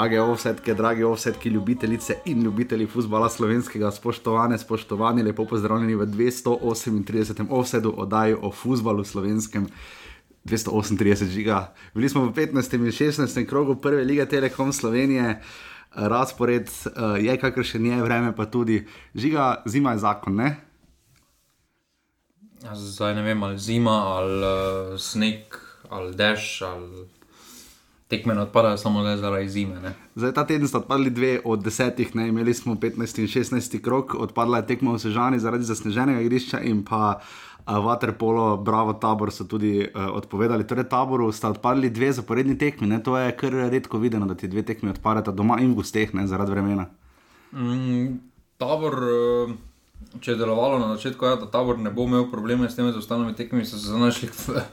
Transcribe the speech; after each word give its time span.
Drage 0.00 0.20
ovsetke, 0.20 0.74
drage 0.74 1.04
ovsetke, 1.06 1.50
ljubitelice 1.50 2.14
in 2.24 2.42
ljubitelji 2.42 2.86
futbola 2.86 3.28
slovenskega, 3.28 3.90
spoštovane, 3.90 4.58
spoštovani, 4.58 5.22
lepo 5.22 5.44
pozdravljeni 5.44 5.94
v 5.94 6.06
238. 6.06 7.46
ovsedu 7.50 7.92
oddaji 7.96 8.34
o 8.42 8.50
futbalu 8.52 9.04
slovenskem. 9.04 9.66
238 10.44 11.28
žiga. 11.28 11.74
Bili 11.94 12.08
smo 12.08 12.24
v 12.24 12.32
15. 12.32 12.74
in 12.74 12.80
16. 12.80 13.46
krogu 13.46 13.76
prve 13.76 14.04
lige 14.04 14.24
Telekom 14.26 14.72
Slovenije, 14.72 15.42
razpored 15.92 16.70
uh, 16.70 17.24
je 17.24 17.36
kakršen 17.36 17.86
je, 17.86 18.02
vreme 18.02 18.36
pa 18.36 18.46
tudi. 18.46 18.86
Žiga, 19.14 19.62
zima 19.66 19.92
je 19.92 19.98
zakon, 19.98 20.36
ne? 20.36 20.56
Ja, 22.64 22.74
zdaj 22.74 23.14
ne 23.14 23.22
vem, 23.22 23.42
ali 23.42 23.58
zima, 23.58 23.90
ali 24.16 24.44
uh, 24.44 24.98
sneg, 24.98 25.60
ali 25.88 26.14
dež, 26.16 26.62
ali 26.62 27.19
tekme 28.10 28.34
ne 28.34 28.42
odpadajo 28.42 28.76
samo 28.76 29.02
le 29.02 29.16
zaradi 29.16 29.48
zime. 29.48 29.80
Ne? 29.80 29.92
Zdaj, 30.14 30.32
ta 30.34 30.44
teden 30.46 30.68
sta 30.68 30.80
odpadli 30.82 31.10
dve 31.10 31.38
od 31.44 31.62
desetih, 31.62 32.14
ne? 32.18 32.28
imeli 32.28 32.54
smo 32.54 32.74
15 32.74 33.20
in 33.22 33.28
16 33.30 33.78
krok, 33.80 34.14
odpadla 34.14 34.58
je 34.58 34.66
tekma 34.72 34.96
v 34.96 34.98
Sežani 34.98 35.38
zaradi 35.38 35.64
zasneženega 35.64 36.20
igrišča 36.20 36.60
in 36.66 36.82
pa 36.84 37.20
uh, 37.20 37.76
Waterpolo, 37.78 38.56
Bravo 38.56 38.96
tabor 38.98 39.30
so 39.30 39.46
tudi 39.46 39.78
uh, 39.86 40.10
odpovedali. 40.18 40.66
Torej, 40.66 40.88
taboru 40.90 41.30
sta 41.32 41.52
odpadli 41.54 41.90
dve 41.90 42.12
zaporedni 42.12 42.58
tekmi, 42.58 42.90
ne? 42.90 42.98
to 43.02 43.14
je 43.18 43.30
kar 43.36 43.54
redko 43.70 43.98
videno, 43.98 44.26
da 44.26 44.34
ti 44.34 44.48
dve 44.48 44.66
tekmi 44.66 44.90
odpadata 44.90 45.30
doma 45.30 45.60
in 45.62 45.70
v 45.70 45.78
gusteh, 45.78 46.14
ne 46.14 46.26
zaradi 46.26 46.50
vremena. 46.50 46.88
Mm, 47.54 48.18
tabor, 48.58 48.98
uh, 49.06 49.54
če 50.18 50.34
je 50.34 50.40
delovalo 50.40 50.82
na 50.82 50.96
začetku, 50.96 51.30
ja, 51.30 51.38
da 51.38 51.46
tabor 51.46 51.78
ne 51.78 51.94
bo 51.94 52.10
imel 52.10 52.26
probleme 52.30 52.66
s 52.66 52.74
temi 52.74 52.90
ostalimi 52.90 53.38
tekmami, 53.38 53.62
so 53.64 53.78
se 53.78 53.94
znašli 53.94 54.34
v, 54.34 54.66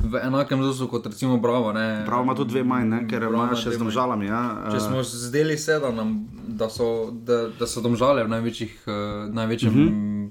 v 0.00 0.20
enakem 0.22 0.62
zosu 0.62 0.88
kot 0.88 1.06
recimo 1.06 1.36
Bravo. 1.36 1.72
Ne? 1.72 2.02
Prav 2.06 2.22
ima 2.22 2.34
tudi 2.34 2.50
dve 2.50 2.64
manj, 2.64 2.88
ne? 2.88 3.00
ker 3.08 3.20
Bravo 3.20 3.44
ima 3.44 3.56
še 3.56 3.70
z 3.70 3.78
domžalami. 3.78 4.26
Ja? 4.26 4.70
Če 4.72 4.80
smo 4.80 5.02
zdeli 5.02 5.58
se, 5.58 5.78
da, 5.78 5.90
nam, 5.90 6.26
da, 6.48 6.68
so, 6.70 7.10
da, 7.12 7.48
da 7.58 7.66
so 7.66 7.80
domžale 7.80 8.24
v 8.24 8.28
največjih, 8.28 8.74
uh, 8.86 8.94
največjem, 9.32 9.72
uh 9.72 9.78
-huh. 9.78 10.28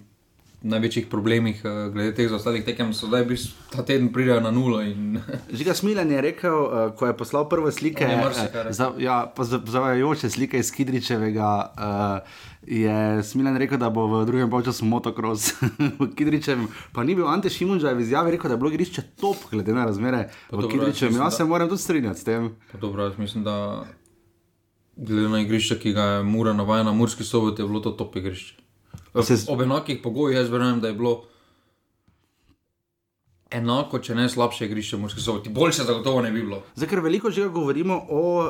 največjih 0.66 1.08
problemih, 1.08 1.62
uh, 1.62 1.94
glede 1.94 2.16
teh 2.16 2.32
ostalih 2.32 2.66
tekem, 2.66 2.94
so 2.94 3.08
zdaj 3.08 3.26
bi 3.26 3.36
ta 3.70 3.84
teden 3.84 4.14
pridejo 4.14 4.40
na 4.40 4.52
nulo. 4.52 4.82
In, 4.82 5.20
Žiga 5.54 5.74
Smilen 5.74 6.12
je 6.12 6.22
rekel, 6.22 6.58
uh, 6.64 6.96
ko 6.98 7.06
je 7.06 7.14
poslal 7.14 7.50
prve 7.50 7.72
slike, 7.72 8.06
On 8.06 8.12
je 8.12 8.18
marsikaj 8.18 8.62
eh, 8.62 8.64
rekel. 8.64 8.74
za, 8.74 8.92
ja, 8.98 9.32
pa 9.36 9.44
za- 9.44 9.62
zavajajoče 9.66 10.30
slike 10.30 10.58
iz 10.60 10.72
Kidričevega. 10.72 11.74
Uh, 11.78 12.20
Je 12.68 12.94
Smilen 13.22 13.56
rekel, 13.56 13.78
da 13.78 13.90
bo 13.90 14.08
v 14.08 14.26
drugem 14.26 14.50
času 14.60 14.86
motocross 14.86 15.54
v 16.00 16.08
Kidričevem, 16.10 16.66
pa 16.92 17.04
ni 17.04 17.14
bil 17.14 17.28
Ante 17.28 17.46
Šimunža 17.48 17.92
v 17.92 18.02
izjavi 18.02 18.32
rekel, 18.32 18.48
da 18.48 18.54
je 18.54 18.58
bilo 18.58 18.72
igrišče 18.72 19.02
top, 19.16 19.38
glede 19.52 19.70
na 19.72 19.86
razmere 19.86 20.24
Pa 20.50 20.58
v 20.58 20.62
dobro, 20.62 20.68
Kidričevem. 20.70 21.14
jaz 21.14 21.22
Jaz 21.22 21.34
se 21.34 21.44
da- 21.44 21.48
moram 21.48 21.70
tudi 21.70 21.82
strinjati 21.82 22.20
s 22.20 22.24
tem. 22.24 22.50
pa 22.72 22.78
dobro, 22.78 23.04
jaz 23.04 23.18
mislim, 23.18 23.44
da 23.44 23.86
glede 24.98 25.30
na 25.30 25.40
igrišče, 25.40 25.78
ki 25.78 25.94
ga 25.94 26.02
je 26.04 26.24
Mura 26.24 26.54
navajena, 26.54 26.92
Murski 26.92 27.24
sobot 27.24 27.60
je 27.60 27.66
bilo 27.66 27.80
to 27.80 27.92
top 27.92 28.16
igrišče. 28.16 28.56
Se- 29.24 29.46
Ob 29.48 29.62
enakih 29.62 30.00
pogojih 30.00 30.38
jaz 30.38 30.50
verjamem, 30.50 30.80
da 30.80 30.88
je 30.88 30.94
bilo. 30.96 31.24
Enako, 33.54 34.00
če 34.02 34.16
ne 34.18 34.24
slabše 34.30 34.66
igrišče, 34.66 34.98
morski 34.98 35.22
soboti. 35.22 35.52
Boljše 35.54 35.84
zagotovo 35.86 36.22
ne 36.26 36.32
bi 36.34 36.42
bilo. 36.42 36.64
Zdaj, 36.76 36.90
ker 36.90 37.02
veliko 37.06 37.30
že 37.32 37.46
govorimo 37.54 38.00
o 38.10 38.24
uh, 38.42 38.50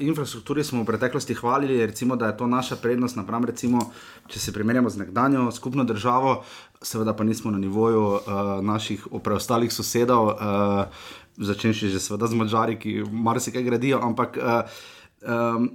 infrastrukturi, 0.00 0.64
smo 0.64 0.80
v 0.80 0.88
preteklosti 0.88 1.36
hvalili, 1.36 1.76
recimo, 1.86 2.16
da 2.16 2.30
je 2.30 2.36
to 2.38 2.46
naša 2.48 2.80
prednost, 2.80 3.20
napram, 3.20 3.44
recimo, 3.44 3.90
če 4.32 4.40
se 4.40 4.52
primerjamo 4.52 4.90
z 4.90 5.04
nekdanjo 5.04 5.50
skupno 5.52 5.84
državo, 5.84 6.38
seveda 6.80 7.12
pa 7.12 7.24
nismo 7.24 7.52
na 7.52 7.60
nivoju 7.60 8.06
uh, 8.06 8.24
naših 8.64 9.06
preostalih 9.22 9.72
sosedov, 9.72 10.32
uh, 10.32 11.06
začenši 11.36 11.92
že 11.92 12.00
seveda 12.00 12.26
z 12.26 12.40
Mačari, 12.40 12.80
ki 12.80 13.02
marsikaj 13.04 13.62
gradijo, 13.62 14.00
ampak. 14.00 14.40
Uh, 14.40 14.84
um, 15.28 15.72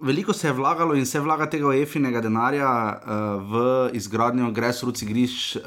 Veliko 0.00 0.32
se 0.32 0.48
je 0.48 0.52
vlagalo 0.52 0.94
in 0.94 1.06
se 1.06 1.20
vlaga 1.20 1.46
tega 1.46 1.70
EFI-nega 1.74 2.20
denarja 2.20 2.68
uh, 2.68 3.42
v 3.50 3.60
izgradnjo 3.94 4.48
grassroots 4.50 5.04
igrišč, 5.06 5.56
uh, 5.56 5.62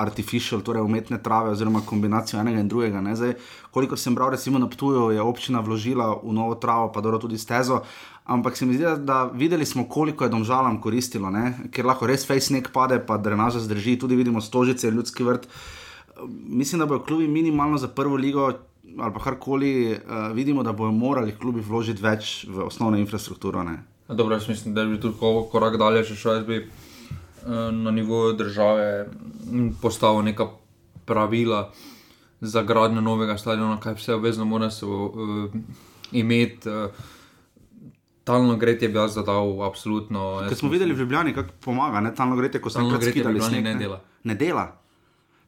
artificial, 0.00 0.62
torej 0.64 0.80
umetne 0.82 1.18
trave, 1.22 1.52
oziroma 1.52 1.82
kombinacijo 1.84 2.40
enega 2.40 2.62
in 2.64 2.70
drugega. 2.72 3.00
ne. 3.04 3.12
Zdaj, 3.16 3.34
kolikor 3.70 4.00
sem 4.00 4.14
bral, 4.14 4.30
recimo 4.32 4.58
na 4.58 4.66
Ptuju, 4.66 5.10
je 5.12 5.20
občina 5.20 5.60
vložila 5.60 6.08
v 6.22 6.32
novo 6.32 6.54
travo, 6.54 6.88
pa 6.92 7.00
dobro 7.04 7.18
tudi 7.18 7.38
stezo. 7.38 7.82
Ampak 8.24 8.56
se 8.56 8.66
mi 8.66 8.74
zdi, 8.74 8.84
da, 9.04 9.24
videli 9.34 9.66
smo, 9.66 9.84
koliko 9.84 10.24
je 10.24 10.30
domžalam 10.30 10.80
koristilo, 10.80 11.30
ne? 11.30 11.68
ker 11.70 11.84
lahko 11.84 12.08
res 12.08 12.24
face 12.26 12.48
sneg 12.48 12.72
pade, 12.72 12.96
pa 13.06 13.18
drenaža 13.20 13.60
zdrži, 13.60 13.98
tudi 13.98 14.16
vidimo 14.16 14.40
stožice, 14.40 14.90
ljudski 14.90 15.24
vrt. 15.24 15.46
Mislim, 16.48 16.80
da 16.80 16.86
bodo 16.86 17.04
klubi 17.04 17.28
minimalno 17.28 17.78
za 17.78 17.88
prvo 17.88 18.16
ligo 18.16 18.52
ali 18.98 19.12
pa 19.12 19.20
karkoli, 19.20 19.92
uh, 19.92 19.98
vidimo, 20.34 20.62
da 20.62 20.72
bodo 20.72 20.92
morali 20.92 21.34
klubi 21.36 21.60
vložiti 21.60 22.02
več 22.02 22.44
v 22.48 22.66
osnovno 22.66 22.98
infrastrukturo. 22.98 23.62
Ne? 23.62 23.82
Dobro, 24.08 24.34
jaz 24.34 24.48
mislim, 24.48 24.74
da 24.74 24.84
bi 24.84 25.00
tudi 25.00 25.18
ko- 25.20 25.48
korak 25.50 25.76
dalje 25.76 26.04
še 26.04 26.14
šel. 26.14 26.34
Jaz 26.34 26.44
bi 26.44 26.56
eh, 26.56 26.68
na 27.72 27.90
nivoju 27.90 28.32
države 28.32 29.08
postavil 29.82 30.22
neka 30.22 30.46
pravila 31.04 31.72
za 32.40 32.62
gradnjo 32.62 33.00
novega 33.00 33.36
stadiona, 33.38 33.80
kaj 33.80 33.94
vse 33.94 34.14
obvezno 34.14 34.44
mora 34.44 34.70
se 34.70 34.86
uh, 34.86 35.50
imeti. 36.12 36.68
Uh, 36.68 36.90
Talno 38.26 38.56
gretje 38.56 38.88
bi 38.88 38.98
jaz 38.98 39.14
zadal, 39.14 39.62
absolutno. 39.62 40.42
Ker 40.48 40.58
smo 40.58 40.70
videli 40.70 40.94
v 40.94 40.98
Ljubljani, 40.98 41.34
kako 41.34 41.52
pomaga, 41.60 42.00
ne 42.00 42.10
talno 42.14 42.34
ko 42.34 42.70
enkrat 42.82 43.00
gretje 43.00 43.22
v 43.22 43.22
skidali 43.22 43.34
Ljubljani 43.34 43.54
sneg. 43.54 43.64
ne 43.64 43.74
dela. 43.74 44.00
Ne 44.24 44.34
dela. 44.34 44.64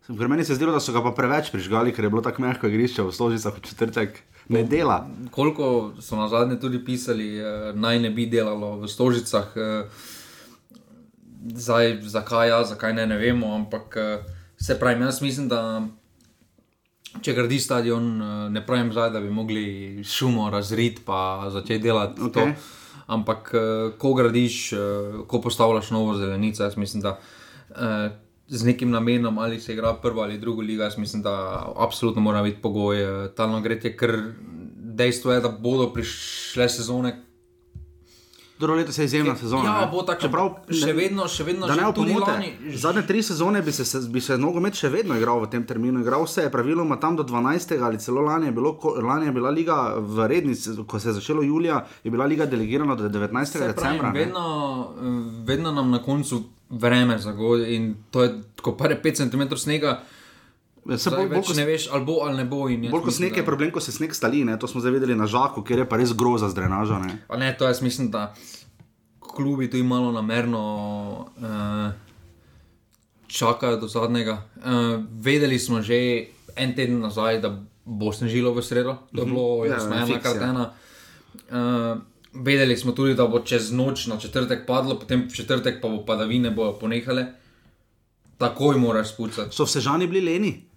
Ker 0.09 0.29
meni 0.29 0.45
se 0.45 0.55
zdelo, 0.57 0.73
da 0.73 0.81
so 0.81 0.93
ga 0.93 1.03
pa 1.05 1.13
preveč 1.13 1.51
prižgali, 1.53 1.93
ker 1.93 2.07
je 2.07 2.11
bilo 2.11 2.23
tako 2.25 2.43
mehko 2.43 2.69
igrišče 2.69 3.05
v 3.05 3.13
Stožicah 3.13 3.53
v 3.53 3.61
četrtek. 3.61 4.23
Ne 4.49 4.63
dela. 4.65 5.03
Koliko 5.31 5.93
so 6.01 6.17
na 6.17 6.29
zadnje 6.29 6.57
tudi 6.61 6.81
pisali, 6.85 7.37
eh, 7.37 7.73
naj 7.75 8.01
ne 8.01 8.11
bi 8.11 8.25
delalo 8.27 8.79
v 8.81 8.89
Stožicah, 8.89 9.53
eh, 9.57 9.85
zdaj, 11.55 12.01
zakaj 12.09 12.49
ja, 12.49 12.65
zakaj 12.65 12.95
ne, 12.95 13.07
ne 13.07 13.19
vemo, 13.21 13.53
ampak 13.55 13.97
eh, 13.97 14.25
se 14.57 14.79
pravi, 14.81 15.05
jaz 15.05 15.21
mislim, 15.23 15.49
da 15.49 15.85
če 17.21 17.35
gradi 17.35 17.61
stadion, 17.61 18.09
eh, 18.23 18.51
ne 18.51 18.65
pravim 18.67 18.93
zdaj, 18.93 19.11
da 19.11 19.21
bi 19.21 19.31
mogli 19.31 20.05
šumo 20.05 20.51
razrit 20.51 21.05
pa 21.05 21.51
začeti 21.53 21.83
delati 21.85 22.21
okay. 22.21 22.33
to. 22.33 22.49
Ampak, 23.09 23.51
eh, 23.55 23.91
ko 23.99 24.15
gradiš, 24.15 24.73
eh, 24.73 24.79
ko 25.27 25.41
postavljaš 25.41 25.91
novo 25.91 26.17
zelenico, 26.17 26.63
jaz 26.63 26.77
mislim, 26.77 27.03
da 27.03 27.19
eh, 27.71 28.11
z 28.49 28.65
nekim 28.65 28.91
namenom, 28.91 29.39
ali 29.39 29.61
se 29.61 29.73
igra 29.73 29.95
prva 29.95 30.23
ali 30.23 30.39
druga 30.39 30.63
liga, 30.63 30.85
jaz 30.85 30.99
mislim, 30.99 31.23
da 31.23 31.63
absolutno 31.77 32.23
mora 32.23 32.43
biti 32.43 32.61
pogoj 32.63 33.03
eh, 33.03 33.29
talno 33.37 33.61
gretje, 33.61 33.97
ker 33.97 34.17
dejstvo 34.77 35.33
je, 35.33 35.41
da 35.41 35.49
bodo 35.49 35.93
prišle 35.93 36.69
sezone. 36.69 37.28
Drugo 38.59 38.75
leto 38.75 38.93
se 38.93 39.03
je 39.03 39.07
izjemna 39.07 39.37
sezona. 39.37 39.65
Ja, 39.65 39.81
ne. 39.81 39.87
bo 39.87 40.03
tako. 40.03 40.21
Čeprav, 40.21 40.49
še 40.73 40.93
vedno, 40.93 41.29
še 41.29 41.45
vedno, 41.45 41.67
Da 41.67 41.77
ne 41.77 41.85
tudi 41.93 42.11
opomote, 42.11 42.33
lani- 42.33 42.77
zadnje 42.77 43.03
tri 43.05 43.23
sezone 43.23 43.63
bi 43.63 43.73
se, 43.73 43.85
se, 43.85 44.01
bi 44.09 44.21
se 44.21 44.35
nogomet 44.37 44.75
še 44.75 44.89
vedno 44.89 45.15
igral 45.15 45.39
v 45.39 45.49
tem 45.49 45.65
terminu. 45.65 46.01
Igral 46.01 46.27
se 46.27 46.43
je 46.43 46.51
praviloma 46.51 46.97
tam 46.97 47.15
do 47.15 47.23
12. 47.25 47.47
ali 47.81 47.99
celo 47.99 48.21
lani 48.23 48.47
je, 48.47 48.53
bilo, 48.53 48.73
ko, 48.75 48.97
lani 49.01 49.27
je 49.27 49.33
bila 49.33 49.51
liga 49.53 49.77
v 49.97 50.27
redni, 50.27 50.55
se- 50.57 50.75
ko 50.85 50.99
se 50.99 51.09
je 51.09 51.15
začelo 51.15 51.43
julija, 51.45 51.77
je 52.03 52.11
bila 52.11 52.27
liga 52.27 52.47
delegirana 52.47 52.95
do 52.97 53.09
19. 53.09 53.47
Saj 53.47 53.73
pravim, 53.73 53.77
decembra. 53.77 54.11
ne. 54.11 54.19
vedno, 54.19 54.45
eh, 54.93 55.05
vedno 55.45 55.73
nam 55.73 55.91
na 55.91 55.99
koncu 56.01 56.43
vreme 56.71 57.19
zagodi 57.19 57.75
in 57.75 57.85
to 58.11 58.23
je, 58.23 58.33
ko 58.59 58.73
pare 58.75 58.99
5 58.99 59.15
cm 59.23 59.55
snega, 59.57 60.01
Se 60.97 61.11
zdaj 61.11 61.27
bolj, 61.27 61.43
bolj, 61.43 61.57
ne 61.57 61.65
veš, 61.67 61.89
ali 61.93 62.05
bo 62.05 62.21
ali 62.25 62.37
ne 62.37 62.45
bo. 62.45 62.69
Bolj 62.91 63.03
kot 63.05 63.15
sneg 63.15 63.37
je 63.37 63.45
problem, 63.45 63.71
ko 63.75 63.81
se 63.81 63.93
sneg 63.93 64.15
stali, 64.15 64.45
ne? 64.45 64.59
to 64.59 64.69
smo 64.69 64.81
zdaj 64.81 64.93
videli 64.93 65.17
na 65.17 65.27
žaku, 65.27 65.63
kjer 65.63 65.85
je 65.85 65.89
pa 65.89 65.99
res 66.01 66.15
groza 66.17 66.49
z 66.49 66.57
drenažo. 66.57 66.99
Ne? 67.03 67.19
Pa 67.29 67.37
ne, 67.37 67.51
to 67.59 67.69
jaz 67.69 67.83
mislim, 67.83 68.11
da 68.11 68.35
klubi 69.21 69.71
tu 69.71 69.85
malo 69.85 70.13
namerno 70.13 70.63
uh, 71.37 71.93
čakajo 73.27 73.77
do 73.77 73.89
zadnjega. 73.89 74.43
Uh, 74.57 75.05
vedeli 75.21 75.59
smo 75.59 75.83
že 75.83 76.27
en 76.57 76.75
teden 76.75 77.01
nazaj, 77.01 77.41
da 77.41 77.53
bo 77.85 78.13
snežilo 78.13 78.53
v 78.55 78.63
sredo, 78.63 78.97
to 79.15 79.23
je 79.23 79.27
bilo 79.27 79.65
Ja, 79.65 79.75
jasno, 79.75 79.95
ja, 79.95 79.97
ena 79.97 80.07
fiks, 80.07 80.25
ja. 80.25 80.33
kartena. 80.33 80.71
Uh, 81.49 81.99
vedeli 82.33 82.77
smo 82.77 82.93
tudi, 82.93 83.15
da 83.15 83.27
bo 83.27 83.41
čez 83.41 83.73
noč 83.73 84.07
na 84.07 84.19
četrtek 84.19 84.67
padlo, 84.67 84.99
potem 84.99 85.29
v 85.29 85.35
četrtek 85.35 85.81
pa 85.83 85.89
bo 85.89 86.05
padavine 86.05 86.51
bojo 86.51 86.73
ponehale. 86.81 87.27
Takoj 88.39 88.77
moraš 88.79 89.15
spucati. 89.15 89.57
So 89.57 89.65
vsežani 89.67 90.07
bili 90.07 90.33
leni? 90.33 90.68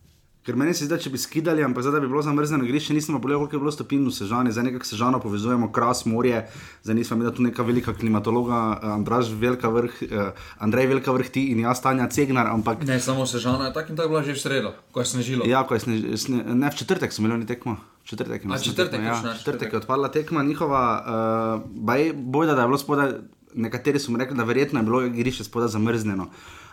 Ker 0.41 0.55
meni 0.57 0.73
se 0.73 0.87
zdi, 0.87 0.97
če 0.97 1.11
bi 1.13 1.19
skidali, 1.21 1.61
ampak 1.61 1.83
zdaj 1.85 1.93
da 1.93 1.99
bi 2.01 2.07
bilo 2.09 2.21
zamrznjeno 2.25 2.65
igrišče, 2.65 2.95
nisem 2.97 3.13
pa 3.13 3.19
pogledal, 3.21 3.43
koliko 3.43 3.55
je 3.55 3.61
bilo 3.61 3.71
stopinj 3.71 4.07
v 4.07 4.13
Sežani, 4.15 4.49
zdaj 4.49 4.63
nekako 4.71 4.87
Sežano 4.89 5.19
povezujemo, 5.21 5.67
kras, 5.69 6.01
morje, 6.09 6.39
zdaj 6.81 6.95
nismo 6.97 7.17
imeli 7.19 7.33
tu 7.37 7.43
neka 7.45 7.61
velika 7.63 7.93
klimatologa, 7.93 8.79
eh, 8.81 8.87
Andraž 8.89 9.29
Velika 9.37 9.69
vrh, 9.69 9.99
eh, 10.01 10.31
Andrej 10.57 10.87
Velika 10.87 11.13
vrh 11.13 11.29
ti 11.29 11.43
in 11.53 11.61
jaz 11.61 11.81
Tanja 11.81 12.07
Cegnar, 12.09 12.49
ampak 12.49 12.81
Ne 12.89 12.97
samo 12.99 13.25
sežana, 13.29 13.69
tako 13.73 13.93
in 13.93 13.97
tako 14.01 14.07
je 14.07 14.09
bila 14.09 14.23
že 14.23 14.33
v 14.33 14.41
sredo, 14.41 14.73
ko 14.91 14.99
je 14.99 15.05
snežilo. 15.05 15.45
ja, 15.45 15.61
ko 15.61 15.77
je 15.77 15.79
sne, 15.79 16.17
sne, 16.17 16.41
ne, 16.57 16.69
v 16.69 16.75
četrtek 16.75 17.13
smo 17.13 17.29
imeli 17.29 17.45
tekmo. 17.45 17.77
V 18.01 18.09
Četrtek, 18.09 18.41
je 18.41 18.49
A, 18.49 18.53
mislim, 18.57 18.73
četrtek 18.73 18.91
tekma, 18.97 19.05
je 19.05 19.13
ja, 19.13 19.21
šla, 19.21 19.33
četrtek 19.37 19.45
je 19.45 19.61
četrtek. 19.61 19.73
odpadla 19.77 20.09
tekma 20.09 20.43
njihova, 20.43 20.81
uh, 21.05 21.69
baj, 21.85 22.13
bojda, 22.17 22.55
da 22.57 22.61
je 22.61 22.67
bilo 22.67 22.77
spodaj, 22.81 23.13
nekateri 23.53 23.99
so 23.99 24.11
mi 24.11 24.17
rekli, 24.17 24.37
da 24.37 24.43
verjetno 24.43 24.79
je 24.79 24.83
bilo 24.83 25.05
igrišče 25.05 25.43
spodaj 25.43 25.69
zamrznjeno. 25.69 26.25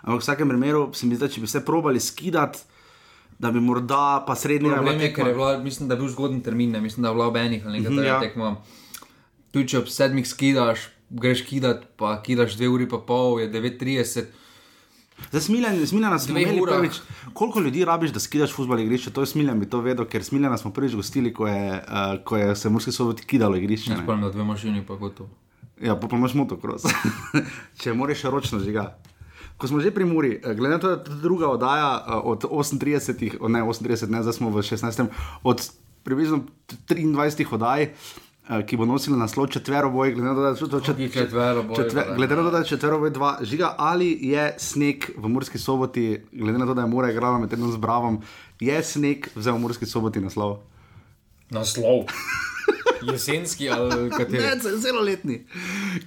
Ampak 0.03 0.21
v 0.21 0.25
vsakem 0.25 0.49
primeru 0.49 0.89
se 0.97 1.07
mi 1.07 1.15
zdi, 1.21 1.27
da 1.27 1.29
če 1.29 1.41
bi 1.41 1.47
se 1.47 1.61
probali 1.65 2.01
skidati, 2.01 2.59
da 3.39 3.51
bi 3.51 3.61
morda 3.61 4.25
pa 4.27 4.35
srednji 4.35 4.71
Problem 4.71 5.01
je, 5.01 5.13
ker 5.15 5.27
je 5.27 5.35
bila, 5.35 5.59
mislim, 5.59 5.89
da 5.89 5.95
je 5.95 6.01
bil 6.01 6.09
zgodni 6.09 6.43
termin, 6.43 6.71
ne, 6.71 6.81
mislim, 6.81 7.03
da 7.03 7.09
je 7.09 7.15
bila 7.15 7.27
ob 7.27 7.37
enih 7.37 7.67
ali 7.67 7.79
nekaj 7.79 7.91
Mhm, 7.91 7.97
takega 7.97 8.15
ja. 8.15 8.21
tekma. 8.21 8.57
Tu, 9.51 9.65
če 9.65 9.79
ob 9.79 9.87
sedmih 9.89 10.29
skidaš, 10.29 10.79
greš 11.11 11.43
kidat, 11.43 11.85
pa 11.97 12.23
kidaš 12.23 12.57
dve 12.57 12.69
uri 12.69 12.89
pa 12.89 12.99
pol, 12.99 13.41
je 13.41 13.51
9:30. 13.51 14.25
Za 15.33 15.41
smiljanje, 15.41 15.87
smiljanje 15.87 16.19
smo 16.19 16.39
imeli 16.39 16.63
prvič. 16.63 16.93
Koliko 17.33 17.61
ljudi 17.61 17.85
rabiš, 17.85 18.11
da 18.11 18.21
skidaš 18.21 18.53
futbol 18.53 18.81
igrišče? 18.81 19.11
To 19.11 19.21
je 19.21 19.27
smiljanje, 19.27 19.59
bi 19.59 19.67
to 19.67 19.81
vedel, 19.81 20.05
ker 20.05 20.25
smiljanje 20.25 20.59
smo 20.59 20.71
prvič 20.73 20.95
gostili, 20.95 21.35
ko 21.35 21.47
je, 21.49 21.73
uh, 21.79 22.25
ko 22.25 22.37
je 22.37 22.57
se 22.57 22.69
morski 22.69 22.93
soboti 22.93 23.25
kidalo 23.25 23.57
igrišče. 23.57 23.91
ne. 23.91 24.03
Spomnim, 24.03 24.25
da 24.25 24.31
dve 24.31 24.45
mašini 24.45 24.87
pa 24.87 24.95
gotovo. 24.95 25.31
Ja, 25.81 25.97
pa, 25.97 26.09
pa 26.09 26.17
imaš 26.17 26.35
motocross. 26.35 26.85
Če 27.81 27.93
moraš 27.93 28.23
ročno 28.23 28.59
žiga. 28.59 28.97
Ko 29.59 29.67
smo 29.67 29.83
že 29.83 29.91
pri 29.91 30.07
Muri, 30.07 30.39
eh, 30.39 30.55
glede 30.55 30.79
na 30.79 30.81
to, 30.81 30.89
da 30.95 31.03
je 31.03 31.19
druga 31.19 31.51
oddaja 31.51 31.91
eh, 31.99 32.13
od 32.15 32.47
38, 32.47 33.43
o, 33.43 33.49
ne 33.49 33.63
38, 33.63 34.07
ne, 34.07 34.23
zdaj 34.23 34.33
smo 34.39 34.51
v 34.55 34.63
16, 34.63 35.11
od 35.43 35.59
približno 36.07 36.47
23 36.87 37.43
oddaj, 37.51 37.83
eh, 37.83 38.63
ki 38.63 38.79
bo 38.79 38.87
nosila 38.87 39.19
naslov 39.19 39.51
četveroboj, 39.51 40.15
glede 40.15 40.29
na 40.29 40.35
to, 40.35 40.43
da 40.47 40.49
je 40.55 40.71
to 40.71 40.81
čet, 40.81 40.97
četveroboj, 41.13 41.77
četver, 41.77 42.05
glede 42.17 42.37
na 42.37 42.43
to, 42.43 42.51
da 42.51 42.59
je 42.59 42.71
četveroboj 42.71 43.11
dva, 43.11 43.33
žiga 43.43 43.75
ali 43.79 44.15
je 44.23 44.55
sneg 44.63 45.11
v 45.19 45.29
Murski 45.29 45.59
soboti, 45.59 46.23
glede 46.33 46.59
na 46.59 46.67
to, 46.67 46.75
da 46.79 46.87
je 46.87 46.95
Mura 46.95 47.11
igrala 47.11 47.39
med 47.39 47.51
tednom 47.51 47.73
z 47.75 47.83
Bravom, 47.83 48.23
je 48.63 48.83
sneg 48.83 49.27
vzel 49.35 49.59
v 49.59 49.67
Murski 49.67 49.91
soboti 49.91 50.23
naslov. 50.23 50.63
Naslov. 51.51 52.07
Jesenski 53.03 53.71
ali 53.71 54.11
kateri? 54.11 54.39
Ne, 54.39 54.79
zelo 54.79 55.01
letni. 55.01 55.45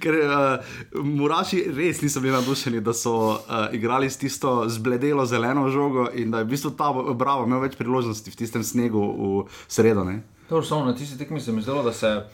Ker 0.00 0.14
uh, 0.14 1.02
Muraši 1.04 1.64
res 1.76 2.02
niso 2.02 2.20
bili 2.20 2.32
navdušeni, 2.32 2.80
da 2.80 2.94
so 2.94 3.14
uh, 3.14 3.66
igrali 3.72 4.10
s 4.10 4.16
tisto 4.16 4.64
zbledelo 4.68 5.26
zeleno 5.26 5.68
žogo 5.70 6.08
in 6.14 6.30
da 6.30 6.42
je 6.42 6.44
v 6.44 6.54
bistvu 6.54 6.70
ta 6.76 6.92
Bravo 7.14 7.46
imel 7.46 7.60
več 7.60 7.76
priložnosti 7.78 8.30
v 8.30 8.36
tistem 8.36 8.64
snegu 8.64 9.02
v 9.02 9.44
sredo. 9.68 10.04
Ne? 10.04 10.22
To 10.48 10.62
samo 10.62 10.84
na 10.84 10.94
tisti 10.96 11.18
tekmi 11.18 11.40
se 11.40 11.52
mi 11.52 11.62
zdelo, 11.62 11.82
da 11.82 11.92
se 11.92 12.24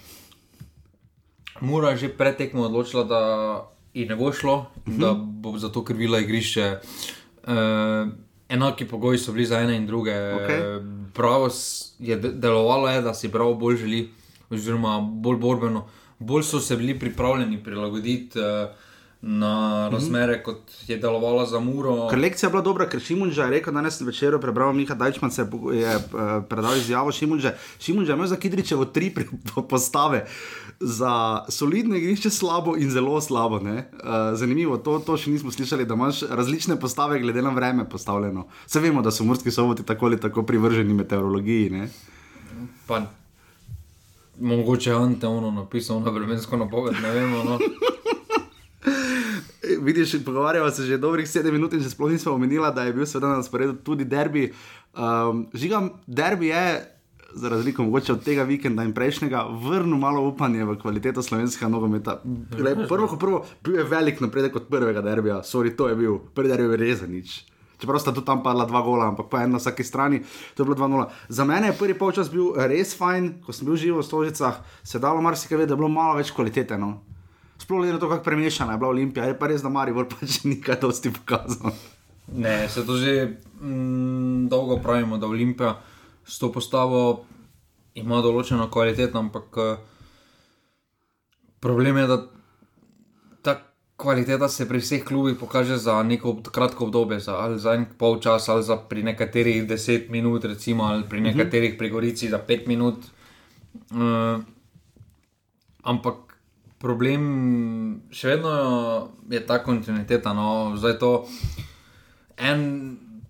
mora 1.61 1.97
že 1.97 2.09
pred 2.09 2.37
tekmo 2.37 2.67
odločila, 2.67 3.05
da 3.05 3.21
ji 3.95 4.07
ne 4.07 4.17
bo 4.17 4.33
šlo, 4.33 4.57
uh 4.57 4.93
-huh. 4.93 4.99
da 4.99 5.15
bo 5.15 5.59
zato 5.59 5.85
krivila 5.85 6.19
igrišče. 6.19 6.79
Uh, 7.49 8.09
enaki 8.49 8.85
pogoji 8.85 9.19
so 9.19 9.33
bili 9.33 9.47
za 9.47 9.61
ene 9.61 9.77
in 9.77 9.87
druge. 9.87 10.13
Okej. 10.35 10.61
Pravo 11.15 11.49
je 11.99 12.17
de- 12.17 12.33
delovalo, 12.33 12.89
je, 12.89 13.03
da 13.03 13.15
si 13.15 13.29
prav 13.29 13.55
bolj 13.55 13.77
želi, 13.77 14.11
oziroma 14.51 14.99
bolj 15.01 15.37
borbeno, 15.37 15.87
bolj 16.19 16.43
so 16.43 16.61
se 16.61 16.77
bili 16.77 16.99
pripravljeni 16.99 17.63
prilagoditi. 17.65 18.39
Uh, 18.39 18.45
Na 19.21 19.89
razmere, 19.93 20.43
kot 20.43 20.71
je 20.87 20.97
delovala 20.97 21.47
za 21.47 21.59
Muro. 21.61 22.07
Ker 22.11 22.19
lekcija 22.19 22.47
je 22.47 22.51
bila 22.53 22.63
dobra, 22.63 22.87
ker 22.87 23.01
Šimunža 23.03 23.49
je 23.49 23.51
rekel 23.51 23.75
danes 23.75 24.01
večer, 24.01 24.37
prebral 24.41 24.71
Miha 24.73 24.95
Dajčman, 24.95 25.31
se 25.31 25.43
je, 25.43 25.79
je 25.81 25.97
uh, 25.97 26.03
predal 26.49 26.77
izjavo 26.77 27.13
Šimunže. 27.13 27.57
Šimunža 27.81 28.13
je 28.13 28.17
imel 28.17 28.27
za 28.27 28.37
Kidričevo 28.37 28.85
tri 28.85 29.11
pri- 29.15 29.27
po- 29.55 29.63
postave. 29.63 30.27
Za 30.81 31.43
solidno 31.49 31.97
igrišče 31.97 32.31
slabo 32.31 32.77
in 32.77 32.91
zelo 32.91 33.21
slabo. 33.21 33.57
Uh, 33.57 33.83
zanimivo, 34.39 34.79
to, 34.79 34.99
to 35.03 35.17
še 35.17 35.35
nismo 35.35 35.51
slišali, 35.51 35.87
da 35.87 35.99
imaš 35.99 36.23
različne 36.23 36.79
postave 36.81 37.19
glede 37.19 37.43
na 37.43 37.51
vreme 37.51 37.89
postavljeno. 37.91 38.47
Vse 38.67 38.81
vemo, 38.81 39.03
da 39.03 39.11
so 39.11 39.25
morski 39.25 39.51
soboti 39.51 39.83
tako 39.83 40.07
ali 40.07 40.21
tako 40.21 40.43
privrženi 40.43 40.95
meteorologiji. 40.95 41.71
Ne? 41.71 41.89
Pa, 42.87 43.03
mogoče 44.41 44.91
je 44.91 44.97
Ante 44.97 45.27
ono 45.27 45.51
napisal 45.51 46.01
na 46.01 46.11
vremensko 46.11 46.57
napoved, 46.57 46.95
ne 47.03 47.11
vemo. 47.11 47.45
No. 47.45 47.59
Vidiš, 49.83 50.25
pogovarjava 50.25 50.71
se 50.71 50.83
že 50.83 50.99
dobrih 50.99 51.27
7 51.27 51.53
minut 51.53 51.73
in 51.73 51.81
že 51.81 51.91
sploh 51.91 52.11
nismo 52.11 52.33
omenila, 52.33 52.71
da 52.71 52.83
je 52.83 52.93
bil 52.93 53.07
seveda 53.07 53.37
na 53.37 53.43
sporedu 53.43 53.73
tudi 53.73 54.05
derbi. 54.05 54.53
Um, 54.97 55.47
žigam, 55.55 55.91
derbi 56.07 56.47
je, 56.47 56.95
za 57.35 57.49
razliko 57.49 57.83
mogoče 57.83 58.13
od 58.13 58.25
tega 58.25 58.43
vikenda 58.43 58.83
in 58.83 58.95
prejšnjega, 58.95 59.45
vrnil 59.69 59.99
malo 59.99 60.23
upanje 60.29 60.65
v 60.65 60.79
kvaliteto 60.79 61.23
slovenskega 61.23 61.69
nogometa. 61.69 62.21
Glej, 62.57 62.89
Prvo, 62.89 63.07
kot 63.07 63.21
prvo, 63.21 63.45
bil 63.65 63.75
je 63.75 63.85
velik 63.85 64.21
napredek 64.21 64.57
od 64.57 64.67
prvega 64.69 65.03
derbija, 65.03 65.43
sorry, 65.43 65.77
to 65.77 65.89
je 65.89 65.97
bil, 65.97 66.19
prvi 66.35 66.49
derbi 66.49 66.73
je 66.73 66.77
res 66.77 67.03
nič. 67.09 67.45
Čeprav 67.79 68.01
sta 68.03 68.11
tu 68.15 68.25
tam 68.27 68.43
padla 68.43 68.67
dva 68.67 68.83
gola, 68.83 69.13
ampak 69.13 69.29
pa 69.31 69.45
en 69.47 69.55
na 69.55 69.63
vsaki 69.63 69.87
strani, 69.87 70.19
to 70.55 70.63
je 70.63 70.67
bilo 70.67 70.75
2-0. 70.75 71.07
Za 71.31 71.45
mene 71.47 71.71
je 71.71 71.79
prvi 71.79 71.95
polčas 71.95 72.31
bil 72.31 72.51
res 72.59 72.97
fajn, 72.99 73.39
ko 73.47 73.55
sem 73.55 73.69
bil 73.69 73.79
živo 73.79 74.03
v 74.03 74.07
Stožicah, 74.07 74.59
se 74.83 74.99
je 74.99 75.03
dalo 75.03 75.23
marsikaj 75.23 75.57
vedeti, 75.57 75.71
da 75.71 75.79
je 75.79 75.83
bilo 75.85 75.93
malo 75.93 76.19
več 76.19 76.35
kvalitete. 76.35 76.75
No. 76.75 76.99
Sploh 77.59 77.79
glede 77.83 77.95
na 77.95 78.03
to, 78.03 78.11
kako 78.11 78.27
premešana 78.27 78.75
je 78.75 78.83
bila 78.83 78.91
Olimpija, 78.91 79.31
je 79.31 79.39
pa 79.39 79.47
res, 79.47 79.63
da 79.63 79.71
Maribor 79.71 80.09
pač 80.13 80.43
ni 80.43 80.59
kaj 80.59 80.81
dosti 80.83 81.15
pokazal. 81.15 81.71
Ne, 82.35 82.69
se 82.69 82.85
to 82.87 82.99
že 82.99 83.39
mm, 83.63 84.49
dolgo 84.51 84.83
pravimo, 84.83 85.19
da 85.19 85.31
Olimpija 85.31 85.79
s 86.27 86.39
to 86.39 86.51
postavo 86.53 87.25
ima 87.95 88.19
določeno 88.23 88.67
kvaliteto, 88.71 89.19
ampak 89.19 89.59
eh, 89.63 89.79
problem 91.63 92.03
je, 92.03 92.07
da 92.11 92.19
kvaliteta 93.99 94.49
se 94.49 94.69
pri 94.69 94.79
vseh 94.79 95.03
klubih 95.05 95.35
pokaže 95.37 95.77
za 95.77 95.99
neko 96.03 96.37
kratko 96.55 96.87
obdobje, 96.87 97.19
za, 97.21 97.35
ali 97.37 97.59
za 97.59 97.75
en 97.75 97.87
pol 97.99 98.21
časa, 98.23 98.55
ali 98.55 98.63
za 98.63 98.77
pri 98.77 99.03
nekaterih 99.03 99.67
10 99.67 100.11
minut, 100.11 100.45
recimo, 100.45 100.87
ali 100.87 101.03
pri 101.09 101.21
nekaterih 101.21 101.75
pri 101.79 101.91
Gorici 101.91 102.31
za 102.31 102.39
5 102.39 102.69
minut. 102.71 103.11
Uh, 103.91 104.39
ampak 105.83 106.39
problem 106.79 107.23
še 108.15 108.37
vedno 108.37 108.53
je 109.31 109.43
ta 109.47 109.59
kontinuiteta. 109.65 110.33
No, 110.33 110.79
zdaj 110.79 110.99
to 111.03 111.13
en. 112.39 112.65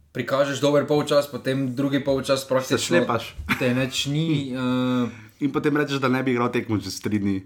Prikažeš 0.08 0.58
dober 0.64 0.86
polčas, 0.88 1.28
potem 1.30 1.76
drugi 1.76 2.00
polčas 2.02 2.42
praktično 2.48 2.80
šlepaš. 2.80 3.36
Te 3.60 3.68
neč 3.76 4.06
ni. 4.10 4.50
Uh, 4.50 5.06
In 5.44 5.52
potem 5.54 5.76
rečeš, 5.76 6.00
da 6.02 6.08
ne 6.10 6.22
bi 6.26 6.34
igral 6.34 6.50
tekmo 6.50 6.78
čez 6.82 6.98
tri 6.98 7.20
dni. 7.22 7.36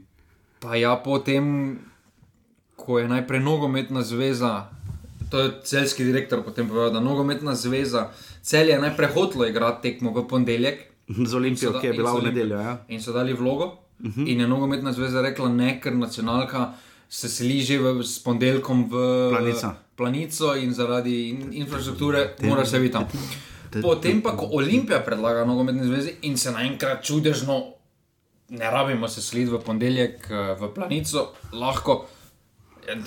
Pa 0.63 0.79
ja, 0.79 0.95
potem, 0.97 1.77
ko 2.83 2.99
je 2.99 3.09
najprej 3.09 3.41
nogometna 3.41 4.03
zveza, 4.03 4.67
to 5.31 5.41
je 5.41 5.53
celski 5.65 6.05
direktor 6.05 6.43
potem 6.45 6.69
povedal, 6.69 6.91
da 6.99 7.01
nogometna 7.01 7.55
zveza, 7.55 8.11
cel 8.43 8.69
je 8.69 8.79
najprej 8.79 9.15
hotlo 9.15 9.47
igrati 9.47 9.83
tekmo 9.83 10.11
v 10.11 10.27
ponedeljek. 10.29 10.83
Z 11.31 11.35
Olimpijo, 11.35 11.73
da- 11.73 11.81
ki 11.81 11.87
je 11.87 11.93
bila 11.93 12.13
v 12.19 12.23
nedeljo. 12.23 12.59
Ja. 12.59 12.79
In 12.89 13.03
so 13.03 13.13
dali 13.13 13.33
vlogo, 13.33 13.65
uh 13.65 14.07
-huh. 14.07 14.29
in 14.29 14.41
je 14.41 14.49
nogometna 14.49 14.93
zveza 14.93 15.23
rekla 15.23 15.49
ne, 15.49 15.81
ker 15.81 15.95
nacionalka 15.95 16.73
se 17.13 17.29
seli 17.29 17.61
že 17.61 17.77
v, 17.79 18.01
s 18.01 18.19
ponedeljkom 18.25 18.89
v 18.89 18.95
Planica. 19.31 19.75
planico 19.97 20.55
in 20.57 20.73
zaradi 20.73 21.29
in, 21.29 21.53
infrastrukture 21.53 22.35
mora 22.41 22.65
se 22.65 22.81
biti 22.81 22.93
tam. 22.93 23.05
Potem 23.83 24.23
pa, 24.23 24.33
ko 24.37 24.49
Olimpija 24.53 25.01
predlaga 25.05 25.45
nogometne 25.45 25.85
zveze 25.85 26.15
in 26.23 26.37
se 26.37 26.53
naenkrat 26.53 27.05
čudežno, 27.05 27.77
ne 28.49 28.71
rabimo 28.71 29.09
se 29.09 29.23
sliti 29.23 29.51
v 29.51 29.61
ponedeljek 29.61 30.31
eh, 30.31 30.57
v 30.61 30.73
planico, 30.75 31.33
lahko, 31.53 32.09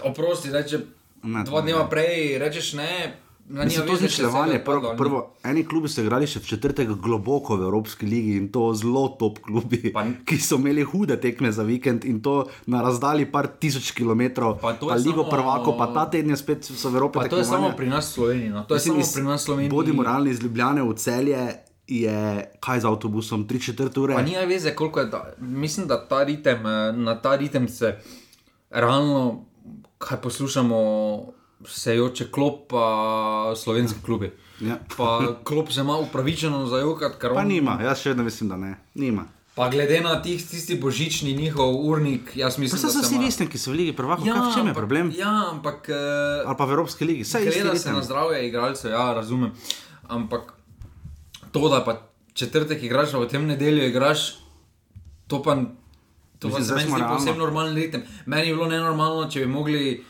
oprosti, 0.04 0.50
zdaj, 0.50 0.66
če 0.66 0.78
Ne, 1.26 1.42
dva 1.44 1.62
dneva 1.62 1.88
prej 1.88 2.38
rečeš 2.38 2.74
ne. 2.74 2.90
Mislim, 3.48 3.82
to 3.84 3.96
zničevanje, 3.96 4.54
je 4.54 4.62
prvo, 4.62 4.92
ni. 4.92 4.98
prvo, 4.98 5.18
eni 5.44 5.64
klubi 5.64 5.86
so 5.86 6.02
igrali 6.02 6.26
še 6.26 6.40
v 6.40 6.48
četrtek 6.48 6.90
globoko 6.98 7.56
v 7.56 7.64
Evropski 7.64 8.06
ligi 8.06 8.36
in 8.36 8.48
to 8.48 8.74
zelo 8.74 9.08
top 9.12 9.38
klubi, 9.40 9.92
Pa- 9.92 10.02
ki 10.24 10.38
so 10.40 10.56
imeli 10.56 10.82
hude 10.84 11.14
tekme 11.16 11.52
za 11.52 11.64
vikend 11.64 12.02
in 12.04 12.20
to 12.20 12.34
na 12.66 12.82
razdalji 12.82 13.26
par 13.28 13.48
tisoč 13.50 13.92
kilometrov, 13.92 14.58
Pa 14.60 14.74
pa 14.76 14.96
ligo 14.96 15.22
samo- 15.22 15.30
prvako, 15.32 15.74
pa 15.74 15.88
ta 15.90 16.06
teden 16.08 16.30
je 16.30 16.38
spet 16.38 16.64
so 16.64 16.90
v 16.90 16.96
Evropi. 16.96 17.26
To 17.28 17.38
je 17.38 17.46
samo 17.46 17.70
pri 17.72 17.86
nas 17.88 18.10
Sloveniji. 18.12 18.50
No. 18.50 18.64
To 18.64 18.74
je 18.74 18.78
Mislim, 18.78 18.94
samo 18.94 19.02
iz- 19.02 19.14
pri 19.14 19.24
nas 19.24 19.42
Sloveniji. 19.44 19.70
Bodimo 19.72 20.04
realni 20.04 20.30
iz 20.30 20.40
Ljubljane 20.40 20.82
v 20.84 20.94
celje. 20.96 21.42
Je 21.88 22.18
kaj 22.60 22.80
z 22.80 22.86
avtobusom, 22.86 23.46
3-4 23.46 23.94
ure? 24.00 24.14
Pa 24.14 24.22
nima 24.24 24.42
veze, 24.44 24.74
koliko 24.74 25.00
je 25.00 25.12
ta. 25.12 25.22
Mislim, 25.40 25.86
da 25.86 26.00
ta 26.00 26.24
ritem, 26.24 26.58
eh, 26.60 26.92
na 26.94 27.14
ta 27.16 27.36
ritem 27.36 27.68
se 27.68 27.94
realno, 28.72 29.46
kaj 29.98 30.22
poslušamo, 30.22 30.78
sejoče 31.66 32.28
klop, 32.28 32.68
pa 32.68 32.86
slovenski 33.56 34.00
klubi. 34.02 34.32
Ja. 34.60 34.78
Pa 34.98 35.08
klop 35.44 35.72
se 35.72 35.82
ima 35.82 35.98
upravičeno 35.98 36.66
zajokati, 36.66 37.16
ker 37.20 37.34
Pa 37.34 37.40
on. 37.40 37.48
nima, 37.48 37.80
jaz 37.82 38.00
še 38.00 38.10
vedno 38.10 38.24
mislim, 38.24 38.50
da 38.50 38.58
ne. 38.58 38.76
Nima. 38.96 39.26
Pa 39.56 39.70
glede 39.70 40.02
na 40.02 40.22
tih, 40.22 40.42
tisti 40.42 40.76
božični 40.76 41.34
njihov 41.34 41.76
urnik, 41.82 42.32
jaz 42.36 42.56
Pa 42.56 42.62
mislim, 42.62 42.80
so 42.80 42.88
da 42.88 42.94
se 42.94 43.00
vsi 43.02 43.16
ima- 43.16 43.28
isti, 43.28 43.48
ki 43.48 43.58
so 43.58 43.72
v 43.72 43.76
Ligi 43.76 43.94
prvakov, 43.94 44.28
ja, 44.28 44.34
kaj 44.34 44.42
v 44.42 44.54
čem 44.54 44.60
je 44.60 44.64
ampak- 44.66 44.76
problem? 44.76 45.12
Ja, 45.16 45.50
ampak. 45.50 45.88
Uh, 45.88 46.44
Ali 46.46 46.58
pa 46.58 46.66
v 46.66 46.72
Evropski 46.72 47.06
ligi, 47.06 47.24
vse 47.24 47.40
je 47.40 47.48
isto. 47.48 47.62
Gleda 47.62 47.76
se 47.78 47.92
na 47.92 48.04
zdravje 48.04 48.48
igralcev, 48.48 48.92
ja, 48.92 49.14
razumem. 49.14 49.52
Ampak 50.10 50.54
to, 51.52 51.70
da 51.70 51.80
pa 51.82 52.02
četrtek 52.34 52.84
igraš, 52.84 53.12
pa 53.12 53.18
potem 53.18 53.46
nedeljo 53.46 53.86
igraš, 53.86 54.40
to 55.28 55.40
pa, 55.42 55.56
to 56.38 56.48
Mislim, 56.48 56.64
se 56.64 56.76
meni 56.76 56.92
zdi 56.92 57.04
povsem 57.04 57.38
normalen 57.38 57.76
ritem. 57.76 58.04
Meni 58.26 58.48
je 58.48 58.54
bilo 58.54 58.68
nenormalno, 58.68 59.26
če 59.26 59.40
bi 59.40 59.48
mogli. 59.48 60.04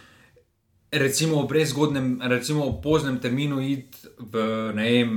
Recimo 0.91 1.41
v 1.41 1.47
prezgodnem, 1.47 2.21
recimo 2.23 2.69
v 2.69 2.79
poznem 2.79 3.17
terminu 3.17 3.59
iti 3.59 3.99
v 4.17 4.33
ne 4.71 4.85
vem, 4.85 5.11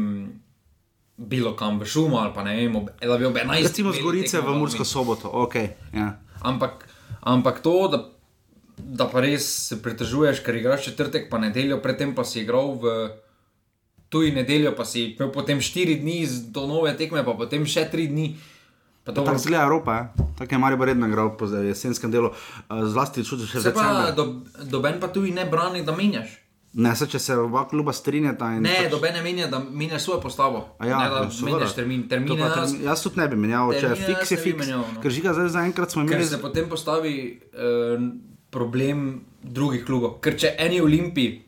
bilo 1.16 1.52
kam 1.52 1.78
v 1.78 1.84
šumo 1.84 2.16
ali 2.16 2.32
pa 2.32 2.42
ne 2.42 2.56
vem, 2.56 2.74
ob, 2.74 2.90
da 2.92 3.14
bi 3.14 3.24
ob 3.24 3.36
11. 3.36 3.62
Recimo 3.62 3.92
z 3.92 4.00
Gorice 4.00 4.40
v 4.40 4.54
Mursko 4.54 4.82
soboto, 4.84 5.28
ok. 5.28 5.54
Ja. 5.92 6.18
Ampak, 6.40 6.82
ampak 7.20 7.60
to, 7.60 7.86
da, 7.86 7.98
da 8.76 9.06
pa 9.06 9.20
res 9.20 9.68
se 9.68 9.78
pritožuješ, 9.78 10.40
ker 10.40 10.56
igraš 10.56 10.84
četrtek, 10.84 11.26
pa 11.26 11.38
nedeljo, 11.38 11.78
predtem 11.78 12.10
pa 12.10 12.22
si 12.22 12.40
igral 12.40 12.74
v 12.74 13.14
tu 14.08 14.22
in 14.22 14.34
nedeljo, 14.34 14.72
pa 14.72 14.82
si 14.82 15.12
imel 15.12 15.30
potem 15.30 15.58
štiri 15.58 15.94
dni 15.96 16.24
z- 16.24 16.48
do 16.48 16.66
nove 16.66 16.90
tekme, 16.92 17.22
pa 17.22 17.34
potem 17.34 17.62
še 17.62 17.86
tri 17.86 18.06
dni. 18.06 18.34
Pa 18.34 18.34
dobro, 18.34 18.57
Tako 19.14 19.38
zgleda 19.38 19.62
Evropa, 19.62 19.94
je. 19.94 20.08
tako 20.38 20.54
je 20.54 20.58
Marijo 20.58 20.84
redno 20.84 21.08
igral 21.08 21.36
po 21.36 21.46
jesenskem 21.46 22.10
delu, 22.10 22.28
uh, 22.28 22.34
zlasti 22.84 23.24
čutiš 23.24 23.50
še 23.50 23.58
decembra. 23.60 24.10
do, 24.12 24.40
doben 24.64 25.00
pa 25.00 25.08
tu 25.08 25.24
in 25.24 25.34
ne 25.34 25.44
brani, 25.44 25.82
da 25.82 25.92
menjaš. 25.92 26.44
Ne, 26.74 26.96
se, 26.96 27.06
če 27.06 27.18
se 27.18 27.34
oba 27.34 27.68
kluba 27.68 27.92
strinjata. 27.92 28.52
in 28.52 28.62
Ne, 28.62 28.74
pač- 28.76 28.90
doben 28.90 29.14
ne 29.14 29.22
menja, 29.22 29.46
da 29.46 29.58
menjaš 29.60 30.02
svojo 30.02 30.20
postavo. 30.20 30.76
A 30.78 30.86
Ja, 30.86 30.98
ne, 30.98 31.08
da 31.08 31.20
menjaš 31.42 31.74
termin. 31.74 32.04
Pa 32.04 32.14
nas, 32.14 32.70
termin- 32.70 32.84
jaz 32.84 33.02
tudi 33.02 33.16
ne 33.16 33.28
bi 33.28 33.36
menjal, 33.36 33.72
če 33.72 33.86
je 33.86 33.94
fiks, 33.96 34.30
je 34.30 34.36
fiks. 34.36 34.58
menjal, 34.58 34.84
no. 34.86 35.00
Ker 35.00 35.10
žiga 35.10 35.32
zdaj 35.32 35.48
zaenkrat 35.48 35.90
smo 35.90 36.04
ker 36.04 36.12
imeli. 36.12 36.28
se 36.28 36.38
potem 36.38 36.68
postavi 36.68 37.14
eh, 37.54 37.98
problem 38.50 39.20
drugih 39.42 39.84
klubov. 39.84 40.20
Ker 40.20 40.36
če 40.36 40.54
eni 40.58 40.80
olimpiji 40.80 41.42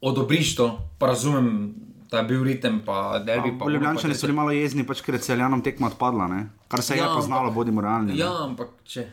odobriš 0.00 0.54
to, 0.54 0.68
pa 0.98 1.06
razumem, 1.06 1.74
je 2.10 2.24
bil 2.24 2.42
ritem, 2.42 2.80
pa 2.80 3.18
derbi. 3.18 3.52
pa 3.52 3.64
pa 3.64 3.70
Ljubljančani 3.70 4.14
so 4.14 4.26
bili 4.26 4.36
malo 4.36 4.50
jezni, 4.50 4.82
pač, 4.82 5.00
ker 5.00 5.14
je 5.14 5.20
celjanom 5.20 5.60
tekma 5.60 5.86
odpadla, 5.86 6.26
ne? 6.26 6.40
kar 6.68 6.82
se 6.82 6.96
ja, 6.96 7.04
je 7.04 7.08
Ja, 7.08 7.14
poznalo, 7.14 7.42
ampak- 7.42 7.54
bodimo 7.54 7.80
realni. 7.80 8.12
ne. 8.12 8.18
Ja, 8.18 8.32
ampak 8.44 8.68
če, 8.84 9.04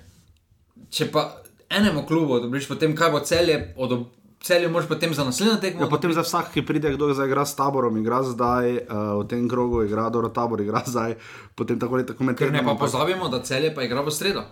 če 0.90 1.12
pa 1.12 1.36
enemu 1.70 2.06
klubu 2.06 2.34
odobriš, 2.34 2.68
potem 2.68 2.96
kaj 2.96 3.12
bo 3.12 3.20
celje, 3.20 3.74
odob, 3.76 4.08
celje 4.40 4.68
moraš 4.68 4.88
potem 4.88 5.14
za 5.14 5.24
naslednjo 5.24 5.58
tekmo. 5.58 5.82
Ja, 5.82 5.88
potem 5.88 6.14
za 6.14 6.22
vsak, 6.22 6.54
ki 6.54 6.62
pride, 6.62 6.94
kdo 6.94 7.12
zdaj 7.12 7.46
s 7.46 7.56
taborom, 7.56 7.98
igra 7.98 8.24
zdaj, 8.24 8.78
uh, 8.80 9.20
v 9.20 9.28
tem 9.28 9.50
krogu 9.50 9.84
igra, 9.84 10.10
dobro, 10.10 10.30
tabor 10.30 10.62
igra 10.62 10.84
zdaj, 10.86 11.16
potem 11.56 11.80
tako 11.80 11.96
ali 11.96 12.06
tako 12.06 12.24
med 12.24 12.38
Ker 12.38 12.52
ne 12.52 12.60
pa 12.60 12.72
ampak- 12.72 12.80
pozabimo, 12.80 13.28
da 13.28 13.42
celje 13.42 13.76
pa 13.76 13.84
igra 13.84 14.02
v 14.02 14.12
sredo. 14.12 14.44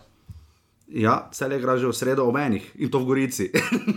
Ja, 0.93 1.25
cel 1.31 1.51
je 1.51 1.57
igra 1.57 1.73
že 1.73 1.87
v 1.87 1.95
sredo 1.95 2.21
ob 2.23 2.37
enih 2.37 2.61
in 2.77 2.85
to 2.87 3.01
v 3.01 3.05
Gorici. 3.05 3.49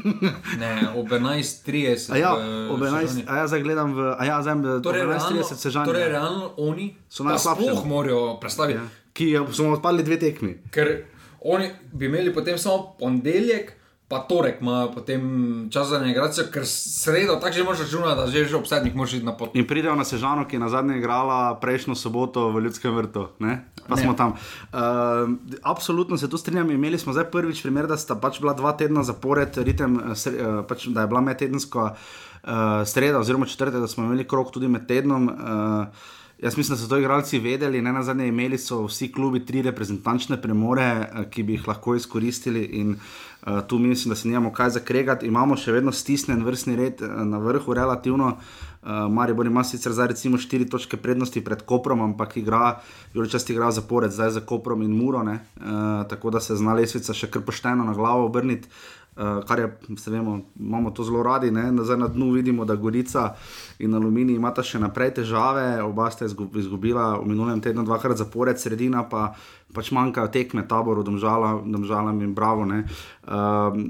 Ne, 0.59 0.97
ob 0.97 1.07
11.30. 1.07 2.09
A 2.09 2.17
ja, 2.17 2.33
ob 2.73 2.81
11, 2.81 3.05
Sežani. 3.05 3.23
a 3.29 3.33
ja, 3.37 3.45
zdaj 3.47 3.61
gledam 3.61 3.93
v, 3.93 4.01
a 4.11 4.23
ja, 4.25 4.37
zdaj 4.41 4.55
ob 4.55 4.81
Torej, 4.81 5.05
realno, 5.05 5.29
11.30 5.37 5.55
se 5.55 5.71
žanje. 5.71 5.87
torej, 5.87 6.09
realno 6.09 6.45
oni 6.57 6.97
So 7.09 7.25
najslabši. 7.25 7.63
sploh 7.63 7.85
morajo 7.85 8.41
predstaviti. 8.41 8.79
Ja. 8.79 8.89
Ki 9.13 9.27
smo 9.53 9.73
odpadli 9.73 10.03
dve 10.03 10.17
tekmi. 10.17 10.53
Ker 10.71 11.05
oni 11.43 11.69
bi 11.93 12.07
imeli 12.07 12.33
potem 12.33 12.57
samo 12.57 12.97
ponedeljek, 12.99 13.73
pa 14.09 14.21
torek 14.23 14.61
imajo 14.61 14.93
potem 14.95 15.23
čas 15.71 15.89
za 15.89 15.99
migracijo, 15.99 16.47
ker 16.53 16.63
sredo 16.67 17.41
tako 17.43 17.53
že 17.53 17.65
moraš 17.65 17.81
računati, 17.81 18.21
da 18.21 18.27
že, 18.27 18.45
že 18.45 18.57
ob 18.57 18.67
sedmih 18.67 18.95
moraš 18.95 19.19
iti 19.19 19.27
na 19.27 19.35
pot. 19.35 19.51
In 19.59 19.67
pridejo 19.67 19.95
na 19.99 20.05
Sežano, 20.05 20.47
ki 20.47 20.57
je 20.57 20.61
na 20.61 20.69
zadnje 20.69 20.99
igrala 20.99 21.59
prejšnjo 21.59 21.95
soboto 21.99 22.51
v 22.55 22.61
Ljudskem 22.61 22.95
vrtu. 22.95 23.29
Ne? 23.39 23.67
Pa 23.89 23.97
Ne. 23.97 24.03
smo 24.03 24.15
tam. 24.15 24.39
Uh, 24.71 25.35
absolutno 25.63 26.17
se 26.17 26.31
tu 26.31 26.39
strinjam. 26.39 26.71
Imeli 26.71 26.99
smo 26.99 27.13
zdaj 27.13 27.31
prvič 27.31 27.63
primer, 27.63 27.87
da 27.87 27.97
sta 27.97 28.15
pač 28.15 28.39
bila 28.41 28.55
dva 28.55 28.73
tedna 28.79 29.03
zapored, 29.03 29.59
ritem, 29.59 29.99
uh, 29.99 30.63
pač, 30.69 30.87
da 30.87 31.03
je 31.03 31.11
bila 31.11 31.21
medtedenska 31.21 31.95
uh, 31.95 32.87
sreda 32.87 33.19
oziroma 33.19 33.47
četrtek, 33.47 33.81
da 33.81 33.89
smo 33.91 34.05
imeli 34.05 34.27
krok 34.29 34.53
tudi 34.55 34.69
med 34.69 34.87
tednom. 34.87 35.27
Uh, 35.27 36.15
Jaz 36.43 36.57
mislim, 36.57 36.77
da 36.77 36.83
so 36.83 36.89
to 36.89 36.99
igralci 36.99 37.39
vedeli, 37.39 37.83
ne 37.83 37.93
na 37.93 38.03
zadnje 38.03 38.29
imeli 38.29 38.59
so 38.59 38.83
vsi 38.85 39.13
klubi 39.13 39.47
tri 39.47 39.63
reprezentančne 39.63 40.37
premore, 40.43 40.83
eh, 40.83 41.31
ki 41.31 41.43
bi 41.43 41.53
jih 41.53 41.69
lahko 41.69 41.95
izkoristili 41.95 42.65
in 42.65 42.91
uh, 42.91 43.61
tu 43.69 43.79
mislim, 43.79 44.11
da 44.11 44.17
se 44.17 44.29
nimamo 44.29 44.53
kaj 44.53 44.71
zakregati. 44.71 45.27
Imamo 45.27 45.57
še 45.57 45.73
vedno 45.73 45.93
stisnen 45.93 46.45
vrstni 46.45 46.77
red 46.77 47.01
eh, 47.03 47.25
na 47.25 47.39
vrhu, 47.39 47.75
relativno. 47.75 48.37
Uh, 48.83 48.91
Maribor 49.11 49.47
ima 49.47 49.65
sicer 49.65 49.93
zdaj 49.93 50.07
recimo 50.07 50.39
štiri 50.39 50.69
točke 50.69 50.97
prednosti 50.97 51.41
pred 51.45 51.63
Koprom, 51.63 52.01
ampak 52.01 52.37
igra, 52.37 52.81
Juričast 53.15 53.51
igra 53.51 53.71
zapored 53.73 54.13
zdaj 54.13 54.31
za 54.31 54.41
Koprom 54.41 54.83
in 54.83 54.93
Muro, 54.93 55.23
ne? 55.23 55.41
uh, 55.57 56.05
tako 56.09 56.31
da 56.31 56.41
se 56.41 56.57
zna 56.57 56.75
lesvica 56.75 57.15
še 57.17 57.31
kar 57.31 57.43
pošteno 57.43 57.85
na 57.85 57.95
glavo 57.95 58.29
obrniti. 58.29 58.69
Uh, 58.69 58.96
kar 59.17 59.59
je, 59.59 59.69
se 59.97 60.11
vemo, 60.11 60.41
imamo 60.61 60.91
to 60.91 61.05
zelo 61.05 61.23
radi, 61.23 61.51
ne? 61.51 61.73
Zdaj 61.73 61.97
na 61.97 62.09
dnu 62.09 62.31
vidimo, 62.31 62.65
da 62.65 62.77
Gorica 62.77 63.35
in 63.79 63.95
Aluminij 63.95 64.37
imata 64.37 64.63
še 64.63 64.79
naprej 64.79 65.15
težave, 65.15 65.83
oba 65.83 66.11
sta 66.11 66.27
izgu- 66.27 66.51
izgubila 66.55 67.17
v 67.17 67.27
minulem 67.27 67.61
tednu 67.61 67.85
dvakrat 67.85 68.17
zapored, 68.17 68.61
sredina 68.61 69.09
pa 69.09 69.33
pač 69.73 69.91
manjkajo 69.91 70.29
tekme, 70.29 70.69
taboru, 70.69 71.03
domžala, 71.03 71.63
domžalam 71.65 72.21
in 72.23 72.35
bravo. 72.35 72.65
ne. 72.65 72.85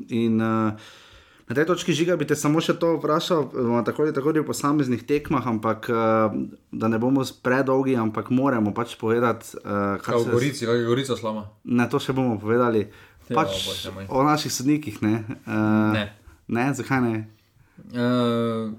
In, 0.09 0.41
uh, 0.41 0.73
Na 1.47 1.55
tej 1.55 1.65
točki 1.71 1.95
žiga 1.95 2.17
bi 2.19 2.27
te 2.27 2.35
samo 2.35 2.59
še 2.59 2.75
to 2.75 2.97
vprašal, 2.99 3.45
tako 3.87 4.03
ali 4.03 4.11
tako 4.11 4.35
tudi 4.35 4.43
v 4.43 4.51
posameznih 4.51 5.07
tekmah, 5.07 5.47
ampak 5.47 5.87
uh, 5.95 6.35
da 6.75 6.89
ne 6.91 6.99
bomo 6.99 7.23
predolgi, 7.23 7.95
ampak 7.95 8.35
moramo 8.35 8.75
pač 8.75 8.99
povedati, 8.99 9.55
uh, 9.63 9.95
Kaj 10.03 10.27
v 10.27 10.35
Gorici, 10.35 10.67
kaj 10.67 10.75
je 10.83 10.89
Gorica 10.91 11.15
slama? 11.15 11.47
Ne, 11.71 11.87
to 11.87 12.03
še 12.03 12.11
bomo 12.19 12.35
povedali. 12.35 12.91
Ja, 13.29 13.35
Pač 13.35 13.67
o 14.09 14.23
naših 14.23 14.53
sodnikih, 14.53 15.03
ne? 15.03 15.25
Uh, 15.47 15.93
Ne. 15.93 16.05
ne, 16.49 16.65
zakaj 16.75 17.01
ne? 17.03 17.15
Uh, 17.91 18.71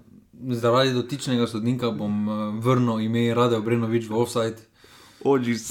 zaradi 0.56 0.94
dotičnega 0.96 1.48
sodnika 1.48 1.92
bom 1.92 2.14
uh, 2.28 2.36
vrnil 2.64 3.04
ime 3.04 3.34
Rade 3.36 3.60
Obrenovič 3.60 4.08
v 4.08 4.16
offside. 4.16 4.64
Ožis. 5.26 5.68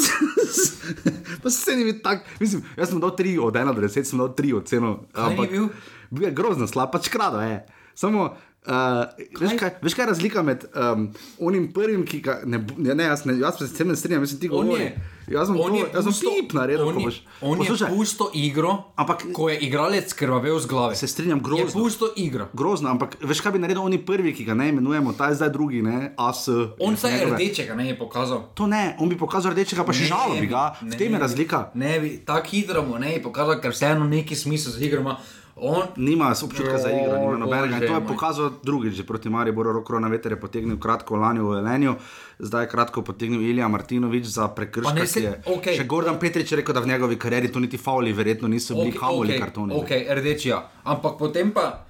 pa 1.43 1.49
se 1.51 1.77
ni 1.77 1.85
bil 1.89 2.03
tak, 2.03 2.27
mislim, 2.41 2.65
jaz 2.77 2.91
sem 2.91 3.01
dal 3.01 3.15
3 3.17 3.39
od 3.41 3.55
1 3.55 3.75
do 3.75 3.81
10, 3.81 4.05
sem 4.05 4.19
dal 4.19 4.35
3 4.35 4.57
oceno. 4.59 5.07
ni 5.31 5.47
bil? 5.49 5.69
Bil 6.11 6.29
je 6.29 6.35
grozno 6.35 6.67
slab, 6.67 6.93
pač 6.93 7.09
krado 7.09 7.41
je. 7.41 7.63
Samo, 7.97 8.35
uh, 8.67 9.05
veš, 9.41 9.57
kaj, 9.57 9.71
veš, 9.83 9.95
kaj 9.95 10.03
je 10.03 10.09
razlika 10.09 10.43
med 10.43 10.65
um, 10.67 11.09
onim 11.41 11.73
prvim, 11.73 12.05
ki 12.05 12.21
ga 12.21 12.41
ne, 12.45 12.59
bo- 12.59 12.75
ne, 12.79 12.95
ne, 12.95 13.05
jaz, 13.05 13.25
ne, 13.25 13.39
jaz 13.39 13.59
se 13.59 13.67
s 13.67 13.73
tem 13.73 13.89
ne 13.89 13.97
strinjam, 13.97 14.21
mislim, 14.21 14.41
ti 14.41 14.49
On 14.49 14.63
govori. 14.63 14.83
je, 14.83 14.97
Jaz 15.29 15.49
sem 15.49 15.57
to, 15.57 15.69
je 15.69 15.81
jaz 15.85 16.05
sem 16.05 16.13
pusto- 16.13 16.31
pip 16.33 16.53
naredil, 16.53 16.85
on 16.85 16.95
ko 16.95 17.01
je- 17.01 17.05
boš. 17.05 17.17
On 17.41 17.51
je 17.51 17.59
Poslušaj, 17.59 17.89
pusto 17.91 18.31
igro, 18.33 18.71
Ampak- 18.97 19.25
ko 19.33 19.49
je 19.49 19.59
igralec 19.59 20.13
krvavel 20.13 20.55
z 20.57 20.67
glave. 20.67 20.95
Se 20.95 21.07
strinjam, 21.07 21.39
Je 21.39 21.43
grozno. 21.43 21.73
pusto 21.75 22.07
igro. 22.17 22.47
Grozno, 22.53 22.89
ampak 22.89 23.17
veš, 23.21 23.41
kaj 23.41 23.53
bi 23.53 23.59
naredil 23.59 23.83
oni 23.83 23.99
prvi, 24.01 24.31
ki 24.31 24.45
ga 24.45 24.55
ne 24.55 24.69
imenujemo, 24.69 25.13
ta 25.13 25.27
je 25.27 25.35
zdaj 25.35 25.51
drugi, 25.51 25.83
ne, 25.83 26.15
AS. 26.17 26.47
On 26.79 26.97
se 26.97 27.09
je 27.09 27.27
rdečega 27.27 27.75
ne 27.75 27.89
je 27.89 27.99
pokazal. 27.99 28.47
To 28.55 28.67
ne, 28.67 28.97
on 28.99 29.09
bi 29.09 29.17
pokazal 29.17 29.51
rdečega, 29.51 29.83
pa 29.83 29.93
še 29.93 30.01
Ne 30.01 30.07
žalo 30.07 30.39
bi 30.39 30.47
ga, 30.47 30.77
v 30.77 30.85
ne 30.85 30.97
tem 30.97 31.11
je 31.11 31.19
razlika. 31.19 31.71
Ne 31.75 31.99
bi, 31.99 32.21
tako 32.21 32.47
hitro 32.47 32.83
mu 32.85 32.95
ne 32.97 33.11
bi 33.11 33.23
pokazal, 33.23 33.59
ker 33.59 33.71
vseeno 33.71 34.07
neki 34.07 34.35
smisel 34.37 34.73
za 34.73 34.81
igro 34.81 35.01
ima. 35.01 35.19
On, 35.59 35.89
Nima 35.97 36.35
občutka 36.35 36.77
za 36.77 36.91
igro, 36.91 37.17
nima 37.17 37.37
nobenega. 37.39 37.81
To 37.81 37.95
je 37.95 38.01
pokazal 38.03 38.51
drugič, 38.61 38.93
že 38.93 39.05
proti 39.05 39.29
Mariboru, 39.29 39.73
roko 39.73 39.97
na 39.97 40.05
veter 40.07 40.33
je 40.33 40.37
potegnil 40.37 40.77
kratko 40.77 41.17
lani 41.17 41.41
v 41.41 41.49
Velenju, 41.55 41.97
zdaj 42.39 42.63
je 42.63 42.69
kratko 42.69 43.01
potegnil 43.03 43.41
Ilija 43.43 43.65
Martinovič 43.67 44.25
za 44.27 44.49
prekršek. 44.49 45.07
se- 45.07 45.21
je- 45.23 45.41
okej. 45.47 45.75
Še 45.75 45.85
Gordon 45.85 46.19
Petrič 46.19 46.45
je 46.47 46.57
rekel, 46.57 46.71
da 46.71 46.81
v 46.81 46.89
njegovi 46.89 47.17
karieri 47.17 47.49
to 47.49 47.57
niti 47.59 47.79
fauli, 47.79 48.13
verjetno 48.13 48.49
niso 48.49 48.75
bili 48.75 48.93
okay, 48.93 48.99
kamoli 48.99 49.29
okay, 49.31 49.41
kartoni. 49.41 49.73
Ok, 49.75 49.91
rdeči 50.13 50.49
ja. 50.49 50.61
Ampak 50.85 51.17
potem 51.17 51.51
pa 51.51 51.87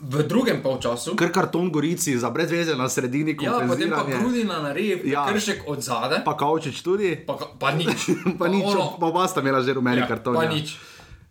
v 0.00 0.22
drugem 0.22 0.62
polčasu. 0.62 1.16
Ker 1.16 1.32
karton 1.32 1.70
Gorici 1.70 2.14
za 2.14 2.30
brezveze 2.30 2.76
na 2.76 2.86
sredini, 2.86 3.34
Ja, 3.36 3.58
potem 3.60 3.90
pa. 3.90 4.06
Grudina 4.06 4.62
naredi 4.62 5.10
Ja. 5.10 5.26
kršek 5.26 5.66
od 5.66 5.82
zadaj, 5.82 6.22
pa, 6.22 6.36
Kaučič 6.36 6.78
tudi. 6.78 7.18
pa, 7.18 7.34
pa 7.34 7.72
nič. 7.72 8.14
Pa 8.38 8.46
nič, 8.46 8.62
ono- 8.64 8.94
pa 8.94 9.06
oba 9.06 9.26
sta 9.26 9.40
imela 9.40 9.58
že 9.58 9.74
rumeni 9.74 9.98
ja, 9.98 10.06
karton. 10.06 10.34
Pa 10.36 10.44
ja. 10.44 10.50
nič. 10.50 10.78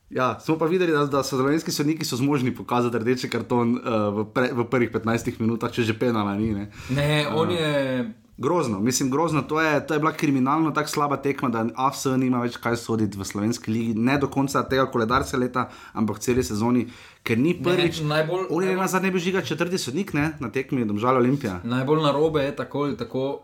Ja, 0.10 0.40
smo 0.40 0.58
pa 0.58 0.66
videli, 0.66 0.92
da, 0.92 1.06
da 1.06 1.24
so 1.24 1.36
slovenski 1.36 1.72
sodniki 1.72 2.06
so 2.06 2.16
zmožni 2.16 2.56
pokazati 2.56 2.98
rdeči 2.98 3.30
karton 3.30 3.74
uh, 3.74 3.82
v, 4.14 4.26
pre, 4.26 4.54
v 4.54 4.64
prvih 4.64 4.92
15 4.92 5.34
minutah, 5.40 5.68
če 5.70 5.84
že 5.84 5.94
penala 5.94 6.36
ni. 6.36 6.54
Ne. 6.54 6.70
Ne, 6.90 7.28
on 7.28 7.52
je. 7.52 8.14
Grozno, 8.38 8.80
mislim, 8.80 9.10
grozno. 9.10 9.42
To 9.42 9.58
je, 9.58 9.88
to 9.88 9.94
je 9.94 10.00
bila 10.00 10.12
kriminalno 10.14 10.72
tako 10.72 10.90
slaba 10.90 11.18
tekma, 11.18 11.50
da 11.50 11.66
AFS 11.76 12.06
nima 12.16 12.38
več 12.40 12.56
kaj 12.56 12.78
soditi 12.78 13.18
v 13.18 13.26
slovenski 13.26 13.72
ligi, 13.72 13.94
ne 13.96 14.18
do 14.18 14.28
konca 14.28 14.62
tega 14.64 14.86
koledarskega 14.86 15.42
leta, 15.42 15.64
ampak 15.94 16.20
celi 16.20 16.44
sezoni, 16.44 16.86
ker 17.24 17.38
ni 17.38 17.56
prvič. 17.56 18.00
najbolj- 18.02 18.46
On 18.50 18.64
je 18.64 18.70
najbolj- 18.70 18.78
na 18.78 18.88
zadnje 18.88 19.12
bil 19.12 19.20
žiga 19.20 19.42
četrti 19.42 19.78
sodnik 19.78 20.14
ne, 20.14 20.38
na 20.40 20.52
tekmi 20.52 20.86
Domžal 20.86 21.18
Olimpija. 21.18 21.60
Najbolj 21.66 22.04
narobe 22.04 22.42
je 22.42 22.56
tako 22.56 22.84
ali 22.84 22.98
tako. 22.98 23.42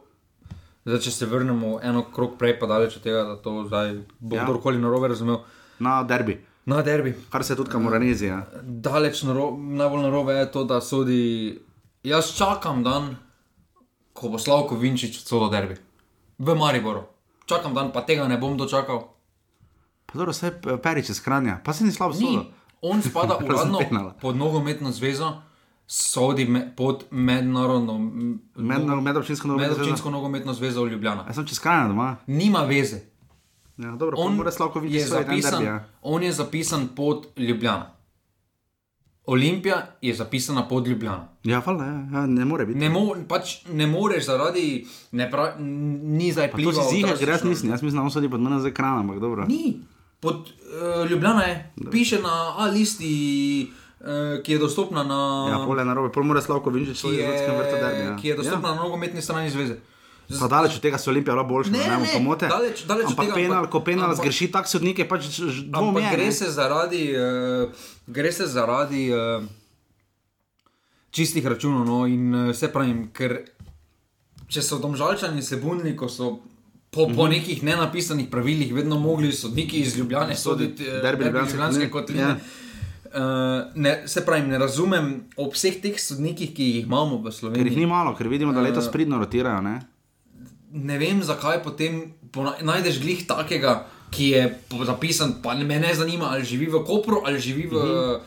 Zdaj, 0.85 0.99
če 0.99 1.11
se 1.11 1.25
vrnemo 1.25 1.79
eno 1.81 2.05
krog 2.05 2.37
prej, 2.37 2.59
pa 2.59 2.67
daleč 2.67 2.95
od 2.95 3.01
tega, 3.01 3.23
da 3.23 3.35
to 3.35 3.63
zdaj 3.67 3.97
bo 4.19 4.35
ja. 4.35 4.43
kdorkoli 4.43 4.77
narobe 4.77 5.07
razumel. 5.07 5.37
Na 5.79 6.03
derbi, 6.03 6.37
Na 6.65 6.81
derbi. 6.81 7.13
kar 7.29 7.43
se 7.43 7.55
tudi 7.55 7.69
kamoranizija. 7.69 8.45
Daleč 8.63 9.23
naro, 9.23 9.51
najbolj 9.51 10.01
narobe 10.01 10.33
je 10.33 10.51
to, 10.51 10.63
da 10.63 10.81
sodi. 10.81 11.59
Jaz 12.03 12.33
čakam 12.33 12.83
dan, 12.83 13.15
ko 14.13 14.29
bo 14.29 14.37
Slavko 14.37 14.75
Vinčič 14.75 15.17
odsodil 15.17 15.49
derbi. 15.49 15.75
V 16.39 16.55
Mariboru. 16.55 17.03
Čakam 17.45 17.73
dan, 17.73 17.91
pa 17.91 18.01
tega 18.01 18.27
ne 18.27 18.37
bom 18.37 18.57
dočakal. 18.57 19.07
Pa 20.05 20.13
dobro, 20.13 20.31
vse 20.31 20.51
perič 20.79 21.09
iz 21.09 21.19
Kranja, 21.19 21.59
pa 21.59 21.73
se 21.73 21.83
ni 21.83 21.91
slabo 21.91 22.13
Ni. 22.13 22.19
sodel. 22.21 22.43
On 22.81 23.01
spada 23.01 23.37
uradno 23.45 23.79
penala. 23.79 24.11
pod 24.13 24.35
nogometno 24.35 24.91
zvezo, 24.91 25.33
sodi 25.85 26.45
me, 26.45 26.75
pod 26.75 27.03
mednarodno, 27.11 27.95
m- 27.95 28.39
Med, 28.55 28.81
medobčinsko 29.01 29.47
nogometno 29.47 29.73
medobčinsko 29.73 30.09
nogometno 30.09 30.53
zvezo 30.53 30.83
v 30.83 30.89
Ljubljana. 30.89 31.23
Jaz 31.27 31.35
sem 31.35 31.45
čez 31.45 31.59
Kranja 31.59 31.87
doma. 31.87 32.15
Nima 32.27 32.59
veze. 32.61 33.01
Ja, 33.77 33.91
dobro, 33.91 34.17
On 34.17 34.33
je, 34.83 35.05
zapisan, 35.05 35.63
derbi. 35.63 35.79
On 36.01 36.23
je 36.23 36.31
zapisan 36.31 36.87
pod 36.95 37.27
Ljubljana. 37.37 37.89
Olimpija 39.25 39.87
je 40.01 40.13
zapisana 40.13 40.67
pod 40.67 40.87
Ljubljana. 40.87 41.27
Ja, 41.43 41.59
hvala, 41.59 41.85
ja, 41.85 42.07
ja, 42.13 42.25
ne 42.25 42.45
more 42.45 42.65
biti. 42.65 42.79
Ne, 42.79 42.89
mo, 42.89 43.15
pač 43.27 43.65
ne 43.69 43.87
moreš 43.87 44.25
zaradi, 44.25 44.85
ne 45.11 45.31
pra, 45.31 45.55
ni 45.59 46.31
zdaj 46.31 46.51
To 46.51 46.57
plival. 46.57 46.73
si 46.73 46.95
ziger, 46.95 47.17
ker 47.17 47.29
jaz 47.29 47.43
mislim, 47.43 47.71
jaz 47.71 47.81
mislim, 47.81 47.99
da 47.99 48.03
on 48.03 48.11
sodi 48.11 48.29
pod 48.29 48.41
mene 48.41 48.59
za 48.59 48.67
ekran, 48.67 48.99
ampak 48.99 49.19
dobro. 49.19 49.45
Ni. 49.47 49.79
Pod 50.19 50.35
uh, 50.35 51.09
Ljubljana 51.09 51.43
je, 51.43 51.73
piše 51.91 52.19
na 52.21 52.53
A 52.57 52.67
listi 52.67 53.71
uh, 53.99 54.43
ki 54.43 54.51
je 54.51 54.59
dostopna 54.59 55.03
na. 55.03 55.47
Ja, 55.51 55.65
pole 55.65 55.85
na 55.85 55.93
robe, 55.93 56.11
pol 56.11 56.23
mora 56.23 56.41
Slavko 56.41 56.69
Vinčič 56.69 57.01
ki 57.01 57.15
je, 57.15 57.27
vrtu 57.27 57.75
derbi. 57.79 58.05
Ja. 58.05 58.15
ki 58.17 58.27
je 58.27 58.35
dostopna 58.35 58.69
ja. 58.69 58.75
na 58.75 58.81
nogometni 58.83 59.21
strani 59.21 59.49
zveze. 59.49 59.73
Z- 59.73 59.92
Pa 60.35 60.47
daleč 60.49 60.73
od 60.73 60.81
tega 60.81 60.97
so 60.97 61.09
Olimpija 61.09 61.33
bila 61.33 61.43
boljša, 61.45 61.71
Ne, 61.71 61.79
ne, 61.79 61.97
ne, 61.99 62.09
pomote. 62.13 62.47
daleč- 62.47 62.85
daleč 62.85 63.07
ampak 63.07 63.25
tega, 63.25 63.35
penal, 63.35 63.57
ampak- 63.59 63.71
ko 63.71 63.79
penal 63.81 64.05
ampak- 64.05 64.19
zgreši 64.19 64.47
tak 64.49 64.65
sodnik, 64.65 64.95
je 64.95 65.05
pač 65.05 65.21
dvom 65.63 65.89
Ampak 65.89 66.03
je. 66.03 66.11
gre 66.13 66.31
se 66.33 66.47
zaradi, 66.49 67.03
uh, 67.11 67.69
gre 68.07 68.31
se 68.31 68.45
zaradi 68.47 69.03
uh, 69.09 69.43
čistih 71.11 71.43
računov. 71.43 71.83
No, 71.83 72.05
in 72.05 72.23
uh, 72.31 72.51
se 72.51 72.67
pravim, 72.67 73.09
ker 73.09 73.43
če 74.47 74.61
so 74.61 74.77
domžalčani 74.77 75.41
se 75.41 75.57
bunili, 75.57 75.93
ko 75.93 76.07
so 76.07 76.39
po, 76.89 77.07
po 77.09 77.27
nekih 77.27 77.63
nenapisanih 77.63 78.27
pravilih 78.27 78.69
vedno 78.71 78.97
mogli 78.97 79.31
sodniki 79.31 79.79
iz 79.79 79.95
Ljubljane 79.95 80.35
soditi 80.35 80.83
derbi 80.83 81.25
Ljubljanske 81.25 81.57
kotline. 81.57 81.89
kotline. 81.89 82.21
Ja. 82.23 82.37
Uh, 83.05 83.19
ne, 83.75 84.07
se 84.07 84.21
pravi, 84.21 84.47
ne 84.47 84.57
razumem 84.57 85.07
ob 85.35 85.53
vseh 85.53 85.75
teh 85.77 85.93
sodnikih, 85.95 86.49
ki 86.49 86.63
jih 86.65 86.83
imamo 86.83 87.17
v 87.17 87.21
Ker 87.21 87.27
jih 87.27 87.35
Sloveniji. 87.35 87.75
ni 87.75 87.85
malo, 87.87 88.15
ker 88.15 88.27
vidimo, 88.27 88.51
da 88.51 88.59
letos 88.59 88.87
pridno 88.87 89.17
rotirajo. 89.17 89.61
Ne? 89.61 89.75
Ne 90.73 90.97
vem, 90.97 91.21
zakaj 91.23 91.61
potem 91.63 92.13
najdeš 92.61 92.99
glih 93.01 93.21
takega, 93.29 93.85
ki 94.13 94.29
je 94.29 94.41
zapisan, 94.85 95.37
pa 95.41 95.53
me 95.55 95.79
ne 95.79 95.93
zanima, 95.95 96.29
ali 96.33 96.45
živi 96.45 96.69
v 96.69 96.83
Kopru, 96.85 97.21
ali 97.25 97.39
živi 97.39 97.67
v 97.69 97.77
uh, 97.77 98.21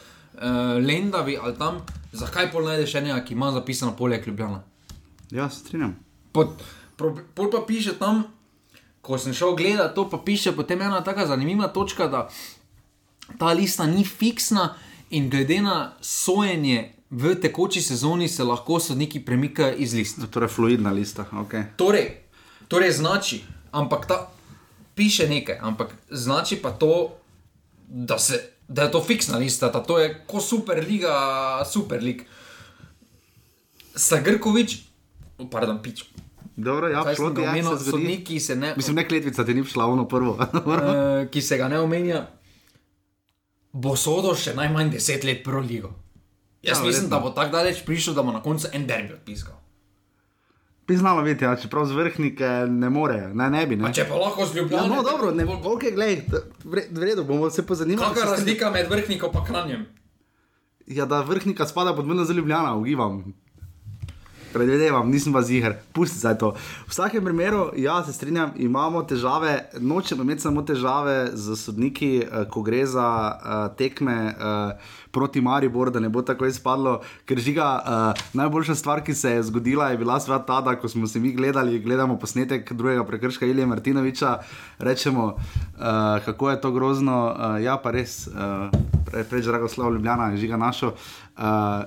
Lendavi 0.83 1.39
ali 1.43 1.55
tam. 1.59 1.83
Zakaj 2.13 2.51
pol 2.53 2.67
najdeš 2.67 2.95
enega, 3.03 3.21
ki 3.25 3.35
ima 3.35 3.53
zapisano 3.53 3.97
poleg 3.97 4.27
Ljubljana? 4.27 4.63
Ja, 5.31 5.51
strinjam. 5.51 5.97
Pod, 6.33 6.55
pro, 6.97 7.15
pol 7.35 7.51
pa 7.51 7.63
piše 7.67 7.99
tam, 7.99 8.25
ko 9.03 9.19
sem 9.19 9.35
šel 9.35 9.55
gledat, 9.59 9.95
to 9.95 10.09
pa 10.11 10.19
piše 10.19 10.55
potem 10.57 10.83
ena 10.83 11.03
tako 11.05 11.27
zanimiva 11.27 11.69
točka, 11.69 12.09
da 12.09 12.27
ta 13.39 13.53
lista 13.53 13.87
ni 13.87 14.05
fiksna 14.05 14.75
in 15.11 15.31
glede 15.31 15.61
na 15.63 15.93
sojenje 16.01 16.97
v 17.11 17.35
tekoči 17.39 17.83
sezoni 17.83 18.29
se 18.29 18.45
lahko 18.45 18.81
sodniki 18.81 19.21
premikajo 19.25 19.75
iz 19.79 19.95
lista. 19.95 20.27
Torej, 20.27 20.49
fluidna 20.49 20.91
lista. 20.91 21.27
Okay. 21.33 21.65
Torej, 21.77 22.26
torej 22.69 22.91
znači, 22.93 23.45
ampak 23.71 24.07
ta 24.07 24.31
piše 24.95 25.29
nekaj, 25.29 25.59
ampak 25.61 25.95
znači 26.11 26.57
pa 26.57 26.71
to, 26.71 27.17
da, 27.89 28.19
se, 28.19 28.41
da 28.69 28.83
je 28.83 28.91
to 28.91 29.03
fiksna 29.05 29.39
lista, 29.39 29.69
da 29.69 29.83
to 29.83 29.99
je 29.99 30.23
kot 30.27 30.45
superliga, 30.45 31.13
superlig. 31.73 32.23
Sagrkovič, 33.95 34.79
pardon, 35.51 35.83
pič. 35.83 36.05
Dobro, 36.57 36.89
ja, 36.89 37.05
šlo 37.15 37.29
je, 37.29 37.63
zgodi. 37.63 37.91
sodnik, 37.91 38.27
ki 38.27 38.41
se 38.41 38.57
ne, 38.57 38.75
Mislim, 38.77 38.97
ne 38.97 39.09
kletvica 39.09 39.45
ti 39.45 39.55
ni 39.55 39.65
šla 39.65 39.87
ono 39.87 40.09
prvo. 40.09 40.33
uh, 40.33 41.29
ki 41.33 41.43
se 41.43 41.57
ga 41.57 41.69
ne 41.69 41.81
omenja, 41.81 42.27
bo 43.73 43.97
sodo 43.97 44.35
še 44.35 44.55
najmanj 44.55 44.91
deset 44.91 45.25
let 45.25 45.45
pro 45.45 45.61
ligo. 45.61 45.93
Jaz 46.63 46.79
Ja, 46.79 46.83
ja, 46.83 46.87
mislim, 46.87 47.05
verjetno. 47.05 47.09
da 47.09 47.19
bo 47.21 47.31
tako 47.31 47.53
daleč 47.53 47.85
prišel, 47.85 48.15
da 48.15 48.23
bo 48.23 48.33
na 48.33 48.43
koncu 48.43 48.69
en 48.73 48.87
derbi 48.87 49.15
odpiskal. 49.15 49.55
Priznamo, 50.87 51.21
vidite, 51.21 51.45
ja, 51.45 51.57
čeprav 51.57 51.85
z 51.87 51.93
vrhnike 51.93 52.49
ne 52.69 52.91
morejo, 52.91 53.35
ne, 53.35 53.51
ne 53.51 53.67
bi. 53.67 53.77
Ne. 53.77 53.85
Pa 53.85 53.93
če 53.93 54.05
pa 54.09 54.15
lahko 54.15 54.47
z 54.47 54.55
Ja, 54.55 54.63
Ljubljana. 54.63 54.87
no, 54.87 55.03
dobro, 55.03 55.33
ne, 55.35 55.45
ok, 55.45 55.83
gledaj, 55.95 56.21
v 56.91 56.99
redu, 56.99 57.25
bomo 57.25 57.51
se 57.51 57.67
pozanimali. 57.67 58.15
Kakšna 58.15 58.31
razlika 58.31 58.71
med 58.71 58.87
vrhnikom 58.91 59.31
in 59.35 59.45
kranjem? 59.45 59.87
Ja, 60.87 61.07
da 61.07 61.21
vrhnika 61.21 61.67
spada 61.67 61.95
pod 61.95 62.07
mene 62.07 62.25
za 62.25 62.33
Ljubljana, 62.33 62.77
ugibam. 62.77 63.35
Predvidevam, 64.57 65.11
nisem 65.13 65.35
pa 65.37 65.43
ziger, 65.45 65.75
pusti 65.93 66.17
zdaj 66.19 66.39
to. 66.41 66.51
V 66.87 66.91
vsakem 66.95 67.25
primeru, 67.25 67.67
ja, 67.77 67.99
se 68.05 68.13
strinjam, 68.13 68.55
imamo 68.57 69.03
težave, 69.05 69.67
nočemo 69.81 70.25
imeti 70.25 70.47
samo 70.47 70.63
težave 70.65 71.31
z 71.37 71.57
sodniki, 71.61 72.13
eh, 72.25 72.47
ko 72.49 72.63
gre 72.65 72.87
za 72.89 73.05
uh, 73.05 73.77
tekme 73.77 74.17
uh, 74.33 74.95
proti 75.13 75.41
Mariboru, 75.41 75.93
da 75.93 76.01
ne 76.01 76.09
bo 76.09 76.23
tako 76.25 76.49
izpadlo, 76.49 77.03
ker 77.29 77.39
žiga 77.39 77.69
uh, 77.77 78.25
najboljša 78.33 78.75
stvar, 78.81 79.05
ki 79.05 79.15
se 79.15 79.35
je 79.37 79.45
zgodila, 79.51 79.91
je 79.93 80.01
bila 80.01 80.17
svet 80.21 80.47
ta, 80.49 80.61
da 80.61 80.89
smo 80.89 81.07
se 81.07 81.21
mi 81.21 81.35
gledali, 81.37 81.79
gledamo 81.79 82.17
posnetek 82.19 82.73
drugega 82.73 83.05
prekrška 83.05 83.47
Ilija 83.47 83.67
Martinoviča, 83.67 84.39
rečemo, 84.79 85.27
uh, 85.27 86.25
kako 86.25 86.51
je 86.51 86.61
to 86.61 86.73
grozno, 86.73 87.21
uh, 87.29 87.63
ja, 87.65 87.77
pa 87.77 87.91
res. 87.93 88.27
Uh, 88.27 88.73
Pre, 89.07 89.23
Preveč 89.25 89.47
Dragoslav 89.47 89.93
Ljubljana 89.95 90.25
je 90.33 90.37
žiga 90.37 90.57
našo. 90.57 90.89
Uh, 90.89 91.26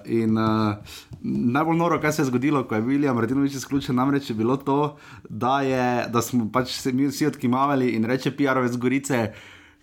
in 0.05 0.37
uh, 0.37 0.75
najbolj 1.21 1.77
noro, 1.77 1.99
kaj 1.99 2.11
se 2.11 2.21
je 2.21 2.25
zgodilo, 2.25 2.63
ko 2.63 2.75
je 2.75 2.81
bil 2.81 2.95
Ilija 2.95 3.13
Martinovič 3.13 3.55
izključen, 3.55 3.95
namreč 3.95 4.29
je 4.29 4.35
bilo 4.35 4.57
to, 4.57 4.97
da, 5.29 5.61
je, 5.61 6.05
da 6.09 6.21
smo 6.21 6.49
pač 6.53 6.75
se 6.77 6.91
mi 6.91 7.07
vsi 7.07 7.25
odkimavali 7.25 7.89
in 7.89 8.05
reče 8.05 8.31
PR-ovec 8.37 8.77
Gorice. 8.77 9.31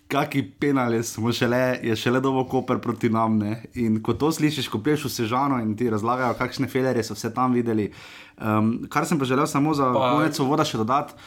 Kaki 0.08 0.42
penali 0.60 1.02
smo 1.02 1.32
šele, 1.32 1.80
je 1.82 1.96
šele 1.96 2.20
dovo 2.20 2.44
koper 2.46 2.78
proti 2.78 3.10
nam. 3.10 3.38
Ne? 3.38 3.64
In 3.74 3.98
ko 4.02 4.14
to 4.14 4.30
slišiš, 4.32 4.68
ko 4.70 4.78
piješ 4.78 5.04
v 5.04 5.10
Sežano 5.10 5.58
in 5.58 5.74
ti 5.76 5.90
razlagajo, 5.90 6.36
kakšne 6.38 6.68
felerje 6.70 7.02
so 7.02 7.16
vse 7.18 7.32
tam 7.34 7.56
videli. 7.58 7.88
Um, 8.38 8.86
kar 8.88 9.06
sem 9.06 9.18
pa 9.18 9.26
želel 9.26 9.46
samo 9.50 9.74
za 9.74 9.90
Pa- 9.92 10.12
konec 10.14 10.38
voda 10.38 10.64
še 10.64 10.78
dodati. 10.78 11.18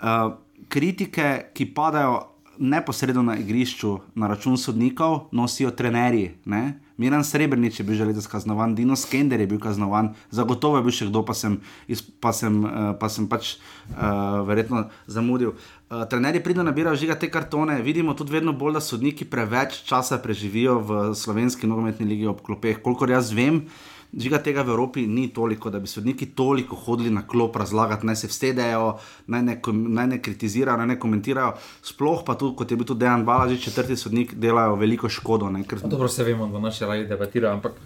Uh, 0.00 0.32
kritike, 0.72 1.52
ki 1.52 1.74
padajo 1.76 2.22
neposredno 2.58 3.22
na 3.22 3.36
igrišču 3.36 3.98
na 4.14 4.32
račun 4.32 4.56
sodnikov, 4.56 5.28
nosijo 5.32 5.70
trenerji. 5.70 6.38
Ne? 6.44 6.80
Miran 7.02 7.26
Srebrenic 7.26 7.74
je 7.80 7.86
bil 7.86 7.98
že 7.98 8.06
letos 8.06 8.30
kaznovan, 8.30 8.76
Dino 8.78 8.94
Skender 8.94 9.42
je 9.42 9.48
bil 9.50 9.58
kaznovan, 9.58 10.12
zagotovo 10.30 10.78
je 10.78 10.86
bil 10.86 10.94
še 10.94 11.08
kdo, 11.10 11.24
pa 11.26 11.34
sem, 11.34 11.58
iz, 11.90 12.04
pa 12.22 12.30
sem, 12.30 12.62
uh, 12.62 12.92
pa 12.94 13.10
sem 13.10 13.26
pač 13.26 13.56
uh, 13.56 14.46
verjetno 14.46 14.86
zamudil. 15.10 15.56
Uh, 15.90 16.04
trenerji 16.06 16.44
pridno 16.44 16.62
nabirajo 16.62 17.00
žiga 17.02 17.18
te 17.18 17.26
kartone, 17.26 17.80
vidimo 17.82 18.14
tudi 18.14 18.38
vedno 18.38 18.54
bolj, 18.54 18.78
da 18.78 18.84
sodniki 18.84 19.26
preveč 19.26 19.82
časa 19.88 20.22
preživijo 20.22 20.78
v 20.78 21.00
slovenski 21.18 21.66
nogometni 21.66 22.06
ligi 22.06 22.30
ob 22.30 22.44
klopeh. 22.46 22.78
Kolikor 22.84 23.10
jaz 23.10 23.34
vem, 23.34 23.64
Žiga 24.12 24.42
tega 24.44 24.62
v 24.62 24.68
Evropi 24.74 25.06
ni 25.08 25.30
toliko, 25.32 25.70
da 25.72 25.78
bi 25.80 25.88
sodniki 25.88 26.26
toliko 26.36 26.76
hodili 26.76 27.10
na 27.10 27.22
klop 27.26 27.56
razlagati, 27.56 28.06
naj 28.06 28.16
se 28.16 28.28
vstedejo, 28.28 28.98
naj 29.26 29.42
ne, 29.42 29.54
naj 29.72 30.06
ne 30.06 30.18
kritizirajo, 30.22 30.76
naj 30.76 30.86
ne 30.86 30.98
komentirajo. 31.00 31.54
Sploh 31.82 32.20
pa 32.26 32.34
tudi, 32.36 32.56
kot 32.56 32.70
je 32.70 32.76
bil 32.76 32.86
tudi 32.86 33.00
Dejan 33.00 33.24
Balažič, 33.24 33.64
četrti 33.64 33.96
sodnik, 33.96 34.34
delajo 34.34 34.76
veliko 34.76 35.08
škodo. 35.08 35.48
Ne, 35.50 35.64
ker, 35.64 35.80
Dobro 35.84 36.08
se 36.08 36.24
vemo, 36.28 36.46
da 36.52 36.60
naši 36.60 36.84
radi 36.84 37.06
debatirajo, 37.08 37.56
ampak 37.56 37.80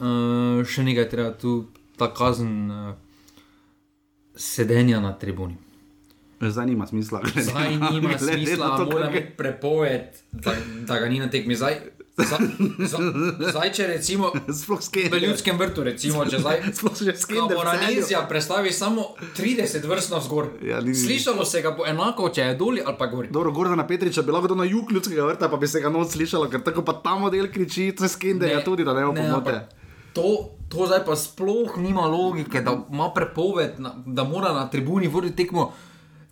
uh, 0.00 0.64
še 0.64 0.86
nekaj 0.86 1.08
treba 1.12 1.34
tu, 1.36 1.66
ta 2.00 2.08
kazen 2.08 2.56
uh, 2.70 2.90
sedenja 4.36 5.00
na 5.00 5.12
tribuni. 5.12 5.60
Zdaj 6.40 6.66
nima 6.66 6.86
smisla. 6.86 7.20
glede 7.20 7.42
Zdaj 7.42 7.76
nima 7.76 8.16
glede 8.16 8.32
smisla, 8.32 8.76
to, 8.76 8.84
mora 8.84 9.10
imeti 9.10 9.36
prepoved, 9.36 10.24
da, 10.32 10.56
da 10.88 10.98
ga 11.00 11.08
ni 11.08 11.20
na 11.20 11.30
tekmi. 11.30 11.56
Zdaj, 11.56 11.78
za, 12.18 12.36
za, 12.80 12.98
zdaj 13.42 13.72
če 13.72 13.86
recimo 13.88 14.30
Sploh 14.58 14.80
skene. 14.80 15.10
v 15.10 15.20
ljudskem 15.20 15.58
vrtu, 15.58 15.84
recimo, 15.84 16.24
če 16.24 16.38
zdaj 16.38 16.62
Sploh 16.76 16.96
še 16.96 17.14
skender. 17.14 17.52
Moranizija 17.54 18.22
predstavi 18.24 18.72
samo 18.72 19.04
30 19.34 19.84
vrst 19.84 20.10
na 20.10 20.20
zgor. 20.20 20.48
Ja, 20.62 20.80
ni- 20.80 20.94
Slišalo 20.96 21.44
se 21.44 21.60
ga 21.60 21.70
bo 21.70 21.84
enako, 21.84 22.30
če 22.30 22.42
je 22.42 22.54
dol 22.56 22.78
ali 22.78 22.96
pa 22.96 23.06
gor. 23.06 23.28
Dobro, 23.28 23.52
Gordana 23.52 23.84
Petriča 23.84 24.22
bi 24.22 24.32
lahko 24.32 24.46
kdo 24.46 24.56
na 24.56 24.64
jug 24.64 24.88
ljudskega 24.90 25.24
vrta, 25.24 25.48
pa 25.48 25.56
bi 25.56 25.68
se 25.68 25.80
ga 25.80 25.90
noč 25.90 26.08
slišalo, 26.10 26.48
ker 26.48 26.62
tako 26.62 26.82
pa 26.82 26.96
ta 26.98 27.16
model 27.16 27.48
kriči, 27.48 27.90
to 27.92 28.04
je 28.04 28.10
skender, 28.10 28.48
ja 28.50 28.62
tudi, 28.62 28.80
da 28.82 28.94
ne 28.94 29.04
bo 29.04 29.12
pomote. 29.12 29.58
To, 30.14 30.30
to 30.66 30.86
zdaj 30.86 31.04
pa 31.04 31.12
sploh 31.14 31.76
nima 31.76 32.06
logike, 32.06 32.60
da 32.60 32.72
ima 32.86 33.10
prepoved, 33.10 33.76
na, 33.78 33.92
da 34.06 34.24
mora 34.24 34.54
na 34.54 34.64
tribuni 34.66 35.06
voditi 35.08 35.36
tekmo. 35.38 35.68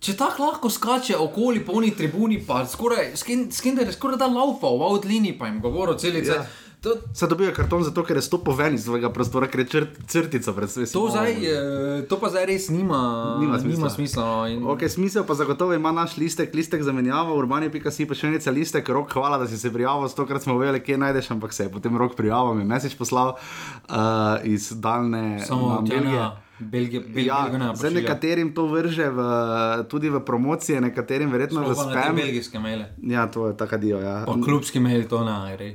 Če 0.05 0.13
tako 0.21 0.45
lahko 0.45 0.69
skače 0.69 1.17
okoli 1.17 1.63
polni 1.65 1.95
tribuni, 1.97 2.37
pa 2.45 2.67
skoraj, 2.69 3.15
skender 3.17 3.89
je 3.89 3.95
skoraj 3.97 4.21
da 4.21 4.29
laufa 4.29 4.69
v 4.69 4.91
outlini, 4.91 5.33
pa 5.39 5.49
jim 5.49 5.63
govorijo 5.65 5.97
celice. 5.99 6.37
Ja. 6.37 6.43
Ja. 6.43 6.65
To, 6.85 6.91
Se 7.17 7.27
dobijo 7.27 7.53
karton 7.57 7.81
zato, 7.83 8.03
ker 8.05 8.19
je 8.21 8.23
stopil 8.23 8.53
ven 8.53 8.75
iz 8.77 8.83
svojega 8.85 9.09
prostora, 9.13 9.47
ker 9.49 9.63
je 9.63 9.67
črt, 9.73 9.95
crtica 10.09 10.53
pred 10.53 10.69
seboj. 10.69 10.91
to, 10.93 11.05
zdaj, 11.15 11.39
to 12.11 12.19
pa 12.21 12.29
zdaj 12.29 12.45
res 12.51 12.69
nima, 12.69 13.01
Nima 13.41 13.57
smisla. 13.59 13.79
Nima 13.79 13.91
smisla 13.91 14.25
no, 14.27 14.47
in, 14.53 14.67
Ok, 14.69 14.85
smisel 14.93 15.25
pa 15.25 15.35
zagotovo 15.35 15.73
ima 15.73 15.93
naš 15.97 16.19
listek, 16.21 16.53
listek 16.55 16.85
zamenjava, 16.85 17.33
urbani.si 17.33 18.05
pa 18.05 18.19
še 18.19 18.35
nekaj 18.37 18.53
listek, 18.53 18.93
rok, 18.93 19.17
hvala, 19.17 19.41
da 19.41 19.49
si 19.49 19.57
se 19.57 19.73
prijavil, 19.73 20.13
stokrat 20.13 20.45
smo 20.45 20.59
vedeli, 20.61 20.85
kje 20.85 21.01
najdeš, 21.01 21.33
ampak 21.33 21.57
se 21.57 21.65
je 21.65 21.73
potem 21.73 21.97
rok 21.97 22.21
prijavil, 22.21 22.53
mi 22.61 22.69
je 22.69 22.73
mesič 22.77 23.01
poslal 23.01 23.33
uh, 23.33 24.45
iz 24.45 24.69
daljne 24.77 25.41
samo 25.49 25.79
nam 25.79 25.89
Belgija. 25.89 26.05
Belgije. 26.05 26.44
Belgija, 26.59 27.01
Belgija, 27.01 27.35
Ja, 27.35 27.43
Belgija 27.51 27.75
zdaj 27.75 27.91
nekaterim 27.91 28.55
to 28.55 28.67
vrže 28.67 29.09
v, 29.11 29.19
tudi 29.91 30.11
v 30.11 30.21
promocije, 30.21 30.81
nekaterim 30.81 31.31
verjetno 31.31 31.65
v 31.67 31.75
Sploh 31.75 31.87
na 31.87 31.93
te 31.93 32.03
spam. 32.03 32.17
belgijske 32.17 32.59
maile. 32.59 32.87
Ja, 33.03 33.27
to 33.27 33.49
je 33.49 33.57
taka 33.57 33.77
dio. 33.77 33.99
Ja. 33.99 34.23
Pa 34.27 34.35
klubski 34.45 34.81
mail 34.81 35.09
to 35.09 35.25
ne 35.25 35.57
gre. 35.57 35.75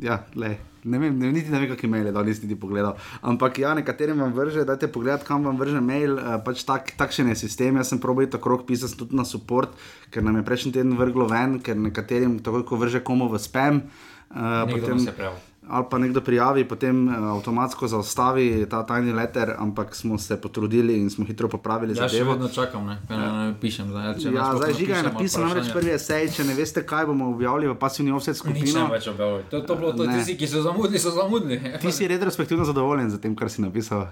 Ja, 0.00 0.22
le. 0.34 0.56
Ne 0.86 0.98
vem, 1.02 1.18
ne, 1.18 1.32
niti 1.34 1.50
ne 1.50 1.58
vem, 1.58 1.66
kakšne 1.72 1.88
maile, 1.90 2.12
da 2.14 2.22
nisi 2.22 2.46
niti 2.46 2.54
pogledal. 2.60 2.94
Ampak 3.26 3.58
ja, 3.58 3.74
nekaterim 3.74 4.20
vam 4.22 4.30
vrže, 4.32 4.62
dajte 4.64 4.86
pogled, 4.86 5.24
kam 5.26 5.42
vam 5.42 5.58
vrže 5.58 5.80
mail. 5.82 6.14
Uh, 6.14 6.36
pač 6.46 6.62
tak, 6.62 6.92
takšen 6.94 7.32
je 7.34 7.40
sistem. 7.42 7.74
Jaz 7.76 7.90
sem 7.90 7.98
probil 7.98 8.30
to 8.30 8.38
krok 8.38 8.62
pisati 8.68 8.94
tudi 8.94 9.16
na 9.18 9.24
support, 9.26 9.74
ker 10.14 10.22
nam 10.22 10.38
je 10.38 10.46
prejšnji 10.46 10.72
teden 10.78 10.94
vrglo 10.94 11.26
ven, 11.26 11.58
ker 11.58 11.74
nekaterim 11.74 12.38
takoj, 12.38 12.62
ko 12.62 12.78
vrže 12.78 13.02
komu 13.02 13.26
v 13.26 13.42
spam. 13.42 13.82
Uh, 14.30 14.62
Nekdo 14.70 14.94
nas 14.94 15.10
je 15.10 15.12
prijavil. 15.18 15.42
Ali 15.68 15.84
pa 15.90 15.98
nekdo 15.98 16.20
prijavi, 16.20 16.64
potem 16.64 16.94
uh, 17.04 17.14
avtomatsko 17.32 17.88
zaustavi 17.88 18.44
ta 18.66 18.82
tajni 18.82 19.12
leter, 19.12 19.54
ampak 19.58 19.92
smo 19.92 20.14
se 20.16 20.36
potrudili 20.36 20.94
in 20.94 21.10
smo 21.10 21.24
hitro 21.24 21.48
popravili 21.48 21.92
Ja, 21.92 22.04
še 22.04 22.08
zadevo. 22.14 22.32
vedno 22.32 22.48
čakam, 22.48 22.86
ne, 22.86 22.98
kaj 23.02 23.16
naj 23.18 23.54
pišem. 23.56 23.88
Zdaj, 23.88 24.14
če 24.16 24.32
Ja, 24.32 24.46
zdaj 24.52 24.72
žiga 24.74 24.96
je 24.96 25.02
napisal 25.04 25.44
namreč 25.44 25.72
prvi 25.72 25.90
esej, 25.90 26.30
če 26.30 26.44
ne 26.44 26.54
veste, 26.54 26.82
kaj 26.84 27.06
bomo 27.06 27.28
objavili 27.28 27.66
v 27.66 27.74
pasivni 27.76 28.10
offset 28.10 28.34
Nič 28.34 28.40
skupino. 28.40 28.78
ne 28.80 28.92
več 28.92 29.06
objavljaj. 29.06 29.42
To, 29.48 29.60
to 29.62 29.74
bilo 29.74 29.92
to, 29.92 30.04
Ne. 30.04 30.14
tisti, 30.14 30.36
ki 30.36 30.46
so 30.46 30.62
zamudili, 30.62 30.98
so 30.98 31.10
zamudili. 31.10 31.58
Ti 31.82 31.92
si 31.92 32.06
retrospektivno 32.06 32.64
zadovoljen 32.64 33.10
z 33.10 33.18
tem, 33.18 33.34
kar 33.34 33.48
si 33.48 33.60
napisal. 33.60 34.06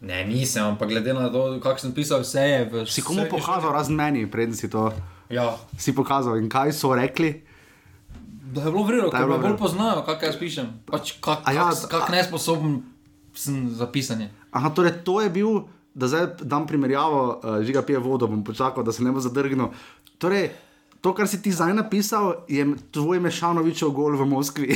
Ne, 0.00 0.24
nisem, 0.24 0.64
ampak 0.66 0.88
glede 0.90 1.14
na 1.14 1.28
to, 1.28 1.60
kako 1.60 1.80
sem 1.80 1.92
pisal, 1.92 2.20
vse 2.20 2.40
je 2.40 2.84
Si 2.86 3.00
komu 3.00 3.24
pokazal, 3.26 3.72
razen 3.72 3.94
meni, 3.94 4.26
preden 4.26 4.52
si 4.52 4.68
to 4.68 4.92
Ja, 5.28 5.56
si 5.76 5.92
pokazal 5.92 6.36
in 6.36 6.48
kaj 6.48 6.72
so 6.72 6.92
rekli. 6.92 7.40
Da 8.54 8.62
je 8.62 8.70
bilo 8.70 8.84
vredno, 8.84 9.08
Da 9.08 9.18
ker 9.18 9.26
me 9.26 9.38
bolj 9.40 9.56
poznajo, 9.56 10.02
kako 10.02 10.24
jaz 10.24 10.36
pišem. 10.38 10.68
Pač 10.86 11.12
kak, 11.18 11.42
ja, 11.48 11.70
kak, 11.72 11.90
kak 11.90 12.04
a- 12.04 12.12
nesposoben 12.12 12.82
sem 13.34 13.66
za 13.68 13.86
pisanje. 13.86 14.30
Aha, 14.52 14.70
torej 14.70 15.02
to 15.02 15.18
je 15.18 15.30
bil, 15.30 15.64
da 15.92 16.06
zdaj 16.06 16.26
dam 16.40 16.66
primerjavo, 16.66 17.20
uh, 17.34 17.58
žiga 17.60 17.82
pije 17.82 17.98
vodo, 17.98 18.26
bom 18.26 18.44
počakal, 18.44 18.84
da 18.84 18.92
se 18.92 19.02
ne 19.02 19.10
bo 19.10 19.18
zadrgnil. 19.18 19.74
Torej, 20.16 20.52
to, 21.00 21.12
kar 21.12 21.26
si 21.26 21.42
ti 21.42 21.50
zdaj 21.50 21.74
napisal, 21.74 22.46
je 22.48 22.62
tvoj 22.90 23.20
Mešanovičev 23.20 23.90
gol 23.90 24.14
v 24.14 24.24
Moskvi. 24.24 24.68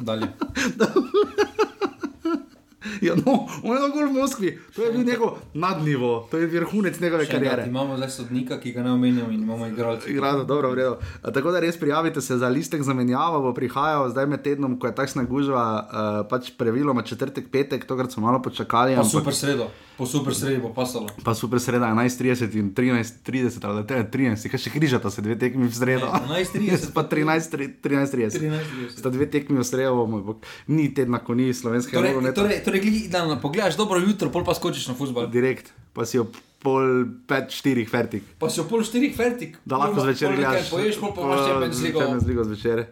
Dalje. 0.00 0.26
ja, 3.00 3.14
no, 3.14 3.46
on 3.62 3.76
je 3.76 3.90
gol 3.90 4.08
v 4.08 4.12
Moskvi, 4.12 4.58
to 4.76 4.82
je 4.82 4.92
bil 4.92 5.04
njegov 5.04 5.38
nadnivo, 5.54 6.28
to 6.30 6.38
je 6.38 6.46
vrhunec 6.46 7.00
njegove 7.00 7.24
Še 7.24 7.36
enkrat, 7.36 7.50
kariere. 7.50 7.68
Imamo 7.68 7.96
zdaj 7.96 8.10
sodnika, 8.10 8.60
ki 8.60 8.72
ga 8.72 8.82
ne 8.82 8.92
omenjam, 8.92 9.32
in 9.32 9.42
imamo 9.42 9.66
igralce. 9.66 10.10
Igrado, 10.10 10.44
dobro, 10.44 10.70
v 10.70 10.74
redu. 10.74 10.96
Tako 11.22 11.52
da 11.52 11.60
res 11.60 11.78
prijavite 11.80 12.20
se 12.20 12.38
za 12.38 12.48
listek 12.48 12.82
zamenjavo, 12.82 13.40
bo 13.40 13.54
prihajal 13.54 14.10
zdaj 14.10 14.26
med 14.26 14.42
tednom, 14.42 14.78
ko 14.78 14.86
je 14.86 14.94
takšna 14.94 15.24
gužva, 15.24 15.64
uh, 15.80 16.28
pač 16.30 16.52
praviloma 16.58 17.02
četrtek, 17.02 17.50
petek, 17.52 17.84
tokrat 17.84 18.12
smo 18.12 18.26
malo 18.26 18.42
počakali. 18.42 18.94
Pa 18.94 19.02
ampak- 19.02 19.10
super 19.10 19.34
sredo, 19.34 19.70
po 19.98 20.06
super 20.06 20.34
sredi 20.34 20.60
bo 20.60 20.72
pasalo. 20.72 21.08
Pa 21.24 21.34
super 21.34 21.60
sreda 21.60 21.86
11:30 21.86 22.54
in 22.56 22.74
13:30 22.74 23.64
ali 23.64 23.86
te 23.86 24.04
13, 24.04 24.48
kaj 24.48 24.60
še 24.60 24.70
križata 24.70 25.10
se 25.10 25.22
dve 25.22 25.36
tekmi 25.38 25.68
v 25.68 25.74
sredo. 25.74 26.08
Ne, 26.08 26.40
11:30 26.40 26.92
pa 26.96 27.04
13:30. 27.04 27.80
13:30. 27.84 28.40
13:30. 28.40 28.98
Sta 28.98 29.10
dve 29.10 29.26
tekmi 29.26 29.58
v 29.58 29.64
sredo, 29.64 30.08
ni 30.68 30.88
tedna, 30.94 31.18
ko 31.18 31.34
ni 31.34 31.52
slovenskega 31.54 32.00
Torej, 32.00 32.32
torej, 32.34 32.58
torej 32.64 32.80
da 33.10 33.38
pogledaš 33.42 33.76
dobro 33.76 34.00
jutro, 34.00 34.30
pol 34.30 34.44
pa 34.44 34.54
skočiš 34.54 34.88
na 34.90 34.94
futbol. 34.94 35.26
Direkt, 35.30 35.72
pa 35.92 36.06
si 36.06 36.18
ob 36.18 36.36
pol 36.60 37.06
pet, 37.28 37.52
štirih 37.56 37.88
fertik. 37.88 38.24
Pa 38.38 38.50
si 38.52 38.60
ob 38.60 38.68
pol 38.68 38.84
štirih 38.84 39.16
fertik. 39.16 39.56
Da 39.64 39.80
lahko 39.80 40.04
zvečer 40.04 40.36
gledaš. 40.36 40.70
Poješ, 40.70 41.00
pol 41.00 41.14
pa 41.16 41.26
imaš 41.26 41.44
še 41.46 41.60
pet 41.64 41.76
zligo. 41.78 42.02
Champions 42.04 42.26
League 42.28 42.48
zvečer. 42.52 42.84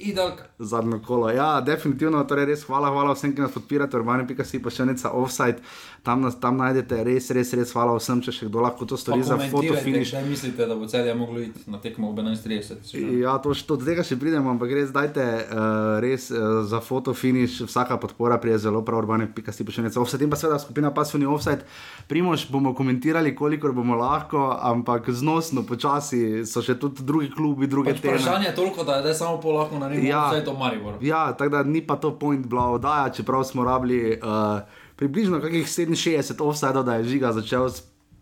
Idealka. 0.00 0.44
Zadnjo 0.58 1.00
kolo. 1.06 1.28
Ja, 1.30 1.60
definitivno, 1.60 2.22
torej 2.24 2.46
res 2.48 2.62
hvala, 2.64 2.88
hvala 2.88 3.12
vsem, 3.12 3.34
ki 3.36 3.44
nas 3.44 3.52
podpirate, 3.52 3.98
urbane.si 4.00 4.60
pa 4.64 4.72
še 4.72 4.86
neca 4.88 5.12
offside, 5.12 5.60
tam, 6.06 6.22
nas, 6.24 6.38
tam 6.40 6.56
najdete 6.56 7.02
res, 7.04 7.28
res, 7.36 7.52
res 7.58 7.74
hvala 7.76 7.98
vsem, 7.98 8.22
če 8.24 8.32
še 8.32 8.48
kdo 8.48 8.62
lahko 8.64 8.88
to 8.88 8.96
stori 8.96 9.20
za 9.26 9.36
fotofiniš. 9.36 10.14
Kaj 10.16 10.24
mislite, 10.24 10.68
da 10.70 10.76
bo 10.80 10.88
celje 10.88 11.12
moglo 11.18 11.42
iti 11.44 11.66
na 11.68 11.80
tekmo 11.84 12.08
ob 12.08 12.22
11.30? 12.22 12.96
Ja, 13.20 13.36
to, 13.44 13.52
to, 13.52 13.76
do 13.76 13.84
tega 13.84 14.04
še 14.06 14.16
pridemo, 14.20 14.48
ampak 14.54 14.72
res 14.72 14.94
dajte 14.94 15.20
uh, 15.20 15.98
res 16.00 16.30
uh, 16.32 16.62
za 16.64 16.80
fotofiniš, 16.80 17.60
vsaka 17.68 18.00
podpora 18.00 18.40
prije 18.40 18.62
zelo 18.64 18.80
prav 18.86 19.04
urbane.si 19.04 19.68
pa 19.68 19.76
še 19.76 19.84
neca 19.84 20.00
offside 20.00 20.24
in 20.24 20.32
pa 20.32 20.40
seveda 20.40 20.60
skupina 20.64 20.94
pasivni 20.96 21.28
offside. 21.28 21.68
Primož 22.08 22.46
bomo 22.48 22.72
komentirali, 22.76 23.34
kolikor 23.36 23.76
bomo 23.76 24.00
lahko, 24.00 24.48
ampak 24.56 25.12
znosno, 25.12 25.66
počasi 25.68 26.46
so 26.48 26.64
še 26.64 26.78
tudi 26.80 27.04
drugi 27.04 27.28
klubi, 27.36 27.68
druge 27.68 27.92
Pač 27.92 28.00
teme. 28.00 28.16
vprašanje 28.16 28.48
je 28.48 28.56
toliko, 28.56 28.88
da 28.88 29.02
je 29.04 29.14
samo 29.14 29.36
pol 29.44 29.60
lahko 29.60 29.78
naredimo, 29.90 30.08
Ja. 30.08 30.22
vse 30.26 30.36
je 30.36 30.44
to 30.44 30.54
Maribor. 30.54 30.94
Ja, 31.02 31.32
tako 31.32 31.50
da 31.50 31.62
ni 31.64 31.82
pa 31.82 31.96
to 31.96 32.14
point 32.14 32.46
bila 32.46 32.70
oddaja, 32.70 33.10
čeprav 33.10 33.44
smo 33.44 33.64
rabili 33.64 34.14
uh, 34.14 34.60
približno 34.96 35.40
kakih 35.40 35.66
67 35.66 36.06
offsajdov, 36.40 36.84
da 36.84 36.94
je 36.94 37.04
žiga 37.06 37.32
začel 37.32 37.68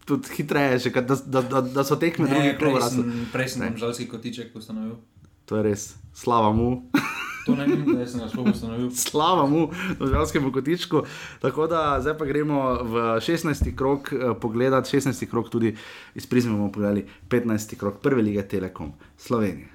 tudi 0.05 0.29
hitreje, 0.33 0.79
še, 0.81 0.91
da, 1.03 1.17
da, 1.27 1.43
da, 1.45 1.61
da 1.63 1.85
so 1.85 1.97
tekme 1.97 2.25
Ne, 2.25 2.31
drugih 2.31 2.55
prej 2.55 2.73
klubov. 2.73 2.89
sem, 2.89 3.03
rasle. 3.03 3.25
prej 3.33 3.49
sem 3.49 3.77
žalski 3.77 4.07
kotiček 4.07 4.55
ustanovil. 4.55 4.97
To 5.45 5.57
je 5.57 5.63
res, 5.65 5.83
slava 6.15 6.51
mu. 6.51 6.71
To 7.45 7.55
ne 7.57 7.65
vem, 7.65 7.81
da 7.89 8.05
sem 8.05 8.21
ga 8.21 8.27
sploh 8.27 8.47
ustanovil. 8.47 8.91
Slava 8.93 9.47
mu, 9.47 9.71
državskemu 9.97 10.53
kotičku. 10.53 11.01
Tako 11.41 11.65
da 11.67 11.97
zdaj 11.97 12.13
pa 12.15 12.27
gremo 12.27 12.59
v 12.85 12.93
16. 13.19 13.73
krok 13.75 14.13
eh, 14.13 14.35
pogledat, 14.35 14.85
16. 14.87 15.25
krok 15.27 15.49
tudi 15.49 15.73
iz 16.15 16.27
prizme 16.27 16.53
bomo 16.53 16.69
pogledali 16.69 17.07
15. 17.27 17.73
krok 17.75 18.01
prve 18.01 18.21
lige 18.23 18.45
Telekom 18.45 18.93
Slovenije. 19.17 19.73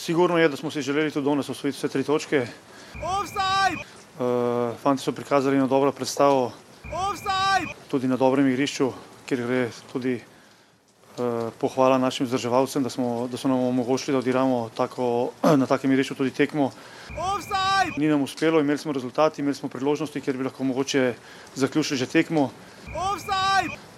Sigurno 0.00 0.38
je, 0.38 0.48
da 0.48 0.56
smo 0.56 0.70
si 0.70 0.82
želeli 0.82 1.10
tudi 1.10 1.28
danes 1.28 1.48
osvojiti 1.48 1.76
vse 1.78 1.88
tri 1.88 2.04
točke. 2.04 2.46
Uh, 4.18 4.76
fanti 4.82 5.02
so 5.02 5.12
prikazali 5.12 5.56
eno 5.56 5.66
dobro 5.66 5.92
predstavo, 5.92 6.52
tudi 7.90 8.08
na 8.08 8.16
dobrem 8.16 8.48
igrišču, 8.48 8.92
kjer 9.26 9.42
gre 9.46 9.68
tudi 9.92 10.20
pohvala 11.60 11.98
našim 11.98 12.26
vzdrževalcem, 12.26 12.82
da, 12.82 12.90
smo, 12.90 13.28
da 13.30 13.36
so 13.36 13.48
nam 13.48 13.58
omogočili, 13.58 14.14
da 14.14 14.18
odigramo 14.18 14.70
tako, 14.76 15.30
na 15.60 15.66
takem 15.66 15.92
igrišču 15.92 16.14
tudi 16.14 16.30
tekmo. 16.30 16.70
Ni 17.96 18.08
nam 18.08 18.22
uspelo, 18.22 18.60
imeli 18.60 18.78
smo 18.78 18.92
rezultati, 18.92 19.40
imeli 19.40 19.54
smo 19.54 19.68
priložnosti, 19.68 20.20
kjer 20.20 20.36
bi 20.36 20.44
lahko 20.44 20.64
mogoče 20.64 21.14
zaključili 21.54 21.98
že 21.98 22.06
tekmo. 22.06 22.50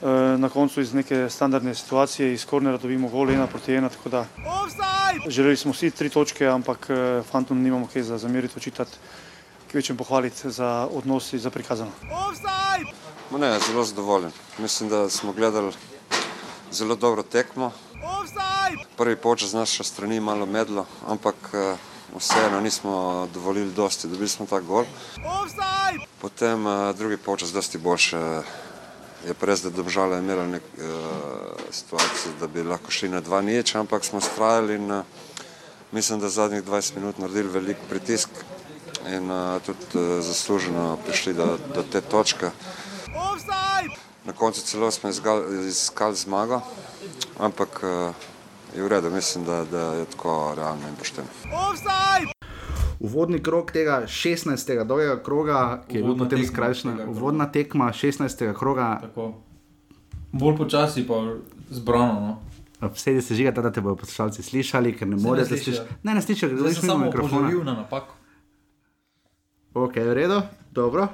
Uh, 0.02 0.08
na 0.40 0.48
koncu 0.48 0.80
iz 0.80 0.94
neke 0.94 1.28
standardne 1.30 1.74
situacije, 1.74 2.32
iz 2.32 2.44
kornera 2.46 2.78
dobimo 2.78 3.08
gol 3.08 3.30
ena 3.30 3.46
proti 3.46 3.74
ena, 3.74 3.88
tako 3.88 4.08
da 4.08 4.24
Želeli 5.26 5.56
smo 5.56 5.72
vsi 5.72 5.90
tri 5.90 6.08
točke, 6.08 6.46
ampak 6.46 6.87
eh, 6.90 7.22
fantom 7.30 7.62
nimamo 7.62 7.87
kaj 7.92 8.02
za 8.02 8.18
zameriti, 8.18 8.54
očitati, 8.56 8.90
ki 9.70 9.76
večjem 9.76 9.96
pohvaliti 9.96 10.50
za 10.50 10.88
odnos 10.92 11.32
in 11.32 11.38
za 11.38 11.50
prikazano. 11.50 11.90
Ma 13.30 13.38
Ne, 13.38 13.58
zelo 13.66 13.85
zadovoljen. 13.85 14.30
Mislim, 14.58 14.88
da 14.88 15.08
smo 15.08 15.32
gledali 15.32 15.72
zelo 16.72 16.96
dobro 16.96 17.22
tekmo. 17.22 17.72
Prvi 18.96 19.16
počas 19.16 19.50
z 19.50 19.54
naše 19.54 19.85
strani 19.85 20.20
malo 20.20 20.46
medlo, 20.46 20.87
ampak 21.06 21.35
eh, 21.52 21.76
vseeno 22.16 22.61
nismo 22.61 23.28
dovolili 23.35 23.72
dosti, 23.72 24.08
dobili 24.08 24.28
smo 24.28 24.46
ta 24.46 24.61
gol. 24.61 24.85
Potem 26.20 26.66
eh, 26.66 26.92
drugi 26.92 27.16
počas 27.16 27.52
dosti 27.52 27.78
boljše. 27.78 28.42
Je 29.26 29.35
pa 29.35 29.46
res, 29.46 29.62
da 29.62 29.70
Domžale 29.70 30.16
je 30.16 30.18
imela 30.18 30.42
nek 30.46 30.62
uh, 30.82 30.82
situacijo, 31.70 32.32
da 32.40 32.46
bi 32.50 32.62
lahko 32.66 32.90
šli 32.90 33.08
na 33.08 33.20
dva 33.20 33.38
nič, 33.42 33.74
ampak 33.78 34.02
smo 34.04 34.20
strajali 34.20 34.74
in 34.74 35.02
mislim, 35.92 36.18
da 36.20 36.28
zadnjih 36.28 36.64
20 36.64 36.96
minut 36.96 37.18
naredili 37.18 37.48
velik 37.48 37.76
pritisk 37.88 38.28
in 39.06 39.30
uh, 39.30 39.62
tudi 39.62 39.87
uh, 39.94 40.18
zasluženo 40.26 40.98
prišli 41.06 41.35
do, 41.38 41.54
do 41.74 41.85
te 41.92 42.00
točke. 42.00 42.50
Na 44.24 44.32
koncu 44.32 44.61
celo 44.61 44.90
smo 44.90 45.11
izgal- 45.11 45.68
iskali 45.68 46.16
zmago, 46.16 46.61
ampak 47.38 47.80
uh, 47.82 48.14
je 48.76 48.82
v 48.82 48.88
redu, 48.88 49.11
mislim, 49.11 49.44
da, 49.44 49.64
da 49.64 49.94
je 49.94 50.04
tako 50.04 50.54
realno 50.56 50.88
in 50.88 50.94
pošteno. 50.96 51.26
Uvodni 53.00 53.38
krok 53.40 53.72
tega 53.72 54.02
16. 54.02 54.85
dolgega 54.85 55.22
kroga, 55.22 55.82
ki 55.88 55.96
je 55.96 56.02
bil 56.02 56.14
potem 56.14 56.38
tekma 56.38 56.46
skrajšan, 56.46 57.00
uvodna 57.08 57.46
tekma 57.48 57.88
16. 57.88 58.54
kroga, 58.54 58.98
Tako. 59.02 59.32
Bolj 60.32 60.56
počasi 60.56 61.06
pa 61.06 61.14
zbrano. 61.70 62.38
No. 62.80 62.88
vse 62.88 63.20
se 63.20 63.35
žiga, 63.35 63.50
da 63.52 63.72
te 63.72 63.80
bodo 63.80 63.96
poslušalci 63.96 64.42
slišali, 64.42 64.96
ker 64.96 65.08
ne 65.08 65.16
ne 65.16 65.22
morete 65.22 65.48
slišijo. 65.48 65.64
slišati. 65.74 65.94
Ne, 66.02 66.14
ne 66.14 66.22
slišijo, 66.22 66.48
ker 66.48 66.56
Zdaj 66.56 66.62
zdaj 66.62 66.74
sem 66.74 66.82
smo 66.82 66.92
samo 66.92 67.04
mikrofona. 67.04 67.37
opozoril 67.38 67.64
na 67.64 67.72
napako. 67.74 68.14
Ok, 69.74 69.96
v 69.96 70.14
redu, 70.14 70.42
dobro. 70.72 71.08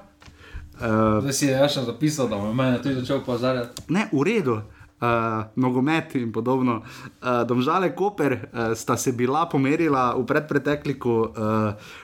Uh, 0.79 1.19
Zdaj 1.21 1.33
si 1.33 1.47
je 1.47 1.53
Jaša 1.53 1.83
zapisal, 1.85 2.29
da 2.29 2.37
bo 2.37 2.53
mene 2.53 2.79
tudi 2.79 2.95
začel 2.95 3.17
opozarjati. 3.19 3.83
ne, 3.89 4.09
v 4.09 4.23
redu. 4.23 4.59
Uh, 4.99 5.07
nogomet 5.55 6.15
in 6.15 6.33
podobno. 6.33 6.83
Uh, 7.17 7.45
Domžale 7.45 7.91
Koper 7.91 8.33
uh, 8.35 8.41
sta 8.75 8.97
se 8.97 9.13
bila 9.13 9.47
pomerila 9.47 10.11
v 10.13 10.25
predpretekliku 10.25 11.11
uh, 11.11 11.29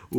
v, 0.08 0.18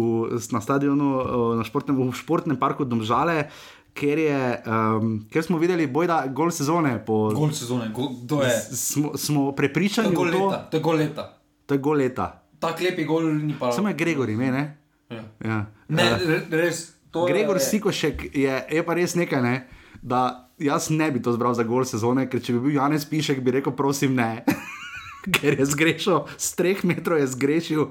na 0.49 0.59
stadionu, 0.59 1.07
uh, 1.15 1.23
na 1.55 1.63
športnem, 1.63 1.95
v 1.95 2.11
športnem 2.11 2.57
parku 2.57 2.83
Domžale, 2.83 3.47
ker, 3.93 4.17
je, 4.17 4.39
um, 4.61 5.23
ker 5.25 5.39
smo 5.39 5.55
videli 5.55 5.87
bojda 5.87 6.27
gol 6.27 6.51
sezone. 6.51 6.99
Po, 6.99 7.31
Gol 7.31 7.51
sezone, 7.51 7.87
gol, 7.89 8.11
kdo 8.21 8.43
je? 8.43 8.51
smo, 8.69 9.15
smo 9.15 9.51
prepričani 9.51 10.11
je 10.11 10.13
gol 10.13 10.27
v 10.27 10.31
to, 10.31 10.39
leta, 10.41 10.59
to 10.65 10.75
je 10.75 10.81
gol 10.81 10.95
leta. 10.97 11.23
to 11.65 11.71
je 11.71 11.79
gol 11.79 11.95
leta. 11.95 12.27
Tak 12.57 12.75
lepi 12.81 13.03
gol 13.03 13.23
ni 13.33 13.55
pa. 13.55 13.71
Samo 13.71 13.87
je 13.87 13.95
Gregor 13.95 14.27
ime, 14.27 14.51
ne? 14.51 14.63
Ja. 15.07 15.23
Ja. 15.39 15.57
Ne, 15.87 16.03
re- 16.17 16.43
res. 16.51 16.91
To 17.15 17.23
Gregor 17.25 17.55
je- 17.55 17.63
Sikošek 17.63 18.27
je, 18.35 18.53
je 18.69 18.83
pa 18.83 18.93
res 18.93 19.15
nekaj, 19.15 19.41
ne? 19.41 19.55
da 20.03 20.19
jaz 20.57 20.89
ne 20.89 21.07
bi 21.09 21.17
to 21.19 21.31
zbral 21.31 21.53
za 21.53 21.63
gol 21.63 21.81
sezone, 21.83 22.27
ker 22.27 22.37
če 22.39 22.53
bi 22.53 22.59
bil 22.61 22.75
Janez 22.75 23.05
Pišek, 23.05 23.39
bi 23.39 23.51
rekel, 23.53 23.73
prosim, 23.73 24.13
ne. 24.13 24.43
ker 25.31 25.55
je 25.55 25.65
zgrešil, 25.65 26.19
z 26.37 26.49
treh 26.53 26.83
metrov 26.83 27.17
je 27.17 27.27
zgrešil 27.29 27.89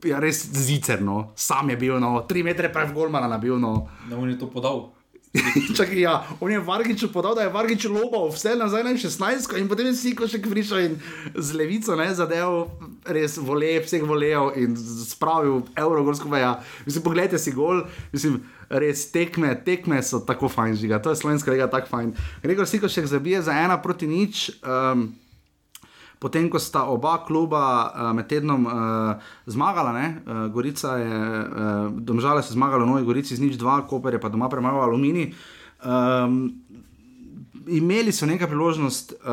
Ja, 0.00 0.20
res 0.20 0.38
zicerno, 0.46 1.32
sam 1.34 1.66
je 1.66 1.76
bil, 1.76 1.96
no, 1.98 2.22
tri 2.22 2.44
metre 2.44 2.68
prej 2.68 2.86
v 2.86 2.94
Golmana 2.94 3.26
nabil. 3.26 3.58
No. 3.58 3.88
Da 4.06 4.14
on 4.14 4.30
je 4.30 4.36
to 4.36 4.46
podal. 4.46 4.92
Čakaj, 5.76 6.00
ja, 6.00 6.26
on 6.40 6.50
je 6.50 6.60
Vargiču 6.60 7.12
podal, 7.12 7.34
da 7.34 7.42
je 7.42 7.52
Vargič 7.52 7.84
lobal 7.84 8.30
vse 8.32 8.54
nazaj 8.56 8.84
na 8.84 8.90
16, 8.96 9.58
in 9.60 9.68
potem 9.68 9.90
je 9.90 9.94
Siko 9.98 10.28
še 10.28 10.40
prišel 10.40 10.78
in 10.86 10.94
z 11.36 11.58
levico 11.58 11.96
ne 11.98 12.08
zadev, 12.16 12.70
res 13.04 13.36
vole, 13.36 13.74
vseh 13.84 14.04
volel 14.08 14.52
in 14.56 14.76
spravil 14.78 15.62
Eurogorsko 15.76 16.32
meja. 16.32 16.56
Mislim, 16.88 17.04
pogledajte 17.04 17.40
si 17.42 17.52
gol, 17.52 17.84
mislim, 18.12 18.40
res 18.72 19.04
tekme, 19.12 19.52
tekme 19.64 20.00
so 20.02 20.22
tako 20.24 20.48
fajn 20.52 20.76
žiga, 20.80 21.02
to 21.02 21.12
je 21.12 21.20
slovenska 21.20 21.52
lega 21.52 21.68
tako 21.68 21.92
fajn. 21.92 22.12
Gregor 22.44 22.68
Siko 22.68 22.88
še 22.88 23.06
zabije 23.08 23.44
za 23.44 23.56
ena 23.56 23.76
proti 23.82 24.08
nič. 24.08 24.48
Um, 24.64 25.10
Potem, 26.18 26.50
ko 26.50 26.58
sta 26.58 26.90
oba 26.90 27.22
kluba 27.22 27.62
uh, 27.94 28.10
med 28.10 28.26
tednom 28.26 28.66
uh, 28.66 28.74
zmagala, 29.46 29.94
ne? 29.94 30.06
uh, 30.26 30.46
Gorica 30.50 30.98
je, 30.98 31.14
uh, 31.14 31.86
domžale 31.94 32.42
so 32.42 32.52
zmagale, 32.58 32.82
Novi 32.82 33.06
Gorici 33.06 33.38
z 33.38 33.42
nič 33.46 33.54
dva, 33.54 33.86
Koper 33.86 34.18
je 34.18 34.22
pa 34.22 34.26
doma 34.26 34.50
premagal 34.50 34.90
Alumini. 34.90 35.30
Um, 35.78 36.66
imeli 37.68 38.12
so 38.12 38.26
nekaj 38.26 38.48
priložnost, 38.48 39.12
uh, 39.12 39.28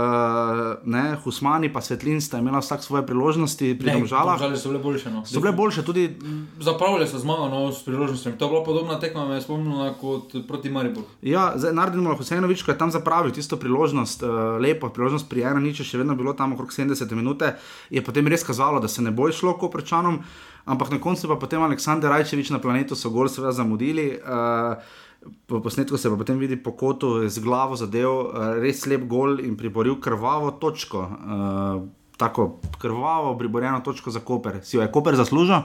ne, 0.85 1.15
Husmani 1.23 1.73
pa 1.73 1.81
Svetlin 1.81 2.21
sta 2.21 2.39
imela 2.39 2.59
vsak 2.59 2.83
svoje 2.83 3.05
priložnosti 3.05 3.77
pri 3.79 3.91
domžalah. 3.91 4.39
Žal 4.39 4.57
so 4.57 4.69
bile 4.69 4.81
boljše. 4.83 5.11
No. 5.11 5.25
So 5.25 5.39
bile 5.39 5.51
boljše 5.51 5.83
tudi. 5.85 6.17
Zapravljali 6.59 7.07
so 7.07 7.19
zmago 7.19 7.47
no, 7.49 7.71
s 7.71 7.83
priložnostmi. 7.83 8.37
To 8.37 8.45
je 8.45 8.49
bila 8.49 8.63
podobna 8.63 8.99
tekma, 8.99 9.25
me 9.27 9.35
je 9.35 9.41
spomnila 9.41 9.93
kot 10.01 10.35
proti 10.47 10.69
Mariboru. 10.69 11.07
Ja, 11.21 11.53
naredimo 11.71 12.15
Husajnovič, 12.15 12.63
ko 12.63 12.71
je 12.71 12.77
tam 12.77 12.91
zapravil 12.91 13.31
tisto 13.31 13.57
priložnost, 13.57 14.23
uh, 14.23 14.29
lepo 14.59 14.89
priložnost 14.89 15.29
pri 15.29 15.47
ena 15.51 15.59
nič, 15.59 15.81
še 15.81 16.01
vedno 16.01 16.15
bilo 16.15 16.33
tam 16.33 16.53
okrog 16.53 16.73
70 16.73 17.15
minut, 17.15 17.43
je 17.89 18.03
potem 18.03 18.27
res 18.27 18.43
kazalo, 18.43 18.79
da 18.79 18.87
se 18.87 19.01
ne 19.01 19.11
bo 19.11 19.31
šlo 19.31 19.57
koprečanom, 19.57 20.19
ampak 20.65 20.91
na 20.91 20.99
koncu 20.99 21.27
pa 21.27 21.39
potem 21.39 21.63
Aleksandr 21.63 22.09
Rajčevič 22.09 22.49
na 22.49 22.59
planetu 22.59 22.95
so 22.95 23.09
gol 23.09 23.29
seveda 23.29 23.51
zamudili. 23.51 24.13
Uh, 24.19 25.03
Po 25.45 25.59
posnetku 25.61 25.97
se 25.97 26.09
pa 26.09 26.17
potem 26.17 26.37
vidi 26.37 26.57
po 26.57 26.75
kotu 26.77 27.29
z 27.29 27.41
glavo 27.41 27.75
zadev, 27.75 28.29
res 28.61 28.85
lep 28.85 29.07
gol 29.09 29.39
in 29.41 29.57
priboril 29.57 29.97
krvavo 30.01 30.51
točko. 30.61 31.01
Uh, 31.01 31.85
tako 32.17 32.59
krvavo, 32.77 33.37
priborjeno 33.37 33.79
točko 33.79 34.11
za 34.11 34.19
Koper. 34.19 34.59
Si 34.63 34.77
jo 34.77 34.81
je 34.81 34.91
Koper 34.91 35.15
zaslužil? 35.15 35.61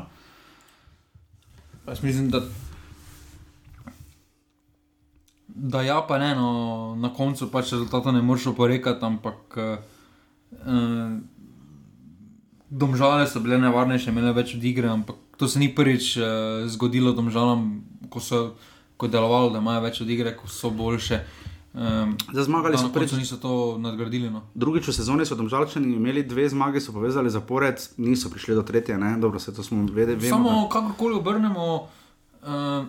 Jaz 1.88 2.02
mislim, 2.02 2.30
da. 2.30 2.40
Da, 5.48 5.82
ja, 5.82 6.04
pa 6.08 6.18
ne, 6.18 6.34
no, 6.34 6.96
na 6.98 7.12
koncu 7.14 7.50
pač 7.50 7.72
rezultata 7.72 8.12
ne 8.12 8.22
moreš 8.22 8.46
oporekati, 8.46 9.04
ampak 9.04 9.58
uh, 9.58 11.18
domžale 12.70 13.26
so 13.26 13.40
bile 13.40 13.58
nevarnejše, 13.58 14.10
imele 14.10 14.32
več 14.32 14.54
od 14.54 14.64
igre, 14.64 14.88
ampak 14.88 15.16
to 15.36 15.48
se 15.48 15.58
ni 15.58 15.68
prvič 15.74 16.16
uh, 16.16 16.24
zgodilo 16.70 17.12
domžalam, 17.12 17.82
ko 18.10 18.22
so 18.24 18.40
ko 19.00 19.08
delovalo, 19.08 19.48
da 19.54 19.62
imajo 19.64 19.86
več 19.88 20.02
od 20.04 20.12
igre, 20.12 20.34
ko 20.36 20.48
so 20.48 20.70
boljše. 20.70 21.22
Um, 21.72 22.16
Zmagali 22.34 22.78
so 22.78 22.90
prvič. 22.92 23.14
Niso 23.14 23.38
to 23.40 23.78
nadgradili. 23.78 24.28
No. 24.30 24.42
Drugič 24.58 24.90
v 24.90 24.94
sezoni 24.94 25.24
so 25.24 25.38
domžalčani 25.38 25.94
imeli 25.96 26.26
dve 26.26 26.48
zmage, 26.50 26.82
so 26.82 26.92
povezali 26.92 27.30
zapored, 27.30 27.78
niso 27.96 28.30
prišli 28.30 28.58
do 28.58 28.66
tretje. 28.66 28.98
Ne? 28.98 29.16
Dobro, 29.22 29.40
se 29.40 29.54
to 29.54 29.62
smo 29.62 29.86
vedeli. 29.88 30.28
Samo 30.28 30.66
kakorkoli 30.68 31.20
obrnemo. 31.22 31.86
Uh, 32.42 32.88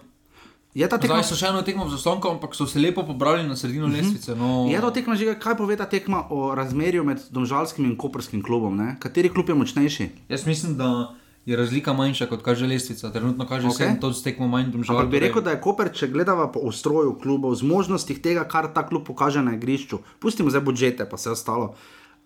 Je 0.71 0.87
ta 0.87 0.95
tekma? 0.95 1.19
Zdaj 1.19 1.27
so 1.27 1.35
še 1.35 1.49
eno 1.51 1.61
tekmo 1.67 1.83
v 1.83 1.91
zaslonku, 1.91 2.29
ampak 2.31 2.55
so 2.55 2.63
se 2.63 2.79
lepo 2.79 3.03
pobrali 3.03 3.43
na 3.43 3.59
sredino 3.59 3.87
uh 3.87 3.91
-huh. 3.91 3.99
lestvice. 3.99 4.35
No. 4.35 4.67
Je 4.71 4.81
to 4.81 4.91
tekma 4.91 5.15
že, 5.15 5.35
kaj 5.35 5.57
pove 5.59 5.75
ta 5.75 5.85
tekma 5.85 6.31
o 6.31 6.55
razmerju 6.55 7.03
med 7.03 7.19
domžalskim 7.29 7.85
in 7.85 7.97
koprskim 7.97 8.39
klubom? 8.43 8.77
Ne? 8.77 8.95
Kateri 8.99 9.29
klub 9.29 9.49
je 9.49 9.55
močnejši? 9.55 10.09
Jaz 10.29 10.47
mislim, 10.47 10.77
da 10.77 11.15
je 11.45 11.57
razlika 11.57 11.93
manjša, 11.93 12.25
kot 12.29 12.41
kaže 12.41 12.67
lestvica. 12.67 13.11
Trenutno 13.11 13.47
kaže, 13.47 13.67
okay. 13.67 13.93
se 13.93 13.99
to 14.01 14.13
stekmo 14.13 14.47
manj 14.47 14.71
domžal. 14.71 14.97
Ampak 14.97 15.11
bi 15.11 15.19
rekel, 15.19 15.41
da 15.41 15.55
je 15.55 15.61
Koper, 15.61 15.89
če 15.93 16.07
gledava 16.07 16.51
po 16.51 16.59
ustroju 16.59 17.15
klubov, 17.21 17.55
z 17.55 17.65
možnostih 17.65 18.21
tega, 18.21 18.45
kar 18.47 18.69
ta 18.73 18.85
klub 18.87 19.07
pokaže 19.07 19.41
na 19.41 19.55
igrišču, 19.57 19.99
pustimo 20.19 20.53
zdaj 20.53 20.61
budžete, 20.61 21.09
pa 21.09 21.17
vse 21.17 21.33
ostalo. 21.33 21.73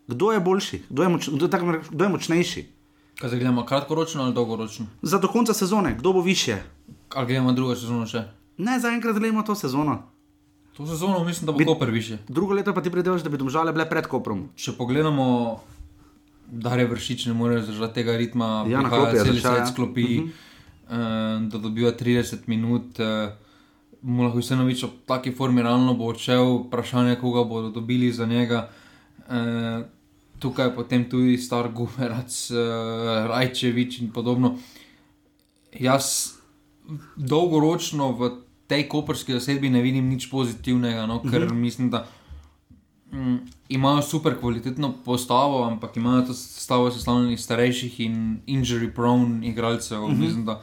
Kdo 0.07 0.31
je 0.35 0.39
boljši, 0.39 0.81
kdo 0.89 1.03
je, 1.03 1.09
moč, 1.09 1.29
kdo, 1.29 1.47
tako, 1.47 1.79
kdo 1.89 2.03
je 2.03 2.09
močnejši? 2.09 2.65
Kaj 3.15 3.29
se 3.29 3.37
gledamo, 3.39 3.65
kratkoročno 3.65 4.23
ali 4.23 4.33
dolgoročno? 4.33 4.85
Za 5.01 5.17
do 5.17 5.31
konca 5.31 5.53
sezone, 5.53 5.95
kdo 5.99 6.13
bo 6.13 6.21
više? 6.21 6.59
Ali 7.15 7.27
gledamo 7.27 7.55
drugo 7.55 7.75
sezono 7.75 8.03
še? 8.05 8.27
Ne, 8.57 8.79
zaenkrat 8.79 9.15
gledamo 9.15 9.43
to 9.47 9.55
sezono. 9.55 10.03
To 10.77 10.85
sezono 10.87 11.23
mislim, 11.23 11.45
da 11.45 11.51
bo 11.51 11.57
bi, 11.57 11.65
Koper 11.65 11.89
više. 11.89 12.17
Drugo 12.27 12.53
leto 12.53 12.73
pa 12.73 12.81
ti 12.83 12.91
predevaš, 12.91 13.23
da 13.23 13.29
bi 13.29 13.37
domžale 13.37 13.71
bile 13.71 13.87
pred 13.89 14.07
Koprom. 14.11 14.49
Če 14.55 14.75
pogledamo 14.75 15.59
da 16.51 16.75
je 16.75 16.87
vršič, 16.87 17.25
ne 17.25 17.33
more 17.33 17.61
zdržati 17.61 17.93
tega 17.93 18.17
ritma, 18.17 18.65
ja, 18.69 18.81
da 18.81 19.11
se 19.11 19.23
cel 19.23 19.39
svet 19.39 19.67
sklopi, 19.71 20.19
uh 20.19 20.29
-huh. 20.89 21.41
uh, 21.41 21.49
da 21.51 21.57
dobiva 21.57 21.91
30 21.91 22.47
minut. 22.47 22.99
Uh, 22.99 23.33
Mu 24.05 24.23
lahko 24.23 24.37
vseeno 24.37 24.67
več 24.67 24.83
v 24.83 24.91
taki 25.09 25.31
formi 25.33 25.63
realno 25.65 25.95
bo 25.97 26.11
odšel, 26.13 26.67
vprašanje, 26.67 27.15
koga 27.15 27.43
bodo 27.43 27.69
dobili 27.73 28.11
za 28.13 28.25
njega. 28.25 28.69
E, 29.29 29.83
tukaj 30.39 30.67
je 30.67 30.75
potem 30.75 31.09
tudi 31.09 31.37
star 31.37 31.71
Gumerac, 31.73 32.51
e, 32.51 32.65
Rajčevič 33.27 33.99
in 34.03 34.11
podobno. 34.13 34.59
Jaz 35.73 36.37
dolgoročno 37.17 38.11
v 38.11 38.29
tej 38.69 38.85
koperski 38.89 39.33
zasedbi 39.33 39.73
ne 39.73 39.81
vidim 39.81 40.05
nič 40.09 40.29
pozitivnega, 40.29 41.05
no, 41.09 41.21
ker 41.25 41.43
uh 41.43 41.49
-huh. 41.49 41.57
mislim, 41.57 41.89
da 41.89 42.05
imajo 43.69 44.01
super 44.01 44.39
kvalitetno 44.39 44.93
postavo, 45.05 45.63
ampak 45.63 45.97
imajo 45.97 46.21
to 46.21 46.33
stavo 46.33 46.91
sestavljenih 46.91 47.39
starejših 47.39 47.99
in 47.99 48.39
injury 48.47 48.93
prone 48.95 49.47
igralcev. 49.47 50.03
Uh 50.03 50.09
-huh. 50.09 50.17
Mislim, 50.17 50.45
da 50.45 50.61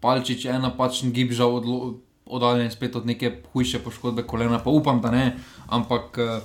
palčič 0.00 0.44
je 0.44 0.58
napačen 0.58 1.12
gib, 1.12 1.32
žal 1.32 1.54
odlo, 1.54 1.94
oddaljen 2.26 2.70
spet 2.70 2.96
od 2.96 3.06
neke 3.06 3.42
hujše 3.52 3.78
poškodbe 3.78 4.22
kolena, 4.22 4.58
pa 4.58 4.70
upam, 4.70 5.00
da 5.00 5.10
ne. 5.10 5.36
Ampak 5.66 6.18
uh, 6.18 6.42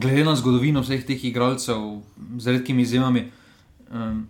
glede 0.00 0.24
na 0.24 0.36
zgodovino 0.36 0.80
vseh 0.80 1.06
teh 1.06 1.24
igralcev, 1.24 2.00
z 2.38 2.46
redkimi 2.46 2.82
izjemami. 2.82 3.30
Um, 3.90 4.26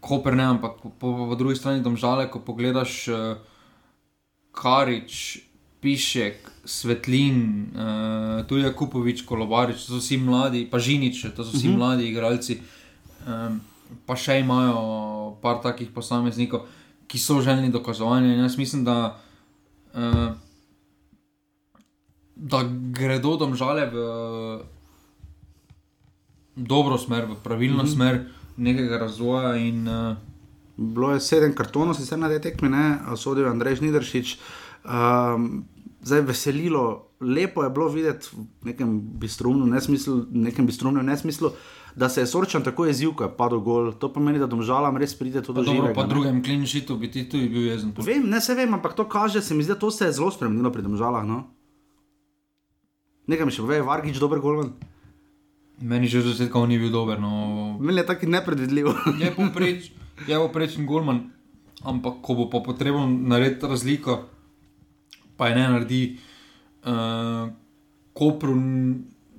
Koper 0.00 0.36
ne, 0.36 0.44
ampak 0.44 0.80
po, 0.82 0.90
po, 0.90 1.26
po 1.28 1.34
drugi 1.34 1.56
strani 1.56 1.82
domžale, 1.82 2.30
ko 2.30 2.40
pogledaš 2.40 3.08
uh, 3.08 3.36
Karič, 4.52 5.40
Pišek, 5.80 6.49
Svetlin, 6.64 7.66
uh, 7.74 8.46
tudi 8.46 8.68
Kupovič, 8.76 9.24
Kolobarič, 9.24 9.86
to 9.86 9.96
so 9.96 10.00
vsi 10.00 10.18
mladi, 10.20 10.66
pa 10.70 10.78
Žinič, 10.78 11.22
to 11.36 11.44
so 11.44 11.56
vsi 11.56 11.68
uh 11.68 11.74
-huh. 11.74 11.78
mladi 11.78 12.08
igralci. 12.08 12.60
Um, 13.26 13.60
pa 14.06 14.16
še 14.16 14.40
imajo 14.40 15.36
par 15.42 15.62
takih 15.62 15.90
posameznikov, 15.90 16.60
ki 17.06 17.18
so 17.18 17.40
želni 17.40 17.70
dokazovanja. 17.70 18.34
Jaz 18.34 18.58
mislim, 18.58 18.84
da, 18.84 19.16
uh, 19.94 20.30
da 22.36 22.62
gredo 22.92 23.36
domžale 23.36 23.86
v 23.86 23.96
dobro 26.56 26.98
smer, 26.98 27.24
v 27.24 27.34
pravilno 27.42 27.82
uh 27.82 27.88
-huh. 27.88 27.94
smer 27.94 28.26
nekega 28.56 28.98
razvoja. 28.98 29.56
In, 29.56 29.88
uh, 29.88 30.16
Bilo 30.80 31.10
je 31.12 31.20
sedem 31.20 31.52
kartonov, 31.52 31.92
sicer 31.94 32.16
na 32.18 32.28
te 32.32 32.38
tekme, 32.40 32.98
sodijo 33.16 33.50
Andrej 33.50 33.82
Žnidršič. 33.82 34.38
Um, 34.80 35.68
zdaj 36.02 36.20
veselilo, 36.20 37.12
lepo 37.20 37.64
je 37.64 37.70
bilo 37.70 37.88
videti 37.88 38.28
v 38.32 38.72
nekem 38.72 39.00
bistrumnem 39.00 39.70
nesmislu, 39.70 40.24
nekem 40.30 40.66
bistrumnem 40.66 41.06
nesmislu, 41.06 41.52
da 41.96 42.08
se 42.08 42.20
je 42.20 42.26
sorčan 42.26 42.62
tako 42.62 42.86
jezil, 42.86 43.12
ko 43.14 43.24
je 43.24 43.32
padel 43.36 43.60
gol. 43.60 43.92
To 43.92 44.12
pomeni, 44.12 44.38
da 44.38 44.46
domžalam 44.46 44.96
res 44.96 45.14
pride 45.18 45.42
to 45.42 45.52
do 45.52 45.64
življenja. 45.66 45.94
Pa 45.94 46.06
drugem 46.08 46.42
klinčitu 46.42 46.96
bi 46.96 47.10
ti 47.10 47.26
tudi 47.28 47.48
bil 47.48 47.66
jezen. 47.66 47.92
Vem, 48.06 48.28
ne 48.30 48.40
se 48.40 48.54
vem, 48.54 48.74
ampak 48.74 48.94
to 48.96 49.08
kaže, 49.08 49.42
se 49.42 49.54
mi 49.54 49.66
zdi, 49.66 49.74
da 49.74 49.80
to 49.80 49.90
se 49.90 50.06
je 50.08 50.16
zelo 50.20 50.30
spremenilo 50.30 50.72
pri 50.72 50.86
domžalah. 50.86 51.26
No? 51.26 51.44
Nekaj 53.30 53.46
mi 53.46 53.54
še 53.54 53.66
pove, 53.66 53.82
Vargič, 53.86 54.22
dober 54.22 54.40
golman. 54.40 54.72
Meni 55.80 56.08
že 56.12 56.20
že 56.20 56.36
zelo 56.36 56.66
ni 56.68 56.78
bil 56.78 56.92
dober. 56.92 57.20
No. 57.20 57.76
Meni 57.80 58.00
je 58.00 58.06
tako 58.06 58.28
nepredvidljiv. 58.28 58.86
je 60.28 60.36
poprečen 60.36 60.86
golman, 60.86 61.32
ampak 61.82 62.20
ko 62.22 62.34
bo 62.36 62.44
pa 62.52 62.60
potrebno 62.60 63.08
narediti 63.08 63.66
razliko 63.66 64.28
pa 65.40 65.48
je 65.48 65.56
ne 65.56 65.64
naredi, 65.72 66.02
uh, 66.84 67.48
Kopru, 68.12 68.52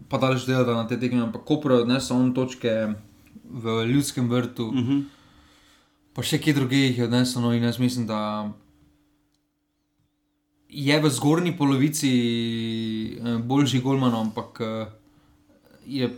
pa 0.10 0.18
da 0.18 0.34
že 0.34 0.50
dela 0.50 0.74
na 0.74 0.88
te 0.90 0.98
tekme, 0.98 1.22
ampak 1.22 1.46
Kopru 1.46 1.84
ne 1.86 2.00
samo 2.02 2.34
točke 2.34 2.74
v 3.46 3.86
ljudskem 3.86 4.26
vrtu, 4.26 4.66
uh 4.68 4.74
Mhm. 4.74 4.92
-huh. 4.92 5.04
pa 6.14 6.24
še 6.26 6.42
kje 6.42 6.54
druge 6.54 6.76
jih 6.76 6.98
je 6.98 7.04
odneslo. 7.06 7.42
No, 7.42 7.54
in 7.54 7.64
jaz 7.64 7.78
mislim, 7.80 8.08
da 8.08 8.50
je 10.70 11.00
v 11.00 11.10
zgornji 11.10 11.54
polovici 11.58 12.12
uh, 13.22 13.38
boljši 13.38 13.82
Golman, 13.82 14.16
ampak 14.16 14.60
uh, 14.60 14.88
je. 15.86 16.10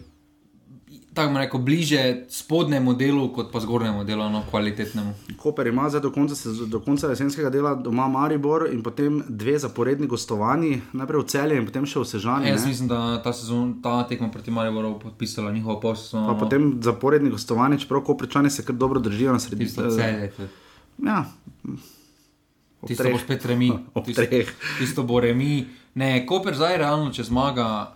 Tako 1.14 1.38
rekel, 1.38 1.60
bliže 1.60 2.26
spodnjemu 2.30 2.94
delu, 2.94 3.28
kot 3.34 3.52
pa 3.52 3.60
zgornjemu 3.60 4.04
delu, 4.04 4.30
no, 4.30 4.44
kvalitetnemu. 4.50 5.14
Koper 5.38 5.68
ima 5.68 5.90
zdaj 5.90 6.02
do 6.02 6.12
konca, 6.12 6.36
do 6.68 6.80
konca 6.80 7.08
jesenskega 7.08 7.50
dela 7.50 7.76
doma 7.76 8.08
Maribor 8.08 8.68
in 8.74 8.84
potem 8.84 9.22
dve 9.28 9.60
zaporedni 9.60 10.08
gostovanji, 10.08 10.82
najprej 10.94 11.22
v 11.22 11.26
celje 11.26 11.58
in 11.58 11.66
potem 11.66 11.86
še 11.86 12.00
v 12.00 12.06
Sežani. 12.06 12.50
Jaz 12.50 12.64
ne. 12.66 12.70
mislim, 12.70 12.88
da 12.88 13.22
ta, 13.24 13.34
sezon, 13.34 13.82
ta 13.82 14.04
tekma 14.10 14.32
proti 14.32 14.52
Mariboru 14.52 14.96
bo 14.96 15.00
podpisala 15.00 15.52
njihovo 15.52 15.80
posel. 15.80 16.26
Pa 16.28 16.34
potem 16.36 16.80
zaporedni 16.82 17.30
gostovanje, 17.30 17.80
čeprav 17.80 18.02
Koprečani 18.04 18.50
se 18.50 18.66
kar 18.66 18.76
dobro 18.76 19.00
držijo 19.00 19.34
na 19.34 19.40
sredini. 19.40 19.66
tisto 19.70 19.90
celje. 19.90 20.32
Ja, 20.98 21.26
ob 22.82 22.88
Tisto 22.88 23.04
treh. 23.04 23.14
bo 23.14 23.20
spet 23.20 23.46
remi. 23.46 23.72
Tisto, 24.06 24.24
tisto 24.80 25.04
bo 25.04 25.20
remi. 25.20 25.66
Ne, 25.96 26.26
Koper 26.26 26.56
zdaj 26.56 26.78
realno, 26.78 27.12
če 27.14 27.24
zmaga, 27.24 27.96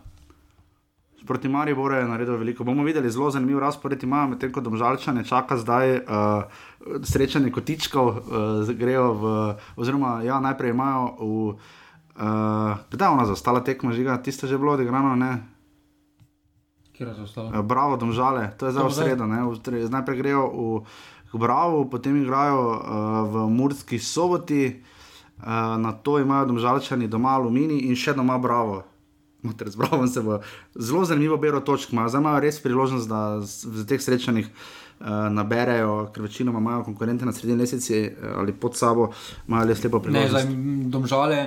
Proti 1.28 1.50
Mariboru 1.52 1.96
je 1.96 2.08
naredil 2.08 2.38
veliko. 2.40 2.63
Bomo 2.63 2.84
videli 2.88 3.12
zelo 3.12 3.28
zanimiv 3.32 3.60
razpored, 3.60 4.04
imajo 4.04 4.32
medtem 4.34 4.52
ko 4.52 4.63
domžalčane 4.63 5.26
čaka 5.28 5.58
zdaj 5.60 6.00
uh, 6.00 6.63
srečanje 7.04 7.52
kotičkov, 7.52 8.08
uh, 8.08 8.72
grejo 8.72 9.12
v, 9.13 9.36
oziroma 9.76 10.22
ja, 10.24 10.40
najprej 10.40 10.72
imajo 10.72 11.04
v, 11.20 11.44
uh, 12.16 12.80
kdaj 12.90 13.08
je 13.08 13.13
ona 13.13 13.26
zaostala 13.28 13.60
tekma, 13.60 13.92
žiga, 13.92 14.18
tiste 14.24 14.48
že 14.48 14.58
bilo 14.58 14.80
odigrano, 14.80 15.16
ne? 15.20 15.58
Eh, 16.98 17.62
Bravo, 17.62 17.98
domžale, 17.98 18.58
to 18.58 18.66
je 18.66 18.72
zdaj 18.74 18.90
v 18.90 18.94
sredo. 18.94 19.26
ne, 19.30 19.46
v 19.46 19.90
Najprej 19.90 20.18
grejo 20.18 20.44
v, 20.50 21.38
Bravo, 21.38 21.86
potem 21.86 22.18
igrajo 22.18 22.58
uh, 22.58 22.80
v 23.30 23.36
Murski 23.54 24.02
soboti, 24.02 24.74
uh, 24.74 25.78
na 25.78 25.94
to 25.94 26.18
imajo 26.18 26.50
domžalčani 26.50 27.06
doma 27.06 27.38
Alumini 27.38 27.86
in 27.86 27.94
še 27.94 28.18
doma 28.18 28.42
Bravo. 28.42 28.96
Noter 29.47 29.69
z 29.69 29.75
Bravo 29.75 30.07
se 30.07 30.21
bo 30.21 30.39
zelo 30.75 31.05
zanimivo 31.05 31.38
bero 31.38 31.60
točk, 31.60 31.93
imajo 31.93 32.10
zdaj 32.10 32.21
imajo 32.21 32.39
res 32.39 32.60
priložnost, 32.63 33.10
da 33.10 33.21
v 33.65 33.86
teh 33.88 34.01
srečanjih 34.01 34.49
uh, 34.49 35.07
naberejo, 35.31 36.10
ker 36.13 36.27
večinoma 36.27 36.60
imajo 36.60 36.83
konkurente 36.83 37.25
na 37.25 37.31
sredini 37.31 37.60
lesici 37.62 38.03
uh, 38.12 38.38
ali 38.41 38.53
pod 38.53 38.75
sabo, 38.77 39.12
imajo 39.47 39.67
res 39.71 39.83
lepo 39.83 40.01
Ne, 40.05 40.27
zdaj 40.29 40.43
priložnost. 40.43 40.47
m, 40.47 40.91
domžale, 40.91 41.39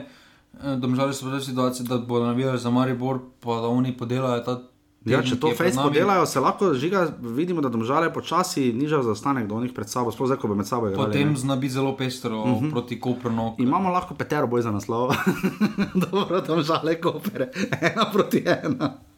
eh, 0.63 0.77
domžale 0.77 1.13
so 1.13 1.29
v 1.29 1.37
tej 1.37 1.47
situaciji, 1.53 1.87
da 1.89 1.99
bodo 1.99 2.27
navijali 2.27 2.59
za 2.59 2.71
Maribor, 2.71 3.21
pa 3.41 3.61
da 3.61 3.69
oni 3.69 3.97
podelajo 3.97 4.41
ta. 4.45 4.61
Ja, 5.09 5.23
če 5.25 5.39
to 5.41 5.49
Facebook 5.57 5.95
nami. 5.95 5.97
delajo, 5.97 6.27
se 6.29 6.41
lahko 6.41 6.75
žiga, 6.77 7.07
vidimo, 7.21 7.63
da 7.65 7.71
domžale 7.73 8.11
počasi 8.13 8.67
nižajo 8.77 9.03
zaostanek 9.09 9.47
do 9.49 9.61
njih 9.61 9.73
pred 9.73 9.89
sabo, 9.89 10.13
sploh 10.13 10.29
zdaj, 10.29 10.39
ko 10.43 10.51
bi 10.53 10.59
med 10.61 10.69
sabo 10.69 10.91
igrali. 10.91 11.07
Potem 11.09 11.37
zna 11.41 11.57
biti 11.57 11.73
zelo 11.73 11.97
pestro 11.97 12.43
uh 12.43 12.61
-huh. 12.61 12.71
proti 12.71 13.01
Koprnu. 13.01 13.55
Imamo 13.59 13.89
lahko 13.89 14.15
petero 14.15 14.47
boj 14.47 14.63
za 14.63 14.71
naslov, 14.71 15.15
dobro, 16.11 16.41
tam 16.41 16.63
žale 16.63 17.01
kopere, 17.01 17.49
ena 17.81 18.11
proti 18.13 18.45
ena. 18.47 19.10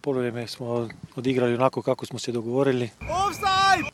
Prvo 0.00 0.12
polovreme 0.14 0.46
smo 0.46 0.88
odigrali 1.16 1.54
onako 1.54 1.82
kako 1.82 2.06
smo 2.06 2.18
se 2.18 2.32
dogovorili. 2.32 2.90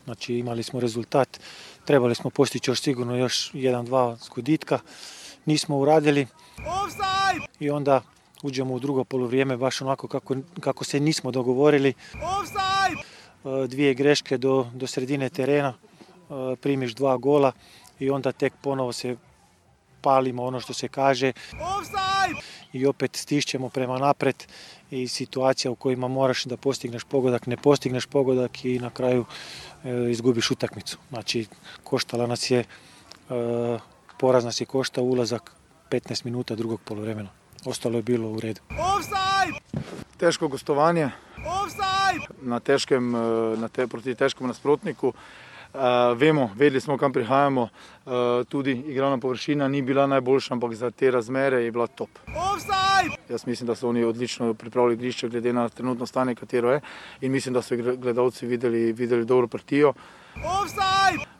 Znači 0.05 0.35
imali 0.35 0.63
smo 0.63 0.81
rezultat, 0.81 1.41
trebali 1.85 2.15
smo 2.15 2.31
postići 2.31 2.71
još 2.71 2.81
sigurno 2.81 3.17
još 3.17 3.51
jedan, 3.55 3.85
dva 3.85 4.17
zgoditka. 4.17 4.79
Nismo 5.45 5.79
uradili. 5.79 6.27
I 7.61 7.71
onda 7.71 8.03
uđemo 8.43 8.75
u 8.75 8.79
drugo 8.79 9.05
poluvrijeme 9.05 9.57
baš 9.57 9.81
onako 9.81 10.09
kako, 10.09 10.37
kako 10.61 10.85
se 10.85 11.01
nismo 11.01 11.31
dogovorili. 11.31 11.89
E, 11.91 13.67
Dvije 13.67 13.95
greške 13.95 14.39
do, 14.39 14.71
do 14.75 14.87
sredine 14.87 15.29
terena, 15.29 15.75
e, 15.75 16.57
primiš 16.57 16.95
dva 16.95 17.17
gola 17.17 17.53
i 17.99 18.11
onda 18.11 18.33
tek 18.33 18.53
ponovo 18.63 18.93
se 18.93 19.17
palimo 20.03 20.45
ono 20.45 20.61
što 20.61 20.73
se 20.73 20.89
kaže 20.89 21.33
i 22.77 22.87
opet 22.87 23.17
stišćemo 23.17 23.69
prema 23.69 23.99
napred 23.99 24.45
i 24.91 25.09
situacija 25.09 25.71
u 25.71 25.75
kojima 25.75 26.09
moraš 26.09 26.45
da 26.45 26.57
postigneš 26.57 27.05
pogodak, 27.05 27.47
ne 27.47 27.57
postigneš 27.57 28.07
pogodak 28.07 28.65
i 28.65 28.79
na 28.79 28.91
kraju 28.91 29.25
e, 29.85 30.11
izgubiš 30.11 30.51
utakmicu. 30.51 30.99
Znači, 31.09 31.47
koštala 31.85 32.27
nas 32.27 32.51
je, 32.51 32.61
e, 32.61 32.65
poraz 34.19 34.45
nas 34.45 34.61
je 34.61 34.67
koštao 34.67 35.05
ulazak 35.05 35.53
15 35.91 36.25
minuta 36.25 36.55
drugog 36.55 36.81
poluvremena. 36.81 37.29
Ostalo 37.65 37.97
je 37.97 38.03
bilo 38.03 38.29
u 38.31 38.41
redu. 38.41 38.61
Težko 40.17 40.49
gostovanje 40.49 41.11
na 42.43 42.61
težkem, 42.61 43.15
eh, 43.15 43.19
na 43.59 43.69
te, 43.69 43.87
proti 43.87 44.15
težkemu 44.15 44.49
nasprotniku. 44.49 45.13
Uh, 45.77 46.19
vemo, 46.19 46.51
vedeli 46.57 46.81
smo, 46.81 46.97
kam 46.99 47.13
prihajamo, 47.13 47.63
uh, 47.63 48.13
tudi 48.49 48.73
igralna 48.73 49.19
površina 49.19 49.69
ni 49.69 49.83
bila 49.83 50.07
najboljša, 50.07 50.55
ampak 50.55 50.75
za 50.75 50.91
te 50.91 51.11
razmere 51.11 51.65
je 51.65 51.73
bila 51.73 51.87
top. 51.87 52.09
Jaz 53.29 53.47
mislim, 53.47 53.67
da 53.67 53.75
so 53.75 53.89
oni 53.89 54.05
odlično 54.05 54.55
pripravili 54.55 54.95
igrišče, 54.95 55.29
glede 55.29 55.53
na 55.53 55.69
trenutno 55.69 56.07
stanje, 56.07 56.35
katero 56.35 56.73
je, 56.73 56.81
in 57.21 57.33
mislim, 57.33 57.55
da 57.55 57.63
so 57.63 57.77
gledalci 57.77 58.47
videli, 58.47 58.93
videli 58.93 59.25
dobro 59.25 59.49
partijo. 59.49 59.93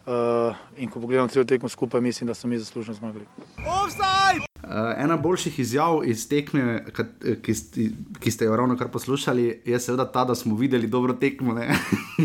Uh, 0.07 0.55
in 0.77 0.89
ko 0.89 1.01
pogledam 1.01 1.29
celo 1.29 1.45
tekmo 1.45 1.69
skupaj, 1.69 2.01
mislim, 2.01 2.27
da 2.27 2.35
so 2.35 2.49
mi 2.49 2.59
zaslužno 2.59 2.95
zmagali. 2.95 3.25
Uh, 3.57 4.71
ena 4.97 5.17
boljših 5.17 5.59
izjav 5.59 6.01
iz 6.05 6.29
tekme, 6.29 6.85
kat- 6.93 7.43
ki, 7.43 7.55
ki 8.21 8.31
ste 8.31 8.45
jo 8.45 8.57
ravno 8.57 8.77
kar 8.77 8.89
poslušali, 8.89 9.63
je 9.65 9.81
seveda 9.81 10.07
ta, 10.07 10.25
da 10.25 10.35
smo 10.35 10.57
videli 10.57 10.87
dobro 10.87 11.13
tekmo. 11.13 11.55
ne. 11.55 11.75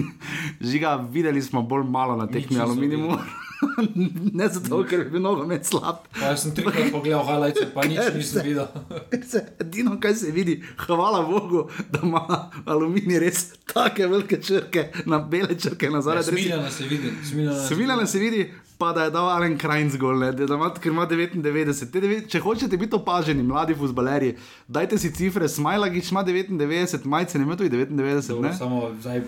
Žiga, 0.61 0.95
videli 0.95 1.41
smo 1.41 1.61
bolj 1.61 1.83
malo 1.83 2.15
na 2.15 2.27
tekmi 2.27 2.59
Aluminium. 2.59 3.17
ne 4.33 4.47
zato, 4.47 4.83
ker 4.83 5.03
bi 5.03 5.09
bil 5.09 5.21
nogomet 5.21 5.65
slab. 5.65 6.05
Pa 6.11 6.25
jaz 6.25 6.43
sem 6.43 6.51
trikrat 6.51 6.91
pogledal 6.91 7.23
highlights, 7.23 7.67
pa 7.73 7.83
nič 7.83 7.99
nisem 8.15 8.43
videl. 8.43 8.67
Se 9.31 9.43
edino, 9.59 9.99
kaj 9.99 10.15
se 10.15 10.31
vidi, 10.31 10.55
hvala 10.77 11.21
Bogu, 11.23 11.61
da 11.89 11.99
ima 12.03 12.23
aluminij 12.65 13.19
res 13.19 13.41
take 13.65 14.07
velike 14.07 14.41
črke, 14.41 14.87
na 15.05 15.19
bele 15.21 15.55
črke 15.55 15.89
na 15.89 16.01
zadnje. 16.01 16.23
Smiljana 16.23 16.71
se 16.71 16.83
vidi. 16.85 17.11
Smiljana 17.23 17.59
se 17.59 17.75
Smiljana 17.75 18.05
se 18.05 18.19
vidi, 18.19 18.41
pa 18.77 18.91
da 18.91 19.03
je 19.03 19.11
dal 19.11 19.29
Alen 19.29 19.57
Krajnc 19.57 19.95
gol, 19.95 20.19
ne, 20.19 20.31
da 20.33 20.43
ima, 20.45 20.71
ker 20.73 20.91
ima 20.91 21.05
99. 21.05 21.43
Te 21.85 22.01
devet- 22.01 22.27
Če 22.27 22.39
hočete 22.39 22.77
biti 22.77 22.95
opaženi, 22.95 23.43
mladi 23.43 23.75
futbalerji, 23.75 24.35
dajte 24.67 24.97
si 24.97 25.11
cifre, 25.11 25.47
Smajlagič 25.47 26.11
ima 26.11 26.23
99, 26.23 27.05
majce 27.05 27.37
ne 27.37 27.43
ima 27.43 27.55
tudi 27.55 27.69
99, 27.71 28.27
Dobro, 28.27 28.49
ne? 28.49 28.55
samo 28.55 28.89
zdaj, 28.99 29.21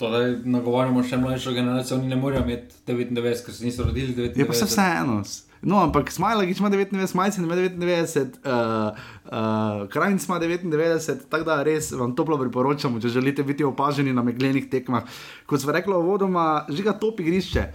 torej, 0.00 0.40
nagovarjamo 0.48 1.04
še 1.04 1.20
mlajšo 1.20 1.54
generacijo, 1.56 2.00
oni 2.00 2.08
ne 2.08 2.18
morejo 2.18 2.42
imeti 2.46 2.82
99, 2.88 3.44
ker 3.46 3.54
se 3.54 3.64
niso 3.64 3.86
rodili 3.86 4.16
99. 4.16 4.40
Je 4.40 4.48
pa 4.48 4.58
se 4.58 4.68
vseeno. 4.68 5.20
No, 5.60 5.76
ampak 5.84 6.08
Smajlagič 6.08 6.58
ima 6.62 6.70
99, 6.72 7.14
majce 7.14 7.42
ima 7.42 7.56
99, 7.56 8.38
uh, 8.48 8.96
uh, 9.28 9.88
Krajnc 9.92 10.24
ima 10.24 10.38
99, 10.40 11.26
tako 11.28 11.44
da 11.44 11.58
res 11.62 11.90
vam 11.92 12.14
toplo 12.16 12.38
priporočamo, 12.40 13.00
če 13.00 13.12
želite 13.12 13.44
biti 13.44 13.64
opaženi 13.68 14.14
na 14.16 14.24
meglenih 14.24 14.70
tekmah. 14.72 15.04
Kot 15.46 15.60
smo 15.60 15.76
rekli, 15.76 15.94
vodoma 16.00 16.64
žiga 16.72 16.96
top 16.96 17.20
igrišče. 17.20 17.66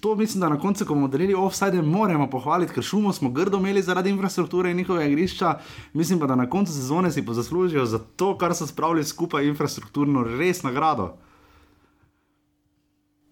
To 0.00 0.14
mislim, 0.16 0.40
da 0.40 0.48
na 0.48 0.58
koncu, 0.60 0.84
ko 0.84 0.94
bomo 0.94 1.08
delili 1.08 1.34
offside, 1.34 1.82
moramo 1.82 2.30
pohvaliti, 2.30 2.72
ker 2.72 2.84
šumo 2.84 3.12
smo 3.12 3.30
grdo 3.32 3.60
imeli 3.60 3.82
zaradi 3.82 4.10
infrastrukture 4.10 4.70
in 4.70 4.76
njihove 4.76 5.06
igrišča. 5.08 5.54
Mislim 5.92 6.20
pa, 6.20 6.26
da 6.26 6.36
na 6.36 6.48
koncu 6.50 6.72
sezone 6.72 7.12
si 7.12 7.24
pa 7.26 7.32
zaslužijo 7.32 7.84
za 7.86 7.98
to, 8.16 8.34
kar 8.38 8.54
so 8.54 8.66
spravili 8.66 9.04
skupaj 9.04 9.48
infrastrukturno, 9.48 10.24
res 10.24 10.62
nagrado. 10.62 11.14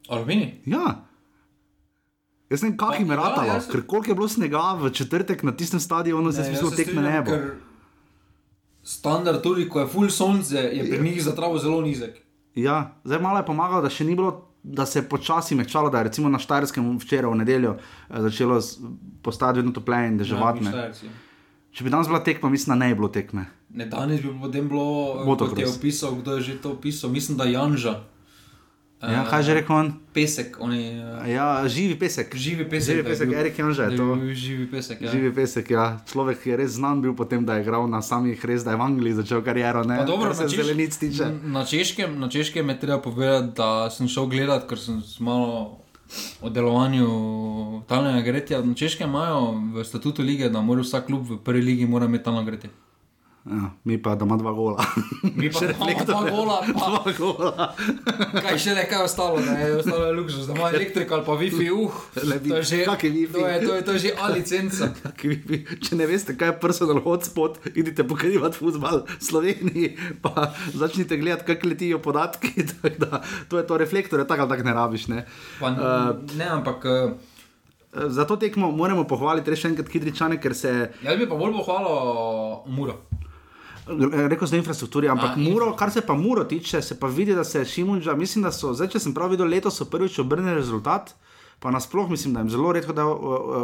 Alumini? 0.08 0.60
Ja. 0.66 1.04
Jaz 2.50 2.62
ne 2.62 2.68
vem, 2.68 2.76
kak 2.76 2.98
jim 2.98 3.06
je 3.06 3.12
Ja, 3.12 3.16
ratalo, 3.18 3.48
jaz- 3.48 3.70
ker 3.70 3.82
koliko 3.82 4.10
je 4.10 4.14
bilo 4.14 4.28
snega 4.28 4.72
v 4.74 4.90
četrtek 4.90 5.42
na 5.42 5.52
tistem 5.52 5.80
stadionu, 5.80 6.32
smisel 6.32 6.70
se 6.70 6.76
tekme 6.76 7.02
ne 7.02 7.22
bo. 7.22 7.32
Standard 8.82 9.42
tudi, 9.42 9.68
ko 9.68 9.80
je 9.80 9.86
full 9.86 10.10
sonce, 10.10 10.56
je 10.56 10.90
pri 10.90 10.98
njih 11.00 11.22
za 11.22 11.32
travo 11.32 11.58
zelo 11.58 11.80
nizek. 11.80 12.18
Ja, 12.54 12.94
zdaj 13.04 13.18
malo 13.20 13.38
je 13.38 13.46
pomagalo, 13.46 13.82
da 13.82 13.88
še 13.88 14.04
ni 14.04 14.14
bilo, 14.14 14.32
da 14.62 14.86
se 14.86 14.98
je 14.98 15.02
počasi 15.04 15.54
mehčalo, 15.54 15.90
da 15.90 15.98
je 15.98 16.04
recimo 16.04 16.28
na 16.28 16.38
Štajerskem 16.38 16.98
včeraj 16.98 17.30
v 17.30 17.36
nedeljo 17.36 17.72
eh, 17.72 18.20
začelo 18.20 18.58
postajati 19.22 19.58
vedno 19.58 19.72
topleje 19.72 20.08
in 20.08 20.18
deževati. 20.18 20.64
Ja. 20.66 20.90
Če 21.72 21.84
bi 21.84 21.90
danes 21.90 22.06
bila 22.06 22.20
tekma, 22.20 22.50
mislim, 22.50 22.74
da 22.74 22.84
ne 22.84 22.90
bi 22.90 22.98
bilo 22.98 23.08
tekme. 23.08 23.46
Ne, 23.70 23.86
danes 23.86 24.20
bi 24.20 24.28
potem 24.36 24.68
bilo, 24.68 24.84
kot 25.14 25.26
Motocross. 25.26 25.62
je 25.62 25.68
opisal, 25.70 26.14
kdo 26.14 26.36
je 26.36 26.40
že 26.42 26.58
to 26.58 26.72
opisal, 26.72 27.10
mislim, 27.10 27.38
da 27.38 27.44
Janža. 27.46 27.94
Ja, 29.02 29.26
kaj 29.26 29.42
že 29.42 29.54
rekel 29.54 29.74
on? 29.74 29.88
Pesek, 30.12 30.56
oni. 30.60 30.94
Uh, 30.94 31.26
Ja, 31.26 31.66
živi 31.66 31.94
pesek. 31.94 32.30
živi 32.32 32.62
pesek. 32.62 32.94
Živi 32.94 33.02
pesek, 33.02 33.26
bil- 33.28 33.38
Erik 33.38 33.58
je 33.58 33.96
to. 33.96 34.06
Živi 34.32 34.66
pesek, 34.70 35.00
ja. 35.00 35.10
Živi 35.10 35.30
pesek, 35.32 35.70
ja. 35.70 35.98
Človek 36.06 36.46
je 36.46 36.56
res 36.56 36.70
znan 36.72 37.02
bil 37.02 37.10
potem, 37.12 37.42
da 37.42 37.54
je 37.54 37.62
igral 37.62 37.88
na 37.88 37.98
samih 38.00 38.38
res, 38.38 38.62
da 38.62 38.70
je 38.70 38.76
v 38.76 38.80
Angliji 38.82 39.14
začel 39.14 39.42
kariero, 39.42 39.82
ne? 39.82 39.96
Pa 39.96 40.04
dobro, 40.04 40.30
Kar 40.30 40.36
se 40.36 40.44
Češ- 40.46 40.62
zelenic 40.62 40.92
tiče. 40.94 41.24
Na 41.42 41.64
češkem, 41.64 42.14
na 42.14 42.28
češkem 42.28 42.68
je 42.68 42.78
treba 42.78 42.98
povedati, 43.00 43.56
da 43.56 43.90
sem 43.90 44.06
šel 44.06 44.26
gledat, 44.26 44.68
ker 44.68 44.78
sem 44.78 45.02
malo 45.18 45.82
o 46.40 46.48
delovanju 46.48 47.08
talnega 47.88 48.20
gretja. 48.22 48.62
Na 48.62 48.74
češkem 48.74 49.08
imajo 49.08 49.40
v 49.74 49.82
statutu 49.82 50.22
lige, 50.22 50.46
da 50.48 50.60
mora 50.60 50.80
vsak 50.80 51.06
klub 51.06 51.26
v 51.26 51.38
prvi 51.38 51.62
ligi 51.62 51.82
imeti 51.82 52.24
talno 52.24 52.44
gretje. 52.44 52.70
Ja, 53.44 53.70
mi 53.82 53.96
pa 53.98 54.14
da 54.14 54.24
ima 54.24 54.36
dva 54.36 54.52
gola. 54.52 54.84
Mi 55.34 55.50
pa 55.50 55.58
imamo 55.66 56.04
dva 56.04 56.30
gola, 56.30 56.56
pa 56.68 56.86
dva 56.92 57.12
gola. 57.12 57.64
kaj 58.44 58.54
še 58.56 58.74
nekaj 58.76 59.02
ostalo, 59.02 59.40
ne, 59.40 59.56
je 59.60 59.76
ostalo 59.76 60.04
je 60.04 60.12
luksus, 60.12 60.46
da 60.46 60.54
ima 60.54 60.68
elektriko 60.70 61.14
ali 61.14 61.24
pa 61.24 61.34
Wi-Fi, 61.34 61.66
uh, 61.72 61.90
Le 62.22 62.38
to 62.40 62.56
je 62.56 62.62
že, 62.62 62.78
kak 62.84 63.02
je 63.02 63.10
Wi-Fi? 63.10 63.34
to 63.34 63.48
je, 63.48 63.58
to 63.60 63.74
je, 63.74 63.82
to 63.82 63.92
je 63.92 63.98
že 63.98 64.10
A 64.22 64.28
licenca. 64.28 64.88
Ki 65.16 65.28
vi- 65.28 65.42
vi- 65.44 65.66
Če 65.76 65.96
ne 65.96 66.06
veste, 66.06 66.36
kaj 66.36 66.48
je 66.48 66.58
personal 66.60 67.00
hotspot, 67.00 67.58
idite 67.74 68.04
pokrivati 68.04 68.54
futbol 68.56 69.02
v 69.02 69.18
Sloveniji, 69.20 69.90
pa 70.20 70.46
začnite 70.72 71.16
gledati, 71.16 71.42
kako 71.44 71.66
letijo 71.68 71.98
podatki. 71.98 72.62
Da, 72.96 73.18
to 73.48 73.58
je 73.58 73.66
to 73.66 73.74
reflektor, 73.76 74.22
tako 74.22 74.42
ali 74.42 74.50
tako 74.50 74.62
ne 74.62 74.74
rabiš. 74.74 75.08
Ne? 75.08 75.26
Pa, 75.58 75.66
uh, 75.68 76.14
ne, 76.32 76.46
ampak 76.52 76.78
uh, 76.84 77.10
Za 77.92 78.24
to 78.24 78.36
tekmo 78.36 78.70
moramo 78.72 79.02
pohvaliti 79.04 79.50
res 79.50 79.60
še 79.60 79.68
enkrat 79.68 79.84
Kidričane, 79.86 80.38
ker 80.38 80.54
se 80.54 80.70
jaz 81.02 81.18
bi 81.18 81.26
pa 81.26 81.34
bolj 81.34 81.52
pohvalil 81.52 81.98
Muro. 82.68 82.94
Rekel 83.86 84.46
sem 84.46 84.60
infrastrukturi, 84.62 85.08
ampak 85.10 85.34
A, 85.34 85.40
muro, 85.42 85.72
kar 85.74 85.90
se 85.90 86.00
pa 86.06 86.14
muro 86.14 86.44
tiče, 86.44 86.82
se 86.82 86.94
pa 87.00 87.06
vidi, 87.10 87.34
da 87.34 87.44
se 87.44 87.64
Šimunča, 87.64 88.14
mislim, 88.14 88.44
da 88.46 88.52
so, 88.54 88.70
zdaj, 88.74 88.92
če 88.94 89.00
sem 89.02 89.14
prav 89.14 89.32
videl, 89.34 89.50
letos 89.50 89.74
so 89.80 89.88
prvič 89.90 90.20
obrnili 90.22 90.54
rezultat. 90.54 91.14
Pa 91.62 91.70
nasploh 91.70 92.10
mislim, 92.10 92.34
da 92.34 92.40
jim 92.42 92.50
zelo 92.50 92.72
redko 92.74 92.92
da, 92.92 93.06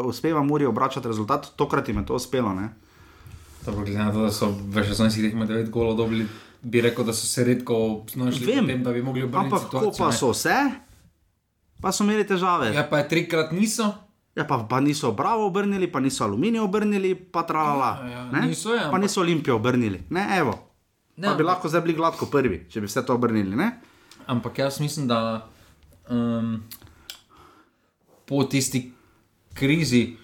uspeva 0.07 0.43
Muri 0.43 0.67
obračati 0.67 1.09
rezultat, 1.09 1.49
tokrat 1.57 1.89
jim 1.89 1.99
je 1.99 2.07
to 2.07 2.15
uspelo. 2.15 2.55
Ne? 2.55 2.69
Dobro, 3.67 3.85
glede 3.85 3.99
na 3.99 4.13
to, 4.13 4.27
da 4.27 4.31
so 4.35 4.51
v 4.51 4.85
16 4.87 5.23
letih 5.23 5.35
med 5.39 5.51
9 5.51 5.71
golov 5.71 5.97
dobili, 5.99 6.27
bi 6.63 6.83
rekel, 6.83 7.07
da 7.07 7.15
so 7.15 7.27
se 7.27 7.45
redko 7.45 8.05
znašli 8.11 8.47
v 8.47 8.55
tem, 8.67 8.85
da 8.85 8.95
bi 8.95 9.03
mogli 9.03 9.27
obrniti 9.27 9.55
ampak 9.55 9.71
ko 9.71 9.91
pa 9.99 10.13
so 10.15 10.31
vse, 10.31 10.55
pa 11.83 11.93
so 11.93 12.07
imeli 12.07 12.27
težave. 12.27 12.71
Ja, 12.75 12.87
pa 12.87 13.03
je 13.03 13.09
trikrat 13.15 13.51
niso. 13.53 13.91
Ja, 14.39 14.45
pa, 14.47 14.59
pa 14.71 14.79
niso 14.81 15.13
Bravo 15.13 15.47
obrnili, 15.47 15.89
pa 15.91 16.01
niso 16.01 16.25
Aluminij 16.25 16.61
obrnili, 16.63 17.15
pa 17.15 17.43
tralala. 17.43 17.99
Ja, 18.07 18.11
ja, 18.11 18.25
ne? 18.31 18.47
niso, 18.47 18.75
ja, 18.75 18.87
pa 18.91 18.99
niso 18.99 19.21
Olimpijo 19.21 19.57
obrnili. 19.57 20.05
Ne, 20.11 20.29
evo. 20.39 20.55
Ne, 21.17 21.27
Pa 21.29 21.35
bi 21.35 21.43
lahko 21.43 21.69
zdaj 21.69 21.83
bili 21.83 21.97
gladko 21.99 22.29
prvi, 22.31 22.61
če 22.71 22.81
bi 22.81 22.87
vse 22.87 23.03
to 23.03 23.17
obrnili. 23.19 23.57
Ne? 23.59 23.73
Ampak 24.31 24.59
jaz 24.63 24.79
mislim, 24.81 25.09
da 25.11 25.49
um, 26.11 26.61
po 28.29 28.45
tisti 28.45 28.85
krizi, 29.59 30.15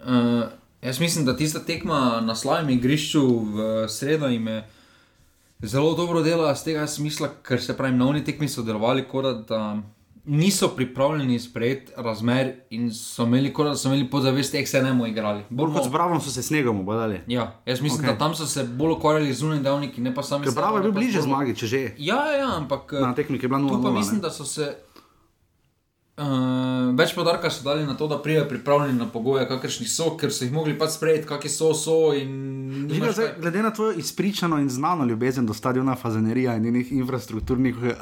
uh, 0.00 0.48
jaz 0.80 1.00
mislim, 1.00 1.26
da 1.28 1.36
tista 1.36 1.60
tekma 1.60 2.22
na 2.24 2.34
slavnem 2.34 2.70
igrišču 2.78 3.22
v 3.52 3.68
sredo 3.92 4.32
jim 4.32 4.48
je 4.48 4.62
zelo 5.68 5.92
dobro 5.94 6.22
delala 6.22 6.54
z 6.54 6.70
tega 6.70 6.86
smisla, 6.86 7.28
ker 7.44 7.60
se 7.60 7.76
pravi, 7.76 7.96
na 7.96 8.08
oni 8.08 8.24
tekmi 8.24 8.48
so 8.48 8.64
delovali 8.64 9.04
kot 9.04 9.28
da, 9.28 9.32
da 9.44 9.60
niso 10.28 10.68
pripravljeni 10.68 11.38
sprejeti 11.40 11.92
razmer 11.96 12.52
in 12.70 12.90
so 12.94 13.22
imeli 13.22 13.52
kot 13.52 13.66
da 13.66 13.76
so 13.76 13.88
imeli 13.88 14.10
podzavest, 14.10 14.54
ek 14.54 14.68
se 14.68 14.82
ne 14.82 14.90
bomo 14.92 15.06
igrali. 15.06 15.42
Bolj 15.50 15.72
kot 15.74 15.84
z 15.84 15.90
Bravo 15.90 16.20
so 16.20 16.30
se 16.30 16.42
snegom 16.42 16.80
obadali. 16.80 17.20
Ja, 17.26 17.60
jaz 17.66 17.80
mislim, 17.80 18.00
Ok. 18.00 18.06
okay. 18.06 18.12
da 18.12 18.18
tam 18.18 18.34
so 18.34 18.46
se 18.46 18.64
bolj 18.64 18.92
ukvarjali 18.92 19.32
z 19.32 19.38
zunanjimi 19.38 19.64
dejavniki, 19.64 20.00
ne 20.00 20.14
pa 20.14 20.22
sami 20.22 20.44
Ker 20.44 20.54
Bravo 20.54 20.76
je 20.76 20.82
bil 20.82 20.92
bliže 20.92 21.22
zmagi, 21.22 21.56
če 21.56 21.66
že. 21.66 21.80
Ja, 21.98 22.20
ja, 22.32 22.56
ampak 22.56 22.92
Na 22.92 23.14
tekmi, 23.14 23.38
je 23.42 23.48
bila 23.48 23.60
0-0. 23.60 23.68
Tu 23.76 23.82
pa 23.82 23.90
mislim, 23.90 24.20
da 24.20 24.30
so 24.30 24.44
se 24.44 24.76
uh, 26.18 26.90
več 26.98 27.14
podarka 27.14 27.50
so 27.50 27.62
dali 27.64 27.86
na 27.86 27.94
to, 27.96 28.08
da 28.10 28.18
pridejo 28.22 28.48
pripravljeni 28.48 28.98
na 28.98 29.06
pogoje, 29.08 29.46
kakršni 29.48 29.86
so, 29.88 30.10
ker 30.18 30.32
so 30.34 30.44
jih 30.44 30.52
mogli 30.52 30.74
pač 30.78 30.96
sprejeti, 30.98 31.28
kakšni 31.28 31.50
so, 31.50 31.72
so 31.74 31.96
in 32.16 32.58
Žiga, 32.90 33.12
zdaj, 33.12 33.28
glede 33.40 33.62
na 33.62 33.70
tvojo 33.70 33.92
izpričano 33.98 34.58
in 34.58 34.68
znano 34.68 35.04
ljubezen 35.04 35.46
do 35.46 35.54
stadiona 35.54 35.94
Fazanerija 35.96 36.56
in 36.56 36.62
njenih 36.62 36.92
infrastrukturnih 36.92 37.76
uh, 37.76 37.92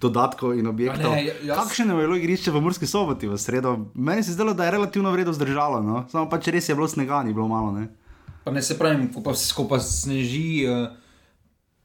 dodatkov 0.00 0.54
in 0.58 0.66
objektov, 0.66 1.12
ne, 1.12 1.24
jaz- 1.42 1.56
kakšno 1.56 1.98
je 1.98 2.06
bilo 2.06 2.16
igrišče 2.16 2.50
v 2.50 2.60
Murski 2.60 2.86
soboti 2.86 3.28
v 3.28 3.38
sredo? 3.38 3.78
Meni 3.94 4.22
se 4.22 4.32
zdelo, 4.32 4.54
da 4.54 4.64
je 4.64 4.70
relativno 4.70 5.10
vredno 5.10 5.32
zdržalo, 5.32 5.82
no? 5.82 6.04
samo 6.12 6.28
pač 6.30 6.48
res 6.54 6.68
je 6.68 6.74
bilo 6.74 6.88
snega, 6.88 7.22
ni 7.22 7.34
bilo 7.34 7.48
malo. 7.48 7.72
Ne? 7.72 7.88
Pa 8.44 8.50
ne 8.50 8.62
se 8.62 8.78
pravim, 8.78 9.08
ko 9.12 9.22
pa, 9.22 9.34
ko 9.56 9.68
pa 9.68 9.80
sneži, 9.80 10.66
uh, 10.68 10.88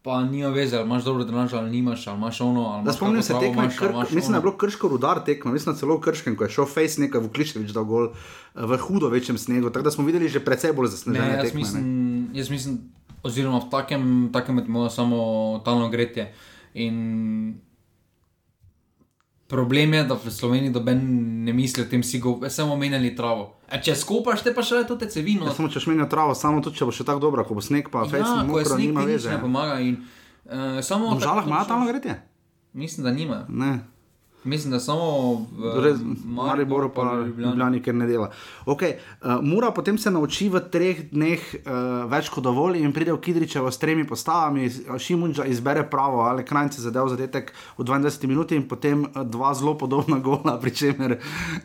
pa 0.03 0.21
nima 0.21 0.49
veze, 0.49 0.75
ali 0.75 0.85
imaš 0.85 1.03
dobro 1.03 1.23
drenaž, 1.23 1.53
ali 1.53 1.71
nimaš, 1.71 2.07
ali 2.07 2.17
imaš 2.17 2.41
ono. 2.41 2.61
Ali 2.61 2.83
Da 2.83 2.93
spomnim 2.93 3.23
se 3.23 3.33
tekme, 3.33 3.51
imaš, 3.53 3.77
krk, 3.77 3.89
imaš 3.89 4.11
mislim, 4.11 4.31
da 4.31 4.37
je 4.37 4.39
ono. 4.39 4.41
bilo 4.41 4.57
krško 4.57 4.87
rudar 4.87 5.23
tekmo, 5.25 5.51
mislim, 5.51 5.73
da 5.73 5.79
celo 5.79 5.99
krškem, 5.99 6.35
ko 6.35 6.43
je 6.43 6.49
šel 6.49 6.65
Face 6.65 7.01
nekaj 7.01 7.21
v 7.21 7.29
Kliševič 7.29 7.71
dal 7.71 7.85
gol 7.85 8.05
eh, 8.05 8.11
v 8.55 8.77
hudo 8.77 9.09
večjem 9.09 9.37
snegu, 9.37 9.69
tako 9.69 9.83
da 9.83 9.91
smo 9.91 10.05
videli 10.05 10.29
že 10.29 10.39
precej 10.39 10.73
bolj 10.73 10.85
Ne, 10.85 10.91
zasnežene 10.91 11.27
jaz 11.29 11.41
tekme. 11.41 11.53
ne. 11.53 11.59
mislim, 11.59 11.85
jaz 12.33 12.49
mislim, 12.49 12.79
oziroma 13.23 13.57
v 13.57 13.69
takem, 13.69 14.03
takem 14.33 14.59
imamo 14.59 14.89
samo 14.89 15.17
talno 15.65 15.89
gretje. 15.89 16.33
In 16.75 17.55
problem 19.47 19.93
je, 19.93 20.03
da 20.03 20.15
v 20.15 20.31
Sloveniji 20.31 20.73
doben 20.73 20.99
ne 21.43 21.53
misli 21.53 21.83
o 21.83 21.87
tem, 21.89 22.03
si 22.03 22.19
go, 22.19 22.39
samo 22.49 22.73
omenjali 22.73 23.13
travo. 23.15 23.53
E, 23.69 23.81
če 23.83 23.95
skopaš, 23.95 24.43
te 24.45 24.53
pa 24.55 24.63
še 24.65 24.83
to 24.89 24.97
te 24.99 25.09
cevino. 25.11 25.45
Ja, 25.49 25.53
samo 25.55 25.69
če 25.69 25.83
šmenja 25.83 26.07
travo, 26.11 26.35
samo 26.37 26.63
tudi 26.63 26.81
če 26.81 26.89
bo 26.89 26.95
še 26.95 27.05
tako 27.07 27.23
dobra, 27.27 27.45
ko 27.47 27.57
bo 27.57 27.63
sneg, 27.63 27.91
pa 27.93 28.05
Face 28.09 28.23
ja, 28.23 28.43
mokro, 28.47 28.75
sneg, 28.75 28.89
nima 28.89 29.05
veze. 29.07 29.31
ne 29.31 29.41
pomaga. 29.41 29.79
In, 29.83 29.99
uh, 30.47 30.79
samo 30.85 31.15
V 31.15 31.23
žalah 31.23 31.47
imajo 31.49 31.69
tam 31.69 31.85
gretje? 31.87 32.17
Mislim, 32.73 33.05
da 33.05 33.13
nima. 33.13 33.43
Ne. 33.49 33.73
Mislim, 34.43 34.71
da 34.71 34.79
samo 34.79 35.33
v 35.57 35.73
Torej, 35.73 35.93
Mariboru 36.25 36.89
pa 36.95 37.13
Ljubljani, 37.37 37.81
ker 37.83 37.95
ne 37.95 38.07
dela. 38.07 38.31
Okay, 38.65 38.93
uh, 39.21 39.39
Mura 39.41 39.71
potem 39.71 39.97
se 39.97 40.11
nauči 40.11 40.49
v 40.49 40.59
treh 40.71 41.03
dneh 41.11 41.39
uh, 41.39 42.03
več 42.11 42.29
kot 42.29 42.43
dovolj 42.43 42.81
in 42.81 42.91
pride 42.93 43.13
v 43.15 43.21
Kidričevo 43.23 43.71
s 43.71 43.79
tremi 43.79 44.03
postavami, 44.07 44.67
Šimunča 44.99 45.45
izbere 45.47 45.85
pravo, 45.89 46.25
ali 46.27 46.43
krajnce 46.45 46.81
zadev 46.81 47.07
zadetek 47.13 47.53
v 47.77 47.87
22 47.87 48.27
minuti 48.27 48.59
in 48.59 48.67
potem 48.67 49.05
uh, 49.05 49.23
dva 49.23 49.53
zelo 49.55 49.77
podobna 49.79 50.19
gola, 50.25 50.57
pri 50.59 50.75
čemer 50.75 51.17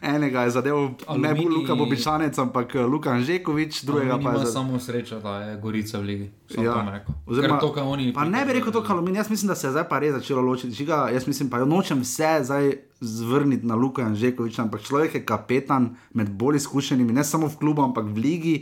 enega 0.02 0.46
je 0.46 0.54
zadev 0.58 0.78
ne 1.18 1.34
bo 1.34 1.48
Luka 1.48 1.74
Bobičanec, 1.74 2.38
ampak 2.38 2.74
eh, 2.74 2.86
Luka 2.86 3.10
Anžekovič, 3.10 3.82
drugega 3.84 4.14
pa 4.16 4.20
ima 4.20 4.30
je 4.30 4.38
zadev. 4.38 4.52
samo 4.52 4.78
srečo, 4.78 5.20
da 5.20 5.42
je 5.42 5.56
Gorica 5.60 5.98
v 5.98 6.02
ligi. 6.02 6.30
Samo 6.54 6.66
Ja. 6.66 7.04
Oziroma, 7.26 7.58
to, 7.60 7.72
kar 7.72 7.84
oni 7.84 8.12
pa 8.12 8.24
ne 8.24 8.44
bi 8.46 8.52
rekel 8.52 8.72
to, 8.72 8.82
kar 8.82 8.96
aluminij, 8.96 9.18
jaz 9.18 9.30
mislim, 9.30 9.48
da 9.48 9.54
se 9.54 9.66
je 9.66 9.70
zdaj 9.70 9.88
pa 9.88 9.98
res 9.98 10.14
začelo 10.14 10.42
ločiti. 10.42 10.74
Žiga, 10.74 11.08
jaz 11.12 11.26
mislim, 11.26 11.50
pa 11.50 11.58
jo 11.58 11.66
nočem 11.66 12.00
vse 12.00 12.38
zdaj 12.42 12.67
zvrniti 13.00 13.66
na 13.66 13.74
Luka 13.74 14.02
Anžekoviča, 14.02 14.62
ampak 14.62 14.82
človek 14.82 15.14
je 15.14 15.24
kapetan 15.26 15.96
med 16.14 16.30
bolj 16.30 16.56
izkušenimi, 16.56 17.12
ne 17.12 17.24
samo 17.24 17.46
v 17.46 17.56
klubu, 17.58 17.82
ampak 17.82 18.04
v 18.04 18.18
ligi. 18.18 18.56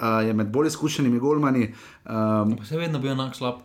Uh, 0.00 0.24
je 0.24 0.32
med 0.32 0.48
bolj 0.48 0.70
izkušenimi 0.72 1.18
golmani, 1.20 1.66
um, 2.08 2.56
Pa 2.56 2.64
se 2.64 2.78
vedno 2.80 2.98
bil 2.98 3.12
enak 3.12 3.36
slab. 3.36 3.60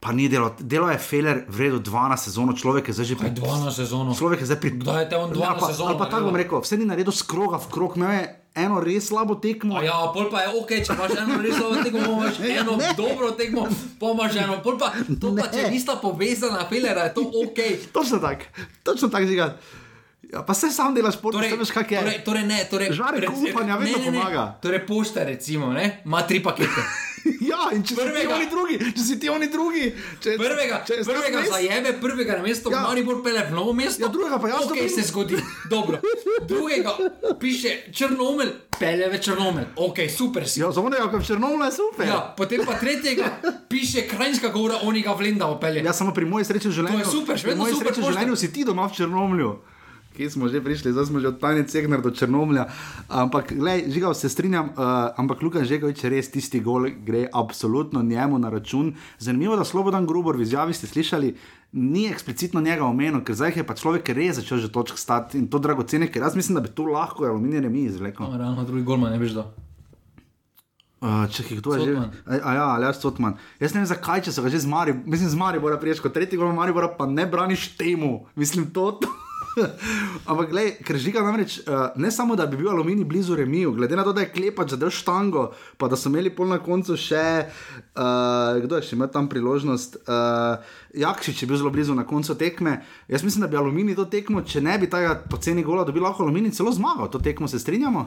pa 0.00 0.12
ni 0.12 0.28
delo, 0.28 0.54
delo 0.58 0.88
je 0.88 0.96
Feler 0.98 1.44
vredno 1.48 1.78
12 1.78 2.16
sezono, 2.16 2.52
človek 2.56 2.88
je 2.88 2.94
zdaj 2.96 3.04
že 3.04 3.16
dva 3.36 3.58
na 3.60 3.70
sezono? 3.70 4.14
Človek 4.16 4.40
je 4.40 4.46
zdaj 4.48 4.60
pri. 4.60 4.70
Kdaj 4.80 5.02
je 5.04 5.08
te 5.12 5.16
on 5.16 5.28
dva 5.28 5.44
Ja, 5.44 5.52
na 5.52 5.60
pa, 5.60 5.68
ali 5.68 5.98
pa 5.98 6.06
tako 6.08 6.32
bom 6.32 6.36
rekel, 6.40 6.64
vse 6.64 6.80
ni 6.80 6.88
naredil 6.88 7.12
skroga 7.12 7.60
v 7.60 7.68
krog, 7.68 8.00
imel 8.00 8.08
je 8.08 8.39
eno 8.54 8.80
res 8.80 9.06
slabo 9.06 9.34
tekmo. 9.36 9.76
A 9.76 9.82
Ja, 9.82 10.10
pol 10.10 10.26
pa 10.26 10.40
je 10.40 10.48
ok, 10.54 10.70
če 10.78 10.92
imaš 10.92 11.12
eno 11.16 11.36
res 11.38 11.56
dobro 11.56 11.82
tekmo, 11.82 12.00
imaš 12.12 12.38
eno 12.40 12.76
ne. 12.76 12.88
dobro 12.94 13.30
tekmo, 13.32 13.66
pa 13.96 14.06
imaš 14.08 14.36
eno, 14.36 14.58
pol 14.60 14.76
pa, 14.76 14.90
to 15.16 15.34
pa 15.34 15.46
če 15.48 15.62
Ne. 15.62 15.70
nista 15.70 15.96
povezana, 15.96 16.66
filera, 16.66 17.04
je 17.04 17.14
to 17.14 17.22
ok. 17.22 17.58
Točno 17.90 18.18
tako, 18.18 18.44
točno 18.82 19.08
tako 19.08 19.26
žiga. 19.26 19.56
Ja, 20.24 20.42
pa 20.42 20.54
se 20.54 20.70
sam 20.70 20.94
delaš, 20.94 21.14
šport, 21.14 21.34
Torej, 21.34 21.56
veš, 21.56 21.70
kak 21.70 21.90
je. 21.90 21.98
torej, 21.98 22.18
torej 22.22 22.44
ne, 22.44 22.58
torej, 22.64 22.92
Žarek 22.92 23.30
upanja 23.30 23.74
ne, 23.74 23.80
vedno 23.80 23.98
ne, 23.98 24.04
ne. 24.04 24.12
pomaga. 24.12 24.44
Torej, 24.60 24.86
pošta, 24.86 25.24
recimo, 25.24 25.72
ne, 25.72 26.02
ima 26.04 26.22
tri 26.22 26.38
pakete. 26.40 26.82
Ja, 27.50 27.68
in 27.70 27.82
če 27.82 27.88
si 27.88 27.94
ti 27.94 28.00
Prvega- 28.00 28.34
oni 28.34 28.46
drugi, 28.46 28.76
če 28.90 29.02
si 29.02 29.14
ti 29.16 29.28
oni 29.28 29.48
drugi, 29.48 29.84
če, 30.18 30.36
Prvega, 30.36 30.76
če 30.82 31.00
prvega 31.02 31.38
res- 31.38 31.50
zajebe, 31.50 31.92
prvega 31.98 32.32
na 32.34 32.42
mesto, 32.42 32.70
Ja. 32.70 32.82
Maribor 32.82 33.20
pele 33.20 33.42
v 33.42 33.52
novo 33.52 33.72
mesto. 33.72 34.00
Ja, 34.00 34.08
drugega 34.08 34.38
pa 34.38 34.48
jaz 34.48 34.62
Ok, 34.62 34.68
dobim. 34.70 34.88
se 34.88 35.02
zgodi. 35.02 35.36
Dobro. 35.66 35.98
Drugega 36.42 36.92
piše 37.36 37.90
Črnomel, 37.90 38.48
pele 38.72 39.08
v 39.08 39.18
Črnomel. 39.18 39.66
Ok, 39.76 40.08
super 40.08 40.44
si. 40.44 40.60
Ja, 40.60 40.70
za 40.70 40.80
onega, 40.80 41.06
v 41.06 41.20
Črnomlu 41.20 41.60
je 41.62 41.72
super. 41.72 42.06
Ja, 42.06 42.32
potem 42.32 42.62
pa 42.62 42.74
tretjega 42.74 43.40
piše 43.66 44.06
Krajinska 44.06 44.48
gora, 44.48 44.80
oni 44.82 45.00
ga 45.00 45.12
v 45.12 45.20
Lendavo 45.22 45.56
pele. 45.56 45.80
Ja, 45.80 45.92
samo 45.92 46.10
pri 46.10 46.24
moji 46.24 46.44
sreči 46.44 46.66
v 46.66 46.74
življenju. 46.74 46.96
To 46.96 47.02
je 47.02 47.12
super, 47.12 47.34
še 47.34 47.42
pri 47.42 47.50
vedno 47.50 47.62
moji 47.62 47.74
super 47.74 47.86
sreči 47.88 48.00
v 48.00 48.08
življenju 48.08 48.36
si 48.36 48.48
ti 48.50 48.62
doma 48.62 48.84
v 48.84 48.92
Črnomlju. 48.94 49.50
Kje 50.10 50.30
smo 50.30 50.50
že 50.50 50.58
prišli, 50.58 50.90
zdaj 50.90 51.06
smo 51.06 51.22
že 51.22 51.30
od 51.30 51.38
Tanja 51.38 51.62
Cegnar 51.70 52.02
do 52.02 52.10
Črnomlja. 52.10 52.66
Ampak, 53.06 53.54
gledaj, 53.54 53.94
žigal 53.94 54.14
se 54.14 54.28
strinjam, 54.28 54.74
uh, 54.74 55.14
ampak 55.14 55.38
Luka 55.42 55.62
Žekovič 55.62 56.02
res 56.10 56.34
tisti 56.34 56.58
gol 56.60 56.90
gre 57.06 57.28
absolutno 57.30 58.02
njemu 58.02 58.38
na 58.38 58.50
račun. 58.50 58.98
Zanimivo, 59.22 59.54
da 59.56 59.64
Slobodan 59.64 60.10
Grubor 60.10 60.34
v 60.34 60.42
izjavi 60.42 60.74
ste 60.74 60.90
slišali, 60.90 61.36
ni 61.72 62.10
eksplicitno 62.10 62.60
njega 62.60 62.84
omenil, 62.84 63.22
ker 63.22 63.38
zdaj 63.38 63.62
je 63.62 63.66
pa 63.66 63.78
človek 63.78 64.10
res 64.10 64.42
začel 64.42 64.58
že 64.58 64.72
točk 64.74 64.98
stati 64.98 65.38
in 65.38 65.46
to 65.46 65.62
dragocene, 65.62 66.10
ker 66.10 66.26
jaz 66.26 66.34
mislim, 66.34 66.58
da 66.58 66.66
bi 66.66 66.74
tu 66.74 66.90
lahko 66.90 67.30
aluminij 67.30 67.70
remi 67.70 67.86
izvlekel. 67.86 68.26
No, 68.26 68.34
realno 68.34 68.66
drugi 68.66 68.82
golman 68.82 69.14
ne 69.14 69.22
veš 69.22 69.38
da. 69.38 69.46
Uh, 71.00 71.24
Čakaj, 71.30 71.62
kdo 71.62 71.78
je 71.78 71.80
že? 71.86 71.92
A, 72.26 72.34
a 72.42 72.50
ja, 72.58 72.66
ali 72.74 72.84
jaz 72.90 72.98
Cotman. 72.98 73.38
Jaz 73.62 73.78
ne 73.78 73.80
vem, 73.80 73.88
zakaj, 73.88 74.26
če 74.26 74.34
so 74.34 74.42
ga 74.42 74.50
že 74.50 74.58
z 74.58 74.68
Mari, 74.68 74.92
mislim, 75.06 75.30
z 75.30 75.38
Maribora 75.38 75.78
priješ, 75.78 76.02
kot 76.02 76.12
tretji 76.12 76.36
gol 76.36 76.50
Maribora, 76.52 76.90
pa 76.98 77.06
ne 77.06 77.24
braniš 77.30 77.78
temu. 77.78 78.26
Mislim, 78.34 78.66
to. 78.74 78.98
Ampak, 80.30 80.50
gledaj, 80.50 80.70
ker 80.86 80.98
žiga 81.00 81.22
namreč, 81.24 81.58
uh, 81.64 81.90
ne 82.00 82.10
samo, 82.14 82.36
da 82.38 82.46
bi 82.46 82.58
bil 82.60 82.70
aluminij 82.70 83.04
blizu 83.04 83.36
remiju, 83.36 83.72
glede 83.74 83.96
na 83.98 84.04
to, 84.06 84.12
da 84.16 84.24
je 84.24 84.30
klepač 84.32 84.74
zadev 84.74 84.92
štango, 84.94 85.50
pa 85.78 85.88
da 85.90 85.98
so 85.98 86.10
imeli 86.10 86.30
pol 86.34 86.50
na 86.50 86.60
koncu 86.62 86.96
še, 86.98 87.24
uh, 87.46 88.60
kdo 88.62 88.78
je 88.78 88.88
še 88.88 88.98
imel 88.98 89.10
tam 89.12 89.30
priložnost, 89.30 90.00
uh, 90.06 90.76
Jakšič 90.98 91.42
je 91.42 91.48
bil 91.50 91.58
zelo 91.60 91.70
blizu 91.74 91.94
na 91.94 92.06
koncu 92.06 92.34
tekme. 92.38 92.80
Jaz 93.08 93.24
mislim, 93.26 93.46
da 93.46 93.50
bi 93.50 93.58
aluminij 93.58 93.98
to 93.98 94.06
tekmo, 94.10 94.42
če 94.42 94.62
ne 94.64 94.78
bi 94.78 94.90
tega 94.90 95.16
poceni 95.30 95.64
gola, 95.66 95.86
dobil 95.86 96.02
lahko 96.06 96.26
aluminij 96.26 96.54
celo 96.58 96.74
zmagal. 96.74 97.10
To 97.10 97.22
tekmo 97.22 97.48
se 97.48 97.58
strinjamo? 97.62 98.06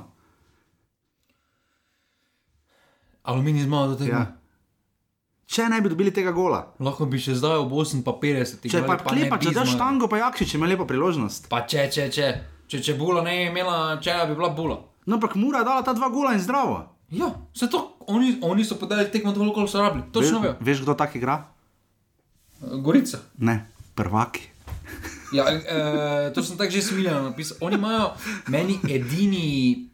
Aluminij 3.24 3.68
zmaga 3.68 3.94
do 3.94 4.00
tega. 4.04 4.24
Ja. 4.28 4.43
Če 5.48 5.68
ne 5.70 5.82
bi 5.84 5.90
dobili 5.92 6.12
tega 6.16 6.32
gola. 6.32 6.62
Lahko 6.80 7.06
bi 7.06 7.20
še 7.20 7.36
zdaj 7.38 7.60
ob 7.66 7.74
58, 7.76 8.64
Če 8.72 8.82
pa 8.88 8.98
klepa, 9.02 9.38
če 9.42 9.52
daš 9.54 9.76
štango, 9.76 10.08
pa 10.08 10.22
jakšič 10.22 10.56
ima 10.56 10.70
lepo 10.72 10.88
priložnost. 10.90 11.50
Pa 11.52 11.66
če, 11.68 11.90
če, 11.92 12.08
če, 12.10 12.30
če, 12.72 12.80
če 12.80 12.96
bula 12.98 13.22
ne 13.26 13.36
bi 13.36 13.52
imela, 13.52 14.00
če 14.02 14.16
bi 14.30 14.38
bila 14.40 14.54
bula. 14.56 14.80
No, 15.06 15.20
ampak 15.20 15.36
mura 15.36 15.62
je 15.62 15.68
dala 15.68 15.84
ta 15.84 15.94
dva 15.94 16.08
gola 16.10 16.32
in 16.34 16.40
zdravo. 16.42 16.80
Ja, 17.14 17.30
se 17.54 17.68
to, 17.70 17.98
oni, 18.08 18.40
oni 18.42 18.64
so 18.66 18.80
podali 18.80 19.06
tekmo 19.12 19.36
dovolj, 19.36 19.52
koliko 19.54 19.72
so 19.72 19.84
rabili. 19.84 20.08
Točno 20.16 20.40
Ve, 20.40 20.48
vejo. 20.48 20.56
veš, 20.64 20.82
kdo 20.88 20.96
tak 20.98 21.16
igra? 21.20 21.44
Gorica. 22.82 23.20
Ne, 23.38 23.68
prvaki. 23.94 24.50
Ja, 25.34 25.50
e, 25.50 26.32
to 26.34 26.44
sem 26.46 26.58
tako 26.58 26.72
že 26.72 26.82
smiljeno 26.82 27.22
napisal. 27.22 27.58
Oni 27.62 27.76
imajo 27.76 28.14
meni 28.48 28.80
edini 28.90 29.90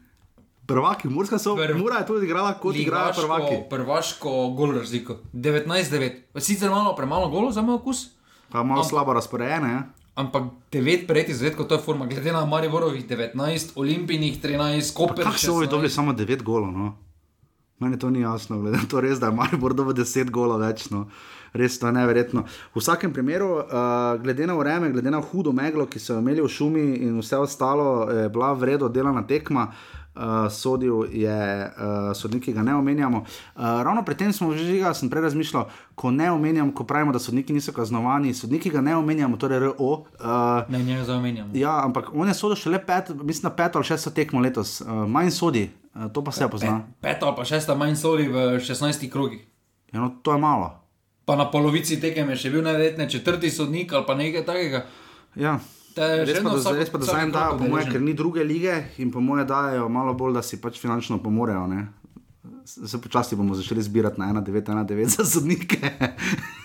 Prvaki, 0.70 1.08
Murska 1.08 1.38
so. 1.38 1.56
Prv- 1.56 1.78
Mura 1.78 1.96
je 1.96 2.06
tudi 2.06 2.26
igrala 2.26 2.54
kot 2.54 2.76
igrajo 2.76 3.12
prvaki. 3.12 3.54
prvaško 3.70 4.50
gol 4.50 4.72
razliko. 4.72 5.16
19-9. 5.34 6.10
Sicer 6.38 6.70
malo 6.70 6.94
premalo 6.96 7.28
golo 7.28 7.50
za 7.50 7.62
moj 7.62 7.74
okus, 7.74 8.06
Pa 8.48 8.62
malo 8.62 8.84
slabo 8.84 9.12
razporejene. 9.12 9.68
Ja? 9.68 9.82
ampak 10.14 10.42
9 10.72 11.06
prejetih 11.06 11.36
zadetkov, 11.36 11.66
to 11.66 11.74
je 11.74 11.80
forma. 11.80 12.06
Glede 12.06 12.32
na 12.32 12.44
Mariborovih 12.44 13.06
19, 13.06 13.72
Olimpijinih 13.74 14.42
13, 14.42 14.94
Koper. 14.94 15.24
Kako 15.24 15.38
so 15.38 15.54
ovi 15.54 15.66
16. 15.66 15.70
dobili 15.70 15.90
samo 15.90 16.12
9 16.12 16.42
golov? 16.42 16.72
No? 16.72 16.96
Meni 17.78 17.98
to 17.98 18.10
ni 18.10 18.20
jasno, 18.20 18.58
glede 18.60 18.76
na 18.76 18.84
to 18.84 19.00
res, 19.00 19.18
da 19.18 19.26
je 19.26 19.32
Maribor 19.32 19.74
dobil 19.74 19.94
10 19.94 20.30
golov 20.30 20.60
več. 20.60 20.90
No. 20.90 21.06
Res 21.52 21.78
to 21.78 21.86
je 21.86 21.92
neverjetno. 21.92 22.44
V 22.74 22.78
vsakem 22.78 23.12
primeru, 23.12 23.56
uh, 23.56 23.64
glede 24.22 24.46
na 24.46 24.54
vreme, 24.54 24.90
glede 24.90 25.10
na 25.10 25.20
hudo 25.20 25.52
meglo, 25.52 25.86
ki 25.86 25.98
so 25.98 26.14
jo 26.14 26.20
imeli 26.20 26.42
v 26.42 26.48
šumi 26.48 26.84
in 27.00 27.16
vse 27.18 27.38
ostalo, 27.38 28.10
je 28.12 28.28
bila 28.28 28.52
vredno 28.52 28.88
delana 28.88 29.22
tekma. 29.22 29.62
Uh, 29.62 29.99
sodil 30.50 31.04
je 31.12 31.70
uh, 31.70 32.16
sodnik, 32.16 32.44
ki 32.44 32.52
ga 32.52 32.62
ne 32.62 32.74
omenjamo. 32.74 33.18
Uh, 33.18 33.62
ravno 33.62 34.02
pri 34.04 34.14
tem 34.14 34.32
smo 34.32 34.52
že, 34.52 34.64
žiga, 34.64 34.94
sem 34.94 35.10
prej 35.10 35.22
razmišljal, 35.22 35.68
ko 35.94 36.10
ne 36.10 36.30
omenjam, 36.30 36.72
ko 36.74 36.84
pravimo, 36.84 37.12
da 37.12 37.18
sodniki 37.18 37.52
niso 37.52 37.72
kaznovani, 37.72 38.34
sodniki 38.34 38.70
ga 38.70 38.80
ne 38.80 38.96
omenjamo, 38.96 39.36
torej 39.36 39.58
RO. 39.58 39.72
Uh, 40.20 40.68
Ne, 40.68 40.82
njega 40.82 41.04
zamenjamo. 41.04 41.50
Ja, 41.54 41.84
ampak 41.84 42.10
on 42.14 42.28
je 42.28 42.34
sodel 42.34 42.56
šele 42.56 42.82
pet, 42.86 43.10
mislim, 43.22 43.50
na 43.50 43.56
peto 43.56 43.78
ali 43.78 43.86
šesto 43.86 44.10
tekmo 44.10 44.40
letos, 44.40 44.80
uh, 44.80 44.88
manj 44.88 45.30
sodi, 45.30 45.70
uh, 45.94 46.12
to 46.12 46.24
pa 46.24 46.32
se 46.32 46.48
pozna. 46.48 46.80
Peta 47.00 47.26
ali 47.26 47.36
pa 47.36 47.44
šesta 47.44 47.74
manj 47.74 47.96
soli 47.96 48.28
v 48.28 48.58
16 48.58 49.10
krogih. 49.10 49.46
Ja, 49.92 50.00
no, 50.00 50.14
to 50.22 50.32
je 50.32 50.38
malo. 50.38 50.76
Pa 51.24 51.36
na 51.36 51.50
polovici 51.50 52.00
tekem 52.00 52.30
je 52.30 52.36
še 52.36 52.50
bil 52.50 52.62
najverjetneje 52.62 53.10
četrti 53.10 53.50
sodnik 53.50 53.92
ali 53.92 54.06
pa 54.06 54.14
nekaj 54.14 54.44
takega. 54.44 54.86
Ja. 55.34 55.58
Da 55.96 56.04
je 56.04 56.24
Res 56.24 56.38
pa, 56.42 56.50
da, 56.54 56.72
res 56.78 56.90
pa, 56.90 56.98
da 56.98 57.04
zdaj 57.08 57.24
jim 57.24 57.32
dajo, 57.34 57.56
po 57.58 57.64
moje, 57.64 57.70
udeležen. 57.70 57.92
ker 57.92 58.02
ni 58.02 58.14
druge 58.14 58.44
lige 58.44 58.74
in 58.98 59.10
po 59.10 59.20
moje 59.20 59.44
dajo 59.44 59.88
malo 59.88 60.14
bolj, 60.14 60.36
da 60.38 60.42
si 60.42 60.60
pač 60.60 60.78
finančno 60.78 61.18
pomorejo. 61.22 61.66
Ne? 61.66 61.88
Se 62.64 63.00
počasi 63.02 63.36
bomo 63.36 63.54
začeli 63.58 63.82
zbirati 63.82 64.20
na 64.20 64.30
1,919 64.32 65.16
za 65.16 65.24
sodnike. 65.26 65.80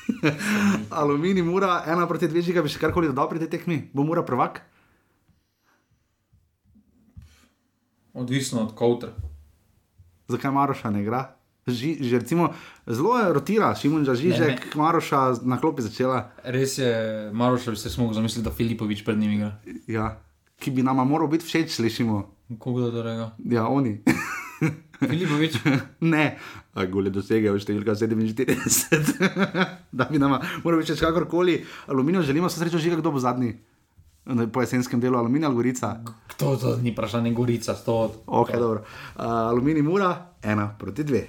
Aluminij, 1.01 1.43
mura, 1.43 1.83
ena 1.87 2.05
proti 2.07 2.29
dve, 2.29 2.43
žiga 2.45 2.61
bi 2.61 2.69
še 2.69 2.79
karkoli 2.79 3.09
dodal 3.09 3.29
pri 3.31 3.41
tej 3.41 3.57
tekmi, 3.57 3.79
bo 3.93 4.05
mura 4.05 4.21
prvak. 4.21 4.61
Odvisno 8.13 8.61
od 8.61 8.75
koutra. 8.77 9.09
Zakaj 10.27 10.51
Maroša 10.51 10.89
ne 10.89 11.01
igra? 11.01 11.25
Ži, 11.65 11.97
že 11.97 12.21
recimo, 12.21 12.53
zelo 12.85 13.17
je 13.17 13.33
rotira, 13.33 13.73
Šimun 13.73 14.05
Žižek, 14.05 14.75
Maroša 14.77 15.41
na 15.49 15.57
klopi 15.57 15.81
začela. 15.81 16.29
Res 16.45 16.77
je, 16.77 16.93
Maroš 17.33 17.65
bi 17.73 17.75
se 17.75 17.89
lahko 17.89 18.13
zamislil, 18.13 18.45
da 18.45 18.53
Filipovič 18.53 19.01
pred 19.01 19.17
njim 19.17 19.31
igra. 19.33 19.57
Ja, 19.89 20.21
ki 20.61 20.71
bi 20.71 20.85
nama 20.85 21.03
moral 21.03 21.27
biti 21.27 21.45
všeč, 21.45 21.73
slišimo. 21.73 22.21
Koga 22.61 22.91
da 22.93 23.01
tega? 23.01 23.25
Ja, 23.49 23.65
oni. 23.65 23.97
Filipovič. 25.09 25.57
ne, 26.13 26.37
gole 26.93 27.09
dosegajo 27.09 27.57
številka 27.57 27.97
47. 27.97 29.25
da 29.97 30.05
bi 30.05 30.21
nama, 30.21 30.43
mora 30.61 30.77
biti 30.77 30.93
še 30.93 31.01
kakorkoli. 31.01 31.63
Aluminij 31.89 32.29
želimo, 32.29 32.45
se 32.45 32.61
srečo 32.61 32.77
žiga, 32.77 33.01
kdo 33.01 33.17
bo 33.17 33.25
zadnji. 33.25 33.55
Po 34.51 34.61
jesenskem 34.61 34.99
delu 34.99 35.17
aluminija 35.17 35.49
gorica. 35.49 35.99
Kdo 36.27 36.55
to 36.57 36.77
ni 36.77 36.91
vprašanje, 36.91 37.31
Gorica, 37.31 37.75
sto. 37.75 38.11
Ok, 38.25 38.51
dobro. 38.53 38.79
Uh, 39.15 39.23
aluminij 39.25 39.81
mura, 39.81 40.09
ena 40.41 40.75
proti 40.79 41.03
dve. 41.03 41.27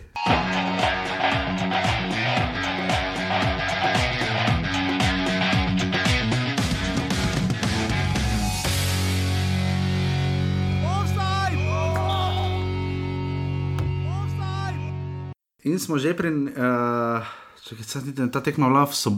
In 15.63 15.83
smo 15.83 15.99
že 15.99 16.15
pri, 16.15 16.31
uh, 16.47 17.19
čakaj, 17.59 17.85
sad 17.85 18.03
niti- 18.07 18.31
ta 18.31 18.39
tekma 18.39 18.69
vlav 18.69 18.95
so 18.95 19.11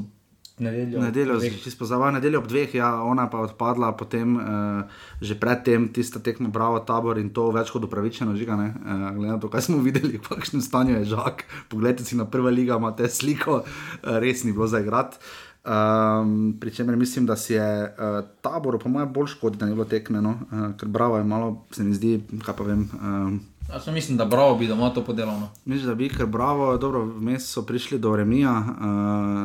Nedeljo. 0.59 1.01
Nedeljo, 1.03 1.39
če 1.63 1.71
spozavajo 1.71 2.17
nedeljo 2.17 2.43
ob 2.43 2.49
dveh, 2.51 2.73
ja, 2.81 2.91
ona 3.07 3.29
pa 3.31 3.43
odpadla, 3.47 3.93
potem 3.99 4.37
uh, 4.37 5.03
že 5.23 5.39
predtem 5.39 5.89
tista 5.95 6.19
tekma 6.19 6.51
Bravo 6.53 6.81
tabor 6.87 7.21
in 7.23 7.31
to 7.35 7.49
več 7.55 7.71
kot 7.75 7.87
upravičeno 7.87 8.35
žiga. 8.39 8.59
Uh, 8.59 9.05
glede 9.15 9.33
na 9.33 9.41
to, 9.43 9.51
kaj 9.53 9.69
smo 9.69 9.83
videli, 9.85 10.19
v 10.19 10.25
kakšnem 10.27 10.65
stanju 10.65 10.99
je 11.01 11.11
žak. 11.15 11.47
Poglejte 11.71 12.07
si 12.07 12.19
na 12.19 12.27
prva 12.27 12.51
liga, 12.51 12.81
imate 12.81 13.07
sliko, 13.07 13.63
uh, 13.63 14.17
res 14.19 14.43
ni 14.43 14.55
bilo 14.57 14.67
za 14.67 14.83
igrati. 14.83 15.23
Um, 15.69 16.57
Pričemer 16.61 16.97
mislim, 16.97 17.27
da 17.27 17.37
si 17.37 17.53
je 17.55 17.69
uh, 17.85 18.25
tabor, 18.41 18.79
po 18.79 18.89
mojem, 18.89 19.13
bolj 19.13 19.35
škodi, 19.37 19.59
da 19.59 19.67
ni 19.67 19.77
bilo 19.77 19.85
tekme, 19.85 20.23
no? 20.25 20.39
uh, 20.49 20.73
ker 20.81 20.89
Bravo 20.89 21.19
je 21.19 21.25
malo, 21.25 21.67
se 21.71 21.85
mi 21.85 21.95
zdi, 21.95 22.19
kaj 22.45 22.57
pa 22.57 22.65
vem. 22.65 22.89
Um, 23.03 23.41
Jaz 23.73 23.87
mislim, 23.87 24.17
da 24.17 24.25
bravo 24.25 24.55
bi 24.55 24.67
doma 24.67 24.91
to 24.91 25.05
podelal. 25.05 25.41
No. 25.41 25.49
Mislim, 25.65 25.89
da 25.89 25.95
bi, 25.95 26.09
ker 26.09 26.27
bravo, 26.27 26.77
dobro, 26.77 27.05
vmes 27.05 27.53
so 27.53 27.63
prišli 27.63 27.99
do 27.99 28.17
Remija 28.17 28.53
uh, 28.53 28.85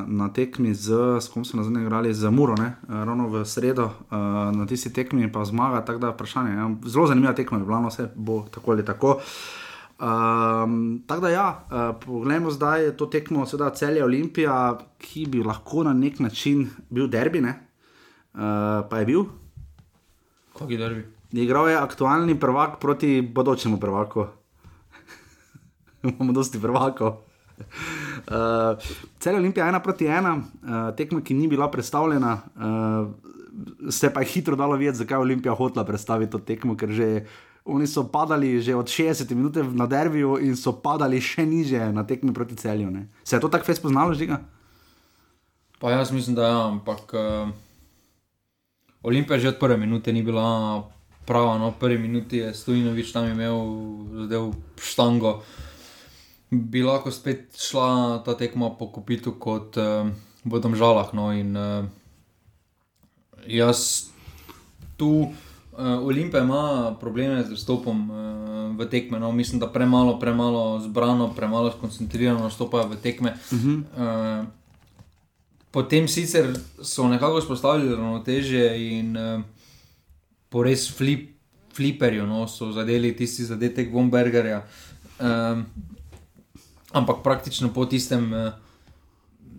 na 0.08 0.30
tekmi 0.34 0.74
z, 0.74 0.94
s 1.22 1.28
kom 1.28 1.46
so 1.46 1.58
nazadnje 1.58 1.82
igrali, 1.82 2.14
z 2.14 2.30
Muro, 2.30 2.56
ne? 2.56 2.76
uh, 2.84 2.90
ravno 2.90 3.28
v 3.28 3.46
sredo 3.46 3.86
uh, 3.86 4.18
na 4.56 4.66
tisti 4.66 4.94
tekmi 4.94 5.32
pa 5.32 5.46
zmaga, 5.46 5.86
tako 5.86 6.00
da 6.00 6.10
vprašanje. 6.10 6.54
Ja. 6.56 6.70
Zelo 6.86 7.08
zanimiva 7.08 7.34
tekma, 7.34 7.58
Ljubljana 7.58 7.88
vse 7.88 8.08
bo 8.16 8.46
tako 8.52 8.72
ali 8.72 8.86
tako. 8.86 9.20
Um, 10.00 11.04
tako 11.08 11.22
da, 11.22 11.30
ja, 11.30 11.66
uh, 11.66 11.96
poglejmo 12.06 12.52
zdaj 12.52 12.92
to 12.98 13.06
tekmo, 13.06 13.46
seveda 13.46 13.70
celje 13.70 14.04
Olimpija, 14.04 14.78
ki 14.98 15.26
bi 15.26 15.44
lahko 15.44 15.84
na 15.84 15.94
nek 15.94 16.20
način 16.20 16.70
bil 16.90 17.08
derbi, 17.08 17.42
ne? 17.42 17.60
uh, 18.34 18.40
pa 18.90 19.00
je 19.00 19.06
bil. 19.06 19.26
Kaki 20.58 20.78
derbi? 20.78 21.13
Igral 21.34 21.70
je 21.70 21.78
aktualni 21.78 22.40
prvak 22.40 22.78
proti 22.80 23.22
bodočemu 23.22 23.80
prvaku. 23.80 24.26
Imamo 26.04 26.34
dosti 26.34 26.62
prvakov. 26.62 27.18
Uh, 28.24 28.80
Cel 29.20 29.36
Olimpija 29.36 29.68
ena 29.68 29.80
proti 29.84 30.06
ena, 30.08 30.38
uh, 30.38 30.96
tekma, 30.96 31.20
ki 31.22 31.34
ni 31.34 31.48
bila 31.48 31.68
predstavljena, 31.72 32.38
uh, 32.56 33.92
se 33.92 34.10
pa 34.14 34.24
je 34.24 34.30
hitro 34.32 34.56
dalo 34.56 34.78
videti, 34.80 34.98
zakaj 34.98 35.18
je 35.18 35.22
Olimpija 35.22 35.56
hotela 35.56 35.84
predstaviti 35.86 36.32
to 36.32 36.40
tekmo, 36.40 36.78
ker 36.80 36.92
že 36.92 37.26
oni 37.66 37.88
so 37.88 38.08
padali 38.08 38.62
že 38.62 38.76
od 38.76 38.88
60 38.88 39.36
minut 39.36 39.60
na 39.76 39.88
derbiju 39.88 40.38
in 40.40 40.56
so 40.56 40.72
padali 40.72 41.22
še 41.22 41.46
niže 41.46 41.92
na 41.92 42.08
tekmi 42.08 42.34
proti 42.34 42.56
celju. 42.56 42.90
Ne. 42.92 43.10
Se 43.24 43.36
je 43.36 43.42
to 43.44 43.52
tako 43.52 43.66
fez 43.66 43.80
poznalo, 43.80 44.14
žiga? 44.14 44.40
Pa 45.80 45.92
jaz 45.92 46.12
mislim, 46.12 46.36
da 46.36 46.48
je, 46.48 46.52
ja, 46.52 46.68
ampak 46.68 47.14
uh, 47.14 47.50
Olimpija 49.04 49.40
že 49.40 49.52
od 49.52 49.60
prve 49.60 49.78
minute 49.78 50.14
ni 50.14 50.24
bila 50.24 50.84
prava. 51.26 51.58
No, 51.58 51.72
prvi 51.72 51.98
minuti 51.98 52.38
je 52.38 52.54
Stojinovič 52.54 53.12
tam 53.12 53.28
imel 53.32 53.58
zadev 54.24 54.54
štango. 54.82 55.42
Bi 56.52 56.84
lahko 56.84 57.12
spet 57.12 57.58
šla 57.58 58.22
ta 58.26 58.38
tekma 58.38 58.70
po 58.80 58.92
kopitu 58.94 59.34
kot 59.40 59.78
uh, 59.78 60.10
v 60.46 60.60
Domžalah. 60.60 61.14
No, 61.14 61.32
in 61.34 61.58
uh, 61.58 61.86
jaz 63.48 64.10
tu. 64.98 65.34
Uh, 65.74 66.06
Olimpija 66.06 66.44
ima 66.44 66.94
probleme 67.02 67.42
z 67.44 67.58
vstopom 67.58 67.98
uh, 68.10 68.18
v 68.78 68.86
tekme. 68.86 69.18
No. 69.18 69.32
Mislim, 69.32 69.58
da 69.60 69.66
premalo, 69.68 70.20
premalo 70.20 70.80
zbrano, 70.80 71.34
premalo 71.34 71.72
skoncentrirano 71.74 72.46
nastopajo 72.46 72.94
v 72.94 73.02
tekme. 73.02 73.34
Uh 73.52 73.58
-huh. 73.58 73.82
uh, 73.98 74.46
Potem 75.74 76.08
sicer 76.08 76.54
so 76.82 77.08
nekako 77.10 77.40
vzpostavili 77.40 77.96
ravnotežje 77.96 78.94
in 78.94 79.18
uh, 79.18 79.42
po 80.54 80.62
res 80.62 80.86
flip, 80.94 81.32
fliperju 81.74 82.28
no, 82.30 82.46
so 82.48 82.70
zadeli 82.76 83.16
tisti 83.18 83.48
zadetek 83.50 83.90
Bombergerja. 83.92 84.62
Um, 85.18 85.66
ampak 86.94 87.24
praktično 87.26 87.72
po 87.74 87.88
tistem 87.90 88.30
uh, 88.34 88.52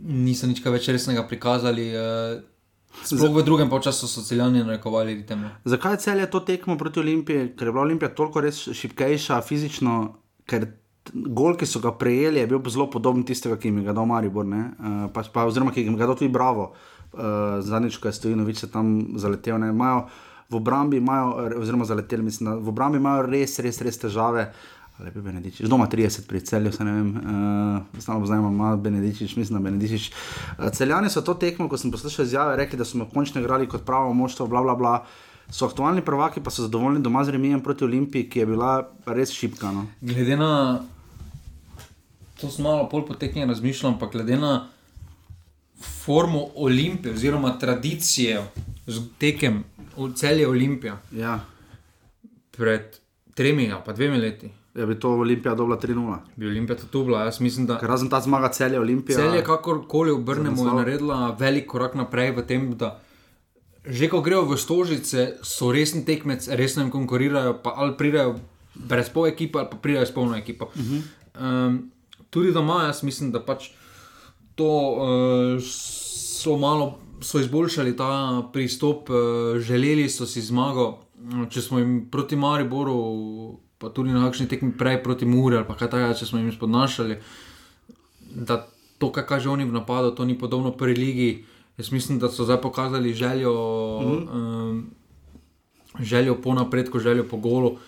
niso 0.05 0.47
nič 0.47 0.62
več 0.62 0.90
resnega 0.95 1.26
prikazali. 1.26 1.90
Uh, 1.99 2.42
Sploh 3.03 3.34
v 3.34 3.42
drugem 3.42 3.70
času 3.82 4.07
so 4.07 4.22
celjani 4.22 4.62
narekovali 4.62 5.16
ritem. 5.18 5.42
no. 5.42 5.51
Zakaj 5.66 5.99
je 5.99 6.03
celje 6.07 6.30
to 6.30 6.40
tekmo 6.40 6.78
proti 6.78 7.01
Olimpiji, 7.03 7.51
ker 7.59 7.66
je 7.66 7.72
bila 7.72 7.82
Olimpija 7.82 8.14
toliko 8.14 8.40
res 8.40 8.68
šipkejša 8.70 9.40
fizično, 9.42 10.14
ker 10.47 10.68
gol, 11.11 11.57
ki 11.59 11.66
so 11.66 11.82
ga 11.82 11.90
prejeli, 11.90 12.38
je 12.38 12.47
bil 12.47 12.62
zelo 12.70 12.86
podoben 12.90 13.26
tistega, 13.26 13.59
ki 13.59 13.72
jim 13.72 13.82
je 13.82 13.88
ga 13.88 13.97
dal 13.97 14.07
Maribor, 14.07 14.47
uh, 14.47 15.11
pa, 15.11 15.26
pa, 15.26 15.49
oziroma 15.51 15.74
ki 15.74 15.82
jim 15.88 15.99
ga 15.99 16.07
dal 16.07 16.14
tudi 16.14 16.30
Bravo, 16.32 16.70
uh, 16.70 17.59
zadnjič, 17.66 17.99
ko 17.99 18.09
je 18.09 18.18
Stojinovič 18.20 18.62
tam 18.70 19.18
zaletel. 19.18 19.59
Imajo 19.59 20.07
v 20.49 20.57
obrambi, 20.57 20.97
imajo, 20.97 21.51
oziroma 21.61 21.84
zaleteli, 21.84 22.22
mislim, 22.22 22.59
v 22.64 22.68
obrambi 22.68 22.99
imajo 22.99 23.26
res, 23.26 23.59
res, 23.59 23.80
res 23.80 23.99
težave. 23.99 24.53
Lepi 24.99 25.18
Benedičič, 25.18 25.66
doma 25.66 25.88
30 25.90 26.28
pri 26.30 26.38
celju, 26.47 26.70
se 26.72 26.84
ne 26.86 26.92
vem, 26.95 27.09
uh, 27.18 27.99
stalno 27.99 28.20
poznamo, 28.22 28.49
ima 28.49 28.76
Benedičič, 28.76 29.34
mislim, 29.36 29.59
da 29.59 29.64
Benedičič. 29.64 30.12
Uh, 30.59 30.68
celjani 30.70 31.11
so 31.11 31.22
to 31.26 31.34
tekmo, 31.34 31.66
ko 31.68 31.78
sem 31.78 31.90
poslušal 31.90 32.28
izjave, 32.28 32.57
rekli, 32.57 32.78
da 32.78 32.84
smo 32.84 33.09
končno 33.11 33.40
igrali 33.40 33.66
kot 33.68 33.82
pravo 33.84 34.12
moštvo, 34.14 34.47
bla, 34.47 34.62
bla, 34.62 34.76
bla. 34.78 34.95
So 35.51 35.66
aktualni 35.66 36.05
prvaki, 36.05 36.40
pa 36.40 36.51
so 36.51 36.62
zadovoljni 36.62 37.03
doma 37.03 37.24
z 37.24 37.34
remijem 37.34 37.61
proti 37.61 37.84
Olimpiji, 37.84 38.28
ki 38.30 38.38
je 38.38 38.47
bila 38.47 38.70
res 39.07 39.34
šipka. 39.34 39.72
No. 39.72 39.86
Glede 40.01 40.36
na 40.36 40.53
to, 42.38 42.51
sem 42.51 42.64
malo 42.64 42.86
pol 42.88 43.03
poteknjen 43.07 43.51
razmišljal, 43.51 43.92
ampak 43.92 44.14
glede 44.14 44.38
na 44.38 44.68
formo 46.05 46.47
Olimpije, 46.55 47.14
oziroma 47.14 47.59
tradicijo 47.59 48.47
tekem 49.18 49.64
v 49.97 50.12
celje 50.14 50.49
Olimpija 50.49 50.99
Ja, 51.12 51.41
pred 52.57 53.01
tremi 53.35 53.72
pa 53.85 53.93
dvemi 53.93 54.18
leti, 54.18 54.51
ja 54.74 54.87
bi 54.87 54.99
to 55.01 55.11
Olimpija 55.11 55.55
dobila 55.55 55.78
3-0. 55.80 56.18
bi 56.37 56.47
Olimpija 56.47 56.76
to 56.76 57.05
bila. 57.05 57.24
Jaz 57.24 57.41
mislim, 57.41 57.66
da 57.66 57.78
Ker 57.78 57.89
razen 57.89 58.11
ta 58.11 58.20
zmaga 58.20 58.49
celje 58.49 58.80
Olimpije. 58.80 59.16
celje, 59.16 59.45
kakorkoli 59.45 60.11
obrnemo, 60.11 60.66
je 60.66 60.74
naredila 60.74 61.37
velik 61.41 61.66
korak 61.66 61.95
naprej 61.95 62.30
v 62.30 62.47
tem, 62.47 62.72
da 62.76 63.01
že 63.85 64.09
ko 64.09 64.24
grejo 64.24 64.49
v 64.49 64.57
Stožice, 64.57 65.37
so 65.45 65.68
resni 65.72 66.05
tekmec, 66.05 66.49
resno 66.49 66.82
jim 66.82 66.91
konkurirajo, 66.91 67.61
pa 67.61 67.76
ali 67.76 67.93
pridejo 67.97 68.41
brez 68.74 69.12
pol 69.12 69.28
ekipe, 69.28 69.61
ali 69.61 69.68
pa 69.70 69.76
pridejo 69.76 70.07
s 70.07 70.14
polno 70.14 70.37
ekipo. 70.37 70.72
Uh 70.74 70.80
-huh. 70.80 71.01
um, 71.41 71.91
tudi 72.30 72.53
doma, 72.53 72.85
jaz 72.85 73.03
mislim, 73.03 73.32
da 73.32 73.45
pač 73.45 73.70
to 74.55 74.64
uh, 74.64 75.62
so 75.62 76.57
malo. 76.57 77.03
So 77.21 77.41
izboljšali 77.41 77.97
ta 77.97 78.43
pristop, 78.53 79.11
eh, 79.11 79.59
želeli 79.59 80.09
so 80.09 80.27
si 80.27 80.43
zmago. 80.43 80.99
Če 81.51 81.62
smo 81.62 81.79
jim 81.79 82.09
proti 82.11 82.37
Mariboru, 82.37 83.59
pa 83.79 83.89
tudi 83.89 84.12
na 84.12 84.27
kakšni 84.27 84.49
tekmi 84.49 84.73
prej 84.79 85.03
proti 85.03 85.25
Muri 85.25 85.57
ali 85.57 85.65
pa 85.67 85.75
kaj 85.75 85.91
takega, 85.91 86.15
če 86.15 86.27
smo 86.27 86.39
jim 86.39 86.53
spodnašali, 86.53 87.17
da 88.35 88.67
to, 88.99 89.12
kar 89.12 89.25
kaže 89.27 89.49
oni 89.49 89.65
v 89.65 89.73
napadu, 89.73 90.11
to 90.11 90.25
ni 90.25 90.39
podobno 90.39 90.73
pri 90.73 90.95
ligi. 90.95 91.45
Jaz 91.79 91.91
mislim, 91.93 92.19
da 92.19 92.29
so 92.29 92.45
zdaj 92.45 92.61
pokazali 92.61 93.15
željo, 93.15 93.53
mm 94.03 94.07
-hmm. 94.07 94.71
um, 94.71 94.91
željo 96.01 96.43
po 96.43 96.55
napredku, 96.55 96.99
željo 96.99 97.25
po 97.29 97.37
golu. 97.37 97.69
Uh, 97.69 97.79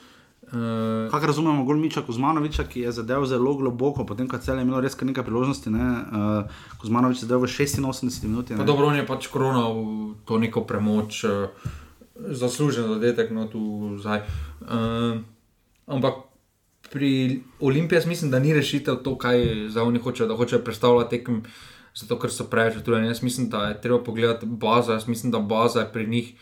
Kaj 1.11 1.27
razumemo, 1.27 1.65
gol 1.65 1.77
Miča 1.77 2.03
Kuzmanoviča, 2.07 2.65
ki 2.71 2.81
je 2.81 2.93
zadev 2.93 3.25
zelo 3.27 3.55
globoko, 3.59 4.07
potem 4.07 4.29
ko 4.29 4.39
celje 4.39 4.63
je 4.63 4.67
imelo 4.69 4.81
res 4.81 4.95
kar 4.95 5.09
nekaj 5.09 5.25
priložnosti. 5.27 5.71
Ne? 5.75 5.83
Uh, 5.83 6.53
Kuzmanovič 6.81 7.19
je 7.19 7.27
zadev 7.27 7.43
v 7.43 7.51
86 7.51 8.23
minuti. 8.23 8.55
pa 8.55 8.65
dobro, 8.65 8.87
on 8.87 8.97
je 8.97 9.07
pač 9.07 9.27
koronal 9.27 9.75
to 10.25 10.39
neko 10.39 10.63
premoč, 10.63 11.25
uh, 11.25 11.51
zaslužen 12.15 12.87
zadetek, 12.95 13.35
no 13.35 13.51
tu 13.51 13.97
zdaj. 13.99 14.23
Uh, 14.63 15.19
ampak 15.87 16.31
pri 16.95 17.43
Olimpiji 17.61 18.07
mislim, 18.07 18.31
da 18.31 18.39
ni 18.39 18.55
rešitev 18.55 19.03
to, 19.03 19.19
kaj 19.19 19.69
za 19.75 19.83
oni 19.83 19.99
hočejo, 19.99 20.29
da 20.31 20.37
hočejo 20.37 20.63
predstavljati 20.63 21.19
tekem. 21.19 21.43
Zato, 21.97 22.19
ker 22.21 22.29
so 22.29 22.45
preveč 22.45 22.77
utrujeni. 22.77 23.09
Jaz 23.09 23.23
mislim, 23.25 23.49
da 23.49 23.73
je 23.73 23.81
treba 23.81 23.99
pogledati 24.05 24.47
bazo. 24.47 24.93
Jaz 24.93 25.09
mislim, 25.09 25.33
da 25.33 25.39
baza 25.41 25.81
je 25.81 25.93
pri 25.93 26.07
njih 26.07 26.35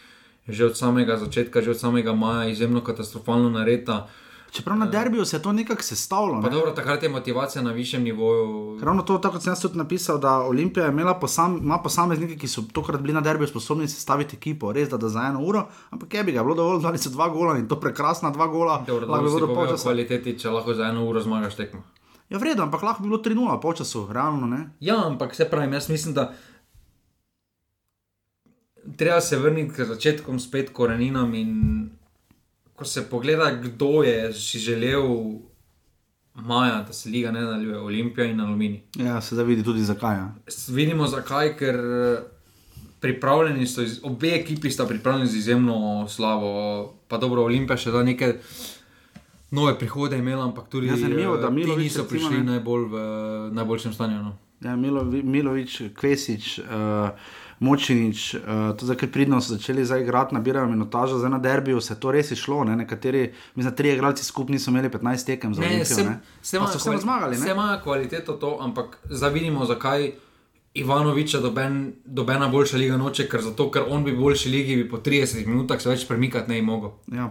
že 0.49 0.67
od 0.67 0.77
samega 0.79 1.17
začetka, 1.17 1.63
že 1.63 1.71
od 1.71 1.81
samega 1.81 2.13
maja, 2.13 2.49
izjemno 2.49 2.81
katastrofalno 2.85 3.51
narejena. 3.51 4.07
Čeprav 4.55 4.79
na 4.79 4.87
derbiju 4.87 5.25
se 5.25 5.37
je 5.37 5.43
to 5.43 5.53
nekako 5.53 5.83
sestavilo. 5.83 6.43
Pa 6.43 6.49
Ne? 6.49 6.55
dobro, 6.55 6.71
takrat 6.71 7.03
je 7.03 7.09
motivacija 7.09 7.63
na 7.63 7.73
višjem 7.73 8.03
nivoju. 8.03 8.79
Ravno 8.83 9.03
to, 9.03 9.19
tako 9.19 9.33
kot 9.35 9.43
sem 9.43 9.55
tudi 9.63 9.79
napisal, 9.79 10.19
da 10.19 10.39
Olimpija 10.41 10.89
imela 10.89 11.15
posam, 11.15 11.59
ima 11.59 11.79
posameznike, 11.79 12.37
ki 12.37 12.49
so 12.49 12.63
tokrat 12.73 13.01
bili 13.01 13.15
na 13.15 13.21
derbiju 13.21 13.49
sposobni 13.49 13.89
sestaviti 13.89 14.37
ekipo, 14.37 14.73
res 14.73 14.89
da, 14.89 14.97
da 14.97 15.09
za 15.09 15.27
eno 15.29 15.41
uro, 15.43 15.67
ampak 15.91 16.15
je 16.15 16.25
bi 16.25 16.33
ga 16.33 16.43
bilo 16.43 16.55
dovolj, 16.55 16.83
da 16.83 16.99
so 16.99 17.11
dva 17.11 17.29
gola 17.29 17.59
in 17.59 17.69
to 17.69 17.81
prekrasna 17.81 18.31
dva 18.31 18.47
gola. 18.47 18.85
Dobro, 18.87 19.07
lahko 19.07 19.25
bi 19.25 19.31
bi 19.31 19.37
bilo 19.41 19.55
polčasa. 19.55 19.83
kvaliteti, 19.83 20.39
če 20.39 20.51
lahko 20.51 20.75
za 20.75 20.85
eno 20.85 21.05
uro 21.05 21.21
zmagaš 21.21 21.55
tekmo. 21.55 21.83
Ja, 22.31 22.39
vredno, 22.39 22.63
ampak 22.63 22.83
lahko 22.83 23.03
bi 23.03 23.09
bilo 23.09 23.19
3-0 23.23 23.61
po 23.61 23.73
času, 23.73 24.07
realno 24.13 24.47
ne. 24.47 24.71
Ja, 24.81 25.07
ampak 25.07 25.35
se 25.35 25.45
pravi, 25.51 25.75
jaz 25.75 25.89
mislim, 25.91 26.15
da 26.15 26.33
treba 28.97 29.21
se 29.21 29.39
vrniti 29.39 29.75
k 29.75 29.85
začetkom, 29.85 30.39
spet 30.41 30.71
koreninam. 30.73 31.35
In 31.35 31.91
ko 32.75 32.85
se 32.85 33.09
pogleda, 33.11 33.51
kdo 33.63 34.03
je 34.03 34.33
si 34.33 34.59
želel 34.59 35.05
maja, 36.35 36.83
da 36.87 36.93
se 36.93 37.09
liga 37.09 37.31
ne 37.31 37.41
nadaljuje, 37.41 37.79
Olimpija 37.79 38.27
in 38.27 38.41
Alumini. 38.41 38.83
Ja, 38.97 39.21
se 39.21 39.35
da 39.35 39.43
vidi 39.43 39.65
tudi 39.65 39.83
zakaj. 39.83 40.17
Ja. 40.17 40.35
Vidimo 40.69 41.07
zakaj, 41.07 41.57
ker 41.57 41.75
eh, 41.75 42.23
pripravljeni 43.01 43.67
so, 43.67 43.83
iz, 43.83 44.01
obe 44.03 44.29
ekipi 44.29 44.71
sta 44.71 44.87
pripravljeni 44.87 45.31
z 45.31 45.37
izjemno 45.37 46.09
slavo. 46.09 46.95
Pa 47.09 47.19
dobro, 47.19 47.45
Olimpija 47.45 47.77
še 47.77 47.91
da 47.91 48.03
neke 48.03 48.35
nove 49.51 49.79
prihode 49.79 50.19
imela, 50.19 50.45
ampak 50.45 50.69
tudi 50.69 50.87
Ja, 50.87 50.97
zanimivo, 50.97 51.37
da 51.37 51.47
eh, 51.47 51.49
ti 51.49 51.55
Milović 51.55 51.85
niso 51.85 52.03
recimo, 52.03 52.11
prišli 52.11 52.39
ne. 52.39 52.45
najbolj 52.45 52.89
v 52.91 53.05
najboljšem 53.53 53.93
stanju. 53.93 54.23
No. 54.23 54.37
Ja, 54.65 54.77
Milovi, 54.77 55.23
Milovič, 55.23 55.83
Kvesič, 55.95 56.59
uh, 56.59 57.11
Močinič, 57.65 58.35
uh, 58.35 58.43
to 58.77 58.87
zdaj, 58.87 58.97
ker 59.01 59.11
pridno 59.15 59.41
so 59.41 59.55
začeli 59.57 59.85
zdaj 59.85 60.03
igrati, 60.05 60.35
nabirajo 60.37 60.69
minutažo, 60.69 61.19
zdaj 61.19 61.31
na 61.31 61.39
derbiju 61.39 61.81
se 61.81 61.97
to 62.01 62.13
res 62.13 62.31
išlo. 62.31 62.65
Ne? 62.65 62.77
Nekateri, 62.77 63.25
mislim, 63.55 63.71
da 63.71 63.77
tri 63.77 63.93
igralci 63.95 64.25
skupaj 64.25 64.53
niso 64.59 64.71
imeli 64.71 64.89
15 64.89 65.27
tekem 65.27 65.55
za 65.55 65.63
Olimpijo. 65.63 65.85
se, 65.85 66.07
se 66.43 66.57
ima 66.57 66.67
vseeno 66.67 67.01
zmagali. 67.01 67.37
Se 67.37 67.45
Ne? 67.45 67.53
ima 67.53 67.81
kvaliteto 67.83 68.33
to, 68.33 68.59
ampak 68.61 68.99
zdaj 69.11 69.31
vidimo, 69.31 69.65
zakaj 69.65 70.13
Ivanoviča 70.75 71.39
doben, 71.41 71.93
dobena 72.05 72.49
boljša 72.49 72.77
liga 72.77 72.97
noče, 72.97 73.29
ker, 73.29 73.41
zato, 73.43 73.71
ker 73.71 73.85
on 73.89 74.05
bi 74.05 74.11
v 74.11 74.19
boljši 74.19 74.49
ligi 74.51 74.77
bi 74.77 74.89
po 74.91 74.97
30 74.99 75.47
minutah 75.47 75.79
se 75.81 75.89
več 75.89 76.07
premikati 76.09 76.51
ne 76.51 76.57
bi 76.59 76.63
mogel. 76.67 76.91
Ja. 77.15 77.29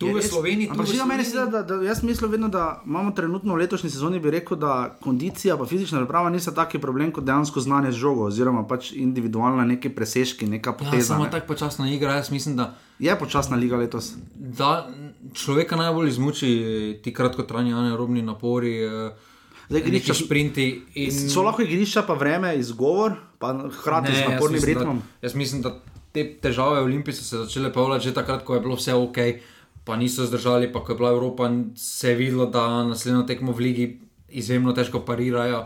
Tu 0.00 0.06
Je 0.06 0.14
v 0.14 0.22
Sloveniji, 0.22 0.68
Ampak 0.70 0.86
že 0.86 1.04
meni 1.04 1.20
se 1.20 1.30
zdi, 1.30 1.44
da, 1.46 1.60
da 1.60 1.74
jaz 1.76 2.00
mislim 2.00 2.30
vedno, 2.30 2.48
da 2.48 2.80
imamo 2.82 3.10
trenutno 3.10 3.52
v 3.52 3.58
letošnji 3.58 3.90
sezoni, 3.90 4.16
bi 4.18 4.30
rekel, 4.30 4.56
da 4.56 4.96
kondicija 4.98 5.54
in 5.54 5.66
fizična 5.66 5.98
priprava 5.98 6.30
niso 6.30 6.50
taki 6.50 6.78
problem 6.78 7.12
kot 7.12 7.20
dejansko 7.20 7.60
znanje 7.60 7.92
z 7.92 7.96
žogo, 7.96 8.24
oziroma 8.24 8.64
pač 8.64 8.92
individualna 8.94 9.64
neki 9.66 9.88
presežki, 9.90 10.46
neka 10.48 10.70
Ja, 10.70 10.74
poteza. 10.74 11.06
samo 11.06 11.24
ne. 11.24 11.30
tako 11.30 11.46
počasna 11.46 11.84
igra. 11.86 12.14
Jaz 12.14 12.30
mislim, 12.30 12.56
da, 12.56 12.70
Je 12.98 13.12
počasna 13.14 13.56
liga 13.56 13.76
letos. 13.76 14.14
da 14.34 14.88
človeka 15.34 15.76
najbolj 15.76 16.08
izmuči 16.08 16.48
ti 17.02 17.12
kratkotrajni 17.12 17.72
anaerobni 17.74 18.22
napori, 18.22 18.78
eh, 18.78 19.12
Zdaj, 19.68 19.82
igrišča- 19.82 20.24
sprinti. 20.24 20.82
In... 20.96 21.12
So 21.28 21.42
lahko 21.42 21.62
igrišča, 21.62 22.02
pa 22.02 22.14
vreme, 22.14 22.56
izgovor, 22.56 23.12
pa 23.38 23.52
hkrati 23.70 24.12
z 24.14 24.24
napornim 24.26 24.64
ritmom. 24.64 24.96
Da, 24.96 25.04
jaz 25.22 25.34
mislim, 25.34 25.62
da 25.62 25.76
te 26.12 26.24
težave 26.36 26.80
v 26.80 26.84
Olimpiji 26.84 27.14
so 27.14 27.24
se 27.24 27.36
začele 27.38 27.68
pojavljati 27.68 28.04
že 28.04 28.14
takrat, 28.14 28.44
ko 28.44 28.54
je 28.54 28.60
bilo 28.60 28.74
vse 28.74 28.94
ok, 28.94 29.16
pa 29.90 29.96
niso 29.98 30.22
zdržali, 30.22 30.70
pa 30.72 30.84
ko 30.86 30.92
je 30.92 30.96
bila 30.96 31.10
Evropa, 31.10 31.50
se 31.74 32.08
je 32.08 32.14
videlo, 32.14 32.46
da 32.46 32.84
naslednjo 32.86 33.24
tekmo 33.26 33.52
v 33.52 33.58
ligi 33.58 33.86
izjemno 34.28 34.70
težko 34.72 35.00
parirajo. 35.02 35.64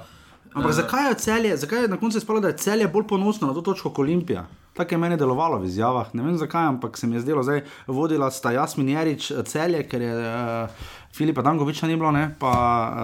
Ampak 0.54 0.72
zakaj 0.72 1.08
je 1.10 1.14
celje, 1.18 1.56
zakaj 1.56 1.82
je 1.82 1.88
na 1.92 1.98
koncu 2.00 2.18
izpadlo, 2.18 2.40
da 2.40 2.48
je 2.48 2.56
celje 2.56 2.88
bolj 2.88 3.04
ponosno 3.10 3.50
na 3.50 3.54
to 3.54 3.60
točko 3.60 3.90
kot 3.90 4.06
Olimpija? 4.06 4.46
Tako 4.72 4.94
je 4.94 4.98
meni 4.98 5.16
delovalo 5.20 5.58
v 5.60 5.68
izjavah. 5.68 6.14
Ne 6.14 6.22
vem 6.22 6.38
zakaj, 6.40 6.66
ampak 6.72 6.96
se 6.98 7.06
mi 7.06 7.16
je 7.16 7.20
zdelo, 7.20 7.44
da 7.44 7.60
vodila 7.86 8.30
sta 8.30 8.50
Jasmin 8.50 8.88
Jarič 8.88 9.32
celje, 9.44 9.84
ker 9.88 10.02
je 10.02 10.14
uh, 10.16 10.70
Filipa 11.12 11.42
Dangoviča 11.42 11.86
ni 11.86 11.96
bilo, 11.96 12.12
ne? 12.12 12.30
pa 12.38 12.54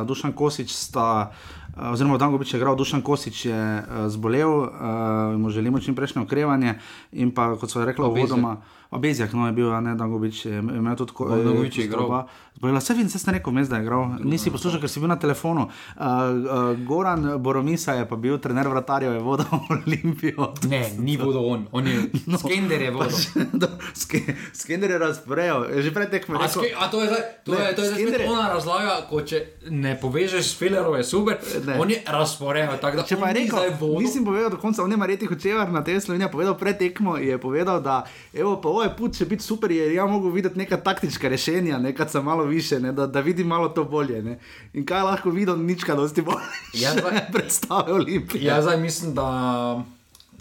uh, 0.00 0.06
Dušan 0.06 0.32
Kosič 0.32 0.72
sta. 0.72 1.30
Uh, 1.76 1.92
oziroma, 1.92 2.18
Dangovič 2.18 2.54
je 2.54 2.58
igral, 2.58 2.76
Dušan 2.76 3.02
Kosič 3.02 3.44
je 3.46 3.60
uh, 3.78 4.08
zbolel, 4.08 4.48
uh, 4.48 4.70
mu 5.36 5.50
želimo 5.50 5.80
čim 5.80 5.94
prejšnje 5.94 6.22
okrevanje. 6.22 6.78
In 7.12 7.34
pa, 7.34 7.52
kot 7.60 7.70
so 7.70 7.84
rekli, 7.84 8.06
uvodoma, 8.06 8.56
Bezjak, 8.92 9.32
no 9.32 9.46
je 9.46 9.52
bil, 9.52 9.68
a 9.68 9.80
ne 9.80 9.94
Dangovič, 9.94 10.44
je 10.44 10.58
imel 10.58 10.96
tudi 10.96 11.10
tako. 11.10 11.28
Dangovič 11.30 11.76
je 11.76 11.84
igral. 11.84 12.26
Zbolela, 12.56 12.78
vse 12.78 12.92
vidim, 12.92 13.08
se 13.08 13.18
ste 13.18 13.32
rekel, 13.32 13.52
vmes, 13.52 13.68
da 13.68 13.76
je 13.76 13.82
igral. 13.82 14.02
Nisi 14.20 14.50
poslušal, 14.50 14.80
ker 14.80 14.88
si 14.88 15.00
bil 15.00 15.08
na 15.08 15.16
telefonu. 15.16 15.62
Uh, 15.62 16.02
uh, 16.02 16.06
Goran 16.80 17.38
Boromisa 17.38 17.94
je 17.94 18.04
pa 18.04 18.16
bil 18.16 18.36
trener 18.36 18.66
vratarjev, 18.66 19.12
je 19.12 19.20
vodil 19.20 19.46
Olimpijo. 19.70 20.50
Ne, 20.64 20.82
ni 20.98 21.16
vodil 21.16 21.40
on, 21.42 21.66
on 21.72 21.86
je 21.86 21.94
no, 22.26 22.36
Skender 22.36 22.82
je 22.82 22.90
vodil. 22.90 23.16
Ske- 23.96 24.26
Skender 24.52 24.90
je 24.90 24.98
razporejal, 24.98 25.70
že 25.76 25.90
pred 25.90 26.10
tekmo 26.10 26.34
A, 26.34 26.42
rekel. 26.42 26.62
ske, 26.62 26.74
a 26.74 26.84
to 26.86 27.00
je 27.00 27.06
zdaj, 27.06 27.22
to 27.44 27.52
Ne, 27.52 27.58
je, 27.60 27.70
to 27.70 27.82
je 27.82 27.88
zdaj 27.88 28.20
je- 28.20 28.28
ona 28.28 28.48
razlaga, 28.50 29.06
ko 29.06 29.22
če 29.22 29.38
ne 29.70 29.94
povežeš 29.96 30.44
s 30.44 30.54
Fillerov, 30.54 30.96
je 30.96 31.04
super. 31.04 31.38
Ne. 31.64 31.78
On 31.78 31.88
je 31.88 32.02
razporejal, 32.04 32.74
tako 32.76 32.96
da 32.96 33.02
Če 33.04 33.16
pa 33.16 33.28
je 33.28 33.34
ni 33.34 33.46
zdaj 33.46 33.64
rekel, 33.64 33.78
vodil. 33.78 34.02
nisem 34.02 34.22
povedal 34.22 34.50
do 34.50 34.58
konca, 34.58 34.82
on 34.82 34.90
je 34.90 34.98
Marjeti 34.98 35.26
Hočevar 35.26 35.70
na 35.70 35.80
tej 35.80 36.00
Sloveniji 36.00 36.28
povedal 36.28 36.54
pred 36.56 36.76
tekmo, 36.76 37.16
je 37.16 37.38
povedal, 37.38 37.80
da 37.80 38.02
evo, 38.32 38.58
pa 38.58 38.68
ovo 38.80 38.88
je 38.88 38.96
put, 38.96 39.16
če 39.16 39.26
biti 39.28 39.44
super, 39.44 39.70
je 39.70 39.94
ja 39.94 40.06
mogel 40.06 40.30
videti 40.30 40.58
neka 40.58 40.76
taktička 40.76 41.28
rešenja, 41.28 41.78
nekaj 41.78 42.08
sem 42.08 42.24
malo 42.24 42.44
više, 42.44 42.80
ne, 42.80 42.92
da, 42.92 43.06
da 43.06 43.20
vidim 43.20 43.46
malo 43.46 43.68
to 43.68 43.84
bolje. 43.84 44.22
Ne. 44.22 44.38
In 44.72 44.86
kaj 44.86 45.02
lahko 45.02 45.30
videl, 45.30 45.58
nič 45.58 45.84
kaj 45.84 45.96
dosti 45.96 46.22
bolje. 46.22 46.48
Ja, 46.74 46.94
zdaj- 46.96 47.32
predstave 47.32 47.92
Olimpije. 47.92 48.44
Ja, 48.44 48.62
zdaj 48.62 48.80
mislim, 48.80 49.14
da 49.14 49.26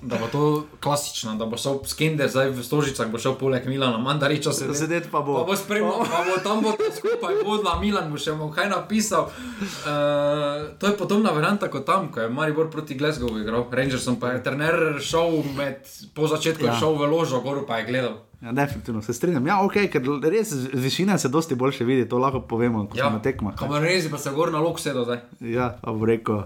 da 0.02 0.18
bo 0.18 0.28
to 0.32 0.66
klasično, 0.80 1.36
da 1.36 1.45
bo 1.45 1.58
šel 1.58 1.80
skender 1.86 2.30
zdaj 2.30 2.50
v 2.56 2.64
Stožicah, 2.64 3.08
bo 3.12 3.20
šel 3.20 3.36
poleg 3.39 3.68
Milana, 3.68 3.97
Mandariča 3.97 4.54
se 4.54 4.74
Sedeti 4.74 5.10
pa 5.12 5.20
bo. 5.22 5.36
Pa 5.41 5.43
bo 5.43 5.56
spremljal, 5.56 6.06
pa 6.08 6.24
bo 6.28 6.38
tam 6.43 6.62
bo 6.64 6.72
skupaj 6.72 7.41
vodila, 7.45 7.80
Milan 7.80 8.12
bo 8.12 8.18
še 8.18 8.36
mu 8.38 8.47
kaj 8.54 8.70
napisal. 8.72 9.28
Uh, 9.28 10.72
to 10.80 10.88
je 10.88 10.97
podobna 10.97 11.34
varianta 11.36 11.68
kot 11.68 11.86
tam, 11.86 12.08
ko 12.14 12.24
je 12.24 12.30
Maribor 12.30 12.72
proti 12.72 12.95
Glasgowu 12.95 13.41
igral. 13.41 13.68
Rangersom 13.72 14.20
pa 14.20 14.36
je 14.38 14.43
trener 14.43 15.02
šel 15.04 15.43
med, 15.58 15.84
po 16.16 16.28
začetku 16.32 16.66
ja. 16.66 16.80
Šel 16.80 16.95
v 16.95 17.12
ložo, 17.12 17.41
gor 17.43 17.66
pa 17.68 17.82
je 17.84 17.91
gledal. 17.91 18.20
Ja, 18.41 18.52
definitivno 18.56 19.02
se 19.02 19.14
strinjam. 19.14 19.47
Ja, 19.47 19.60
ok, 19.66 19.82
ker 19.91 20.06
res 20.24 20.54
z 20.54 20.70
višine 20.80 21.18
se 21.20 21.28
dosti 21.28 21.56
boljše 21.60 21.84
vidi, 21.84 22.08
to 22.10 22.18
lahko 22.18 22.39
povemo, 22.39 22.86
ko 22.88 22.95
ja. 22.95 23.10
smo 23.10 23.18
na 23.18 23.24
tekmah. 23.24 23.56
Kamerezi 23.60 24.12
pa 24.12 24.18
se 24.18 24.32
gor 24.32 24.52
na 24.52 24.64
lok 24.64 24.80
sedel 24.80 25.04
zdaj. 25.04 25.26
Ja, 25.43 25.74
pa 25.82 25.91
bo 25.91 26.08
rekel, 26.08 26.45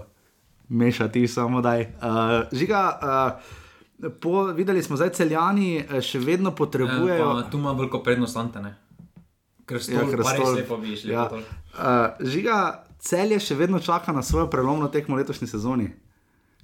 mešati 0.68 1.28
samo 1.28 1.60
daj. 1.60 1.80
Uh, 1.80 1.88
žiga, 2.52 2.82
uh, 4.00 4.10
po, 4.20 4.44
videli 4.44 4.82
smo 4.82 4.96
zdaj 4.96 5.10
celjani, 5.10 5.76
eh, 5.78 6.00
še 6.00 6.18
vedno 6.18 6.50
potrebujejo. 6.50 7.28
Ja, 7.28 7.42
pa 7.42 7.50
tu 7.50 7.58
ima 7.58 7.72
veliko 7.72 8.02
prednost 8.02 8.36
Antene. 8.36 8.74
Ker 9.66 9.76
Ja, 9.76 9.82
stol, 9.82 10.10
ker 10.10 10.68
pa 10.68 10.76
bi 10.76 10.92
išli. 10.92 11.12
ja. 11.12 11.28
Uh, 11.32 12.28
žiga, 12.28 12.84
celje 12.98 13.40
še 13.40 13.54
vedno 13.54 13.80
čaka 13.80 14.12
na 14.12 14.22
svojo 14.22 14.46
prelomno 14.50 14.88
tekmo 14.88 15.16
v 15.16 15.22
letošnji 15.22 15.48
sezoni, 15.48 15.88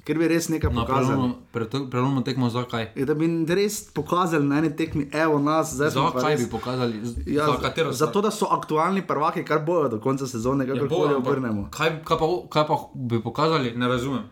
ker 0.04 0.16
bi 0.16 0.26
res 0.26 0.48
nekaj 0.48 0.70
Na 0.70 0.82
pokazali. 0.82 1.28
pre, 1.50 1.64
prelomno 1.86 2.20
tekmo 2.22 2.48
zakaj? 2.48 2.92
Je, 2.94 3.04
da 3.04 3.14
bi 3.14 3.26
res 3.46 3.84
pokazali 3.90 4.44
na 4.44 4.58
eni 4.58 4.70
tekmi, 4.72 5.08
evo 5.14 5.38
nas, 5.40 5.72
zdaj 5.72 5.90
smo 5.90 6.10
Zakaj 6.10 6.32
res- 6.32 6.40
bi 6.40 6.50
pokazali? 6.50 6.94
Z- 7.04 7.22
Ja, 7.28 7.46
za 7.46 7.56
katero 7.58 7.92
zato, 7.94 8.20
da 8.20 8.30
so 8.30 8.46
aktualni 8.48 9.02
prvaki, 9.02 9.42
kar 9.42 9.60
bojo 9.60 9.88
do 9.88 9.98
konca 9.98 10.26
sezone, 10.26 10.64
Ja, 10.64 10.74
bo, 10.74 10.80
kakorkoli 10.80 11.14
ampak 11.14 11.26
obrnemo. 11.26 11.68
Kaj, 11.70 12.02
kaj, 12.02 12.18
pa, 12.18 12.26
kaj 12.48 12.64
pa 12.66 12.74
bi 12.94 13.20
pokazali, 13.20 13.72
ne 13.74 13.88
razumem. 13.88 14.24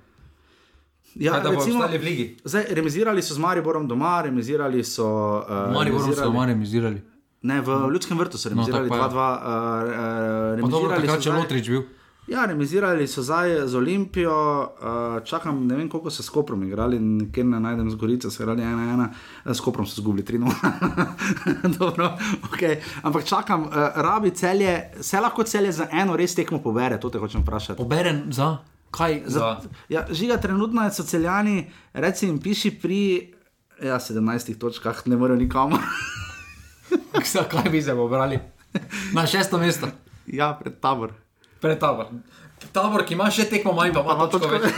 Ja, 1.16 1.32
Kaj, 1.34 1.98
ligi? 1.98 2.36
Zdaj, 2.44 2.64
remizirali 2.70 3.20
so 3.20 3.34
z 3.34 3.38
Mariborom 3.38 3.88
doma, 3.88 4.22
remizirali 4.22 4.84
so. 4.84 5.06
Uh, 5.40 5.74
Mariborom 5.74 6.12
so 6.12 6.24
doma 6.24 6.46
remizirali. 6.46 7.02
Ne, 7.42 7.60
v 7.60 7.70
Ljudskem 7.88 8.18
vrtu 8.18 8.34
so 8.34 8.48
remizirali 8.48 8.88
tako 8.88 8.98
pa 8.98 9.04
je. 9.04 9.10
2-2. 9.10 9.28
Uh, 9.32 10.60
Pa 10.60 10.68
dobro, 10.68 10.88
remizirali 10.88 11.00
takrat 11.00 11.16
so 11.16 11.22
če 11.22 11.32
Lotrič 11.32 11.68
bil. 11.68 11.82
Ja, 12.28 12.44
remizirali 12.46 13.06
so 13.08 13.22
zdaj 13.22 13.66
z 13.66 13.74
Olimpijo, 13.74 14.62
uh, 14.62 15.24
čakam, 15.24 15.66
ne 15.66 15.76
vem 15.76 15.88
koliko 15.88 16.10
so 16.10 16.22
s 16.22 16.28
Koprom 16.28 16.62
igrali, 16.62 16.98
ker 17.32 17.46
ne 17.46 17.60
najdem 17.60 17.90
z 17.90 17.96
Gorico, 17.96 18.30
so 18.30 18.42
igrali 18.42 18.62
1-1, 18.62 19.06
Eh, 19.44 19.54
s 19.54 19.60
Koprom 19.60 19.86
so 19.86 20.00
zgubili 20.00 20.26
3-0. 20.26 20.52
Dobro, 21.78 22.18
okay. 22.52 22.76
Ampak 23.02 23.24
čakam, 23.24 23.62
uh, 23.62 23.72
rabi 23.96 24.30
celje, 24.30 24.90
se 25.00 25.20
lahko 25.20 25.44
celje 25.44 25.72
za 25.72 25.86
eno 25.92 26.16
res 26.16 26.34
tekmo 26.34 26.58
pobere, 26.62 27.00
to 27.00 27.10
te 27.10 27.18
hočem 27.18 27.40
vprašati. 27.42 27.78
Poberen 27.78 28.22
za 28.28 28.58
kaj? 28.90 29.22
Za, 29.26 29.38
Za, 29.40 29.68
ja, 29.88 30.04
žiga, 30.10 30.36
trenutno 30.36 30.84
je 30.84 30.90
so 30.90 31.02
celjani, 31.02 31.70
reci 31.92 32.26
jim, 32.26 32.38
piši 32.38 32.70
pri 32.82 33.32
ja, 33.82 33.96
17 33.96 34.58
točkah, 34.58 35.00
ne 35.06 35.16
morejo 35.16 35.38
nikamor. 35.38 35.80
za 37.32 37.44
kaj 37.48 37.70
bi 37.70 37.82
se 37.82 37.94
pobrali? 37.94 38.38
Na 39.12 39.26
šesto 39.26 39.58
mesto, 39.58 39.88
ja, 40.26 40.52
pred 40.60 40.76
tabor. 40.80 41.12
Pred 41.60 41.78
tabor. 41.78 42.10
Tabor, 42.72 43.04
ki 43.04 43.14
ima 43.14 43.30
še 43.30 43.46
tekmo 43.46 43.72
manj, 43.72 43.92
pa 43.92 44.02
ima 44.02 44.26
točko 44.26 44.48
več. 44.48 44.70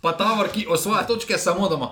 Pa 0.00 0.12
tabor, 0.12 0.48
ki 0.48 0.66
osvaja 0.66 1.04
točke 1.06 1.38
samo 1.38 1.68
doma. 1.68 1.90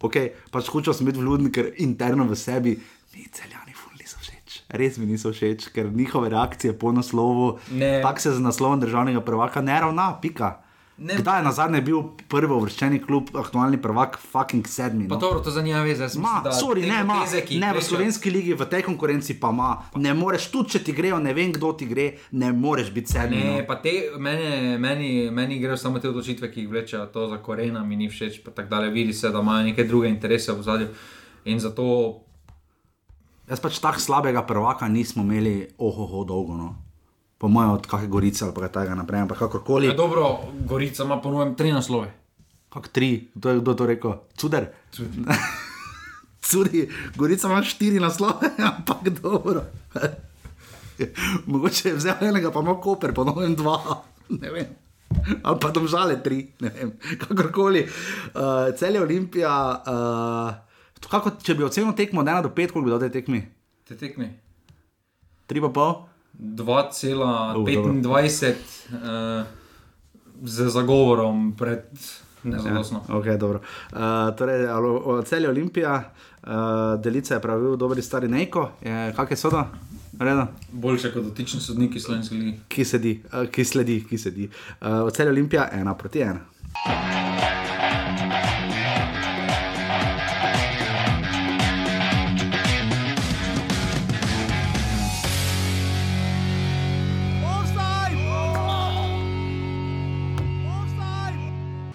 Ok, 0.00 0.16
pač 0.50 0.66
hočem 0.66 0.94
sem 0.94 1.06
biti 1.06 1.18
vluden, 1.18 1.50
ker 1.50 1.72
interno 1.78 2.24
v 2.24 2.34
sebi 2.34 2.72
mi 3.14 3.26
celjani 3.28 3.70
ful 3.72 3.94
niso 3.94 4.18
všeč. 4.18 4.62
Res 4.70 4.98
mi 4.98 5.06
niso 5.06 5.30
všeč, 5.30 5.68
ker 5.70 5.90
njihove 5.90 6.30
reakcije 6.30 6.74
po 6.74 6.90
naslovu, 6.92 7.58
Ne. 7.70 8.00
tako 8.02 8.20
se 8.20 8.32
z 8.32 8.40
naslovom 8.40 8.80
državnega 8.80 9.20
prvaka 9.20 9.60
ne 9.60 9.80
ravna, 9.80 10.18
pika. 10.18 10.62
Ne. 11.02 11.16
Kdaj 11.18 11.40
je 11.40 11.44
na 11.44 11.52
zadnje 11.52 11.80
bil 11.82 12.02
prvi 12.30 12.54
uvrščeni 12.54 13.00
klub, 13.02 13.32
aktualni 13.34 13.78
prvak, 13.82 14.20
fucking 14.22 14.68
sedmi? 14.68 15.08
Pa 15.08 15.16
No? 15.16 15.20
dobro, 15.20 15.40
to 15.42 15.50
za 15.50 15.62
njega 15.62 15.80
veze. 15.82 16.02
jaz 16.02 16.16
Ma, 16.16 16.42
sorry, 16.54 16.86
ne, 16.86 17.02
ma, 17.04 17.24
ki 17.26 17.56
jih 17.56 17.60
ne, 17.60 17.72
v 17.74 17.82
slovenski 17.82 18.30
ligi, 18.30 18.54
v 18.54 18.68
tej 18.70 18.84
konkurenci 18.86 19.34
pa 19.40 19.50
ima. 19.50 19.70
Ne 19.98 20.14
moreš, 20.14 20.46
tudi 20.54 20.76
če 20.76 20.84
ti 20.86 20.94
grejo, 20.94 21.18
ne 21.18 21.34
vem 21.34 21.50
kdo 21.52 21.72
ti 21.74 21.88
gre, 21.90 22.06
ne 22.38 22.52
moreš 22.54 22.92
biti 22.94 23.16
sedmi. 23.16 23.40
Ne, 23.40 23.56
no. 23.58 23.66
pa 23.66 23.80
te, 23.82 24.12
meni, 24.18 24.78
meni, 24.78 25.10
meni 25.30 25.58
grejo 25.58 25.76
samo 25.76 25.98
te 25.98 26.10
odločitve, 26.12 26.52
ki 26.52 26.66
jih 26.66 26.70
vlečejo, 26.70 27.06
to 27.10 27.26
za 27.32 27.40
korena 27.42 27.82
mi 27.84 27.98
ni 27.98 28.06
všeč, 28.08 28.44
pa 28.44 28.54
tako 28.54 28.76
dalje. 28.76 28.94
Vidi 28.94 29.12
se, 29.12 29.30
da 29.34 29.42
imajo 29.42 29.66
neke 29.72 29.84
druge 29.84 30.08
interese 30.08 30.54
v 30.54 30.62
zadju. 30.62 30.92
In 31.50 31.58
zato, 31.58 32.22
Jaz 33.50 33.60
pač 33.60 33.82
tako 33.82 34.00
slabega 34.00 34.46
prvaka 34.46 34.86
nismo 34.88 35.26
imeli, 35.26 35.66
ohoho, 35.78 36.22
dolgo. 36.24 36.54
No. 36.56 36.91
Po 37.42 37.50
mojem, 37.50 37.74
od 37.74 37.86
kakšne 37.90 38.06
gorice 38.06 38.44
ali 38.46 38.54
pa 38.54 38.62
kaj 38.62 38.70
takega 38.70 38.94
naprej, 38.94 39.20
ampak 39.26 39.38
kakorkoli. 39.42 39.90
je 39.90 39.98
dobro, 39.98 40.46
Gorica 40.62 41.02
ima 41.02 41.18
ponujem 41.18 41.54
tri 41.58 41.72
naslove. 41.74 42.12
Kak 42.70 42.88
tri, 42.88 43.30
kdo 43.34 43.50
je 43.50 43.60
kdo 43.60 43.74
to 43.74 43.86
rekel? 43.86 44.12
Cuder. 44.38 44.70
Curi, 46.38 46.86
Gorica 47.18 47.50
ima 47.50 47.62
štiri 47.66 47.98
naslove, 47.98 48.46
ampak 48.70 49.08
dobro. 49.18 49.64
Mogoče 51.50 51.88
je 51.88 51.96
vzel 51.98 52.22
enega, 52.30 52.54
pa 52.54 52.62
ima 52.62 52.76
koper, 52.78 53.10
pa 53.14 53.26
novem 53.26 53.58
dva. 53.58 54.04
Ne 54.28 54.50
vem. 54.50 54.70
Ali 55.42 55.58
pa 55.58 55.74
domžale 55.74 56.22
tri, 56.22 56.46
ne 56.62 56.70
vem. 56.70 56.94
Kakorkoli. 57.26 57.82
Uh, 57.82 58.70
cel 58.78 58.94
je 58.94 59.02
Olimpija. 59.02 59.82
Uh, 59.82 61.10
kako, 61.10 61.34
če 61.42 61.58
bi 61.58 61.66
ocenil 61.66 61.90
tekmo 61.98 62.22
od 62.22 62.30
1 62.30 62.46
do 62.46 62.54
5, 62.54 62.70
koliko 62.70 62.86
bi 62.86 62.94
dal 62.94 63.02
tej 63.02 63.12
tekmi? 63.18 63.42
Te 63.82 63.98
tekmi. 63.98 64.30
3 65.50 65.66
pa 65.66 65.74
pol? 65.74 66.11
2,25 66.38 68.54
uh, 68.92 68.98
z 70.42 70.68
zagovorom 70.68 71.56
pred 71.56 71.84
nezadostno. 72.42 73.02
Ja. 73.08 73.14
Okay, 73.14 73.38
dobro. 73.38 73.60
uh, 73.92 74.36
torej, 74.36 74.66
cel 75.24 75.42
je 75.42 75.48
Olimpija, 75.48 76.12
uh, 76.42 76.50
delica 77.02 77.34
je 77.34 77.40
pravil, 77.40 77.76
dobri 77.76 78.02
stari 78.02 78.28
Nejko, 78.28 78.70
je, 78.82 79.12
kak 79.16 79.30
je 79.30 79.36
soda? 79.36 79.70
Reda? 80.20 80.46
Boljše 80.72 81.12
kot 81.12 81.24
dotični 81.24 81.60
sodniki 81.60 82.00
slovenske 82.00 82.34
lige. 82.34 82.58
ki, 82.68 82.84
sedi, 82.84 83.22
uh, 83.32 83.50
ki 83.50 83.64
sledi, 83.64 84.04
ki 84.08 84.18
sedi. 84.18 84.50
Uh, 84.80 85.10
Cel 85.10 85.26
je 85.26 85.30
Olimpija, 85.30 85.68
ena 85.72 85.94
proti 85.94 86.20
ena. 86.20 86.40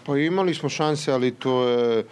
Pa 0.07 0.17
imali 0.17 0.53
smo 0.53 0.69
šanse, 0.69 1.11
ali 1.11 1.31
to 1.31 1.63
je 1.63 2.05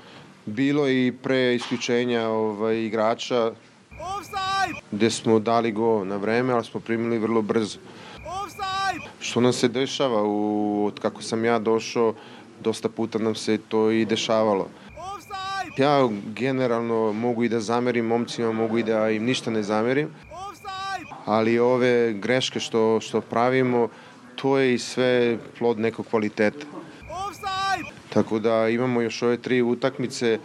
bilo 0.45 0.89
i 0.89 1.13
pre 1.23 1.55
isključenja 1.55 2.27
ovaj, 2.27 2.77
igrača 2.77 3.51
gdje 4.91 5.11
smo 5.11 5.39
dali 5.39 5.71
go 5.71 6.03
na 6.03 6.15
vreme, 6.15 6.53
ali 6.53 6.63
smo 6.63 6.79
primili 6.79 7.17
vrlo 7.17 7.41
brzo. 7.41 7.79
Što 9.19 9.41
nam 9.41 9.53
se 9.53 9.67
dešava, 9.67 10.23
u, 10.23 10.85
od 10.85 10.99
kako 10.99 11.21
sam 11.21 11.45
ja 11.45 11.59
došao, 11.59 12.13
dosta 12.63 12.89
puta 12.89 13.19
nam 13.19 13.35
se 13.35 13.57
to 13.57 13.91
i 13.91 14.05
dešavalo. 14.05 14.67
Ja 15.77 16.09
generalno 16.35 17.13
mogu 17.13 17.43
i 17.43 17.49
da 17.49 17.59
zamerim 17.59 18.05
momcima, 18.05 18.51
mogu 18.51 18.77
i 18.77 18.83
da 18.83 19.09
im 19.09 19.23
ništa 19.23 19.51
ne 19.51 19.63
zamerim, 19.63 20.09
ali 21.25 21.59
ove 21.59 22.13
greške 22.13 22.59
što, 22.59 22.99
što 23.01 23.21
pravimo, 23.21 23.87
to 24.35 24.57
je 24.57 24.73
i 24.73 24.79
sve 24.79 25.37
plod 25.59 25.79
nekog 25.79 26.07
kvaliteta. 26.07 26.65
Tako 28.15 28.39
da 28.39 28.69
imamo 28.69 29.01
još 29.01 29.21
ove 29.21 29.37
tri 29.37 29.61
utakmice 29.61 30.27
e, 30.33 30.39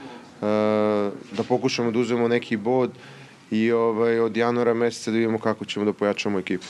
da 1.33 1.43
pokušamo 1.49 1.91
da 1.91 1.99
uzmemo 1.99 2.29
neki 2.29 2.57
bod 2.57 2.91
i 3.51 3.73
ovaj, 3.73 4.21
od 4.21 4.37
januara 4.37 4.75
meseca 4.75 5.11
da 5.11 5.17
vidimo 5.17 5.39
kako 5.39 5.65
ćemo 5.65 5.85
da 5.85 5.93
pojačamo 5.93 6.39
ekipu. 6.39 6.67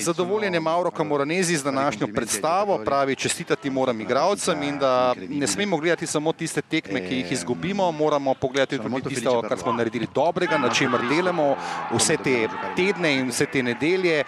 Zadovoljen 0.00 0.54
je 0.54 0.60
Mauro 0.60 0.90
Camoranesi 0.90 1.56
z 1.56 1.64
današnjo 1.64 2.06
predstavo, 2.14 2.80
pravi 2.84 3.16
čestitati 3.16 3.70
moram 3.70 4.00
igralcem 4.00 4.62
in 4.62 4.78
da 4.78 5.14
ne 5.28 5.46
smemo 5.46 5.76
gledati 5.76 6.06
samo 6.06 6.32
tiste 6.32 6.62
tekme, 6.62 7.08
ki 7.08 7.14
jih 7.14 7.32
izgubimo, 7.32 7.92
moramo 7.92 8.34
pogledati 8.34 8.78
tudi 8.78 9.02
tisto, 9.08 9.42
kar 9.42 9.58
smo 9.58 9.72
naredili 9.72 10.06
dobrega, 10.14 10.58
na 10.58 10.70
čemer 10.70 11.00
delamo 11.08 11.56
vse 11.94 12.16
te 12.16 12.48
tedne 12.76 13.14
in 13.14 13.28
vse 13.28 13.46
te 13.46 13.62
nedelje 13.62 14.24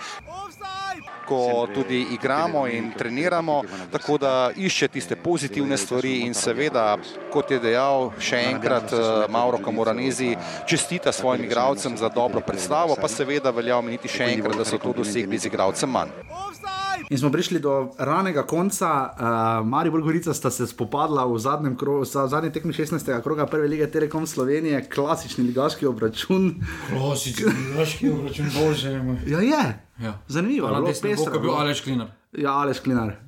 ko 1.29 1.67
tudi 1.75 2.07
igramo 2.15 2.67
in 2.67 2.93
treniramo, 2.99 3.63
tako 3.93 4.19
da 4.19 4.51
išče 4.57 4.89
tiste 4.89 5.17
pozitivne 5.17 5.77
stvari 5.77 6.21
in 6.27 6.35
seveda, 6.35 6.97
kot 7.33 7.51
je 7.51 7.61
dejal 7.61 8.11
še 8.19 8.45
enkrat 8.53 8.93
eh, 8.93 9.27
Mauro 9.29 9.59
Camoranesi, 9.65 10.35
čestita 10.67 11.13
svojim 11.13 11.45
igralcem 11.45 11.97
za 11.97 12.09
dobro 12.09 12.41
predstavo, 12.41 12.97
pa 13.01 13.09
seveda 13.09 13.51
velja 13.51 13.79
omeniti 13.79 14.09
še 14.09 14.33
enkrat, 14.37 14.59
da 14.59 14.65
so 14.65 14.79
to 14.79 14.93
dosegli 14.93 15.39
z 15.39 15.53
igralcem 15.53 15.91
manj. 15.91 16.13
In 17.11 17.19
smo 17.19 17.31
prišli 17.33 17.61
do 17.61 17.91
ranega 17.99 18.43
konca. 18.43 18.91
Uh, 18.91 19.67
Maribor 19.67 20.03
Gorica 20.03 20.35
sta 20.35 20.51
se 20.51 20.67
spopadla 20.67 21.27
v 21.27 21.39
zadnjem 21.39 21.77
krogu, 21.77 22.03
v 22.03 22.29
zadnji 22.29 22.53
tekmi 22.53 22.73
16. 22.73 23.23
kroga 23.23 23.47
Prve 23.47 23.69
lige 23.69 23.91
Telekom 23.91 24.27
Slovenije, 24.27 24.89
klasični 24.95 25.45
ligaški 25.45 25.87
obračun. 25.87 26.55
Klasični, 26.91 27.53
raški 27.77 28.11
obračun, 28.11 28.47
bože. 28.55 28.93
Ja, 29.27 29.41
je. 29.41 29.65
Ja. 29.99 30.19
Zanimivo, 30.29 30.69
Na 30.69 30.75
bilo 30.75 30.87
desnem 30.89 31.13
pestro, 31.13 31.33
boku 31.33 31.37
je 31.37 31.41
bil 31.41 31.51
bilo. 31.51 31.61
Aleš 31.61 31.81
Klinar. 31.81 32.09
Ja, 32.33 32.53
Aleš 32.53 32.81
Klinar. 32.81 33.17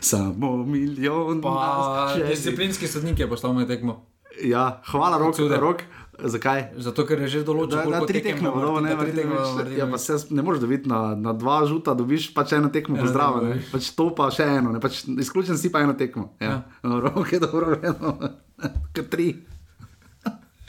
samo 0.00 0.56
milijon. 0.56 1.42
Pa 1.42 2.14
disciplinski 2.28 2.88
sodnik 2.88 3.18
je 3.18 3.28
postal 3.28 3.52
moj 3.52 3.66
tekmo. 3.66 4.06
Ja, 4.44 4.82
hvala, 4.86 5.18
rok, 5.18 5.36
Cude. 5.36 5.56
rok. 5.56 5.82
Zakaj? 6.12 6.76
Zato, 6.76 7.06
ker 7.08 7.22
je 7.24 7.28
že 7.28 7.40
določil, 7.40 7.72
Da, 7.72 7.84
koliko 7.88 8.06
tri 8.06 8.20
tekme, 8.20 8.50
bodo, 8.52 8.80
ne, 8.84 8.92
tri 9.00 9.14
tekme. 9.16 9.32
Martinović. 9.32 9.78
ja, 9.80 9.86
pa 9.88 9.98
se 9.98 10.18
ne 10.30 10.42
moreš 10.44 10.60
dobiti 10.60 10.88
na, 10.88 11.14
na 11.16 11.32
dva 11.32 11.62
žuta, 11.66 11.94
dobiš 11.96 12.34
pač 12.36 12.52
eno 12.52 12.68
tekmo, 12.68 13.00
pozdrav, 13.00 13.40
tekmo 13.40 13.48
ne, 13.48 13.54
dobiš. 13.56 13.70
pač 13.72 13.88
to 13.96 14.06
pa 14.12 14.28
še 14.28 14.44
eno, 14.58 14.74
ne, 14.76 14.80
pač 14.82 15.02
izključen 15.08 15.56
si 15.56 15.72
pa 15.72 15.80
eno 15.80 15.96
tekmo. 15.96 16.34
Ja, 16.36 16.60
ja. 16.60 17.00
rok 17.00 17.32
je 17.32 17.40
dobro, 17.40 17.80
eno, 17.80 18.18
kot 18.94 19.08
tri. 19.08 19.32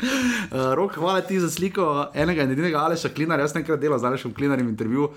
Uh, 0.04 0.74
Rok, 0.80 0.96
hvala 0.96 1.22
ti 1.28 1.40
za 1.40 1.52
sliko 1.52 2.08
enega 2.14 2.44
in 2.44 2.52
edinega 2.52 2.80
Aleša 2.80 3.10
Klinarja. 3.10 3.44
Jaz 3.48 3.56
nekaj 3.56 3.78
delal 3.78 4.00
z 4.00 4.10
Alešem 4.10 4.34
Klinarjem 4.34 4.68
intervju, 4.68 5.12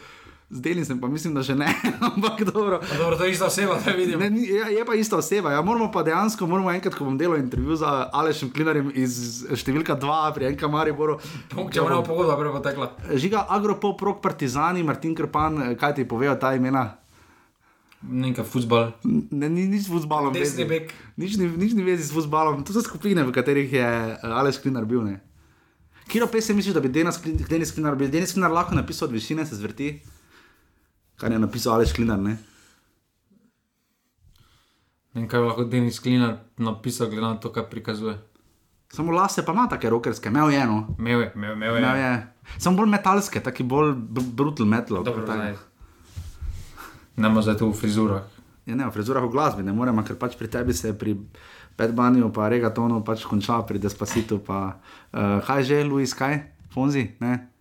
z 0.49 0.84
sem 0.84 1.01
pa 1.01 1.09
mislim, 1.09 1.34
da 1.34 1.42
že 1.42 1.55
ne, 1.55 1.66
ampak 2.09 2.44
dobro. 2.44 2.78
Pa 2.80 2.97
Dobro, 2.97 3.16
to 3.16 3.24
je 3.24 3.32
ista 3.32 3.47
oseba, 3.47 3.74
da 3.76 3.90
vidim. 3.90 4.18
Ne, 4.20 4.30
ni- 4.30 4.47
ja, 4.49 4.68
je 4.68 4.84
pa 4.84 4.94
ista 4.94 5.16
oseba. 5.16 5.51
Ja, 5.51 5.62
moramo 5.62 5.90
pa 5.90 6.03
dejansko, 6.03 6.47
moramo 6.47 6.70
enkrat, 6.70 6.94
ko 6.94 7.05
bom 7.05 7.18
delal 7.18 7.36
intervju 7.36 7.76
z 7.76 7.82
Alešem 8.12 8.51
Klinarjem 8.51 8.92
iz 8.94 9.16
številka 9.53 9.97
2 9.97 10.34
pri 10.34 10.47
Enka 10.47 10.68
Mariboru. 10.68 11.18
Če 11.51 11.80
bo 11.80 11.88
ne 11.88 11.99
pogodba 12.01 12.38
prej 12.38 12.53
potekla. 12.53 12.86
Žiga 13.12 13.47
Agropop, 13.49 13.99
Rok 14.01 14.22
Partizani, 14.22 14.82
Martin 14.82 15.14
Krpan, 15.14 15.74
kaj 15.74 15.94
ti 15.94 16.05
povejo 16.05 16.36
ta 16.36 16.55
imena? 16.55 16.94
Nekaj 18.07 18.44
futbal. 18.44 18.92
Ne, 19.03 19.49
ni 19.49 19.66
nič 19.66 19.90
bek. 20.64 20.94
Nič 21.16 21.36
ni, 21.36 21.49
nič 21.49 21.74
ni 21.74 21.82
vezi 21.82 22.07
z 22.07 22.14
futbalom. 22.14 22.62
To 22.62 22.70
so 22.70 22.78
skupine, 22.80 23.18
v 23.18 23.34
katerih 23.34 23.66
je 23.66 23.82
uh, 23.82 24.38
Aleš 24.38 24.62
Klinar 24.62 24.86
bil. 24.86 25.03
Ne? 25.03 25.18
Kiro 26.07 26.30
pesem 26.30 26.55
misliš, 26.55 26.70
da 26.70 26.78
bi 26.78 26.86
Denis 26.86 27.18
Klin- 27.18 27.42
Denis 27.42 27.74
Klinar, 27.74 27.99
bi 27.99 28.07
Denis 28.07 28.30
Klinar 28.30 28.53
lahko 28.53 28.78
napisal 28.78 29.09
od 29.09 29.16
višine, 29.16 29.42
se 29.42 29.59
zvrti? 29.59 29.97
Kar 31.16 31.32
je 31.32 31.38
napisal 31.38 31.74
Aleš 31.74 31.92
Klinar, 31.96 32.18
ne? 32.18 32.36
Ne 35.14 35.22
vem, 35.22 35.28
kaj 35.28 35.40
lahko 35.40 35.64
Denis 35.64 36.00
Klinar 36.00 36.36
napisal, 36.60 37.08
glede 37.08 37.24
na 37.24 37.36
to, 37.40 37.52
kaj 37.52 37.70
prikazuje. 37.70 38.18
Samo 38.92 39.12
lase 39.12 39.44
pa 39.44 39.52
ima 39.52 39.66
take 39.68 39.90
rokerske, 39.90 40.28
imel 40.28 40.50
je 40.52 40.60
eno. 40.60 40.94
Imel 40.98 41.20
je, 41.20 41.32
imel, 41.34 41.52
imel 41.52 41.74
je. 41.74 41.82
Imel 41.82 41.96
je. 41.96 42.26
Samo 42.58 42.76
bolj 42.76 42.90
metalske, 42.90 43.40
taki 43.40 43.64
bolj 43.64 43.94
br- 43.96 44.30
brutal 44.32 44.66
metal. 44.66 45.02
Ne. 45.36 45.54
Ima 47.16 47.42
zdaj 47.42 47.56
tu 47.58 47.70
v 47.70 47.76
frizurah. 47.80 48.22
Ja, 48.66 48.74
ne, 48.74 48.86
v 48.86 48.92
frizurah 48.92 49.24
v 49.24 49.30
glasbi 49.32 49.62
ne 49.62 49.72
moremo, 49.72 50.04
ker 50.04 50.18
pač 50.18 50.36
pri 50.36 50.50
tebi 50.50 50.74
se 50.74 50.92
pri 50.98 51.16
Petbanju, 51.76 52.28
pa 52.34 52.48
Regatonu 52.48 53.00
pač 53.04 53.24
konča, 53.24 53.62
pri 53.62 53.78
Despasitu, 53.78 54.38
pa 54.38 54.76
uh, 54.76 55.40
kaj 55.46 55.64
že, 55.64 55.84
Luis, 55.84 56.14
kaj, 56.14 56.40
Fonzi, 56.74 57.14
ne. 57.20 57.55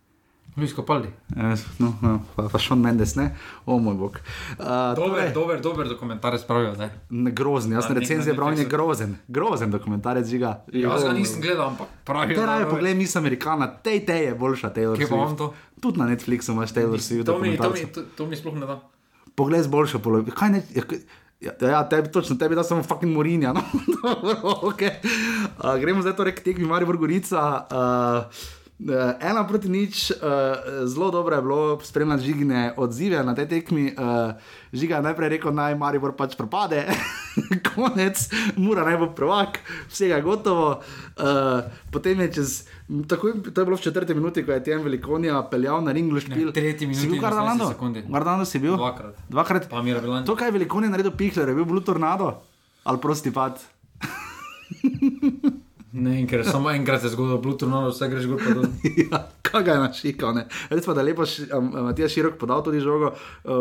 Luis 0.56 0.72
Kopaldi. 0.72 1.08
Eh, 1.30 1.54
No, 1.78 1.92
no, 2.00 2.20
pa, 2.34 2.48
pa 2.48 2.58
Sean 2.58 2.80
Mendes, 2.80 3.14
ne, 3.14 3.36
o 3.64 3.78
moj 3.78 3.94
bog. 3.94 4.14
Uh, 4.52 4.64
Dober, 4.94 5.28
dober, 5.30 5.60
dober 5.60 5.84
dokumentarec 5.86 6.42
pravijo 6.42 6.74
zdaj. 6.74 6.88
Grozen, 7.10 7.72
jaz 7.72 7.84
nek- 7.84 7.98
recenzije 7.98 8.32
bral, 8.32 8.48
je 8.48 8.56
Netflixu. 8.56 8.70
grozen, 8.70 9.16
grozen 9.28 9.70
dokumentarec 9.70 10.26
žiga. 10.26 10.64
Jaz 10.66 11.04
ga 11.04 11.12
nisem 11.12 11.40
gledal, 11.40 11.68
ampak 11.68 11.86
pravijo. 12.04 12.34
Te 12.34 12.46
raje 12.46 12.64
poglej, 12.66 12.94
Miss 12.94 13.16
Americana, 13.16 13.66
tej 13.68 14.00
tej 14.02 14.24
je 14.24 14.34
boljša 14.34 14.70
Taylor 14.70 14.96
Kje 14.96 15.06
pa 15.06 15.14
Swift. 15.16 15.36
to? 15.36 15.46
Tudi 15.78 15.98
na 15.98 16.06
Netflixu 16.06 16.52
imaš 16.52 16.72
Taylor 16.72 16.98
Swift. 16.98 17.26
To 17.26 17.38
mi, 17.38 17.56
to, 17.56 17.70
mi, 17.70 17.84
to, 17.86 18.00
to 18.10 18.26
mi 18.26 18.34
sploh 18.34 18.54
ne 18.54 18.66
da. 18.66 18.80
Poglej 19.34 19.60
z 19.60 19.68
boljšo 19.68 19.98
polovico. 19.98 20.32
Kaj 20.32 20.50
ne? 20.50 20.62
Ja, 20.72 20.82
kaj- 20.82 21.04
Ja, 21.38 21.52
ja, 21.60 21.84
tebi, 21.84 22.08
točno 22.08 22.36
tebi 22.36 22.54
da 22.54 22.64
samo 22.64 22.80
fucking 22.82 23.12
morinja. 23.12 23.52
No? 23.52 23.60
Dobro, 23.94 24.40
okay. 24.64 24.88
uh, 25.54 25.76
gremo 25.76 26.00
zdaj 26.00 26.16
torej 26.16 26.32
k 26.32 26.40
tekmi 26.42 26.64
Maribor 26.64 26.96
Gorica. 26.96 27.42
Uh, 27.68 28.32
Uh, 28.76 29.16
ena 29.24 29.40
proti 29.48 29.72
nič, 29.72 30.12
uh, 30.12 30.20
zelo 30.84 31.08
dobro 31.10 31.36
je 31.36 31.42
bilo 31.42 31.80
spremljati 31.80 32.28
žigine 32.28 32.74
odzive 32.76 33.24
na 33.24 33.32
tej 33.34 33.48
tekmi. 33.48 33.96
Uh, 33.96 34.36
žiga 34.68 34.96
je 34.96 35.02
najprej 35.02 35.28
rekel, 35.28 35.48
naj 35.48 35.72
Maribor 35.80 36.12
pač 36.12 36.36
propade, 36.36 36.84
konec, 37.72 38.20
mora 38.60 38.84
naj 38.84 39.00
bo 39.00 39.08
prvak, 39.16 39.64
vsega 39.88 40.20
je 40.20 40.22
gotovo. 40.22 40.84
Uh, 41.16 41.64
potem 41.88 42.20
je 42.20 42.36
čez, 42.36 42.68
takoj, 43.08 43.48
to 43.48 43.56
je 43.56 43.64
bilo 43.64 43.80
v 43.80 43.82
četrti 43.88 44.12
minuti, 44.12 44.44
ko 44.44 44.52
je 44.52 44.68
Tien 44.68 44.84
Velikonija 44.84 45.40
peljal 45.48 45.80
na 45.80 45.96
ringlu 45.96 46.20
špil. 46.20 46.52
tretji 46.52 46.84
minuti 46.84 47.00
Si 47.00 47.08
bil 47.08 47.16
in 47.16 47.24
kar 47.24 47.32
18 47.32 47.32
Garlando? 47.32 47.72
sekundi. 47.72 48.04
Garlando 48.04 48.44
si 48.44 48.60
bil? 48.60 48.76
Dvakrat. 48.76 49.16
Dvakrat. 49.28 49.72
Pa. 49.72 49.80
To, 50.28 50.36
kaj 50.36 50.48
je 50.48 50.52
veliko 50.52 50.80
naredil 50.84 51.16
Pihler, 51.16 51.48
je 51.48 51.56
bil 51.56 51.64
Blue 51.64 51.80
Tornado 51.80 52.44
ali 52.84 53.00
prosti 53.00 53.32
pad. 53.32 53.56
Ne, 55.96 56.26
ker 56.26 56.44
samo 56.44 56.70
enkrat 56.70 57.00
se 57.00 57.06
je 57.06 57.10
zgodilo, 57.10 57.38
Bluetooth, 57.38 57.70
no, 57.70 57.88
vse 57.88 58.04
greš 58.06 58.26
gor 58.26 58.40
ja, 59.02 59.18
kaj 59.42 59.62
ga 59.62 59.72
je 59.72 59.78
našikal. 59.80 60.34
ne. 60.34 60.42
Pa, 60.78 60.92
da 60.92 61.00
je 61.00 61.06
lepo 61.06 61.24
ši- 61.24 61.46
um, 61.50 61.70
Matija 61.82 62.08
Širok 62.08 62.36
podal 62.36 62.60
tudi 62.60 62.80
žogo 62.80 63.06
uh, 63.06 63.16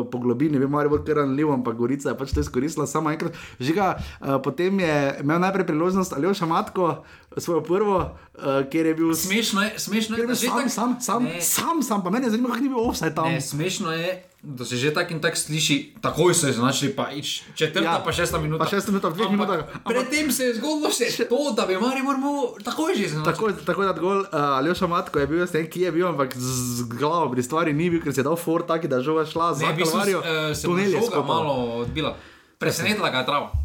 po 0.05 0.17
globini, 0.17 0.57
vem, 0.57 0.75
ali 0.75 0.89
bo 0.89 0.99
kar 0.99 1.15
ranljivo, 1.15 1.53
ampak 1.53 1.75
Gorica 1.75 2.09
je 2.09 2.17
pač 2.17 2.31
to 2.31 2.39
izkoristila 2.39 2.86
samo 2.86 3.09
enkrat. 3.09 3.31
Žiga, 3.57 3.88
uh, 4.19 4.36
potem 4.39 4.79
je 4.79 4.95
imel 5.19 5.39
najprej 5.39 5.65
priložnost 5.65 6.13
Aljoša 6.13 6.45
Matko, 6.45 7.03
svojo 7.38 7.61
prvo, 7.63 7.97
uh, 7.97 8.43
kjer 8.67 8.86
je 8.86 8.95
bil 8.95 9.13
Smešno 9.15 9.63
je, 9.63 9.73
smešno 9.77 10.15
Ker 10.15 10.19
je, 10.19 10.23
je 10.25 10.27
bil 10.27 10.36
sam, 10.38 10.59
tak- 10.59 10.71
sam, 10.71 10.97
sam, 11.01 11.23
Ne. 11.25 11.41
sam, 11.41 11.81
sam, 11.81 12.03
pa 12.03 12.09
mene 12.09 12.29
zanima, 12.29 12.49
kako 12.49 12.59
ni 12.59 12.69
bil 12.69 12.79
offside 12.81 13.15
tam. 13.15 13.25
Ne, 13.27 13.41
smešno 13.41 13.91
je, 13.93 14.23
da 14.47 14.63
se 14.63 14.77
že 14.77 14.91
tak 14.91 15.09
in 15.09 15.19
tak 15.19 15.33
sliši, 15.35 15.95
takoj 15.97 16.29
so 16.31 16.45
izenačili, 16.47 16.91
pa 16.91 17.09
iš, 17.11 17.41
četrta, 17.53 17.81
Ja, 17.83 17.97
pa 17.97 18.11
šesta 18.11 18.37
minuta. 18.37 18.61
pa 18.61 18.69
šesta 18.69 18.91
minuta, 18.91 19.07
Ampak 19.07 19.31
minutah. 19.31 19.59
Ampak- 19.75 19.83
Predtem 19.85 20.29
se 20.29 20.43
je 20.43 20.53
zgodilo 20.53 20.89
še 20.91 21.25
to, 21.25 21.39
da 21.51 21.65
bi 21.65 21.73
Mari 21.75 22.01
moramo 22.01 22.31
takoj 22.59 22.93
že 22.93 23.03
izenačiti. 23.03 23.25
Tako, 23.27 23.51
tako 23.65 23.81
da 23.83 23.93
gol 23.95 24.19
uh, 24.19 24.27
Aljoša 24.31 24.87
Matko 24.87 25.17
je 25.17 25.27
bil, 25.27 25.39
jaz 25.39 25.49
ne 25.49 25.59
vem, 25.59 25.67
kje 25.67 25.81
je 25.81 25.91
bil, 25.91 26.07
ampak 26.07 26.29
z, 26.31 26.47
glavo 26.85 27.27
pri 27.27 27.41
stvari 27.41 27.73
ni 27.73 27.89
bil, 27.89 27.99
ker 27.99 28.13
se 28.13 28.19
je 28.19 28.23
dal 28.23 28.37
for 28.37 28.61
taki, 28.63 28.85
da 28.87 29.01
žoga 29.01 29.25
šla 29.25 29.53
za 29.53 29.65
Ne, 29.65 29.73
v 29.73 29.77
bistvu 29.77 29.91
kalvarijo. 29.91 30.19
uh, 30.19 30.25
se 30.53 30.63
tunel 30.63 30.85
je 30.85 30.91
je 30.91 31.01
žoga 31.01 31.21
malo 31.23 31.53
odbila. 31.79 32.13
Presenetila 32.55 33.09
ga 33.09 33.17
je 33.17 33.25
trava. 33.25 33.64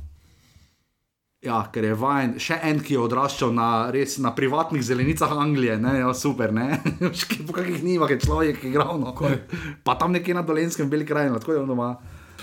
Ja, 1.40 1.62
ker 1.72 1.86
je 1.88 1.94
vajen, 1.96 2.34
še 2.36 2.58
en, 2.68 2.82
ki 2.84 2.98
je 2.98 3.00
odraščal 3.00 3.54
na, 3.56 3.66
res, 3.94 4.18
na 4.20 4.34
privatnih 4.36 4.82
zelenicah 4.84 5.30
Anglije, 5.40 5.78
ne, 5.80 5.94
ja, 6.02 6.10
super, 6.12 6.52
ne, 6.52 6.76
po 7.48 7.54
kakih 7.56 7.80
nivah 7.80 8.12
je 8.12 8.18
človek 8.20 8.60
igral, 8.68 9.00
no. 9.00 9.14
pa 9.80 9.94
tam 9.96 10.12
nekje 10.12 10.36
na 10.36 10.44
dolenskem 10.44 10.92
beli 10.92 11.08
kraj, 11.08 11.30
tako 11.40 11.56
je 11.56 11.62
on 11.62 11.72
doma. 11.72 11.94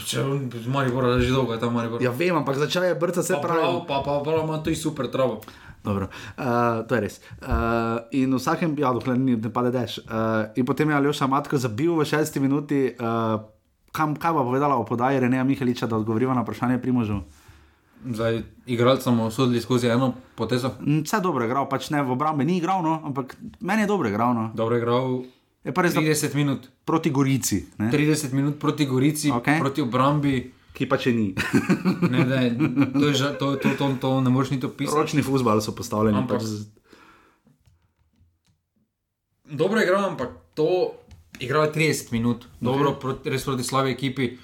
Če 0.01 0.23
on 0.25 0.49
z 0.49 0.73
Mariborom 0.73 1.21
že 1.21 1.29
dolgo 1.29 1.53
je 1.53 1.61
tam 1.61 1.77
Maribor. 1.77 2.01
Ja, 2.01 2.09
vem, 2.09 2.33
ampak 2.41 2.57
začel 2.57 2.89
je 2.89 2.97
brca 2.97 3.21
se 3.21 3.37
pa 3.37 3.45
pravi. 3.45 3.61
prav, 3.61 3.79
pa, 3.85 4.01
pa 4.01 4.17
prav 4.25 4.41
ima 4.41 4.57
to 4.65 4.73
super 4.73 5.13
travo. 5.13 5.43
Dobro, 5.85 6.09
uh, 6.09 6.81
to 6.89 6.97
je 6.97 7.01
res. 7.05 7.21
Uh, 7.37 8.01
in 8.17 8.33
v 8.33 8.41
vsakem, 8.41 8.73
ja, 8.81 8.89
dokler 8.97 9.17
ni, 9.21 9.37
ne 9.37 9.53
pade 9.53 9.69
dež. 9.77 10.01
Uh, 10.09 10.49
in 10.57 10.65
potem 10.65 10.89
je 10.89 10.97
Aljoša 10.97 11.29
Matko 11.29 11.61
zabil 11.61 11.93
v 11.93 12.01
šesti 12.01 12.41
minuti, 12.41 12.97
uh, 12.97 13.45
kam, 13.93 14.17
kaj 14.17 14.33
pa 14.33 14.41
povedala 14.41 14.81
o 14.81 14.85
podaji 14.89 15.21
Reneja 15.21 15.45
Mihaliča, 15.45 15.85
da 15.85 16.01
odgovoriva 16.01 16.33
na 16.33 16.41
vprašanje 16.41 16.81
Primožu. 16.81 17.21
Zdaj, 18.05 18.37
igralci 18.67 19.03
smo 19.03 19.27
sodili 19.29 19.57
skozi 19.59 19.87
eno 19.87 20.13
potezo. 20.35 20.69
Mm, 20.79 21.01
Vse 21.01 21.19
dobro 21.19 21.43
je 21.43 21.47
igral, 21.47 21.65
pač 21.65 21.89
ne 21.89 21.99
v 21.99 22.11
obrambi 22.11 22.45
ni 22.45 22.57
igral, 22.57 22.79
no, 22.79 23.01
ampak 23.03 23.33
meni 23.59 23.81
je 23.81 23.87
dobro 23.87 24.07
igral. 24.07 24.33
No. 24.33 24.51
Dobro 24.53 24.75
je 24.75 24.81
igral 24.81 25.23
Je 25.63 25.73
pa 25.73 25.81
res 25.81 25.93
da 25.93 25.99
30 25.99 26.35
minut. 26.35 26.69
proti 26.85 27.09
Gorici, 27.09 27.65
ne, 27.77 27.89
30 27.89 28.31
minut 28.31 28.55
proti 28.57 28.85
Gorici, 28.85 29.27
okay. 29.29 29.59
proti 29.59 29.81
obrambi. 29.81 30.35
ki 30.73 30.85
pa 30.85 30.95
če 30.95 31.09
ni. 31.11 31.33
Ne, 32.13 32.21
ne, 32.21 32.41
to, 32.93 33.09
ža- 33.11 33.33
to, 33.33 33.55
to, 33.55 33.73
to, 33.73 33.97
to 33.97 34.21
ne 34.21 34.29
moreš 34.29 34.51
niti 34.51 34.65
opisati. 34.65 34.93
Ročni 34.95 35.21
futbal 35.21 35.57
so 35.59 35.73
postavljeni. 35.73 36.17
Ampak- 36.19 36.37
Pač, 36.37 36.43
z- 36.43 36.69
Dobro 39.47 39.79
je 39.79 39.85
igral, 39.85 40.05
ampak 40.05 40.29
to 40.53 40.93
igral 41.39 41.65
je 41.65 41.71
30 41.73 42.11
minut, 42.11 42.45
dobro, 42.59 42.93
proti, 42.93 43.25
res 43.25 43.41
proti 43.41 43.63
slabi 43.63 43.91
ekipi. 43.91 44.37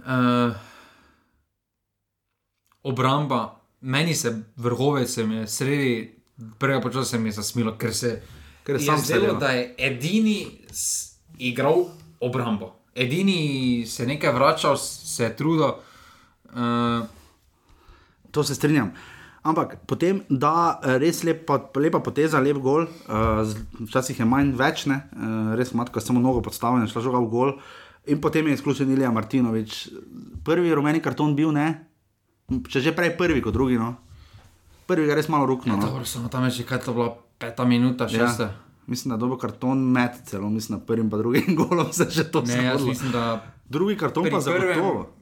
Uh, 0.00 0.50
obramba, 2.88 3.42
meni 3.80 4.14
se 4.14 4.32
vrhovec, 4.56 5.10
se 5.10 5.26
mi 5.26 5.42
je 5.42 5.46
sredi 5.46 6.18
prvega 6.58 6.80
počasa 6.80 7.04
se 7.04 7.18
mi 7.18 7.28
je 7.28 7.32
zasmilo, 7.32 7.74
ker 7.78 7.94
se 7.94 8.22
Ker 8.64 8.76
je 8.76 8.86
sam 8.86 8.98
zdelo, 8.98 9.20
sedel. 9.20 9.38
da 9.40 9.48
je 9.48 9.74
edini 9.78 10.46
igral 11.38 11.84
obrambo. 12.20 12.74
Edini 12.94 13.84
se 13.86 14.02
je 14.02 14.06
nekaj 14.06 14.32
vračal, 14.32 14.76
se 14.76 15.24
je 15.24 15.36
trudil. 15.36 15.78
Uh, 16.52 17.06
To 18.30 18.42
se 18.44 18.54
strinjam. 18.54 18.92
Ampak 19.42 19.78
potem, 19.86 20.20
da 20.28 20.80
eh, 20.84 20.98
res 20.98 21.22
lepa, 21.24 21.70
lepa 21.80 22.00
poteza, 22.04 22.40
lep 22.44 22.58
gol, 22.60 22.84
uh, 22.84 23.40
včasih 23.80 24.18
je 24.20 24.26
manj 24.28 24.50
več, 24.58 24.84
ne, 24.86 24.98
uh, 25.16 25.54
res 25.56 25.72
matko, 25.72 26.02
samo 26.04 26.20
nogo 26.20 26.42
podstavljena, 26.44 26.90
šla 26.90 27.02
žoga 27.06 27.22
v 27.24 27.30
gol. 27.32 27.54
In 28.12 28.20
potem 28.20 28.46
je 28.46 28.58
izključen 28.58 28.90
Ilija 28.92 29.08
Martinovič. 29.10 29.88
Prvi 30.44 30.74
rumeni 30.74 31.00
karton 31.00 31.32
bil, 31.36 31.54
ne, 31.56 31.87
če 32.48 32.80
že 32.80 32.96
prej 32.96 33.16
prvi 33.20 33.44
kot 33.44 33.52
drugi. 33.52 33.76
No. 33.78 33.96
Prvi 34.88 35.08
je 35.08 35.14
res 35.14 35.28
malo 35.28 35.44
rukno. 35.46 35.76
No. 35.76 35.84
dobro, 35.84 36.04
samo 36.04 36.32
tam 36.32 36.48
je 36.48 36.60
že 36.60 36.64
kaj 36.64 36.80
to 36.80 36.96
bila 36.96 37.12
peta 37.38 37.64
minuta, 37.68 38.08
šesta. 38.08 38.44
Ja. 38.48 38.54
Mislim, 38.88 39.12
da 39.12 39.20
je 39.20 39.20
dobil 39.20 39.36
karton 39.36 39.84
met, 39.92 40.16
celo 40.24 40.48
mislim, 40.48 40.78
na 40.78 40.84
prvim 40.84 41.12
in 41.12 41.18
drugim 41.18 41.56
golom 41.60 41.92
se 41.92 42.08
že 42.08 42.24
to 42.24 42.40
Ne, 42.40 42.72
mislim, 42.80 43.12
da 43.12 43.44
Drugi 43.68 43.96
karton 44.00 44.24
pa 44.24 44.40
prvem, 44.40 44.74
zagotovo. 44.74 45.12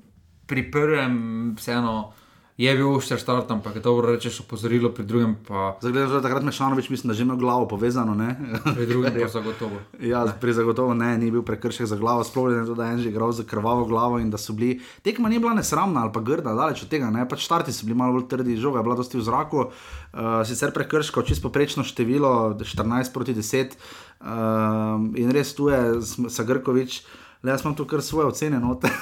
pri 0.47 0.71
prvem 0.71 1.15
vseeno 1.59 2.13
je 2.57 2.75
bil 2.77 2.89
ošter 2.89 3.21
start, 3.21 3.51
ampak 3.51 3.77
je 3.77 3.81
dobro 3.85 4.13
rečeš 4.13 4.41
opozorilo 4.41 4.89
pri 4.91 5.05
drugem, 5.05 5.37
pa 5.49 5.77
Zagledaj, 5.83 6.09
da 6.09 6.23
takrat 6.23 6.43
Mešanovič 6.43 6.89
mislim, 6.89 7.09
da 7.09 7.15
že 7.15 7.23
ima 7.23 7.37
glavo 7.37 7.69
povezano. 7.69 8.15
Ne? 8.15 8.37
pri 8.75 8.87
drugem 8.87 9.13
pa 9.21 9.29
zagotovo. 9.29 9.81
Ja, 10.01 10.25
pri 10.41 10.53
zagotovo 10.53 10.95
ne, 10.95 11.19
ni 11.19 11.31
bil 11.31 11.43
prekršek 11.43 11.87
za 11.87 11.97
glavo, 11.97 12.25
sploh 12.25 12.49
ne 12.49 12.65
da 12.75 12.87
je 12.87 12.93
en 12.93 13.01
že 13.01 13.09
igral 13.09 13.33
za 13.33 13.45
krvavo 13.45 13.85
glavo 13.85 14.19
in 14.19 14.31
da 14.31 14.39
so 14.39 14.53
bili. 14.53 14.81
Tekma 15.03 15.29
ni 15.29 15.39
bila 15.39 15.55
nesramna 15.55 16.03
ali 16.03 16.13
pa 16.13 16.21
grda, 16.21 16.55
daleč 16.55 16.83
od 16.83 16.89
tega, 16.89 17.11
ne, 17.11 17.29
pač 17.29 17.45
štarti 17.45 17.73
so 17.73 17.85
bili 17.85 17.99
malo 17.99 18.17
bolj 18.17 18.29
trdi, 18.29 18.57
žoga 18.57 18.81
je 18.81 18.89
bila 18.89 18.97
dosti 18.97 19.19
v 19.19 19.27
zraku, 19.29 19.69
uh, 19.69 20.41
sicer 20.49 20.73
prekrška, 20.73 21.23
čisto 21.23 21.49
poprečno 21.49 21.85
število, 21.85 22.57
14 22.65 23.13
proti 23.13 23.37
10 23.37 23.77
uh, 23.77 25.05
in 25.13 25.29
res 25.31 25.53
tu 25.55 25.69
je 25.69 26.01
Sagrkovič. 26.33 27.05
Le 27.43 27.53
jaz 27.53 27.63
imam 27.63 27.75
tu 27.77 27.85
kar 27.85 28.03
svoje 28.03 28.27
ocene 28.27 28.61
note. 28.61 28.89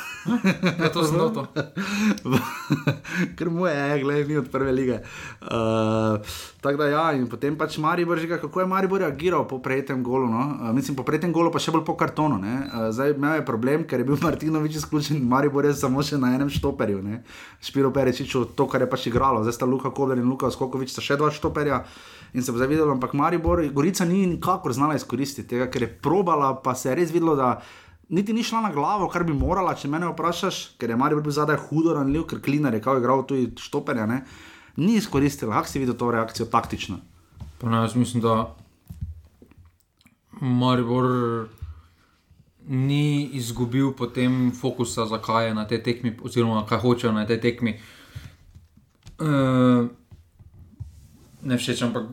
Ja, 0.81 0.89
to 0.89 1.05
sem 1.05 1.19
to. 1.19 1.45
Ker 3.37 3.51
mu 3.53 3.67
je, 3.67 3.99
gledaj, 4.01 4.25
mi 4.25 4.37
od 4.37 4.49
prve 4.51 4.73
lige. 4.73 4.95
Uh, 5.43 6.17
tako 6.61 6.79
da 6.81 6.87
ja, 6.89 7.03
in 7.13 7.27
potem 7.29 7.59
pač 7.61 7.77
Maribor, 7.79 8.19
že 8.19 8.39
kako 8.41 8.61
je 8.61 8.67
Maribor 8.67 9.05
reagiral 9.05 9.45
po 9.49 9.59
prejetem 9.61 10.03
golu. 10.03 10.31
No? 10.33 10.39
Uh, 10.39 10.73
mislim, 10.73 10.97
po 10.97 11.05
prejetem 11.05 11.33
golu 11.33 11.53
pa 11.53 11.61
še 11.61 11.77
bolj 11.77 11.85
po 11.85 11.97
kartonu. 12.01 12.41
Uh, 12.41 12.89
zdaj 12.89 13.13
imel 13.13 13.37
je 13.37 13.45
problem, 13.45 13.85
ker 13.85 14.01
je 14.01 14.09
bil 14.09 14.17
Martinovič 14.27 14.81
izključen, 14.81 15.21
Maribor 15.29 15.69
je 15.69 15.77
samo 15.77 16.03
še 16.03 16.17
na 16.17 16.33
enem 16.39 16.49
štoperju. 16.49 17.05
Ne? 17.05 17.21
Špiro 17.61 17.93
Perečiču, 17.93 18.47
to, 18.57 18.65
kar 18.65 18.81
je 18.81 18.91
pač 18.91 19.09
igralo, 19.13 19.45
zdaj 19.45 19.61
sta 19.61 19.69
Luka 19.69 19.93
Kober 19.93 20.19
in 20.19 20.29
Luka 20.29 20.49
Skokovič, 20.49 20.97
sta 20.97 21.05
še 21.05 21.21
dva 21.21 21.29
štoperja. 21.37 21.85
In 22.33 22.43
se 22.43 22.51
bo 22.51 22.59
zdaj 22.59 22.73
videlo, 22.73 22.97
ampak 22.97 23.13
Maribor, 23.13 23.61
Gorica 23.77 24.09
ni 24.09 24.25
nikakor 24.27 24.73
znala 24.73 24.97
izkoristiti 24.97 25.53
tega, 25.53 25.69
ker 25.69 25.85
je 25.85 25.95
probala, 26.03 26.55
pa 26.65 26.73
se 26.75 26.89
je 26.91 26.97
res 26.99 27.13
videlo, 27.13 27.37
da 27.39 27.61
niti 28.09 28.33
ni 28.33 28.43
šla 28.43 28.61
na 28.61 28.73
glavo, 28.73 29.09
kar 29.09 29.25
bi 29.25 29.33
morala, 29.33 29.75
če 29.75 29.89
me 29.89 30.01
vprašaš, 30.05 30.77
ker 30.79 30.91
je 30.91 30.97
Maribor 30.97 31.25
bil 31.25 31.33
zadaj 31.33 31.59
hudo 31.69 31.95
ranljiv, 31.97 32.27
ker 32.31 32.43
Klinar 32.43 32.75
je 32.75 32.83
kao 32.83 32.99
igral 32.99 33.25
tudi 33.27 33.53
štoperja, 33.61 34.07
ne? 34.07 34.25
ni 34.77 34.97
izkoristila. 34.99 35.55
Kako 35.55 35.69
si 35.69 35.79
videl 35.79 35.95
to 35.95 36.11
reakcijo 36.11 36.47
taktično? 36.51 36.99
Pa 37.59 37.71
ne, 37.71 37.77
jaz 37.87 37.95
mislim, 37.95 38.23
da 38.23 38.55
Maribor 40.41 41.49
ni 42.67 43.31
izgubil 43.39 43.93
potem 43.93 44.53
fokusa, 44.61 45.07
zakaj 45.07 45.49
je 45.49 45.55
na 45.55 45.67
tej 45.69 45.83
tekmi, 45.83 46.17
oziroma 46.23 46.65
kaj 46.67 46.81
hočejo 46.83 47.13
na 47.13 47.27
tej 47.27 47.41
tekmi. 47.41 47.79
Uh, 49.21 49.87
ne 51.43 51.59
všeč, 51.59 51.83
ampak 51.87 52.09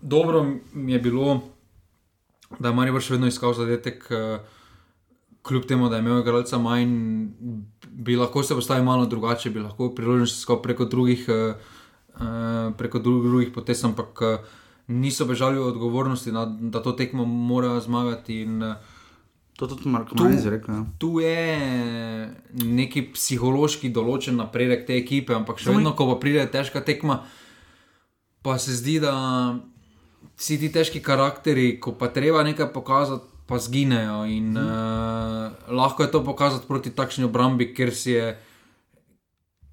dobro 0.00 0.46
mi 0.72 0.92
je 0.92 0.98
bilo, 0.98 1.40
da 2.58 2.68
je 2.68 2.74
Maribor 2.74 3.02
še 3.02 3.16
vedno 3.16 3.26
iskal 3.26 3.56
zadetek. 3.56 4.06
Uh, 4.10 4.55
Kljub 5.46 5.66
temu, 5.68 5.88
da 5.88 5.96
je 5.96 6.02
imel 6.02 6.20
igralca 6.20 6.58
manj, 6.58 6.90
bi 7.92 8.16
lahko 8.16 8.42
se 8.42 8.54
postavil 8.54 8.84
malo 8.84 9.06
drugače, 9.06 9.50
bi 9.50 9.62
lahko 9.62 9.92
priložnost 9.94 10.40
iskal 10.40 10.58
preko 10.62 10.84
drugih, 10.84 11.26
uh, 11.28 12.74
preko 12.78 12.98
drugih 12.98 13.52
potez, 13.54 13.84
ampak 13.84 14.22
uh, 14.22 14.48
niso 14.88 15.24
bežali 15.24 15.58
od 15.58 15.68
odgovornosti, 15.68 16.32
da, 16.32 16.44
da 16.46 16.82
to 16.82 16.92
tekmo 16.92 17.24
morajo 17.24 17.80
zmagati. 17.80 18.40
In, 18.42 18.62
uh, 18.62 18.74
To 19.56 19.66
tudi 19.66 19.88
Marko 19.88 20.14
Tu- 20.14 20.24
Mariz 20.24 20.46
rekel. 20.46 20.74
Ja. 20.74 20.84
tu 20.98 21.20
je 21.20 22.34
neki 22.52 23.06
psihološki 23.14 23.88
določen 23.88 24.36
napredek 24.36 24.84
te 24.86 24.98
ekipe, 24.98 25.32
ampak 25.32 25.62
še 25.62 25.72
vedno, 25.72 25.94
ko 25.96 26.10
pa 26.10 26.18
pride 26.20 26.44
težka 26.52 26.82
tekma, 26.84 27.22
pa 28.44 28.58
se 28.60 28.76
zdi, 28.76 28.98
da 29.00 29.14
vsi 30.36 30.58
ti 30.60 30.68
težki 30.68 31.00
karakteri, 31.00 31.78
ko 31.80 31.94
pa 31.96 32.10
treba 32.12 32.44
nekaj 32.44 32.68
pokazati, 32.74 33.24
pa 33.46 33.58
zginejo. 33.58 34.26
In 34.26 34.56
uh, 34.58 35.50
lahko 35.70 36.02
je 36.02 36.10
to 36.10 36.24
pokazati 36.24 36.66
proti 36.66 36.90
takšni 36.90 37.24
obrambi, 37.24 37.74
ker 37.74 37.94
si 37.94 38.10
je 38.18 38.34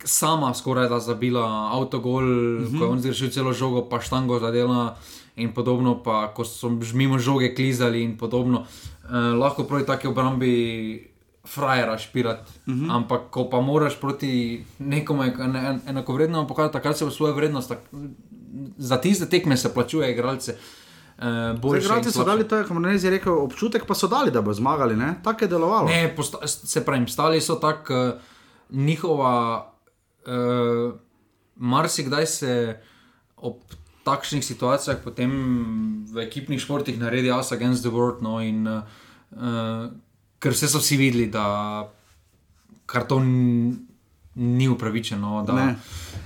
sama 0.05 0.53
skoraj 0.53 0.89
da 0.89 0.99
zabila 0.99 1.74
avtogol, 1.74 2.24
mm 2.24 2.65
-hmm. 2.65 2.80
ko 2.80 2.86
je 2.86 2.89
on 2.89 2.99
zgrešil 2.99 3.30
celo 3.30 3.53
žogo, 3.53 3.89
pa 3.89 4.01
štango 4.01 4.39
zadela. 4.39 4.97
In 5.36 5.53
podobno, 5.53 6.03
pa 6.03 6.34
ko 6.34 6.45
so 6.45 6.69
mimo 6.93 7.19
žoge 7.19 7.55
klizali, 7.55 8.03
in 8.03 8.17
podobno, 8.17 8.65
eh, 9.03 9.13
lahko 9.15 9.63
proti 9.63 9.86
taki 9.86 10.07
obrambi 10.07 11.09
frajera 11.45 11.97
špirati. 11.97 12.51
Uh 12.67 12.74
-huh. 12.74 12.95
Ampak 12.95 13.21
ko 13.30 13.49
pa 13.49 13.61
moraš 13.61 13.99
proti 13.99 14.63
nekomu 14.80 15.24
en- 15.24 15.55
en- 15.55 15.82
enakovrednemu 15.88 16.47
pokazati, 16.47 16.74
takrat 16.74 16.97
se 16.97 17.05
v 17.05 17.11
svojo 17.11 17.34
vrednost, 17.34 17.69
tak, 17.69 17.80
za 18.78 18.97
tiste 18.97 19.26
tekme 19.26 19.57
se 19.57 19.74
plačuje 19.74 20.11
igralce. 20.11 20.51
Eh, 20.51 20.82
Zdaj, 21.18 21.53
boljše 21.61 21.80
in 21.80 21.86
Igralci 21.86 22.11
so 22.11 22.24
dali 22.24 22.47
to, 22.47 22.64
Mariz 22.74 23.03
je 23.03 23.09
rekel, 23.09 23.38
občutek 23.38 23.86
pa 23.86 23.95
so 23.95 24.07
dali, 24.07 24.32
da 24.32 24.41
bo 24.41 24.53
zmagali. 24.53 24.95
ne? 24.95 25.16
Tako 25.24 25.45
je 25.45 25.47
delovalo. 25.47 25.88
Ne, 25.88 26.16
se 26.47 26.86
pravi, 26.86 27.07
stali 27.07 27.41
so 27.41 27.55
tako, 27.55 27.93
uh, 27.93 28.22
njihova, 28.70 29.74
uh, 30.26 30.93
marsikdaj 31.55 32.26
se 32.26 32.80
ob 33.38 33.53
takšnih 34.03 34.45
situacijah 34.45 34.97
potem 35.03 35.32
v 36.11 36.26
ekipnih 36.28 36.59
športih 36.59 36.99
naredi 36.99 37.32
us 37.32 37.51
against 37.51 37.84
the 37.84 37.91
world. 37.91 38.22
No, 38.22 38.41
in, 38.41 38.68
uh, 38.68 38.84
uh, 39.32 39.91
ker 40.39 40.51
vse 40.51 40.68
so 40.68 40.82
vsi 40.82 40.97
videli, 40.97 41.30
da 41.32 41.88
karton 42.86 43.88
ni 44.36 44.67
upravičeno. 44.67 45.43
Da, 45.43 45.53
Ne. 45.55 45.75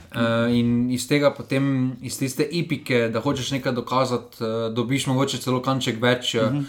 Uh, 0.09 0.21
in 0.49 0.91
iz 0.91 1.07
tega 1.07 1.33
potem, 1.33 1.65
iz 2.01 2.17
tiste 2.17 2.47
epike, 2.53 3.09
da 3.09 3.19
hočeš 3.19 3.51
nekaj 3.51 3.71
dokazati, 3.73 4.37
uh, 4.39 4.73
dobiš 4.73 5.07
mogoče 5.07 5.37
celo 5.37 5.61
kanček 5.61 6.01
več. 6.01 6.35
Uh 6.35 6.41
-huh. 6.41 6.63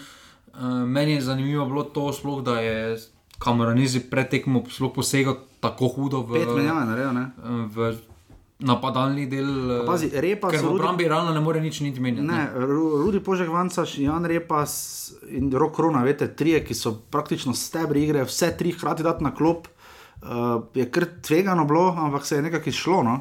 uh, 0.55 0.89
meni 0.89 1.12
je 1.12 1.20
zanimivo 1.20 1.66
bilo 1.66 1.82
to, 1.84 2.12
sploh, 2.12 2.43
da 2.43 2.61
je 2.61 2.99
kameranizi 3.39 4.01
pred 4.01 4.28
tekmo 4.28 4.64
sploh 4.70 4.93
posegel 4.95 5.34
tako 5.61 5.89
hudo 5.89 6.20
v, 6.20 6.32
Pet 6.34 6.49
menjav 6.49 6.80
je 6.80 6.86
naredil. 6.86 7.12
Ne? 7.12 7.30
v 7.66 7.97
napadalni 8.59 9.26
del. 9.26 9.49
eh, 9.72 9.86
pazi, 9.86 10.11
Repa 10.12 10.51
so 10.51 10.57
v 10.57 10.61
Rudi- 10.62 10.74
obrambi 10.74 11.05
realno 11.05 11.32
ne 11.32 11.41
more 11.41 11.61
nič 11.61 11.80
niti 11.80 12.01
menjati. 12.01 12.26
Ne, 12.26 12.51
Ru- 12.57 12.99
Rudi 12.99 13.20
Požek 13.20 13.49
Vancaš, 13.49 13.99
Jan 13.99 14.24
Repas 14.24 14.72
in 15.28 15.53
Rok 15.53 15.76
Krona, 15.76 16.03
veste, 16.03 16.26
trije, 16.28 16.64
ki 16.64 16.74
so 16.74 16.93
praktično 17.11 17.55
stebri 17.55 18.03
igre, 18.03 18.24
vse 18.24 18.57
tri 18.59 18.72
hkrati 18.72 19.03
dati 19.03 19.24
na 19.24 19.30
klop, 19.30 19.68
uh, 20.21 20.29
je 20.73 20.87
kar 20.87 21.05
tvegano 21.21 21.64
bilo, 21.64 21.91
ampak 21.91 22.23
se 22.23 22.37
je 22.37 22.43
nekako 22.43 22.69
izšlo. 22.69 23.03
No? 23.03 23.16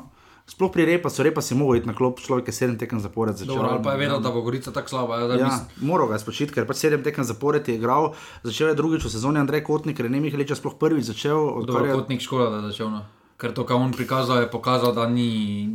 Sploh 0.45 0.71
pri 0.71 0.85
Repasu, 0.85 1.23
Repas 1.23 1.51
je 1.51 1.55
mogel 1.55 1.75
iti 1.75 1.87
na 1.87 1.93
klop, 1.93 2.19
človek 2.19 2.47
je 2.47 2.53
sedem 2.53 2.77
tekem 2.77 2.99
zapored 2.99 3.35
začel. 3.35 3.51
Dobro, 3.53 3.67
ali 3.69 3.83
pa 3.83 3.91
je 3.91 3.97
vedel, 3.99 4.19
da 4.19 4.31
bo 4.31 4.39
Gorica 4.41 4.71
tako 4.71 4.89
slaba. 4.89 5.17
Ja, 5.17 5.25
Ja, 5.27 5.45
mislim- 5.45 5.67
moral 5.83 6.07
ga 6.07 6.13
je 6.13 6.19
spočiti, 6.19 6.53
ker 6.53 6.63
pač 6.63 6.77
sedem 6.77 7.03
tekem 7.03 7.23
zapored 7.23 7.61
je 7.61 7.75
igral, 7.75 8.13
začel 8.43 8.67
je 8.67 8.75
drugič 8.75 9.03
v 9.03 9.09
sezoni 9.09 9.39
Andrej 9.39 9.63
Kotnik, 9.63 9.99
René 9.99 10.19
Mihalič 10.19 10.49
je 10.49 10.55
sploh 10.55 10.73
prvič 10.73 11.03
začel. 11.05 11.35
odkar 11.59 11.83
je- 11.83 11.93
kotnik 11.93 12.21
škoda, 12.21 12.49
da 12.49 12.55
je 12.57 12.71
začel. 12.71 12.89
No. 12.89 13.03
Ker 13.37 13.53
to, 13.53 13.63
kar 13.69 13.77
on 13.77 13.93
prikazal, 13.93 14.41
je 14.41 14.49
pokazal, 14.49 14.97
da, 14.97 15.05
ni, 15.05 15.69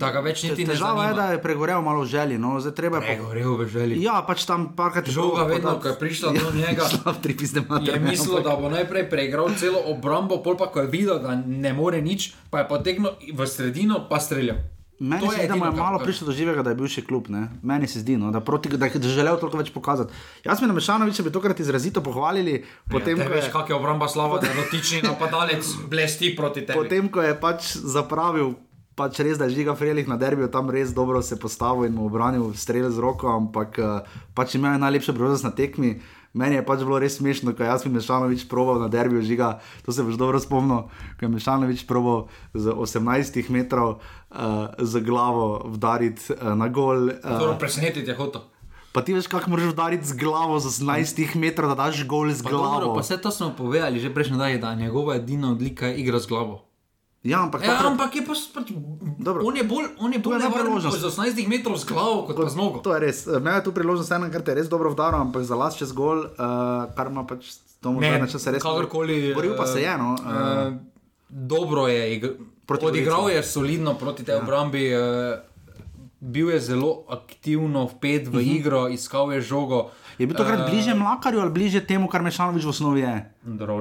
da 0.00 0.08
ga 0.08 0.22
več 0.24 0.46
niti 0.46 0.64
ne 0.64 0.72
Težava 0.72 1.10
je, 1.10 1.14
da 1.14 1.26
je 1.34 1.40
pregorel 1.44 1.82
malo 1.84 2.02
v 2.02 2.08
želji, 2.08 2.38
no, 2.40 2.56
zdaj 2.56 2.72
treba 2.72 3.02
je. 3.04 3.12
Pregorel 3.12 3.52
v 3.60 3.66
želji. 3.68 3.98
Ja, 4.00 4.22
pač 4.24 4.46
tam 4.48 4.72
parkrat 4.72 5.06
je 5.06 5.12
Žoga 5.12 5.44
probal 5.44 5.52
vedno, 5.52 5.68
podati- 5.70 5.82
ko 5.82 5.88
je 5.88 5.98
prišla 6.00 6.28
do 6.32 6.48
njega, 6.64 6.88
Je 7.84 8.00
mislil, 8.00 8.40
da 8.40 8.56
bo 8.56 8.72
najprej 8.72 9.04
preigral 9.12 9.52
celo 9.60 9.84
obrambo, 9.86 10.40
pol 10.40 10.56
pa 10.56 10.72
ko 10.72 10.80
je 10.80 10.88
videl, 10.88 11.20
da 11.20 11.36
ne 11.36 11.72
more 11.72 12.00
nič, 12.00 12.32
pa 12.48 12.64
je 12.64 12.68
potegnil 12.72 13.12
v 13.20 13.40
sredino, 13.44 14.08
pa 14.08 14.16
streljal. 14.16 14.64
Meni 15.02 15.28
se 15.28 15.36
zdi, 15.36 15.48
da 15.48 15.56
mu 15.56 15.64
je 15.64 15.70
malo 15.70 15.98
prišlo 15.98 16.26
do 16.26 16.32
živega, 16.32 16.62
da 16.62 16.70
je 16.70 16.78
bil 16.78 16.86
še 16.86 17.02
klub. 17.02 17.26
Ne? 17.32 17.48
Meni 17.66 17.88
se 17.90 18.04
zdi, 18.04 18.14
no, 18.16 18.30
da, 18.30 18.38
proti, 18.40 18.70
da 18.78 18.86
je 18.86 19.00
želel 19.10 19.38
toliko 19.40 19.58
več 19.58 19.72
pokazati. 19.74 20.14
Jaz 20.46 20.62
mi 20.62 20.68
na 20.70 20.76
Mešanoviča 20.76 21.24
bi 21.26 21.32
tokrat 21.34 21.58
izrazito 21.60 22.02
pohvalili, 22.06 22.60
potem, 22.90 23.18
ja, 23.18 23.26
ko, 23.26 23.34
veš, 23.34 23.48
je, 23.48 23.52
kak 23.52 23.72
je 23.72 23.74
obramba 23.74 24.06
slava, 24.08 24.38
da 24.38 24.52
dotični 24.54 25.02
napadalec 25.02 25.66
blesti 25.90 26.36
proti 26.38 26.62
tebi. 26.62 26.78
potem 26.78 27.10
ko 27.10 27.24
je 27.24 27.34
pač 27.34 27.74
zapravil. 27.82 28.54
Pač 28.92 29.22
res, 29.24 29.38
da 29.40 29.48
je 29.48 29.56
žiga 29.56 29.72
Frelih 29.74 30.04
na 30.04 30.18
derbiju 30.20 30.50
tam 30.52 30.68
res 30.70 30.90
dobro 30.92 31.22
se 31.24 31.38
postavil 31.40 31.88
in 31.88 31.94
mu 31.96 32.04
obranil 32.10 32.50
strel 32.54 32.90
z 32.92 33.00
roko, 33.00 33.30
ampak 33.32 33.78
eh, 33.80 34.18
pač 34.36 34.58
imel 34.58 34.76
je 34.76 34.82
najlepše 34.84 35.14
priložnost 35.16 35.48
na 35.48 35.50
tekmi. 35.56 35.96
Meni 36.32 36.56
je 36.56 36.64
pač 36.64 36.80
bilo 36.80 36.96
res 36.96 37.18
smešno, 37.20 37.52
ko 37.52 37.64
jaz 37.64 37.84
bi 37.84 37.92
Mešanovič 37.92 38.46
proval 38.48 38.80
na 38.80 38.88
derbiju 38.88 39.20
žiga, 39.20 39.60
to 39.84 39.92
se 39.92 40.00
boš 40.00 40.16
dobro 40.16 40.40
spomnil, 40.40 40.88
ko 41.20 41.28
je 41.28 41.28
Mešanovič 41.28 41.84
proval 41.84 42.32
z 42.56 42.72
18 42.72 43.52
metrov 43.52 44.00
uh, 44.00 44.72
z 44.80 45.04
glavo 45.04 45.60
vdariti 45.68 46.32
uh, 46.32 46.56
na 46.56 46.72
gol. 46.72 47.12
Uh, 47.12 47.36
Dobro, 47.36 47.60
presenetiti 47.60 48.08
je 48.08 48.16
hotel. 48.16 48.48
Pa 48.92 49.00
ti 49.04 49.12
veš, 49.12 49.28
kako 49.28 49.52
moraš 49.52 49.72
udariti 49.72 50.08
z 50.08 50.16
glavo 50.16 50.56
z 50.60 50.72
18 50.72 51.36
metrov, 51.36 51.72
da 51.72 51.88
daš 51.88 52.04
gol 52.08 52.32
z 52.32 52.44
Pa 52.44 52.50
glavo. 52.50 52.80
Dobro, 52.80 52.94
pa 52.96 53.04
vse 53.04 53.20
to 53.20 53.28
smo 53.28 53.52
povedali 53.52 54.00
že 54.00 54.08
prejšnji 54.08 54.36
dan, 54.36 54.60
da 54.60 54.72
je 54.72 54.76
njegova 54.88 55.16
edina 55.16 55.52
odlika 55.52 55.92
je 55.92 56.00
igra 56.00 56.16
z 56.16 56.26
glavo. 56.32 56.71
Ja, 57.22 57.42
ampak 57.42 57.62
Ja, 57.62 57.78
takrat- 57.78 57.86
ampak 57.86 58.10
je 58.18 58.22
pa 58.26 58.34
pač, 58.34 58.72
Dobro. 59.18 59.46
on 59.46 59.54
je 59.56 59.62
bolj, 59.62 59.94
on 59.98 60.10
je 60.10 60.18
To 60.18 60.30
bolj 60.30 60.42
nevaren 60.42 60.80
z 60.82 61.06
18 61.06 61.46
metrov 61.46 61.78
z 61.78 61.86
glavo 61.86 62.26
kot 62.26 62.34
pa 62.34 62.50
z 62.50 62.56
nogo. 62.58 62.82
To 62.82 62.94
je 62.94 63.00
res. 63.00 63.26
Imel 63.30 63.62
je 63.62 63.64
tu 63.64 63.70
priložnost, 63.70 64.10
ena, 64.10 64.26
te 64.26 64.50
je 64.50 64.58
res 64.58 64.66
dobro 64.66 64.90
vdaril, 64.90 65.22
ampak 65.22 65.46
za 65.46 65.54
las 65.54 65.78
čez 65.78 65.94
gol, 65.94 66.26
uh, 66.26 66.90
kar 66.98 67.06
ima 67.06 67.22
pač 67.22 67.62
tomu 67.78 68.02
Ne, 68.02 68.10
zadnje 68.10 68.26
čase 68.26 68.50
res. 68.50 68.62
kakorkoli. 68.62 69.34
Boril 69.34 69.54
pa 69.54 69.66
se 69.66 69.86
je, 69.86 69.94
no. 69.94 70.18
Uh, 70.18 70.26
Uh, 70.26 70.74
dobro 71.30 71.86
je, 71.86 72.14
igr... 72.14 72.30
Odigral 72.72 73.30
je 73.30 73.42
solidno 73.42 73.94
proti 73.94 74.24
tej 74.24 74.34
ja. 74.34 74.42
obrambi. 74.42 74.90
Uh, 74.90 75.38
bil 76.18 76.50
je 76.50 76.60
zelo 76.60 77.04
aktivno 77.06 77.86
vpet 77.86 78.26
v 78.26 78.34
uh 78.34 78.42
-huh. 78.42 78.56
igro, 78.56 78.88
iskal 78.88 79.32
je 79.32 79.40
žogo. 79.40 79.90
Je 80.14 80.26
bil 80.26 80.34
tokrat 80.34 80.60
uh, 80.60 80.66
bliže 80.66 80.94
Mlakarju 80.94 81.40
ali 81.40 81.50
bliže 81.50 81.80
temu, 81.80 82.08
kar 82.08 82.22
Mešanovič 82.22 82.60
v 82.60 82.68
osnovi 82.68 83.00
je? 83.00 83.14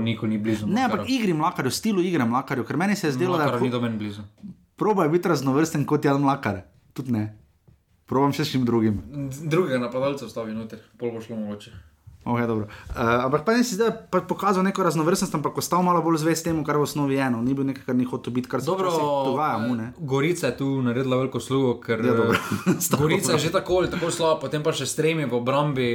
Niko 0.02 0.28
ni 0.28 0.38
blizu. 0.38 0.68
Ne, 0.68 0.84
ampak 0.84 1.06
igri 1.06 1.34
Mlakarju, 1.34 1.72
stilu 1.72 2.02
igre 2.02 2.26
Mlakarju, 2.26 2.64
ker 2.64 2.78
meni 2.78 2.96
se 2.96 3.08
je 3.08 3.12
zdelo, 3.14 3.36
da 3.36 3.46
Makar 3.46 3.56
je 3.56 3.62
ni 3.62 3.68
ful- 3.68 3.72
do 3.72 3.82
meni 3.82 3.98
blizu. 3.98 4.22
Probaj 4.76 5.10
biti 5.10 5.28
raznovrsten 5.28 5.86
kot 5.86 6.06
Jan 6.06 6.22
Mlakar, 6.22 6.62
tudi 6.94 7.12
ne. 7.12 7.38
Probam 8.06 8.34
še 8.34 8.44
s 8.44 8.52
čim 8.52 8.66
drugim. 8.66 9.02
Drugega 9.44 9.78
napadalca 9.80 10.26
vstavi 10.26 10.52
noter, 10.52 10.80
pol 10.98 11.12
bo 11.12 11.22
šlo 11.22 11.36
mogoče. 11.38 11.72
Okay, 12.22 12.46
uh, 12.46 12.66
ampak 13.26 13.42
pa 13.42 13.58
ne 13.58 13.64
si 13.66 13.74
zdaj 13.74 14.06
pa 14.14 14.22
pokazal 14.22 14.62
neko 14.62 14.84
raznovrstnost, 14.86 15.34
ampak 15.34 15.58
ostal 15.58 15.82
malo 15.82 16.04
bolj 16.06 16.22
zvest 16.22 16.46
temu, 16.46 16.62
kar 16.62 16.78
v 16.78 16.86
osnovi 16.86 17.18
je 17.18 17.22
eno. 17.26 17.42
Ni 17.42 17.58
bil 17.58 17.66
nekaj, 17.66 17.82
kar 17.90 17.98
ni 17.98 18.06
hotel 18.06 18.34
biti, 18.34 18.50
kar 18.50 18.62
se 18.62 18.70
dogaja 18.70 19.58
mu. 19.58 19.74
Ne? 19.74 19.94
Gorica 19.98 20.52
je 20.52 20.58
tu 20.58 20.68
naredila 20.86 21.18
veliko 21.18 21.42
slugo, 21.42 21.80
ker 21.82 21.98
Ja, 22.06 22.14
dobro. 22.14 22.38
Gorica 23.02 23.34
je 23.34 23.50
že 23.50 23.52
tako 23.52 23.82
ali 23.82 23.90
tako 23.90 24.12
slaba, 24.14 24.38
potem 24.38 24.62
pa 24.62 24.70
še 24.70 24.86
stremi 24.86 25.26
v 25.26 25.34
obrambi. 25.34 25.90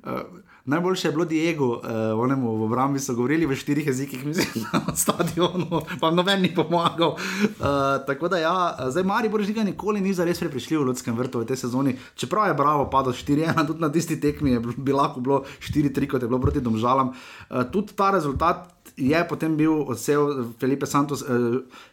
Uh, 0.00 0.43
Najboljše 0.64 1.08
je 1.08 1.12
bilo 1.12 1.24
Diego, 1.24 1.66
uh, 1.66 1.80
onemu 2.16 2.56
v 2.56 2.62
obrambi 2.62 3.00
so 3.00 3.14
govorili 3.14 3.46
v 3.46 3.56
štirih 3.56 3.86
jezikih, 3.86 4.24
mislim, 4.28 4.64
na 4.72 4.96
stadionu, 4.96 5.80
pa 6.00 6.10
noben 6.10 6.42
ni 6.42 6.54
pomagal. 6.54 7.10
Uh, 7.10 7.66
tako 8.06 8.28
da, 8.28 8.38
ja, 8.38 8.76
zdaj 8.88 9.04
Mari 9.04 9.28
Boržika 9.28 9.64
nikoli 9.64 10.00
ni 10.00 10.14
zares 10.14 10.40
prepričljiv 10.40 10.80
v 10.80 10.86
Ljudskem 10.86 11.16
vrtu 11.16 11.40
v 11.40 11.46
tej 11.46 11.56
sezoni. 11.56 11.96
Čeprav 12.14 12.48
je 12.48 12.54
Bravo 12.54 12.88
padel 12.90 13.12
4-1, 13.12 13.66
tudi 13.66 13.80
na 13.80 13.92
tisti 13.92 14.20
tekmi 14.20 14.50
je 14.50 14.60
bi 14.76 14.92
lahko 14.92 15.20
bilo 15.20 15.44
4-3, 15.60 16.08
kot 16.08 16.22
je 16.22 16.28
bilo 16.28 16.40
proti 16.40 16.60
Domžalam. 16.60 17.12
Uh, 17.12 17.64
tudi 17.72 17.92
ta 17.92 18.10
rezultat. 18.10 18.70
Je 18.96 19.24
potem 19.28 19.56
bil 19.56 19.72
odsev 19.90 20.20
Felipe 20.60 20.86
Santos, 20.86 21.22
eh, 21.22 21.26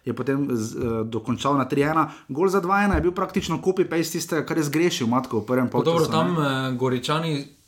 je 0.06 0.14
potem 0.14 0.48
z, 0.52 0.76
eh, 0.76 1.04
dokončal 1.04 1.58
na 1.58 1.66
3-1. 1.66 2.12
Gol 2.30 2.50
za 2.50 2.62
2-1 2.62 2.96
je 2.96 3.02
bil 3.02 3.12
praktično 3.12 3.58
copy-paste 3.58 4.20
tistega, 4.20 4.46
kar 4.46 4.58
je 4.58 4.64
zgrešil 4.64 5.08
Matko 5.08 5.40
v 5.42 5.46
prvem 5.46 5.70
polčasu. 5.70 5.98
Dobro, 5.98 6.06
tam 6.06 6.38
eh, 6.38 6.78
Goričani 6.78 7.61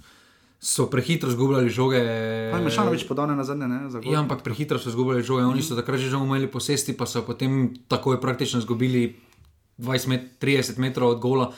so 0.64 0.88
prehitro 0.88 1.32
zgubljali 1.32 1.70
žoge. 1.70 2.00
Pa 2.52 2.58
je 2.58 2.64
Mešanovič 2.64 3.04
podal 3.04 3.28
na 3.36 3.44
zadnje, 3.44 3.68
ne? 3.68 3.80
Ja, 4.08 4.24
ampak 4.24 4.44
prehitro 4.48 4.80
so 4.80 4.92
zgubljali 4.92 5.24
žoge. 5.24 5.44
Oni 5.44 5.62
so 5.62 5.76
takrat 5.76 6.00
že 6.00 6.16
imeli 6.16 6.48
posesti, 6.48 6.96
pa 6.96 7.06
so 7.06 7.22
potem 7.28 7.76
takoj 7.88 8.22
praktično 8.22 8.64
izgubili 8.64 9.16
20 9.78 10.08
met, 10.08 10.24
30 10.40 10.80
metrov 10.80 11.10
od 11.10 11.20
gola. 11.20 11.52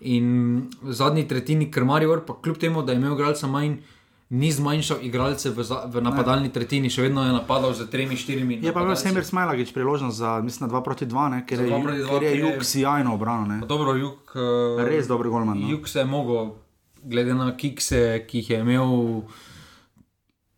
In 0.00 0.70
v 0.82 0.94
zadnji 0.94 1.26
tretjini, 1.28 1.70
ker 1.70 1.84
Marijo, 1.84 2.22
pa 2.26 2.38
kljub 2.38 2.58
temu, 2.58 2.82
da 2.82 2.92
je 2.92 3.02
imel 3.02 3.18
igralca 3.18 3.50
manj. 3.50 3.82
Ni 4.32 4.48
zmanjšal 4.48 5.02
igralce 5.04 5.50
v, 5.52 5.60
za, 5.60 5.82
v 5.92 6.00
napadalni 6.00 6.48
tretjini, 6.48 6.88
še 6.88 7.02
vedno 7.04 7.20
je 7.20 7.34
napadal 7.34 7.74
z 7.76 7.84
3-4 7.92 8.64
Je 8.64 8.72
pa 8.72 8.80
imel 8.80 8.96
Semir 8.96 9.26
Smajlagič 9.28 9.74
priložnost 9.76 10.16
za, 10.16 10.40
mislim, 10.40 10.70
2 10.70 10.80
proti 10.80 11.04
2, 11.04 11.26
ne, 11.28 11.40
ker, 11.44 11.60
je, 11.60 11.68
proti 11.68 12.00
dva, 12.00 12.16
ker 12.16 12.24
je 12.24 12.38
Juk 12.40 12.64
sjajno 12.64 13.12
obrano. 13.12 13.60
Dobro, 13.68 13.92
jug. 13.92 14.32
Uh, 14.32 14.80
Res 14.88 15.04
dober 15.04 15.28
golman. 15.28 15.60
No. 15.60 15.68
Jug 15.68 15.84
se 15.84 16.00
je 16.00 16.08
mogel, 16.08 16.48
glede 17.02 17.34
na 17.34 17.50
kikse, 17.56 18.24
ki 18.28 18.42
jih 18.42 18.50
je 18.50 18.60
imel 18.60 19.22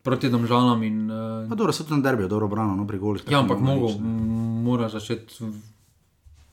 proti 0.02 0.30
domžalam. 0.30 0.82
In, 0.82 1.10
uh, 1.10 1.48
Pa 1.48 1.54
dobro, 1.54 1.72
so 1.72 1.84
tudi 1.84 2.00
na 2.00 2.10
derbiju 2.10 2.28
dobro 2.28 2.46
obrano, 2.46 2.76
no, 2.76 2.86
pri 2.86 2.98
golih. 2.98 3.24
ja, 3.30 3.40
ampak 3.40 3.60
mogo, 3.60 3.94
mora 3.98 4.88
začeti 4.88 5.44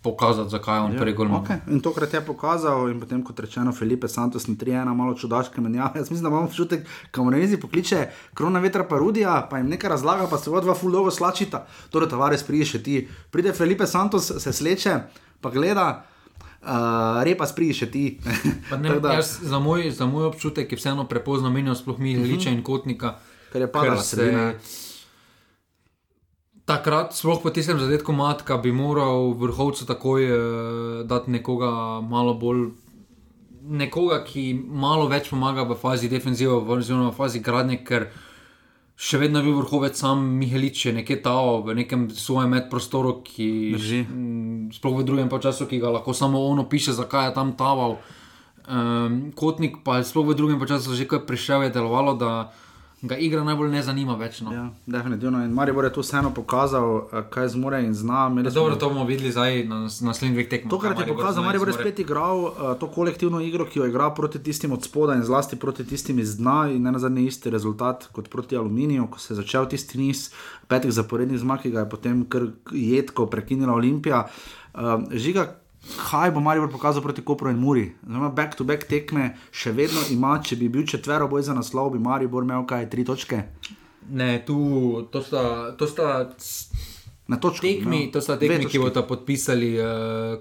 pokazati, 0.02 0.50
zakaj 0.50 0.78
je 0.78 0.82
on 0.82 0.94
ja, 0.94 1.00
prvi 1.00 1.14
gol. 1.14 1.28
Okay. 1.28 1.60
In 1.70 1.82
tokrat 1.82 2.14
je 2.14 2.22
pokazal, 2.26 2.90
in 2.90 3.00
potem 3.00 3.22
kot 3.24 3.40
rečeno, 3.40 3.72
Felipe 3.72 4.08
Santos 4.08 4.48
na 4.48 4.56
3-1, 4.56 4.94
malo 4.96 5.14
čudaške 5.14 5.62
menjave. 5.62 5.92
Jaz 6.02 6.10
mislim, 6.12 6.24
da 6.24 6.30
imamo 6.30 6.48
občutek, 6.48 6.88
mizi 7.18 7.60
pokliče 7.60 8.08
krona 8.34 8.60
vetra 8.60 8.84
pa 8.84 8.98
rudija, 8.98 9.48
pa 9.50 9.58
jim 9.58 9.70
nekaj 9.70 9.90
razlaga, 9.90 10.28
pa 10.30 10.38
se 10.38 10.50
vod 10.50 10.64
dva 10.64 10.74
full 10.74 10.92
dolgo 10.92 11.12
slačita. 11.12 11.66
Torej, 11.90 12.10
tavares 12.10 12.44
pride 12.44 12.66
še 12.66 12.84
ti. 12.84 13.08
Pride 13.32 13.54
Felipe 13.54 13.88
Santos, 13.88 14.32
se 14.38 14.54
sleče, 14.54 14.98
pa 15.42 15.50
gleda. 15.50 16.06
Uh, 16.62 17.24
repa 17.26 17.48
spriji 17.50 17.74
še 17.74 17.88
ti. 17.90 18.06
Ne, 18.82 18.94
jaz, 19.02 19.40
za, 19.42 19.58
moj, 19.60 19.90
za 19.90 20.06
moj 20.06 20.30
občutek 20.30 20.72
je 20.72 20.78
vseeno 20.78 21.08
prepozno 21.10 21.50
menil, 21.50 21.74
sploh 21.76 21.98
Miliča 21.98 22.50
uh 22.50 22.54
-huh. 22.54 22.58
in 22.58 22.64
Kotnika. 22.64 23.18
Ker 23.52 23.62
je 23.62 23.70
se- 23.98 24.04
sredina. 24.04 24.54
Takrat, 26.66 27.16
sploh 27.18 27.42
po 27.44 27.50
tistem 27.50 27.80
zadetku 27.80 28.14
Matka, 28.14 28.58
bi 28.58 28.72
moral 28.72 29.34
vrhovcu 29.34 29.86
takoj 29.86 30.22
uh, 30.32 31.08
dati 31.08 31.32
nekoga 31.32 32.02
malo 32.02 32.34
bolj. 32.34 32.70
Nekoga, 33.62 34.24
ki 34.24 34.54
malo 34.54 35.08
več 35.08 35.30
pomaga 35.30 35.64
v 35.64 35.76
fazi 35.76 36.10
defenzive, 36.10 36.54
oziroma 36.54 37.10
v 37.10 37.16
fazi 37.16 37.40
gradnje, 37.40 37.84
ker 37.84 38.08
še 39.02 39.18
vedno 39.18 39.42
je 39.42 39.48
bil 39.50 39.58
vrhovec 39.58 39.98
sam 39.98 40.22
Mihelič, 40.38 40.86
je 40.86 40.94
nekje 40.94 41.18
tao 41.26 41.62
v 41.66 41.74
nekem 41.74 42.06
svojem 42.14 42.54
medprostoru, 42.54 43.26
ki 43.26 43.50
Drži. 43.74 44.02
m, 44.06 44.70
sploh 44.70 45.02
v 45.02 45.06
drugem 45.08 45.30
času, 45.30 45.66
ki 45.66 45.82
ga 45.82 45.90
lahko 45.90 46.14
samo 46.14 46.38
ono 46.46 46.70
piše, 46.70 46.94
zakaj 46.94 47.32
je 47.32 47.34
tam 47.34 47.58
taval. 47.58 47.98
Um, 48.70 49.34
Kotnik 49.34 49.82
pa 49.82 49.98
je 49.98 50.06
sploh 50.06 50.30
v 50.30 50.38
drugem 50.38 50.62
času 50.62 50.94
že 50.94 51.10
ko 51.10 51.18
je 51.18 51.26
prišel, 51.26 51.66
je 51.66 51.74
delovalo, 51.74 52.14
da 52.14 52.54
ga 53.02 53.18
igra 53.18 53.44
najbolj 53.44 53.70
ne 53.70 53.82
zanima 53.82 54.16
več. 54.16 54.42
No. 54.42 54.52
Ja, 54.54 54.64
definitivno. 54.88 55.40
In 55.40 55.52
Maribor 55.52 55.84
je 55.84 55.94
tu 55.94 56.02
vseeno 56.02 56.30
pokazal, 56.32 56.86
eh, 57.10 57.24
kaj 57.30 57.48
zmore 57.50 57.82
in 57.82 57.94
zna. 57.94 58.28
Imeli 58.28 58.46
smo- 58.46 58.54
Dobro, 58.54 58.76
to 58.76 58.90
bomo 58.90 59.06
videli 59.06 59.32
zdaj 59.32 59.64
na 59.66 59.80
nas- 59.80 60.02
naslednjih 60.02 60.36
dveh 60.36 60.50
tekmah. 60.50 60.70
Tokrat 60.70 61.00
je 61.00 61.08
pokazal, 61.08 61.44
da 61.44 61.52
je 61.52 61.74
spet 61.74 62.00
igral 62.00 62.38
uh, 62.40 62.52
to 62.80 62.88
kolektivno 62.90 63.42
igro, 63.42 63.66
ki 63.66 63.80
jo 63.80 63.86
igra 63.86 64.10
proti 64.12 64.40
tistim 64.40 64.72
od 64.72 64.84
spoda 64.84 65.16
in 65.16 65.24
zlasti 65.24 65.56
proti 65.56 65.84
tistim 65.84 66.20
iz 66.20 66.38
dna. 66.38 66.70
In 66.70 66.84
ne 66.84 66.92
na 66.92 67.00
zadnji 67.00 67.26
isti 67.26 67.50
rezultat 67.50 68.08
kot 68.08 68.30
proti 68.30 68.56
Aluminiju, 68.56 69.08
ko 69.08 69.20
se 69.20 69.34
je 69.34 69.38
začel 69.38 69.66
tisti 69.66 69.98
niz 69.98 70.30
petih 70.68 70.92
zaporednih 70.92 71.40
zmag, 71.40 71.62
ki 71.62 71.72
ga 71.72 71.80
je 71.80 71.90
potem 71.90 72.26
kar 72.26 72.42
jedko 72.72 73.26
prekinila 73.26 73.74
Olimpija. 73.74 74.28
Uh, 74.74 74.80
žiga, 75.12 75.56
kaj 75.82 76.32
bo 76.32 76.40
Maribor 76.40 76.70
pokazal 76.72 77.02
proti 77.02 77.22
Kopru 77.22 77.50
in 77.50 77.58
Muri? 77.58 77.96
Zdaj, 78.04 78.32
back-to-back 78.32 78.86
tekme 78.86 79.36
še 79.52 79.72
vedno 79.72 80.02
ima, 80.10 80.38
če 80.40 80.56
bi 80.56 80.70
bil 80.70 80.86
četvero 80.86 81.28
boj 81.28 81.42
za 81.44 81.54
naslov, 81.54 81.92
bi 81.92 82.00
Maribor 82.00 82.44
imel 82.44 82.66
kaj, 82.66 82.90
tri 82.90 83.06
točke. 83.06 83.44
Ne, 84.10 84.46
tu 84.46 84.58
to 85.12 85.22
sta, 85.22 85.72
to 85.78 85.88
sta 85.88 86.30
Na 87.28 87.38
točko, 87.38 87.64
tekmi, 87.64 88.06
no. 88.06 88.12
to 88.12 88.22
sta 88.22 88.36
tekmi, 88.36 88.66
točki. 88.66 88.72
ki 88.72 88.80
bodo 88.80 89.08
podpisali 89.08 89.80
uh, 89.80 89.86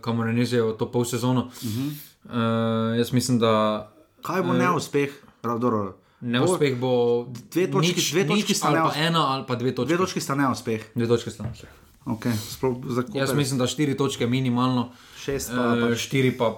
Kamoranezijo 0.01 0.73
to 0.73 0.91
pol 0.91 1.05
sezono. 1.05 1.41
Uh 1.41 1.63
-huh. 1.63 1.91
uh, 2.25 2.99
jaz 2.99 3.13
mislim, 3.13 3.39
da 3.39 3.87
Kaj 4.23 4.43
bo 4.43 4.53
neuspeh? 4.53 5.11
Prav, 5.41 5.59
dobro. 5.59 5.97
neuspeh 6.21 6.77
bo 6.77 7.25
Dve 7.51 7.71
točki- 7.71 7.95
nič, 7.95 8.13
dve 8.13 8.27
točki 8.27 8.53
nič, 8.53 8.57
sta 8.57 8.71
neuspeh. 8.71 9.03
ena 9.03 9.27
ali 9.29 9.45
pa 9.47 9.55
dve 9.55 9.75
točke. 9.75 9.89
Dve 9.89 9.99
točki 9.99 10.21
sta 10.21 10.35
neuspeh. 10.35 10.81
Dve 10.95 11.07
točke 11.07 11.31
sta 11.31 11.43
neuspeh. 11.43 11.69
Okay. 12.07 12.33
Sploh. 12.51 12.77
Jaz 13.15 13.35
mislim, 13.35 13.59
da 13.59 13.67
štiri 13.67 13.97
točke 13.97 14.27
minimalno. 14.27 14.93
Šest 15.19 15.51
pa 15.51 15.75
Eh, 15.75 15.81
pač- 15.83 15.99
štiri 15.99 16.33
pa, 16.33 16.55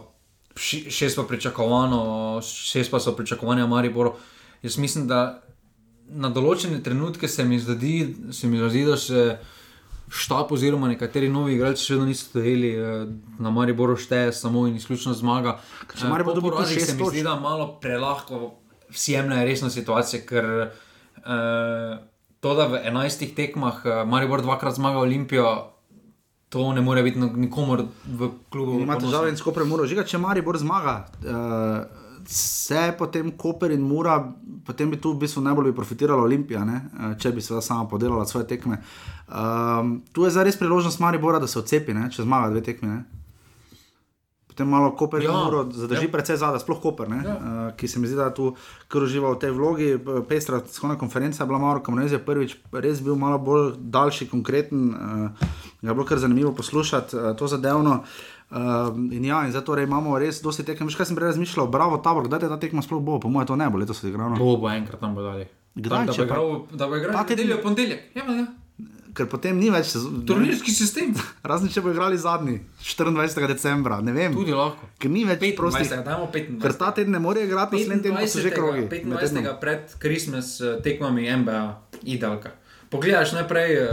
šest 0.90 1.16
pa 1.16 1.22
pričakovano, 1.22 2.00
šest 2.42 2.90
pa 2.90 3.00
so 3.00 3.12
pričakovanja 3.12 3.66
Mariboru. 3.66 4.14
Jaz 4.62 4.78
mislim, 4.78 5.06
da 5.06 5.42
na 6.08 6.28
določene 6.28 6.82
trenutke 6.82 7.28
se 7.28 7.44
mi 7.44 7.58
zdi, 7.58 7.94
se 8.32 8.46
mi 8.46 8.68
zdi 8.70 8.84
da 8.84 8.96
se 8.96 9.38
štab 10.10 10.52
oziroma 10.52 10.88
nekateri 10.88 11.28
novi 11.28 11.54
igralci 11.54 11.84
še 11.84 11.94
vedno 11.94 12.06
niso 12.06 12.26
dojeli, 12.34 12.68
eh, 12.68 13.06
na 13.38 13.50
Mariboru 13.50 13.96
šteje 13.96 14.32
samo 14.32 14.66
in 14.66 14.76
izključno 14.76 15.14
zmaga. 15.14 15.58
če 15.98 16.06
Maribor 16.06 16.34
dobi 16.34 16.46
tu 16.46 16.52
porazih 16.52 16.78
šest 16.78 16.90
se 16.90 16.96
mi 16.96 17.08
zdi, 17.08 17.22
da 17.22 17.34
malo 17.34 17.78
prelahko 17.80 18.54
vsi 18.90 19.12
jemljejo 19.12 19.44
resno 19.44 19.70
situacijo, 19.70 20.20
ker 20.28 20.44
eh, 20.44 22.11
to, 22.42 22.54
da 22.58 22.66
v 22.66 22.82
enajstih 22.90 23.36
tekmah 23.38 23.82
eh, 23.86 24.02
Maribor 24.04 24.42
dvakrat 24.42 24.74
zmaga 24.74 24.98
Olimpijo, 24.98 25.70
to 26.50 26.72
ne 26.72 26.82
more 26.82 27.02
biti 27.02 27.18
no- 27.18 27.30
nikomor 27.36 27.86
v 28.04 28.30
klubu. 28.50 28.80
Ima 28.80 28.98
ponosno. 28.98 29.08
težave 29.08 29.30
in 29.30 29.38
skopre 29.38 29.64
mora. 29.64 29.86
Žiga, 29.86 30.04
če 30.04 30.18
Maribor 30.18 30.58
zmaga, 30.58 30.96
uh, 31.22 32.02
se 32.26 32.92
potem 32.98 33.30
Koper 33.38 33.70
in 33.70 33.80
Mura, 33.80 34.18
potem 34.66 34.90
bi 34.90 34.98
tu 35.00 35.14
v 35.14 35.22
bistvu 35.22 35.42
najbolj 35.42 35.70
bi 35.70 35.76
profitirala 35.76 36.22
Olimpija, 36.22 36.64
ne? 36.64 36.82
Eh, 36.92 37.14
če 37.18 37.32
bi 37.32 37.40
se 37.40 37.60
sama 37.62 37.86
podelala 37.88 38.26
svoje 38.26 38.46
tekme. 38.46 38.82
Um, 39.28 40.02
tu 40.12 40.26
je 40.26 40.30
za 40.30 40.42
res 40.42 40.58
priložnost 40.58 41.00
Maribora, 41.00 41.38
da 41.38 41.46
se 41.46 41.58
odcepi, 41.58 41.94
ne? 41.94 42.10
če 42.10 42.26
zmaga 42.26 42.50
dve 42.50 42.62
tekmi. 42.62 42.88
Ne? 42.88 43.21
Potem 44.52 44.68
malo 44.68 44.90
Koper 44.92 45.22
ja, 45.24 45.32
Muro 45.32 45.64
zadrži 45.72 46.04
ja. 46.04 46.12
precej 46.12 46.36
zadaj, 46.36 46.60
sploh 46.60 46.76
Koper, 46.76 47.08
ja. 47.08 47.16
uh, 47.24 47.60
ki 47.72 47.88
se 47.88 48.00
mi 48.00 48.10
zdi, 48.10 48.18
da 48.20 48.28
tu 48.36 48.50
kar 48.92 49.06
uživa 49.06 49.32
v 49.32 49.38
tej 49.40 49.54
vlogi. 49.56 49.88
Pestra 50.28 50.60
shodna 50.68 50.98
konferenca 51.00 51.40
je 51.40 51.48
bila 51.48 51.56
malo, 51.62 51.80
komunizem 51.80 52.20
je 52.20 52.24
prvič 52.26 52.56
res 52.84 53.00
bil 53.00 53.16
malo 53.16 53.40
bolj 53.40 53.72
daljši, 53.80 54.28
konkreten, 54.28 54.92
uh, 54.92 55.48
ga 55.80 55.88
je 55.88 55.96
bilo 55.96 56.04
kar 56.04 56.20
zanimivo 56.20 56.52
poslušati 56.52 57.16
uh, 57.16 57.32
to 57.32 57.48
zadevno. 57.48 58.02
Uh, 58.52 58.92
in 59.08 59.24
ja, 59.24 59.40
in 59.48 59.56
zato 59.56 59.72
torej 59.72 59.88
imamo 59.88 60.18
res 60.20 60.44
dosti 60.44 60.68
tekem. 60.68 60.84
Veš, 60.84 61.00
kaj 61.00 61.08
sem 61.08 61.16
prej 61.16 61.32
razmišljal, 61.32 61.72
bravo, 61.72 61.96
tabor, 62.04 62.28
kdaj 62.28 62.44
te 62.44 62.52
ta 62.52 62.60
tekma 62.60 62.84
sploh 62.84 63.00
bo, 63.00 63.16
po 63.24 63.32
mojem, 63.32 63.48
to 63.48 63.56
ne 63.56 63.72
bo 63.72 63.80
letos 63.80 64.04
odigrano. 64.04 64.36
Bo, 64.36 64.58
bo 64.60 64.68
enkrat 64.68 65.00
tam 65.00 65.16
bo 65.16 65.24
dali. 65.24 65.48
Kdaj, 65.80 66.10
da 66.10 66.12
če 66.12 66.26
bo 66.26 66.28
igral, 66.28 66.58
da 66.76 66.90
bo 66.92 67.00
igral 67.00 67.16
Ta 67.16 67.24
nedeljo, 67.32 67.62
ponedeljek. 67.64 68.10
Ja, 68.20 68.28
ja. 68.28 68.50
Ker 69.12 69.26
potem 69.28 69.58
ni 69.60 69.68
več 69.70 69.92
sezon- 69.92 70.22
Turnirski 70.24 70.72
sistem. 70.72 71.12
Razen 71.44 71.68
če 71.68 71.82
bo 71.84 71.90
igrali 71.92 72.16
zadnji, 72.16 72.60
24. 72.80 73.46
decembra, 73.46 74.00
ne 74.00 74.12
vem. 74.12 74.32
Tudi 74.32 74.54
lahko. 74.56 74.88
Ker 74.98 75.10
ni 75.12 75.26
več 75.28 75.42
prostih. 75.56 75.84
25. 75.90 76.04
dajmo 76.04 76.30
25. 76.32 76.60
Ker 76.62 76.72
ta 76.72 76.90
teden 76.92 77.12
ne 77.12 77.20
more 77.20 77.44
igrati, 77.44 77.76
naslednji 77.76 78.02
teden 78.02 78.28
so 78.28 78.40
že 78.40 78.50
krogi. 78.50 78.80
med 78.80 79.04
25. 79.04 79.20
tednom. 79.20 79.60
pred 79.60 79.92
Christmas 80.00 80.60
eh, 80.60 80.80
tekmami 80.80 81.28
MBA, 81.36 81.62
idealka. 82.04 82.56
Pogledaš 82.88 83.32
najprej 83.32 83.70
uh, 83.84 83.92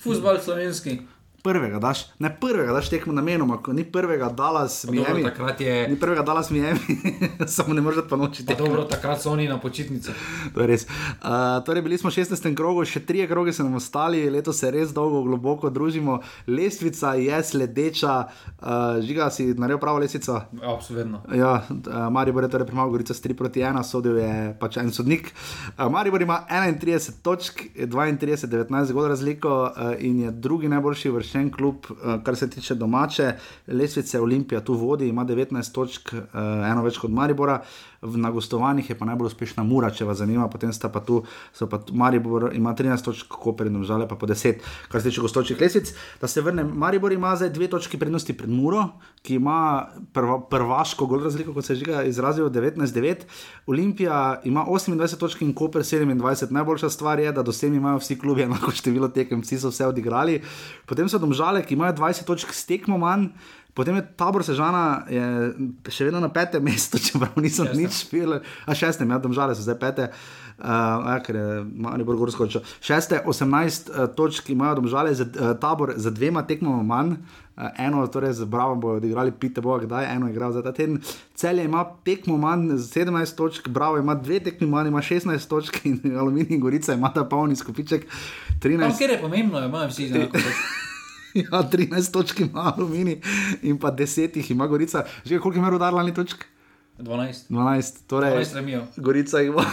futbol 0.00 0.40
slovenski. 0.40 1.00
Prvega 1.46 1.78
daš, 1.78 1.98
ne 2.18 2.30
prvega 2.32 2.72
daš 2.72 2.88
tekmo 2.88 3.12
namenoma, 3.12 3.56
ko 3.58 3.70
ni 3.72 3.84
prvega 3.86 4.28
dala 4.28 4.64
s 4.66 4.82
Dobro, 4.84 4.98
Miami. 4.98 5.22
takrat 5.22 5.60
je- 5.60 5.86
Ni 5.86 5.96
prvega 5.96 6.22
dala 6.22 6.42
s 6.42 6.50
Miami, 6.50 6.80
samo 7.48 7.70
ne 7.70 7.80
moreš 7.80 8.02
pa 8.04 8.16
noči 8.16 8.42
Pa 8.44 8.54
dobro, 8.54 8.82
takrat 8.84 9.20
so 9.20 9.30
oni 9.30 9.46
na 9.46 9.58
počitnici. 9.58 10.10
To 10.50 10.60
je 10.60 10.66
res. 10.66 10.82
Uh, 10.84 11.30
torej, 11.60 11.82
bili 11.82 11.94
smo 11.94 12.10
v 12.10 12.14
16. 12.16 12.34
krogu, 12.52 12.82
še 12.84 13.00
tri 13.00 13.22
kroge 13.24 13.52
so 13.52 13.62
nam 13.62 13.74
ostali, 13.74 14.24
letos 14.26 14.56
se 14.56 14.70
res 14.70 14.90
dolgo, 14.90 15.22
globoko 15.22 15.70
družimo. 15.70 16.18
Lestvica 16.48 17.14
je 17.14 17.38
sledeča, 17.44 18.14
uh, 18.56 18.66
žiga 19.00 19.30
si 19.30 19.54
naredil 19.54 19.78
pravo 19.78 19.98
lestvico. 19.98 20.40
Absolutno. 20.58 21.22
Ja, 21.30 21.62
uh, 21.62 21.78
Maribor 22.08 22.42
je 22.42 22.50
torej 22.50 22.66
premagal 22.66 22.90
Gorico 22.90 23.12
s 23.12 23.20
3 23.20 23.34
proti 23.34 23.60
1, 23.60 23.82
sodil 23.84 24.16
je 24.16 24.32
pač 24.56 24.76
en 24.76 24.90
sodnik. 24.90 25.30
Uh, 25.72 25.86
Maribor 25.88 26.18
ima 26.18 26.40
31 26.42 26.82
točk, 27.20 27.62
32, 27.76 28.48
19 28.48 28.66
gol 28.92 29.06
razliko 29.06 29.50
uh, 29.66 29.70
in 29.98 30.20
je 30.20 30.30
drugi 30.32 30.68
najboljši 30.68 31.10
vršen 31.10 31.35
klub, 31.52 31.76
uh, 31.90 32.22
kar 32.22 32.36
se 32.36 32.50
tiče 32.50 32.74
domače. 32.74 33.32
Lesvice 33.66 34.20
Olimpija 34.20 34.60
tu 34.60 34.74
vodi, 34.74 35.08
ima 35.08 35.24
19 35.24 35.72
točk, 35.72 36.12
uh, 36.12 36.18
eno 36.70 36.82
več 36.82 36.98
kot 36.98 37.10
Maribora. 37.10 37.56
V- 37.56 37.95
Na 38.02 38.30
gostovanjih 38.30 38.90
je 38.90 38.98
pa 38.98 39.04
najbolj 39.08 39.30
uspešna 39.32 39.64
Mura, 39.64 39.90
če 39.90 40.04
vas 40.04 40.18
zanima, 40.18 40.48
potem 40.52 40.72
sta 40.72 40.88
pa 40.92 41.00
tu, 41.00 41.22
so 41.56 41.68
pa 41.70 41.78
tu 41.78 41.94
Maribor 41.96 42.50
ima 42.54 42.74
13 42.76 43.04
točk, 43.04 43.28
Koper 43.28 43.66
in 43.66 43.78
Domžale 43.78 44.08
pa 44.08 44.16
po 44.16 44.26
10, 44.26 44.60
kar 44.92 45.00
se 45.00 45.10
tiče 45.10 45.24
gostočih 45.24 45.60
lesic. 45.60 45.94
Da 46.20 46.28
se 46.28 46.44
vrnem, 46.44 46.70
Maribor 46.76 47.12
ima 47.12 47.34
zdaj 47.36 47.50
dve 47.56 47.68
točki 47.72 47.98
prednosti 47.98 48.36
pred 48.36 48.50
Muro, 48.50 48.84
ki 49.22 49.40
ima 49.40 49.88
prva, 50.12 50.40
prvaško 50.50 51.06
gol 51.06 51.24
razliko, 51.24 51.54
kot 51.56 51.64
se 51.64 51.74
je 51.74 51.84
že 51.84 52.04
izrazil, 52.08 52.50
19-9. 52.50 53.26
Olimpija 53.66 54.40
ima 54.44 54.64
28 54.68 55.18
točk 55.18 55.42
in 55.42 55.54
Koper 55.54 55.82
27. 55.82 56.50
Najboljša 56.50 56.90
stvar 56.90 57.20
je, 57.20 57.32
da 57.32 57.42
do 57.42 57.52
sem 57.52 57.74
imajo 57.74 57.98
vsi 57.98 58.18
klubi 58.18 58.42
enako 58.42 58.70
število 58.70 59.08
tekem, 59.08 59.42
vsi 59.42 59.58
so 59.58 59.72
vse 59.72 59.86
odigrali. 59.86 60.42
Potem 60.86 61.08
so 61.08 61.18
Domžale, 61.18 61.64
ki 61.66 61.74
imajo 61.74 61.96
20 61.96 62.24
točk 62.24 62.52
s 62.52 62.66
tekmo 62.66 62.98
manj. 62.98 63.30
Potem 63.76 63.96
je 64.00 64.06
tabor 64.16 64.40
Sežana 64.40 65.04
je 65.04 65.24
še 65.92 66.08
vedno 66.08 66.20
na 66.24 66.32
petem 66.32 66.64
mestu, 66.64 66.96
čeprav 67.04 67.36
niso 67.36 67.66
Šestem. 67.68 67.76
nič 67.76 67.92
špili, 68.08 68.40
a 68.40 68.72
šestem, 68.72 69.10
ja, 69.12 69.20
domžale 69.20 69.52
so 69.52 69.60
zdaj 69.66 69.76
pete, 69.82 70.06
uh, 70.08 70.64
ja, 70.64 71.16
ker 71.20 71.36
je 71.36 71.48
Maribor 71.84 72.16
Gor 72.16 72.32
skočil. 72.32 72.64
Šeste, 72.80 73.20
18 73.28 73.92
uh, 73.92 74.06
točk 74.16 74.48
imajo 74.48 74.80
domžale, 74.80 75.12
za, 75.12 75.28
uh, 75.28 75.52
tabor 75.60 75.92
za 76.00 76.08
dvema 76.08 76.46
tekmama 76.48 76.80
manj. 76.80 77.20
Uh, 77.56 77.68
eno, 77.76 78.00
torej 78.08 78.32
z 78.40 78.48
Bravo 78.48 78.80
bojo 78.80 78.96
odigrali, 78.96 79.32
pite 79.32 79.60
bo, 79.60 79.76
kdaj 79.80 80.08
eno 80.08 80.32
igral 80.32 80.56
za 80.56 80.64
ta 80.64 80.72
teden. 80.72 80.96
Celje 81.36 81.68
ima 81.68 81.84
tekmo 82.04 82.40
manj, 82.40 82.80
17 82.80 83.36
točk, 83.36 83.68
Bravo 83.68 84.00
ima 84.00 84.16
dve 84.16 84.40
tekmi 84.40 84.68
manj, 84.68 84.88
ima 84.88 85.04
16 85.04 85.48
točk 85.48 85.84
in 85.84 86.00
Aluminij 86.16 86.56
in 86.56 86.64
Gorica 86.64 86.96
ima 86.96 87.12
ta 87.12 87.28
polni 87.28 87.56
skupiček. 87.56 88.08
13, 88.60 88.80
Tam, 88.80 88.96
kjer 88.96 89.10
je 89.10 89.20
pomembno, 89.20 89.60
imajo 89.60 89.92
vsi 89.92 90.08
enako. 90.08 90.40
ja, 91.42 91.62
13 91.62 92.12
točk 92.12 92.40
ima 92.40 92.72
Aluminij 92.72 93.20
in 93.62 93.78
pa 93.78 93.92
10 93.92 94.36
jih 94.36 94.50
ima 94.50 94.66
Gorica. 94.66 95.04
Že 95.24 95.38
koliko 95.38 95.58
ima 95.58 95.70
rodar 95.70 95.94
lani 95.94 96.14
točk? 96.14 96.44
12. 96.98 97.48
12, 97.50 98.06
torej 98.06 98.32
12 98.34 98.54
remijo. 98.54 98.86
Gorica 98.96 99.40
ima. 99.40 99.64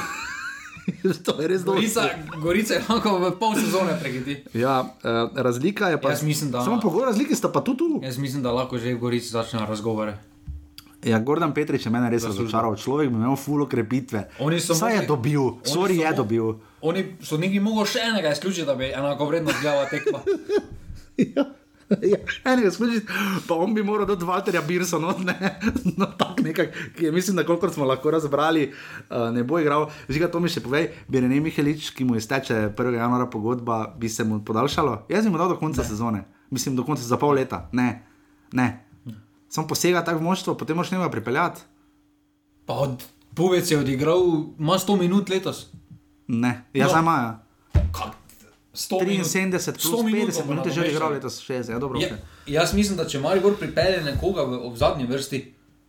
to 1.25 1.41
je 1.41 1.47
res 1.47 1.61
dobro. 1.61 1.79
Gorica, 1.79 2.03
Gorica 2.37 2.73
je 2.73 2.81
lahko 2.89 3.19
v 3.19 3.31
pol 3.39 3.55
sezone 3.55 3.95
prekiti. 3.99 4.43
Ja, 4.53 4.81
uh, 4.81 5.31
razlika 5.33 5.87
je 5.87 6.01
pa. 6.01 6.09
Jaz 6.09 6.23
mislim, 6.23 6.51
da- 6.51 6.63
Samo 6.63 6.79
pogoj 6.81 7.05
razlike 7.05 7.35
sta 7.35 7.47
pa 7.47 7.63
tu. 7.63 7.75
tu. 7.75 7.99
Jaz 8.03 8.17
mislim, 8.17 8.43
da 8.43 8.51
lahko 8.51 8.77
že 8.77 8.93
v 8.93 8.99
Gorici 8.99 9.29
začnejo 9.29 9.65
razgovore. 9.65 10.17
Ja, 11.03 11.19
Gordon 11.19 11.51
Petrič 11.53 11.85
je 11.85 11.91
mene 11.91 12.09
res 12.09 12.23
razočaral. 12.23 12.75
Človek 12.75 13.09
bi 13.09 13.15
imel 13.15 13.35
fulo 13.35 13.67
krepitve. 13.67 14.29
Saj 14.59 14.95
je 14.95 15.01
dobil, 15.03 15.59
sorry 15.63 15.99
so 15.99 16.03
je 16.03 16.11
dobil. 16.15 16.45
Oni 16.81 17.15
so 17.19 17.35
neki 17.37 17.59
mogli 17.59 17.83
še 17.85 17.99
enega 18.05 18.31
izključiti, 18.31 18.65
da 18.65 18.75
bi 18.75 18.87
enako 18.87 19.25
vredno 19.25 19.51
zgledala 19.51 19.85
tekma. 19.85 20.23
Ja. 21.35 21.45
Ja, 22.01 22.17
enega 22.45 22.71
skušati, 22.71 23.05
pa 23.47 23.55
on 23.55 23.73
bi 23.75 23.83
moral 23.83 24.07
dati 24.07 24.25
Walterja 24.25 24.61
Birsa, 24.67 24.97
no, 24.97 25.11
ne, 25.19 25.35
no 25.97 26.07
tak 26.17 26.39
nekak, 26.41 26.71
ki 26.97 27.05
je, 27.05 27.11
mislim, 27.11 27.35
da 27.37 27.43
kolikor 27.45 27.69
smo 27.73 27.85
lahko 27.85 28.11
razbrali, 28.11 28.63
uh, 29.09 29.27
ne 29.33 29.43
bo 29.43 29.59
igral. 29.59 29.85
Žiga, 30.09 30.31
to 30.31 30.39
mi 30.39 30.49
še 30.49 30.63
povej, 30.63 30.87
bi 31.07 31.21
Rene 31.21 31.37
Mihelič, 31.43 31.91
ki 31.93 32.07
mu 32.07 32.15
izteče 32.17 32.71
1. 32.71 32.97
januara 32.97 33.27
pogodba, 33.29 33.93
bi 33.99 34.09
se 34.09 34.23
mu 34.23 34.39
podaljšalo? 34.41 35.03
Jaz 35.11 35.27
bi 35.27 35.35
mu 35.35 35.37
dal 35.37 35.51
do 35.53 35.59
konca 35.59 35.83
ne. 35.83 35.87
sezone, 35.87 36.23
mislim, 36.49 36.79
do 36.79 36.87
konca 36.87 37.03
za 37.03 37.19
pol 37.19 37.35
leta, 37.35 37.67
ne, 37.73 37.89
ne. 38.53 38.67
Sam 39.49 39.67
posega 39.69 40.01
tako 40.01 40.23
v 40.23 40.29
moštvo, 40.31 40.57
potem 40.57 40.79
moš 40.79 40.89
njega 40.91 41.11
pripeljati. 41.13 41.61
Pa 42.65 42.73
od 42.87 43.03
Povec 43.35 43.69
je 43.69 43.77
odigral, 43.77 44.23
ima 44.57 44.79
100 44.79 44.99
minut 44.99 45.29
letos. 45.29 45.67
Ne, 46.27 46.63
ja, 46.73 46.87
No. 46.87 46.87
no. 46.87 46.89
zdaj 46.89 47.01
imajo. 47.01 47.31
Kak? 48.73 48.81
100 48.81 49.05
minut. 49.05 49.25
73 49.25 49.71
plus 49.71 49.93
100 49.93 50.03
minut 50.03 50.29
50 50.29 50.39
bomo 50.39 50.51
minut 50.51 50.65
je 50.65 50.71
že 50.73 50.87
igral 50.87 51.11
letos, 51.11 51.37
60, 51.39 51.69
ja, 51.69 51.79
dobro. 51.79 51.99
Ja, 51.99 52.07
Okay. 52.07 52.17
jaz 52.47 52.73
mislim, 52.73 52.97
da 52.97 53.05
če 53.05 53.19
Maribor 53.19 53.53
pripelje 53.53 54.01
nekoga 54.01 54.43
v, 54.43 54.65
v 54.65 54.75
zadnji 54.75 55.05
vrsti, 55.05 55.39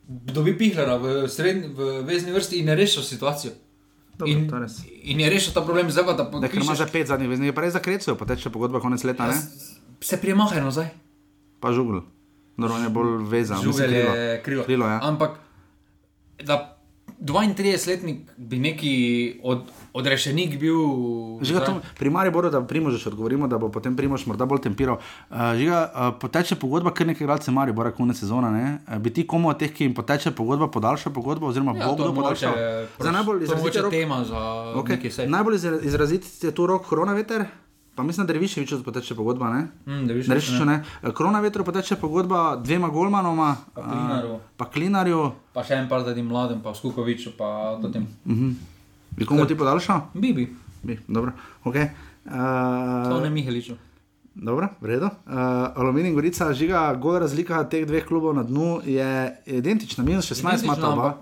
dobi 0.06 0.52
Pihlera 0.52 0.96
v, 0.96 1.28
srednji, 1.28 1.68
v 1.68 2.02
vezni 2.02 2.32
vrsti 2.32 2.60
in 2.60 2.68
je 2.68 2.74
rešil 2.74 3.02
situacijo. 3.02 3.52
Dobro, 4.14 4.30
in, 4.30 4.46
in 5.02 5.20
je 5.20 5.30
rešil 5.30 5.52
ta 5.52 5.60
problem, 5.60 5.90
zdaj 5.90 6.04
pa 6.04 6.12
da 6.12 6.24
Da, 6.24 6.46
ker 6.46 6.56
ima 6.56 6.74
za 6.74 6.84
podpišeš. 6.84 6.92
pet 6.92 7.06
zadnjih 7.06 7.30
vezni, 7.30 7.46
je 7.46 7.52
pa 7.52 7.60
res 7.60 7.72
za 7.72 7.80
krecujo, 7.80 8.14
pa 8.14 8.24
teče 8.24 8.50
pogodba 8.50 8.80
konec 8.80 9.02
leta, 9.02 9.26
ne? 9.26 9.34
Se 10.00 10.20
prijemahajo 10.20 10.64
nazaj. 10.64 10.86
Pa 11.60 11.72
žugl. 11.72 12.04
Dobro, 12.56 12.74
on 12.74 12.82
je 12.82 12.90
bolj 12.90 13.24
vezan. 13.24 13.64
Mislim, 13.66 13.90
je 13.90 14.42
krilo. 14.44 14.64
Krilo, 14.64 14.86
ja. 14.86 15.00
Ampak 15.02 15.40
da 16.38 16.73
32-letnik 17.24 18.18
bi 18.36 18.58
neki 18.58 18.92
od, 19.42 19.62
odrešenik 19.92 20.58
bil. 20.58 20.76
Žiga, 21.40 21.60
to, 21.60 21.72
pri 21.96 22.10
Mariboru, 22.10 22.50
da 22.50 22.60
Primož 22.62 22.98
še 22.98 23.08
odgovorimo, 23.08 23.48
da 23.48 23.56
bo 23.56 23.68
potem 23.68 23.96
Primož 23.96 24.26
morda 24.26 24.44
bolj 24.44 24.60
tempiral. 24.60 25.00
Uh, 25.30 25.54
žiga, 25.54 25.80
uh, 25.86 26.12
poteče 26.20 26.54
pogodba, 26.56 26.92
ker 26.92 27.06
nekaj 27.06 27.24
igralcev 27.24 27.50
Maribora, 27.50 27.92
konec 27.92 28.16
sezona. 28.16 28.50
Ne? 28.50 28.78
Uh, 28.84 28.98
bi 28.98 29.10
ti 29.10 29.24
komu 29.24 29.48
od 29.48 29.58
teh, 29.58 29.72
ki 29.72 29.84
jim 29.84 29.94
poteče 29.94 30.30
pogodba, 30.32 30.68
podaljša 30.68 31.10
pogodbo, 31.10 31.48
oziroma 31.48 31.72
Ja, 31.74 31.86
bo 31.86 31.94
kdo 31.94 32.12
podaljšal? 32.12 32.54
Za 32.98 33.10
najbolj 33.10 33.42
izrazite 33.42 33.80
rok- 33.80 33.90
tema 33.92 34.24
za 34.24 34.40
Okay. 34.74 34.88
neki 34.90 35.10
sej. 35.10 35.26
Najbolj 35.28 35.54
izra- 35.56 35.82
izrazit 35.82 36.22
je 36.40 36.52
tu 36.52 36.66
rok 36.66 36.84
koronaveter. 36.84 37.46
Pa 37.94 38.02
mislim, 38.02 38.26
da 38.26 38.32
Reviševiču 38.32 38.82
poteče 38.84 39.14
pogodba. 39.14 39.50
Ne? 39.50 39.60
Mm, 39.86 40.06
Derviševiču 40.06 40.64
Ne 40.64 40.76
reči, 40.76 40.86
ne. 41.02 41.12
Koronavetru 41.12 41.64
poteče 41.64 41.96
pogodba 41.96 42.56
dvema 42.56 42.88
golmanoma, 42.88 43.56
Pa 43.74 43.82
Klinarju. 43.82 44.34
a, 44.34 44.38
pa 44.56 44.64
Klinarju. 44.64 45.32
Pa 45.52 45.62
še 45.62 45.74
en 45.74 45.88
par 45.88 46.02
tadim 46.02 46.26
mladim, 46.26 46.60
pa 46.60 46.74
Skukoviču, 46.74 47.36
pa 47.38 47.78
to 47.82 47.88
tem. 47.88 48.06
Bi 49.10 49.26
komu 49.26 49.46
ti 49.46 49.54
podaljšal? 49.54 50.00
Bibi, 50.14 50.48
Bi, 50.82 50.98
dobro, 51.08 51.32
ok. 51.64 51.74
to 51.74 53.20
ne 53.20 53.28
Uh, 53.28 53.32
Miheliču. 53.32 53.76
dobro, 54.34 54.68
v 54.80 54.86
redu. 54.86 55.06
Uh, 55.06 55.32
Aluminij 55.76 56.08
in 56.08 56.14
Gorica, 56.14 56.52
žiga, 56.52 56.94
gol 56.94 57.18
razlika 57.18 57.62
teh 57.64 57.86
dveh 57.86 58.04
klubov 58.04 58.34
na 58.34 58.42
dnu 58.42 58.80
je 58.84 59.06
identična, 59.46 60.04
minus 60.04 60.26
16 60.26 60.40
Identična, 60.40 60.64
imata 60.64 60.88
oba. 60.90 61.14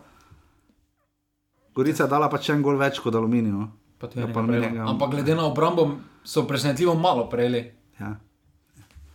Gorica 1.74 2.05
je 2.05 2.09
dala 2.09 2.28
pa 2.28 2.39
še 2.39 2.53
en 2.53 2.62
gol 2.62 2.77
več 2.77 2.99
kot 2.99 3.15
Aluminij. 3.15 3.53
No? 3.53 3.69
Pa 3.99 4.09
Ja, 4.15 4.27
pa 4.27 4.40
Ampak 4.89 5.11
glede 5.11 5.35
na 5.35 5.47
obrambo 5.47 5.94
so 6.24 6.47
presenetljivo 6.47 6.94
malo 6.94 7.28
prejeli. 7.31 7.73
Ja. 8.01 8.16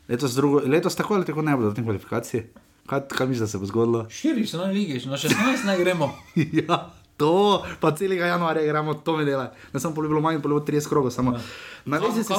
Letos, 0.07 0.35
drugo, 0.35 0.61
letos 0.65 0.95
tako 0.95 1.13
ali 1.13 1.25
tako 1.25 1.41
ne 1.41 1.55
bodo 1.55 1.69
v 1.69 1.75
tem 1.75 1.83
kvalifikaciji. 1.83 2.43
Kaj, 2.87 3.07
kaj 3.07 3.27
misliš, 3.27 3.39
da 3.39 3.47
se 3.47 3.57
bo 3.57 3.65
zgodilo? 3.65 4.05
Štiri 4.09 4.45
so 4.47 4.57
na 4.57 4.71
lige, 4.71 4.99
na 5.09 5.17
16 5.17 5.65
naj 5.65 5.77
gremo. 5.77 6.15
ja, 6.67 6.93
to, 7.17 7.63
pa 7.79 7.91
celega 7.91 8.25
januarja 8.25 8.61
igramo, 8.63 8.93
to 8.93 9.17
mi 9.17 9.25
dela. 9.25 9.51
Ne 9.73 9.79
sem 9.79 9.93
bilo 9.93 10.21
manj, 10.21 10.37
bilo 10.37 10.59
30 10.59 10.89
krogov, 10.89 11.11
samo 11.11 11.39
na 11.85 11.97
Kako, 11.97 12.07
lezi 12.07 12.23
se 12.23 12.33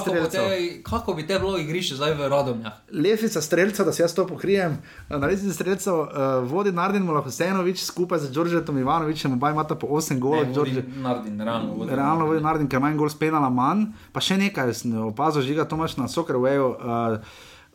kako, 0.82 1.14
bi 1.14 1.26
te 1.26 1.38
bilo 1.38 1.59
igrišče 1.59 1.94
zdaj 1.94 2.14
v 2.14 2.28
Radomljah? 2.28 2.72
Levica 2.92 3.40
streljca, 3.40 3.84
da 3.84 3.92
se 3.92 4.02
jaz 4.02 4.14
to 4.14 4.26
pokrijem. 4.26 4.78
Na 5.09 5.26
lezi 5.26 5.52
streljcev 5.52 5.94
uh, 5.94 6.09
vodi 6.42 6.72
Nardin 6.72 7.02
Molahosenovič 7.02 7.82
skupaj 7.82 8.18
z 8.18 8.30
Đorđetom 8.30 8.78
Ivanovičem, 8.78 9.32
oba 9.32 9.50
imata 9.50 9.74
po 9.74 9.86
8 9.86 10.18
golov. 10.18 10.46
Đorđe- 10.46 10.84
Nardin, 10.96 11.40
realno 11.40 11.74
vodi. 11.74 11.94
Realno 11.94 12.26
vodi 12.26 12.40
Nardin, 12.40 12.68
ker 12.68 12.82
en 12.82 12.96
gol 12.96 13.09
spenala 13.09 13.50
manj. 13.50 13.86
Pa 14.12 14.20
še 14.20 14.36
nekaj, 14.36 14.72
opazil, 15.09 15.42
žiga 15.42 15.64
Tomaš 15.64 15.96
na 15.96 16.09
Soccerwayu. 16.09 16.68
Uh, 16.68 17.18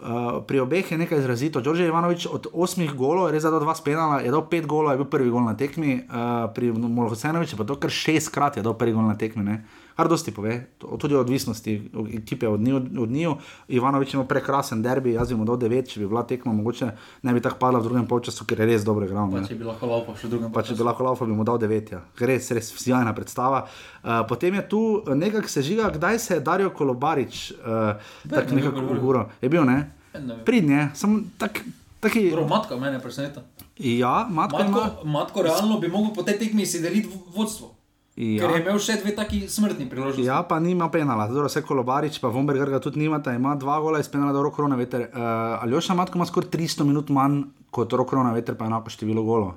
Uh, 0.03 0.41
pri 0.43 0.59
obeh 0.59 0.91
je 0.91 0.97
nekaj 0.97 1.19
izrazito. 1.19 1.61
Đorđe 1.63 1.85
Ivanovič 1.87 2.25
od 2.27 2.49
osmih 2.51 2.91
golov, 2.91 3.29
res 3.31 3.45
da 3.47 3.53
do 3.53 3.61
dva 3.63 3.71
spenala, 3.71 4.17
je 4.19 4.33
dal 4.35 4.43
pet 4.51 4.65
golov, 4.67 4.91
je 4.91 4.99
bil 4.99 5.07
prvi 5.07 5.31
gol 5.31 5.45
na 5.47 5.53
tekmi, 5.55 5.95
uh, 6.03 6.49
pri 6.51 6.73
Molhosenoviču 6.75 7.55
pa 7.55 7.63
to 7.63 7.79
kar 7.79 7.93
šestkrat 7.93 8.59
je 8.59 8.63
dal 8.65 8.75
prvi 8.75 8.91
gol 8.97 9.07
na 9.07 9.15
tekmi. 9.15 9.47
Ne? 9.47 9.61
Kar 9.95 10.07
dosti 10.07 10.31
pove, 10.31 10.53
tudi 10.97 11.15
odvisnosti 11.15 11.73
ekipe 12.13 12.47
od 12.47 12.59
njiju. 12.59 12.75
Od 12.97 13.11
njiju. 13.11 13.35
Ivanovič 13.67 14.13
ima 14.13 14.23
prekrasen 14.25 14.81
derbi, 14.81 15.13
jaz 15.13 15.29
bi 15.29 15.35
mu 15.35 15.45
dal 15.45 15.57
devet, 15.57 15.87
če 15.87 15.99
bi 15.99 16.07
bila 16.07 16.23
tekma, 16.23 16.53
mogoče 16.53 16.87
ne 17.21 17.33
bi 17.33 17.41
tako 17.41 17.57
padla 17.57 17.79
v 17.79 17.83
drugem 17.83 18.07
polčasu, 18.07 18.45
ker 18.45 18.59
je 18.59 18.65
res 18.65 18.83
dobro 18.83 19.05
igral. 19.05 19.29
Pa 19.31 19.43
če 19.43 19.55
bi 19.55 19.63
lahko 19.63 19.85
laupa 19.85 20.15
še 20.15 20.27
drugem. 20.27 20.51
Pa 20.51 20.63
če 20.63 20.73
bi 20.73 20.83
lahko 20.83 21.03
laufal, 21.03 21.27
bi 21.27 21.33
mu 21.33 21.43
dal 21.43 21.57
9, 21.57 21.91
ja. 21.91 22.01
res, 22.19 22.51
res 22.51 22.73
sjajna 22.75 23.13
predstava. 23.13 23.67
Uh, 24.03 24.25
potem 24.25 24.53
je 24.53 24.69
tu 24.69 24.81
nekako 25.07 25.47
se 25.47 25.61
žiga, 25.61 25.89
kdaj 25.89 26.19
se 26.19 26.33
je 26.33 26.39
Darijo 26.41 26.69
Kolobarič, 26.71 27.51
uh, 27.53 28.01
tako 28.25 28.49
ne, 28.49 28.61
nekako 28.61 28.79
uro. 29.03 29.29
Je 29.41 29.49
bil, 29.49 29.63
ne? 29.63 29.91
Ne. 30.15 30.39
Pridnje, 30.45 30.89
samo 30.93 31.21
tak, 31.37 31.61
taki. 31.99 32.31
Matka 32.49 32.77
mene 32.77 32.99
preseneta. 32.99 33.41
Ja, 33.75 34.27
matko, 34.29 34.57
Matko, 34.57 34.81
ima. 35.03 35.11
matko 35.11 35.41
realno 35.41 35.79
bi 35.79 35.87
mogel 35.87 36.13
po 36.13 36.23
tej 36.23 36.37
tekmi 36.37 36.65
si 36.65 36.81
deliti 36.81 37.07
v- 37.07 37.33
vodstvo. 37.33 37.72
Ja. 38.15 38.43
Ker 38.43 38.51
je 38.53 38.61
imel 38.61 38.77
še 38.77 38.99
dve 39.01 39.15
taki 39.17 39.39
smrtni 39.49 39.87
priložnosti. 39.89 40.27
Ja, 40.27 40.43
pa 40.45 40.59
nima 40.61 40.85
penala, 40.93 41.25
zelo 41.31 41.47
vse 41.49 41.63
kolobarič, 41.65 42.19
pa 42.21 42.29
Vomberger 42.29 42.69
ga 42.69 42.79
tudi 42.83 43.01
nimata, 43.01 43.33
ima 43.33 43.55
dva 43.57 43.79
gola 43.81 44.01
iz 44.03 44.09
penala 44.13 44.35
do 44.35 44.43
Rokrona 44.45 44.77
veter. 44.77 45.07
Uh, 45.09 45.63
Aljoša 45.65 45.97
Matko 45.97 46.21
ima 46.21 46.27
skoraj 46.29 46.51
300 46.53 46.85
minut 46.85 47.09
manj 47.09 47.41
kot 47.73 47.95
Rokrona 47.97 48.29
veter, 48.35 48.53
pa 48.59 48.69
enako 48.69 48.93
število 48.93 49.25
golo. 49.25 49.55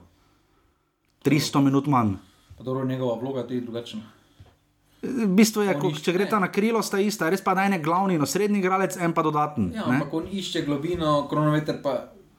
300 1.28 1.64
minut 1.68 1.92
manj. 1.92 2.16
Pa 2.56 2.64
dobro, 2.64 2.88
njegova 2.88 3.20
vloga 3.20 3.44
je 3.44 3.48
tudi 3.52 3.60
drugačna. 3.60 4.00
V 5.04 5.28
bistvu 5.36 5.68
je, 5.68 5.76
ko, 5.76 5.92
če 5.92 6.16
gre 6.16 6.24
ta 6.24 6.40
na 6.40 6.48
krilo, 6.48 6.80
sta 6.82 6.98
ista, 6.98 7.28
res 7.28 7.44
pa 7.44 7.52
da 7.54 7.66
en 7.68 7.76
je 7.76 7.84
glavni, 7.84 8.16
no 8.16 8.24
srednji 8.26 8.64
igralec, 8.64 8.96
en 8.96 9.12
pa 9.12 9.22
dodaten. 9.22 9.68
Ja, 9.76 9.84
ne? 9.84 10.00
ampak 10.00 10.14
on 10.16 10.30
išče 10.32 10.64
globino, 10.64 11.26
kronometer 11.28 11.82
pa 11.84 11.98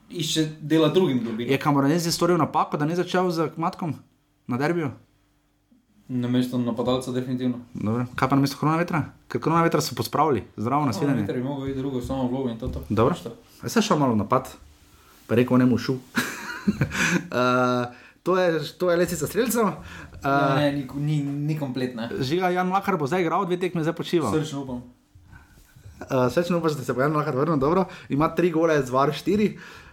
išče 0.10 0.50
dela 0.66 0.90
drugim 0.90 1.22
globino. 1.22 1.52
Je 1.54 1.62
Kamoranezi 1.62 2.12
storil 2.12 2.42
napako, 2.42 2.82
da 2.82 2.90
ni 2.90 2.98
začel 2.98 3.30
z 3.30 3.52
Matkom 3.62 3.94
na 4.50 4.58
derbiju? 4.58 4.90
Na 6.10 6.28
mesto 6.28 6.58
napadalca, 6.58 7.12
definitivno. 7.12 7.60
Dobro. 7.74 8.06
Kaj 8.16 8.30
pa 8.30 8.36
na 8.36 8.42
mesto 8.42 8.58
korona 8.60 8.78
vetra? 8.78 9.02
Ker 9.28 9.42
korona 9.42 9.64
vetra 9.64 9.82
so 9.82 9.96
pospravili, 9.96 10.44
zdravo 10.58 10.86
na 10.86 10.94
svidenje. 10.94 11.28
Kronometer 11.28 11.36
bi 11.36 11.44
mogel 11.44 11.70
iti 11.70 11.80
drugo, 11.80 12.02
samo 12.02 12.28
vlogo 12.28 12.50
in 12.50 12.60
to. 12.60 12.68
to. 12.68 12.84
Dobro. 12.90 13.16
Šta? 13.16 13.30
A 13.62 13.70
se 13.70 13.82
šel 13.82 13.98
malo 13.98 14.16
napad, 14.16 14.48
pa 15.28 15.36
rekel, 15.36 15.58
ne 15.58 15.66
mu 15.66 15.78
šu. 15.78 15.94
uh, 16.00 16.00
to 18.24 18.38
je, 18.40 18.64
to 18.78 18.92
je 18.92 18.98
lesica 18.98 19.28
streljcev. 19.28 19.64
Ja, 19.64 19.84
Uh, 20.18 20.56
ne, 20.58 20.72
ni, 20.72 20.88
ni, 20.96 21.24
ni 21.24 21.60
kompletna. 21.60 22.10
Žiga 22.20 22.50
Jan 22.50 22.72
Lakar 22.74 22.98
bo 22.98 23.08
zdaj 23.08 23.22
igral, 23.22 23.46
dve 23.46 23.60
tekme 23.62 23.84
zdaj 23.86 23.94
počival. 23.94 24.34
Srčno 24.34 24.64
upam. 24.64 24.82
Uh, 26.02 26.26
Srečno 26.34 26.58
upaš, 26.58 26.74
da 26.74 26.84
se 26.84 26.94
bo 26.94 27.02
Jan 27.02 27.14
Lakar 27.14 27.36
vrnil 27.38 27.58
dobro. 27.62 27.86
Ima 28.10 28.36
tri 28.36 28.50
gole, 28.52 28.82
zvar 28.82 29.14
štiri. 29.14 29.54
Uh, 29.54 29.87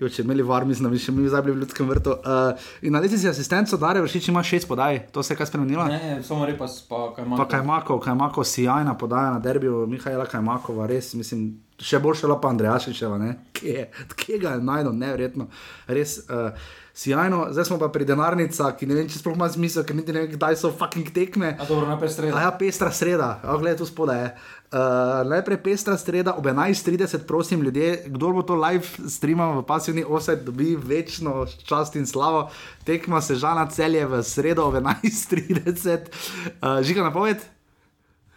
jo, 0.00 0.08
če 0.08 0.22
imeli 0.22 0.42
var, 0.42 0.66
mislim, 0.68 0.88
da 0.88 0.92
bi 0.92 1.00
še 1.00 1.12
mi 1.14 1.28
zdaj 1.28 1.42
bili 1.46 1.56
v 1.56 1.64
ljudskem 1.64 1.88
vrtu. 1.88 2.16
Uh, 2.20 2.68
in 2.82 2.92
na 2.92 3.00
lesici 3.00 3.28
asistenco 3.28 3.78
Dare 3.80 4.02
vršič 4.04 4.28
ima 4.28 4.42
šest 4.44 4.68
podaj, 4.68 5.06
to 5.12 5.22
se 5.22 5.32
je 5.32 5.38
kaj 5.40 5.50
spremenilo. 5.50 5.86
Ne, 5.88 6.18
samo 6.26 6.46
repas, 6.48 6.80
pa 6.88 7.08
kaj 7.16 7.26
ima. 7.26 7.40
Pa 7.40 7.48
Kajmakov, 7.48 8.00
Kajmakov, 8.04 8.44
sjajna 8.48 8.96
podaja 8.98 9.34
na 9.36 9.42
derbiju, 9.42 9.86
Mihajla 9.90 10.26
Kajmakova, 10.28 10.86
res, 10.90 11.14
mislim, 11.18 11.52
še 11.82 11.98
boljša 12.02 12.30
lapa 12.30 12.52
Andrejašičeva, 12.52 13.18
ne, 13.18 13.32
kje, 13.56 13.88
kje 14.16 14.38
ga 14.42 14.56
je 14.56 14.62
najdel, 14.68 14.94
neverjetno, 15.02 15.50
res. 15.90 16.22
Uh, 16.28 16.78
Sijajno, 16.94 17.46
zdaj 17.50 17.64
smo 17.64 17.78
pa 17.80 17.86
pri 17.88 18.04
denarnicah, 18.04 18.74
ki 18.76 18.84
ne 18.84 18.98
vem, 18.98 19.06
če 19.08 19.16
sploh 19.16 19.32
ima 19.32 19.46
smisel, 19.48 19.80
ker 19.88 19.96
niti 19.96 20.12
ne 20.12 20.26
vem, 20.26 20.34
kdaj 20.34 20.58
so 20.60 20.68
fucking 20.76 21.08
tekme. 21.08 21.54
A 21.56 21.64
dobro, 21.64 21.86
najprej 21.88 22.10
A 22.10 22.12
strela. 22.12 22.42
ja, 22.44 22.50
pestra 22.52 22.90
sreda, 22.92 23.28
oh, 23.48 23.56
gledaj, 23.62 23.78
tu 23.80 23.86
spodaj 23.88 24.18
je. 24.20 24.26
Uh, 24.72 25.22
najprej 25.30 25.58
pestra 25.64 25.96
sreda 25.96 26.34
ob 26.36 26.44
11:30, 26.44 27.24
prosim, 27.28 27.62
ljudje, 27.64 28.04
kdo 28.12 28.34
bo 28.36 28.44
to 28.44 28.58
live 28.60 29.08
streamal 29.08 29.56
v 29.56 29.64
pasivni 29.68 30.04
osed, 30.04 30.44
dobi 30.44 30.76
večno 30.76 31.46
čast 31.64 31.96
in 31.96 32.04
slavo. 32.06 32.50
Tekma 32.84 33.20
se 33.24 33.40
žana 33.40 33.64
celje 33.72 34.04
v 34.06 34.20
sredo 34.22 34.68
ob 34.68 34.76
11:30. 34.76 36.12
Uh, 36.60 36.84
žiga 36.84 37.08
napoved? 37.08 37.40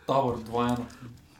Tabor, 0.07 0.39
2-1. 0.47 0.79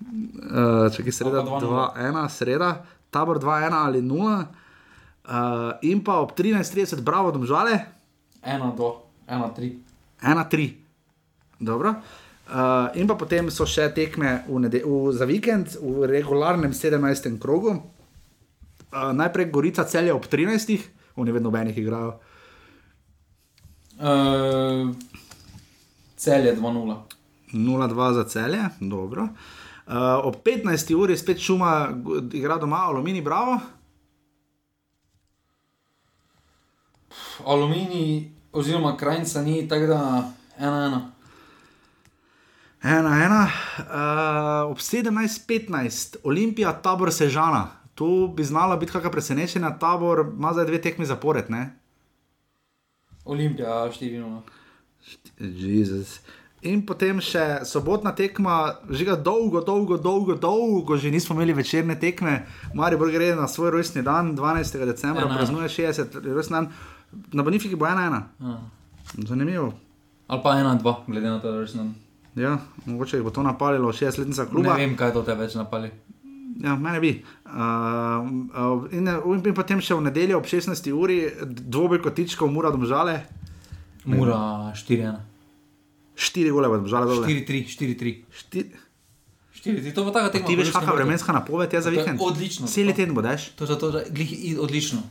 Uh, 0.01 1.05
je 1.05 1.11
sreda 1.11 1.39
Ali 1.39 1.49
pa 1.49 1.59
2-1, 1.95 2.29
sreda, 2.29 2.85
tabor 3.09 3.39
2-1 3.39 3.71
ali 3.71 4.01
0. 4.01 4.43
Uh, 5.25 5.73
in 5.81 6.03
pa 6.03 6.19
ob 6.19 6.35
13:30, 6.37 7.01
bravo, 7.01 7.31
domžale, 7.31 7.85
1-2, 8.43 8.77
1-3. 9.27 9.73
1-3. 10.21 10.73
Dobro. 11.59 11.89
Uh, 12.45 12.93
in 12.93 13.07
pa 13.07 13.15
potem 13.17 13.49
so 13.49 13.65
še 13.65 13.89
tekme 13.89 14.45
v 14.45 14.59
nede, 14.61 14.83
v, 14.85 15.09
za 15.15 15.25
vikend 15.25 15.79
v 15.81 16.05
regularnem 16.05 16.69
17. 16.69 17.41
krogu. 17.41 17.81
Uh, 18.93 19.09
najprej 19.17 19.49
Gorica 19.49 19.81
celje 19.87 20.13
ob 20.13 20.29
13. 20.29 20.77
Oni 21.17 21.31
vedno 21.31 21.49
nobenih 21.49 21.73
igrajo. 21.73 22.19
Uh, 23.97 24.93
cel 26.19 26.45
je 26.45 26.53
2-0. 26.53 27.01
0-2 27.55 28.13
za 28.13 28.23
celje, 28.29 28.61
dobro. 28.83 29.23
Uh, 29.23 29.64
ob 30.23 30.35
15. 30.43 30.95
uri 30.95 31.17
spet 31.17 31.39
šuma, 31.39 31.89
igra 32.33 32.57
doma 32.57 32.75
Alumini, 32.75 33.21
bravo. 33.21 33.59
Aluminij, 37.45 38.31
oziroma 38.51 38.97
krajnica 38.97 39.41
ni 39.41 39.67
tako 39.67 39.85
da 39.85 40.31
1-1. 40.59 40.99
Ena, 42.85 43.23
ena. 43.25 43.49
Uh, 43.77 44.71
ob 44.71 44.77
17:15, 44.77 46.15
Olimpija, 46.23 46.81
tabor 46.81 47.13
Sežana. 47.13 47.67
Tu 47.95 48.33
bi 48.35 48.43
znala 48.43 48.75
biti 48.77 48.91
kakšna 48.91 49.11
presenečenja, 49.11 49.77
tabor 49.79 50.25
ima 50.37 50.53
zdaj 50.53 50.65
dve 50.65 50.81
tekmi 50.81 51.05
zapored. 51.05 51.49
Ne? 51.49 51.79
Olimpija 53.25 53.67
4-0. 53.67 54.41
Jezus. 55.39 56.19
In 56.65 56.81
potem 56.81 57.19
še 57.21 57.61
sobotna 57.69 58.09
tekma, 58.17 58.81
že 58.89 59.05
dolgo, 59.21 59.61
dolgo, 59.61 59.97
dolgo, 60.01 60.33
dolgo, 60.33 60.97
že 60.97 61.11
nismo 61.13 61.35
imeli 61.37 61.53
večerne 61.53 61.93
tekme. 61.93 62.47
Maribor 62.73 63.11
gre 63.13 63.35
na 63.37 63.45
svoj 63.45 63.77
rojstni 63.77 64.01
dan, 64.01 64.33
12. 64.33 64.85
decembra, 64.85 65.29
praznuje 65.29 65.69
60, 65.69 66.17
rojstni 66.25 66.55
dan. 66.57 66.71
Na 67.37 67.45
Bonifiki 67.45 67.77
bo 67.77 67.85
ena, 67.85 68.07
ena. 68.09 68.21
Ja. 68.41 68.57
Zanimivo. 69.29 69.73
Ali 70.25 70.41
pa 70.41 70.57
1-2, 70.57 70.95
glede 71.05 71.29
na 71.29 71.37
to, 71.39 71.51
da 71.53 71.61
resno. 71.61 71.85
Ja, 72.35 72.57
mogoče 72.85 73.17
jih 73.17 73.23
bo 73.23 73.29
to 73.31 73.43
napalilo, 73.45 73.93
60-letnica 73.93 74.43
Ne 74.43 74.49
kluba. 74.49 74.73
vem, 74.73 74.97
kaj 74.97 75.13
to 75.13 75.21
te 75.21 75.35
več 75.37 75.53
napali. 75.55 75.91
Ja, 76.65 76.73
mene 76.75 76.99
bi. 76.99 77.13
Uh, 77.45 78.25
uh, 78.57 78.89
in, 78.91 79.05
in 79.05 79.53
potem 79.53 79.79
še 79.83 79.93
v 79.93 80.07
nedeljo 80.09 80.41
ob 80.41 80.49
16. 80.49 80.89
uri 80.91 81.29
dvoboj 81.45 82.01
kotičkov, 82.01 82.49
mura 82.49 82.73
domžale. 82.73 83.21
Mura 84.09 84.73
4-1. 84.73 85.34
Štiri 86.15 86.51
gole 86.51 86.69
bo 86.71 86.77
domžale 86.77 87.05
dole. 87.05 87.27
4-3, 87.27 87.67
4-3. 87.67 88.15
Štir... 88.31 88.65
4-3, 89.65 89.93
to 89.93 90.05
bo 90.05 90.11
taka 90.11 90.31
tekma. 90.31 90.47
Ti 90.47 90.55
veš, 90.55 90.71
kakšna 90.71 90.93
vremenska 90.93 91.33
napoved 91.33 91.73
je 91.73 91.81
za 91.81 91.89
vikend? 91.89 92.19
odlično, 92.21 92.67
Cel 92.67 92.93
teden 92.93 93.15
boš. 93.15 93.49
To 93.55 93.65
je 93.65 93.79
to, 93.79 93.91
da 93.91 94.03
glih 94.09 94.59
odlično. 94.59 95.01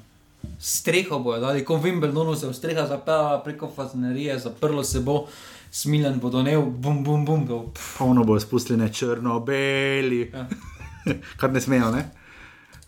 Streho 0.61 1.19
bojo 1.19 1.41
dali, 1.41 1.65
ko 1.65 1.77
v 1.77 1.89
Wimbledonu 1.89 2.37
se 2.37 2.47
je 2.47 2.55
streha 2.55 2.87
zapela 2.87 3.41
preko 3.45 3.71
fazenerije, 3.77 4.39
zaprlo 4.39 4.85
se 4.85 5.01
bo, 5.01 5.27
smiljen 5.71 6.21
bo 6.21 6.31
donev, 6.31 6.63
bum, 6.63 7.05
bum, 7.05 7.25
bum. 7.25 7.73
Polno 7.99 8.25
bo 8.25 8.41
spustili 8.41 8.93
črno-beli, 8.93 10.31
Ja. 10.33 10.49
kar 11.41 11.53
ne 11.53 11.61
smejo. 11.61 11.91
Ne? 11.91 12.11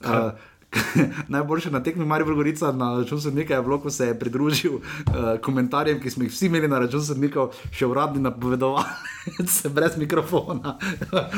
Uh, 0.04 0.32
najboljše 1.34 1.70
na 1.70 1.82
tekmi 1.82 2.04
Marijo 2.04 2.34
Gorica 2.34 2.72
na 2.72 2.98
račun 2.98 3.20
sodnika 3.20 3.54
je 3.54 3.62
bilo, 3.62 3.78
ko 3.80 3.90
se 3.90 4.06
je 4.06 4.18
pridružil 4.18 4.74
uh, 4.74 4.82
komentarjem, 5.42 6.00
ki 6.00 6.10
smo 6.10 6.24
jih 6.24 6.32
vsi 6.32 6.46
imeli 6.46 6.68
na 6.68 6.78
račun 6.78 7.04
sodnikov, 7.04 7.54
še 7.70 7.86
uradni 7.86 8.22
napovedovalec, 8.22 9.58
brez 9.76 9.96
mikrofona. 9.96 10.78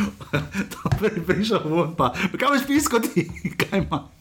to 0.73 0.95
prvi 0.99 1.25
prišel 1.27 1.67
von, 1.69 1.97
pa 1.97 2.13
kaj 2.13 2.49
boš 2.49 2.67
piskati, 2.67 3.29
kaj 3.57 3.85
ima. 3.87 4.18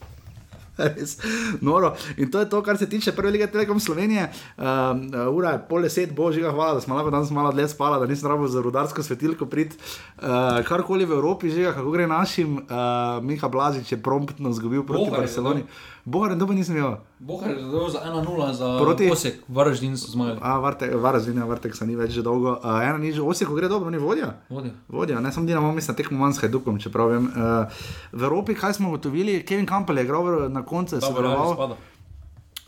Res, 0.95 1.17
noro. 1.61 1.95
In 2.17 2.31
to 2.31 2.39
je 2.39 2.49
to, 2.49 2.61
kar 2.61 2.77
se 2.77 2.89
tiče 2.89 3.11
prve 3.11 3.31
lige 3.31 3.47
Telekom 3.47 3.79
Slovenije. 3.79 4.29
Um, 4.57 5.09
ura 5.33 5.55
je 5.55 5.63
pol 5.69 5.81
deset, 5.81 6.13
božjega 6.15 6.51
hvala, 6.51 6.77
da 6.77 6.81
smo 6.81 6.95
lahko 6.95 7.11
danes 7.11 7.31
malo 7.31 7.51
dlje 7.51 7.67
spala, 7.67 7.99
da 7.99 8.05
nisem 8.05 8.29
rabo 8.29 8.47
za 8.47 8.61
rudarsko 8.61 9.03
svetilko 9.03 9.45
prid. 9.45 9.73
Uh, 10.17 10.61
karkoli 10.67 11.05
v 11.05 11.17
Evropi, 11.17 11.49
že 11.49 11.73
kako 11.73 11.91
gre 11.91 12.07
našim, 12.07 12.57
uh, 12.57 13.23
Miha 13.23 13.47
Blažič 13.47 13.91
je 13.91 14.01
promptno 14.01 14.53
zgubil 14.53 14.85
proti 14.85 15.09
Bohar 15.09 15.23
je 15.23 15.63
Bohar, 16.07 16.35
dobi 16.39 16.55
nisem 16.55 16.77
imel. 16.77 16.93
Bohar 17.19 17.51
je 17.51 17.55
zadovoljil 17.59 17.89
za 17.89 17.99
1-0 17.99 18.51
za 18.51 18.79
Proti? 18.79 19.11
Osek, 19.11 19.41
Varaždin 19.47 19.97
so 19.97 20.11
zmagali. 20.11 20.39
A, 20.41 20.59
Varte, 20.59 20.87
Varazina, 20.95 21.45
Varteksa 21.45 21.85
ni 21.85 21.95
več 21.99 22.13
že 22.15 22.23
dolgo. 22.23 22.53
Uh, 22.63 22.79
ena 22.79 22.95
niž, 22.97 23.19
Osijek 23.19 23.51
gre 23.51 23.67
dobro, 23.67 23.91
ni 23.91 23.99
vodja. 23.99 24.37
Vodja. 24.49 24.71
Vodja, 24.87 25.19
ne 25.19 25.31
samo 25.35 25.45
Dinamo, 25.45 25.73
mislim, 25.75 25.97
tekmo 25.99 26.15
manj 26.17 26.37
s 26.39 26.41
Hajdukom, 26.45 26.79
čeprav 26.79 27.11
vem. 27.11 27.27
Uh, 27.27 27.83
v 28.15 28.23
Evropi, 28.23 28.55
kaj 28.55 28.79
smo 28.79 28.87
ugotovili, 28.87 29.41
Kevin 29.43 29.67
Campbell 29.67 29.99
je 29.99 30.07
igral 30.07 30.47
na 30.49 30.63
koncu, 30.63 31.01
sodeloval. 31.01 31.51
izpada. 31.51 31.75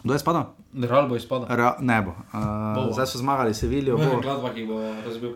Kdo 0.04 0.14
je 0.14 0.20
spadal? 0.20 0.46
Real 0.76 1.08
bo 1.08 1.16
izpada. 1.16 1.48
Ra, 1.56 1.76
ne 1.80 2.02
bo. 2.02 2.12
Uh, 2.12 2.44
Bo. 2.76 2.92
zdaj 2.92 3.08
so 3.08 3.24
zmagali 3.24 3.56
Sevilijo, 3.56 3.96
bo 3.98 4.20
Gladbach 4.28 4.60
bo 4.68 4.84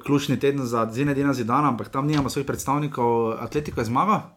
ključni 0.04 0.40
teden 0.40 0.68
za 0.68 0.88
Zinedina 0.92 1.34
Zidana, 1.34 1.72
ampak 1.72 1.88
tam 1.88 2.08
nimamo 2.08 2.30
svojih 2.30 2.48
predstavnikov. 2.48 3.40
Atletiko 3.40 3.80
je 3.80 3.86
zmagal, 3.88 4.28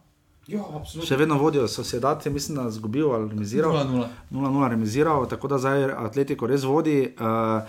Ja, 0.47 0.63
absolutno. 0.63 1.07
še 1.07 1.17
vedno 1.19 1.35
vodijo 1.41 1.67
Sociedad, 1.67 2.25
je 2.25 2.31
mislim, 2.31 2.55
da 2.57 2.69
zgubil 2.71 3.11
ali 3.11 3.29
remiziral. 3.29 3.73
0-0. 3.75 4.07
0-0 4.31 4.69
remiziral, 4.69 5.27
tako 5.27 5.51
da 5.51 5.59
zdaj 5.59 5.91
Atletiko 5.91 6.47
res 6.47 6.63
vodi. 6.63 7.03
Uh, 7.19 7.61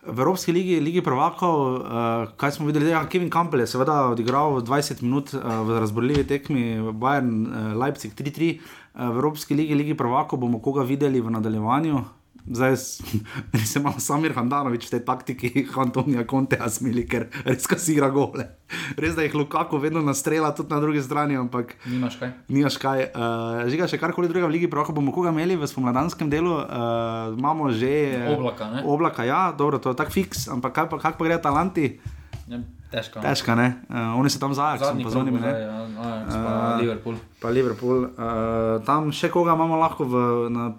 V 0.00 0.16
Evropski 0.16 0.48
ligi, 0.52 0.78
ligi 0.80 1.02
prvakov, 1.04 1.56
uh, 1.76 2.30
kaj 2.40 2.54
smo 2.56 2.66
videli, 2.66 2.88
je 2.88 3.00
Kevin 3.12 3.28
Campbell 3.30 3.60
je 3.60 3.66
seveda 3.68 4.08
odigral 4.08 4.62
20 4.64 5.02
minut 5.04 5.34
uh, 5.34 5.42
v 5.68 5.76
razborljivi 5.76 6.24
tekmi 6.24 6.62
Bayern 6.96 7.44
uh, 7.44 7.76
Leipzig 7.76 8.14
3-3. 8.16 8.48
Uh, 8.94 9.10
v 9.12 9.20
Evropski 9.20 9.54
ligi, 9.54 9.76
ligi 9.76 9.94
prvakov 9.94 10.40
bomo 10.40 10.56
koga 10.64 10.86
videli 10.88 11.20
v 11.20 11.30
nadaljevanju. 11.36 12.00
Zdaj 12.56 12.76
se 12.76 13.78
imamo 13.78 14.00
Samir 14.00 14.32
Handanovič 14.32 14.86
v 14.86 14.90
tej 14.90 15.02
taktiki, 15.04 15.48
Antonija 15.84 16.24
Contea 16.24 16.68
smili, 16.68 17.04
ker 17.08 17.28
res 17.44 17.68
si 17.78 17.92
igra 17.92 18.10
gole. 18.10 18.48
Res 18.96 19.14
da 19.18 19.26
jih 19.26 19.34
Lukaku 19.34 19.78
vedno 19.82 20.02
nastrela 20.02 20.54
tudi 20.54 20.72
na 20.72 20.80
drugi 20.80 21.02
strani, 21.02 21.36
ampak 21.36 21.74
Nimaš 21.86 22.16
kaj? 22.16 22.32
nimaš 22.48 22.76
kaj. 22.80 23.10
Uh, 23.10 23.66
žiga 23.70 23.90
še 23.90 23.98
karkoli 23.98 24.30
drugega 24.30 24.48
v 24.48 24.56
Ligi 24.56 24.70
Proka 24.70 24.94
bomo 24.94 25.12
koga 25.12 25.34
imeli 25.34 25.58
v 25.58 25.66
spomladanskem 25.66 26.30
delu. 26.30 26.62
Uh, 26.64 27.36
imamo 27.36 27.70
že 27.74 28.24
Oblaka, 28.30 28.70
ne? 28.70 28.84
Oblaka, 28.86 29.26
ja, 29.26 29.50
dobro, 29.52 29.82
to 29.82 29.92
je 29.92 29.98
tak 29.98 30.14
fiks, 30.14 30.46
ampak 30.48 30.72
kaj 30.76 30.86
pa, 30.90 30.96
kak 31.02 31.18
pa 31.18 31.26
gre 31.26 31.36
Atalanti? 31.36 31.98
Ja, 32.46 32.62
težko. 32.90 33.22
Težka, 33.24 33.54
ne? 33.54 33.68
Uh, 33.88 34.18
oni 34.20 34.30
so 34.30 34.42
tam 34.42 34.54
za 34.54 34.74
Ajaxom, 34.74 35.00
pa 35.02 35.10
z 35.10 35.16
onimi, 35.16 35.40
ne? 35.40 35.50
ja, 35.50 35.78
Ajax 35.86 36.30
pa 36.34 36.50
Eh, 36.50 36.76
Liverpool. 36.82 37.16
Pa 37.40 37.48
Liverpool. 37.54 37.98
Uh, 38.14 38.82
tam 38.84 39.10
še 39.14 39.30
koga 39.32 39.54
imamo 39.54 39.78
lahko 39.80 40.04
v. 40.04 40.14
Na, 40.50 40.70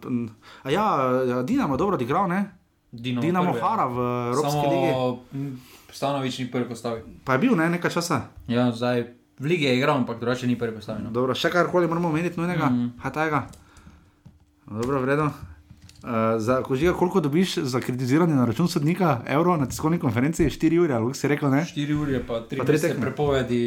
a 0.63 0.67
ja, 0.71 0.85
Dinamo 1.43 1.75
je 1.75 1.79
dobro 1.79 1.95
odigral, 1.95 2.27
ne? 2.27 2.45
Dinamo, 2.91 3.23
Dinamo 3.23 3.51
ja. 3.55 3.61
Hara 3.63 3.85
v 3.87 3.97
Evropski 4.35 4.65
ligi. 4.67 4.91
Samo 4.91 5.69
Stanovič 5.91 6.39
ni 6.39 6.47
prvi 6.47 6.65
postavil. 6.71 7.03
Pa 7.27 7.35
je 7.35 7.39
bil, 7.43 7.55
ne, 7.59 7.67
nekaj 7.67 7.91
časa. 7.91 8.31
Ja, 8.47 8.71
zdaj 8.71 9.11
v 9.41 9.45
ligi 9.45 9.67
je 9.67 9.75
igral, 9.75 9.99
ampak 9.99 10.23
drugače 10.23 10.47
ni 10.47 10.55
prvi 10.55 10.79
postavil. 10.79 11.03
No. 11.03 11.11
Dobro, 11.11 11.35
še 11.35 11.51
karkoli 11.51 11.87
moramo 11.87 12.07
omeniti 12.07 12.39
nujnega, 12.39 12.67
mm. 12.71 12.87
hatajga. 13.03 13.45
Dobro, 14.71 15.03
vredno. 15.03 15.50
Uh, 16.03 16.09
za, 16.37 16.63
ko 16.63 16.75
žiga, 16.75 16.93
koliko 16.93 17.19
dobiš 17.19 17.57
za 17.57 17.79
kritiziranje 17.79 18.33
na 18.33 18.45
račun 18.45 18.67
sodnika, 18.67 19.21
evro 19.27 19.57
na 19.57 19.65
tiskovni 19.65 19.99
konferenci, 19.99 20.45
4 20.45 20.79
ure, 20.79 20.93
ali 20.93 21.13
si 21.13 21.27
rekel, 21.27 21.49
ne? 21.49 21.61
4 21.67 21.93
ure 21.93 22.19
pa 22.19 22.33
3 22.35 22.39
Pa 22.39 22.47
tri 22.47 22.57
mesece 22.67 22.87
tekme. 22.87 23.01
prepovedi 23.01 23.61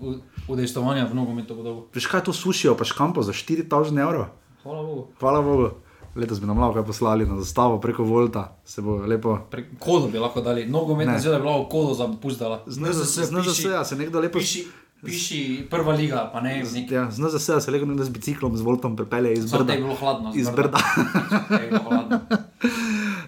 u- 0.00 0.14
udejstvovanja 0.48 1.06
v 1.06 1.14
nogometu. 1.14 1.56
Veš 1.94 2.06
kaj 2.06 2.20
to 2.20 2.32
sušijo, 2.32 2.76
pa 2.76 2.84
škampo 2.84 3.22
za 3.22 3.32
4000 3.32 3.96
evrov? 3.98 4.24
Hvala 4.62 4.82
Bogu. 4.82 5.06
Hvala 5.20 5.42
Bogu. 5.42 5.70
Letos 6.16 6.40
bi 6.40 6.46
nam 6.46 6.58
lahko 6.58 6.82
poslali 6.82 7.26
na 7.26 7.38
zastavo 7.38 7.78
preko 7.80 8.02
Volta, 8.04 8.56
se 8.64 8.82
bo 8.82 8.96
lepo. 8.98 9.38
Pre, 9.50 9.64
kodo 9.78 10.08
bi 10.08 10.18
lahko 10.18 10.40
dali, 10.40 10.66
nogometna 10.66 11.18
zveza 11.18 11.38
bila 11.38 11.56
v 11.56 11.68
kodo 11.70 11.94
za 11.94 12.08
puzdala. 12.12 12.62
Z 12.66 12.78
NZS 12.78 13.30
se 13.84 13.96
nekdo 13.96 14.20
lepo 14.20 14.38
Piši, 14.38 14.66
piši 15.04 15.66
prva 15.70 15.94
liga, 15.94 16.30
pa 16.32 16.40
ne 16.40 16.64
z 16.64 16.74
nekim. 16.74 16.96
Ja, 16.96 17.10
z 17.10 17.18
NZS 17.18 17.64
se 17.64 17.70
lepo 17.70 18.04
z 18.04 18.08
biciklom, 18.08 18.56
z 18.56 18.60
Voltom 18.60 18.96
prepelje 18.96 19.32
iz 19.32 19.50
da 19.50 19.58
Brda. 19.58 19.72
je 19.72 19.78
bilo 19.80 19.94
hladno. 19.94 20.32
Iz 20.34 20.48
Brda. 20.48 20.78
Brda. 20.96 21.60
Je 21.62 21.68
bilo 21.68 21.82
hladno. 21.88 22.20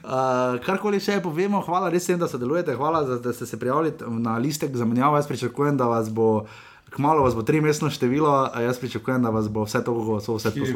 Uh, 0.03 0.59
karkoli 0.66 0.99
še 1.01 1.20
povemo, 1.23 1.61
hvala 1.62 1.86
res 1.89 2.03
vsem, 2.03 2.19
da 2.19 2.27
sodelujete, 2.28 2.74
hvala, 2.74 3.05
za, 3.07 3.16
da 3.23 3.32
ste 3.32 3.47
se 3.47 3.57
prijavili 3.57 3.94
na 4.19 4.35
listek 4.36 4.74
za 4.77 4.85
menjavo. 4.85 5.16
Jaz 5.16 5.28
pričakujem, 5.31 5.77
da 5.78 5.86
vas 5.86 6.11
bo. 6.11 6.44
Kmalo 6.93 7.23
vas 7.23 7.32
bo 7.39 7.40
tri 7.47 7.62
mestno 7.65 7.89
število, 7.89 8.51
jaz 8.61 8.77
pričakujem, 8.82 9.23
da 9.23 9.31
vas 9.31 9.49
bo 9.49 9.62
vse 9.65 9.81
to, 9.85 9.94
kako 9.94 10.19
so 10.20 10.35
vse 10.36 10.51
Štiri 10.51 10.74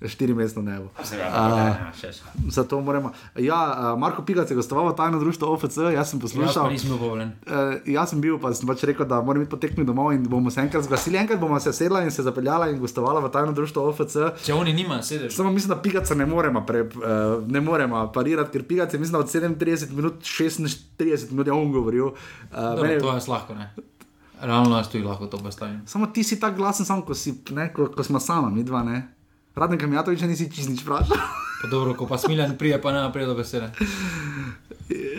Štiri 0.00 0.32
mestno 0.34 0.62
ne 0.64 0.78
bo. 0.80 0.88
Ja, 1.12 1.92
še 1.92 2.08
še. 2.08 2.24
Zato 2.48 2.80
moramo. 2.80 3.12
Ja, 3.36 3.92
uh, 3.92 3.98
Marko 4.00 4.24
Pigac 4.24 4.48
je 4.48 4.56
gostoval 4.56 4.88
v 4.88 4.96
tajno 4.96 5.20
društvo 5.20 5.52
OFC, 5.52 5.76
jaz 5.92 6.10
sem 6.10 6.16
Jaz 6.16 6.22
poslušal. 6.24 6.72
povabljen. 6.96 7.32
Uh, 7.44 7.76
jaz 7.84 8.08
sem 8.10 8.20
bil, 8.20 8.38
pa 8.40 8.48
sem 8.56 8.64
pač 8.64 8.80
rekel, 8.88 9.04
da 9.04 9.20
moram 9.20 9.44
iti 9.44 9.52
potekmi 9.52 9.84
domov 9.84 10.14
in 10.16 10.24
bomo 10.24 10.48
se 10.48 10.60
enkrat 10.60 10.88
zglasili. 10.88 11.20
Enkrat 11.20 11.36
bomo 11.40 11.60
se 11.60 11.72
sedla 11.72 12.00
in 12.00 12.10
se 12.10 12.24
zapeljala 12.24 12.70
in 12.72 12.80
gostovala 12.80 13.20
v 13.20 13.28
tajno 13.28 13.52
društvo 13.52 13.84
OFC. 13.88 14.16
Če 14.40 14.56
oni 14.56 14.72
nimajo 14.72 15.04
sedež. 15.04 15.36
Samo 15.36 15.52
mislim, 15.52 15.76
da 15.76 15.82
Pigaca 15.82 16.16
ne 16.16 16.26
moremo, 16.26 16.64
pre, 16.64 16.80
uh, 16.80 17.44
ne 17.44 17.60
moremo 17.60 18.06
parirati, 18.08 18.56
ker 18.56 18.64
Pigac 18.64 18.96
je 18.96 18.98
mislim, 18.98 19.12
da 19.12 19.18
od 19.18 19.28
37 19.28 19.92
minut 19.92 20.24
36 20.24 21.30
minut 21.30 21.46
je 21.46 21.52
on 21.52 21.72
govoril. 21.72 22.06
Uh, 22.06 22.16
Dobro, 22.50 22.88
to 23.00 23.12
je 23.12 23.22
lahko, 23.28 23.54
ne. 23.54 23.70
Realno 24.40 24.76
jaz 24.76 24.88
tudi 24.88 25.04
lahko 25.04 25.26
to 25.26 25.38
postavim. 25.38 25.82
Samo 25.86 26.06
ti 26.06 26.24
si 26.24 26.40
tako 26.40 26.56
glasen, 26.56 26.86
samo 26.88 27.04
ko, 27.04 27.14
si, 27.14 27.36
ne, 27.50 27.68
ko, 27.72 27.92
ko 27.92 28.00
smo 28.00 28.20
sama, 28.20 28.48
mi 28.48 28.64
dva 28.64 28.80
ne. 28.82 29.19
Radnika 29.54 29.86
Mijatoviča 29.86 30.26
nisi 30.26 30.50
čist 30.50 30.68
nič 30.68 30.82
vprašal. 30.82 31.16
Pa 31.62 31.68
dobro, 31.68 31.94
ko 31.94 32.06
pa 32.06 32.18
smiljan 32.18 32.56
prije, 32.58 32.80
pa 32.82 32.92
ne 32.92 33.12
prije 33.12 33.26
do 33.26 33.34
besede. 33.34 33.70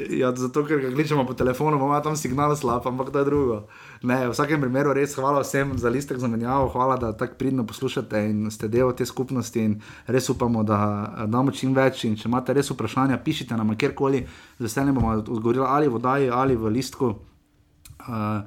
ja, 0.09 0.31
zato, 0.35 0.65
ker 0.65 0.79
ga 0.79 0.89
kličemo 0.91 1.25
po 1.25 1.33
telefonu, 1.33 1.77
ima 1.77 2.01
tam 2.01 2.15
signal 2.17 2.55
slab, 2.55 2.87
ampak 2.87 3.11
to 3.11 3.19
je 3.19 3.25
drugo. 3.25 3.67
Ne, 4.01 4.27
v 4.27 4.31
vsakem 4.31 4.61
primeru 4.61 4.93
res 4.93 5.13
hvala 5.15 5.43
vsem 5.45 5.77
za 5.77 5.89
listek 5.89 6.17
zamenjavo, 6.17 6.69
hvala, 6.73 6.97
da 6.97 7.11
tako 7.17 7.37
pridno 7.37 7.65
poslušate 7.67 8.23
in 8.29 8.49
ste 8.51 8.67
del 8.67 8.89
te 8.97 9.05
skupnosti 9.05 9.61
in 9.61 9.77
res 10.07 10.29
upamo, 10.29 10.63
da 10.63 10.79
eh, 10.79 11.27
damo 11.27 11.51
čim 11.51 11.75
več. 11.77 12.05
In 12.09 12.17
če 12.17 12.25
imate 12.29 12.57
res 12.57 12.71
vprašanja, 12.73 13.21
pišite 13.21 13.57
nam 13.57 13.75
kjerkoli, 13.77 14.25
z 14.57 14.65
veseljem 14.65 14.97
bomo 14.97 15.13
odgovorili 15.21 15.65
ali 15.67 15.87
v 15.87 16.01
oddaji 16.01 16.29
ali 16.33 16.55
v 16.55 16.73
listku. 16.73 17.15
Uh, 18.01 18.41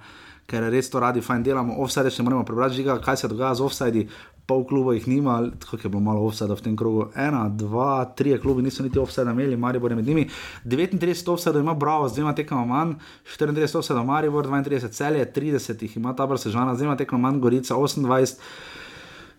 ker 0.51 0.67
res 0.69 0.91
to 0.91 1.01
radi 1.01 1.23
fajn 1.25 1.45
delamo, 1.47 1.77
offside 1.81 2.11
še 2.13 2.25
moramo 2.27 2.45
prebrati, 2.45 2.77
žiga, 2.81 2.99
kaj 3.01 3.23
se 3.23 3.31
dogaja 3.31 3.55
z 3.55 3.65
offside. 3.65 4.03
Pol 4.47 4.65
kluba 4.69 4.93
jih 4.95 5.07
nima, 5.09 5.51
tako 5.61 5.79
je 5.83 5.89
bilo 5.89 6.01
malo 6.05 6.27
offside 6.27 6.53
v 6.55 6.61
tem 6.61 6.77
krogu. 6.77 7.07
Ena, 7.17 7.49
dva, 7.49 8.05
tri 8.05 8.37
klubi 8.39 8.63
niso 8.63 8.83
niti 8.83 8.99
offside 8.99 9.31
imeli, 9.31 9.57
Maribor 9.57 9.93
je 9.93 9.97
med 9.97 10.07
njimi. 10.07 10.29
39 10.65 11.33
offside 11.33 11.61
ima 11.61 11.75
Bravo, 11.75 12.09
z 12.09 12.15
dvema 12.15 12.35
tekama 12.35 12.65
manj, 12.65 12.95
34 13.39 13.79
offside 13.79 14.05
Maribor, 14.05 14.47
32 14.47 14.89
celje, 14.89 15.33
30 15.33 15.83
jih 15.83 15.97
ima 15.97 16.17
Tabor 16.17 16.39
Sežana, 16.39 16.75
z 16.75 16.79
dvema 16.79 16.97
tekama 16.97 17.31
manj 17.31 17.41
Gorica, 17.41 17.75
28. 17.75 18.37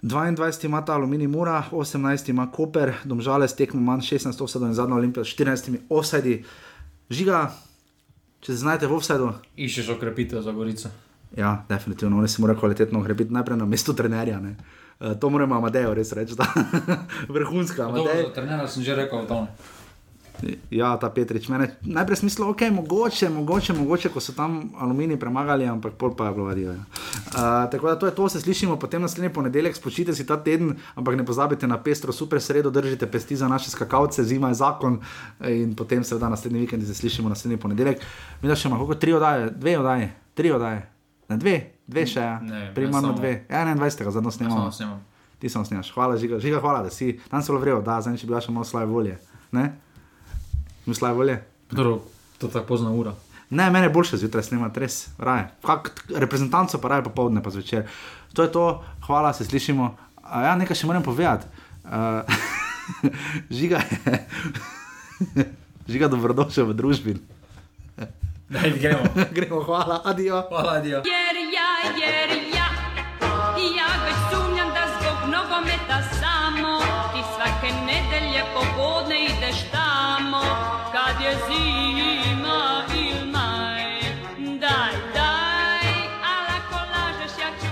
22 0.02 0.66
ima 0.66 0.86
ta 0.86 0.94
Aluminij 0.94 1.28
Mura, 1.28 1.64
18 1.72 2.30
ima 2.30 2.52
Koper, 2.52 2.94
Domžale 3.04 3.48
s 3.48 3.56
tekmo 3.56 3.82
manj, 3.82 4.02
16 4.02 4.44
offside 4.44 4.66
in 4.66 4.74
zadnja 4.74 4.96
Olimpija 4.96 5.24
s 5.24 5.28
14 5.28 5.78
offside. 5.90 6.44
Žiga, 7.10 7.52
če 8.40 8.54
se 8.54 8.58
znajdete 8.58 8.88
v 8.88 8.98
offsideu. 8.98 9.32
Iščeš 9.58 9.90
okrepitev 9.96 10.42
za 10.42 10.52
Gorico. 10.52 10.90
Ja, 11.38 11.66
definitivno, 11.70 12.18
oni 12.18 12.28
se 12.28 12.42
morajo 12.42 12.60
kvalitetno 12.60 13.00
ukrepiti, 13.00 13.34
najprej 13.34 13.58
na 13.58 13.66
mestu 13.66 13.94
trenerja. 13.94 14.40
Ne. 14.40 14.56
Uh, 15.00 15.14
to 15.20 15.30
moramo 15.30 15.56
Amadejo 15.56 15.94
res 15.94 16.14
reči, 16.16 16.36
da 16.36 16.48
vrhunska 17.36 17.90
trenera 18.36 18.68
sem 18.68 18.84
že 18.84 18.96
rekel, 18.96 19.26
da 19.28 19.48
Ja, 20.72 20.98
ta 21.00 21.10
Petrič, 21.10 21.48
mene 21.48 21.70
najprej 21.82 22.18
smislo, 22.18 22.50
ok, 22.52 22.68
mogoče, 22.72 23.30
mogoče, 23.30 23.74
mogoče, 23.74 24.10
ko 24.12 24.20
so 24.20 24.34
tam 24.36 24.72
aluminij 24.78 25.18
premagali, 25.20 25.66
ampak 25.66 25.96
pol 26.00 26.16
pa 26.16 26.28
je 26.28 26.34
bilo 26.34 26.46
vadijo. 26.46 26.74
Ja. 26.74 26.80
Uh, 26.80 27.72
tako 27.72 27.88
da 27.88 27.96
to 28.00 28.06
je 28.06 28.16
to, 28.16 28.30
se 28.30 28.42
slišimo 28.42 28.80
potem 28.80 29.02
naslednji 29.02 29.34
ponedeljek, 29.34 29.76
spočite 29.76 30.16
si 30.16 30.26
ta 30.28 30.38
teden, 30.44 30.76
ampak 30.96 31.16
ne 31.16 31.26
pozabite 31.26 31.68
na 31.68 31.78
pestro, 31.84 32.12
super 32.12 32.42
sredo, 32.42 32.70
držite 32.70 33.08
pesti 33.12 33.36
za 33.36 33.48
naše 33.48 33.72
skakalce, 33.72 34.24
zima 34.24 34.48
je 34.48 34.60
zakon 34.60 35.00
in 35.48 35.76
potem 35.76 36.04
seveda 36.04 36.30
naslednji 36.30 36.60
vikend 36.60 36.88
se 36.88 36.94
slišimo 36.94 37.30
naslednji 37.30 37.58
ponedeljek. 37.58 38.02
Mi 38.42 38.50
da 38.50 38.56
še 38.56 38.68
imamo 38.68 38.86
koliko 38.86 39.00
tri 39.00 39.14
oddaje, 39.14 39.50
dve 39.56 39.80
oddaje, 39.80 40.14
tri 40.34 40.52
oddaje, 40.52 40.90
ne 41.30 41.38
dve, 41.38 41.75
dve 41.88 42.06
še, 42.06 42.20
ja. 42.20 42.40
Ne 42.40 42.72
primarno 42.76 43.10
samo- 43.10 43.18
dve, 43.18 43.46
21. 43.50 44.12
zadnjo 44.12 44.32
snemamo. 44.32 44.58
samo 44.58 44.72
snemam. 44.72 45.00
Ti 45.40 45.50
sem 45.50 45.66
snimaš, 45.66 45.92
hvala, 45.92 46.18
žiga, 46.18 46.40
žiga, 46.40 46.60
hvala, 46.60 46.84
da 46.84 46.90
si 46.90 47.20
tam 47.30 47.42
zelo 47.42 47.60
vrel, 47.60 47.82
da, 47.82 48.00
zdaj 48.02 48.18
če 48.18 48.24
bi 48.24 48.28
bila 48.28 48.42
še 48.42 48.52
malo 48.52 48.66
slabe 48.66 48.88
volje. 48.88 49.18
Ne? 49.52 49.76
Mi 50.86 50.96
slabe 50.96 51.14
volje? 51.14 51.36
Dobro, 51.72 52.00
to 52.38 52.48
tako 52.48 52.66
pozna 52.68 52.92
ura. 52.92 53.14
Ne, 53.50 53.70
mene 53.70 53.86
je 53.86 53.90
boljše 53.90 54.18
zjutraj 54.18 54.44
snemati, 54.44 54.80
res, 54.80 55.08
raje. 55.18 55.50
Kak, 55.62 55.92
reprezentanco 56.10 56.78
pa 56.78 56.88
raje 56.88 57.04
popoldne, 57.04 57.44
pa 57.44 57.50
zvečer. 57.50 57.86
To 58.34 58.44
je 58.44 58.52
to, 58.52 58.66
hvala, 59.06 59.34
se 59.34 59.46
slišimo. 59.46 59.96
A 60.24 60.42
ja, 60.42 60.56
nekaj 60.56 60.76
še 60.76 60.88
moram 60.88 61.04
povedati. 61.04 61.46
Uh, 61.86 62.26
žiga 63.60 63.84
je, 63.84 64.26
žiga 65.92 66.08
dobrodošel 66.08 66.66
v 66.66 66.74
družbi. 66.74 67.14
Daj, 68.50 68.72
gremo. 68.82 69.04
Gremo, 69.36 69.64
hvala, 69.64 70.02
adijo. 70.04 70.44
Hvala, 70.50 70.72
adijo. 70.74 70.98
Jer 70.98 71.36
ja 71.54 71.72
je 72.08 72.45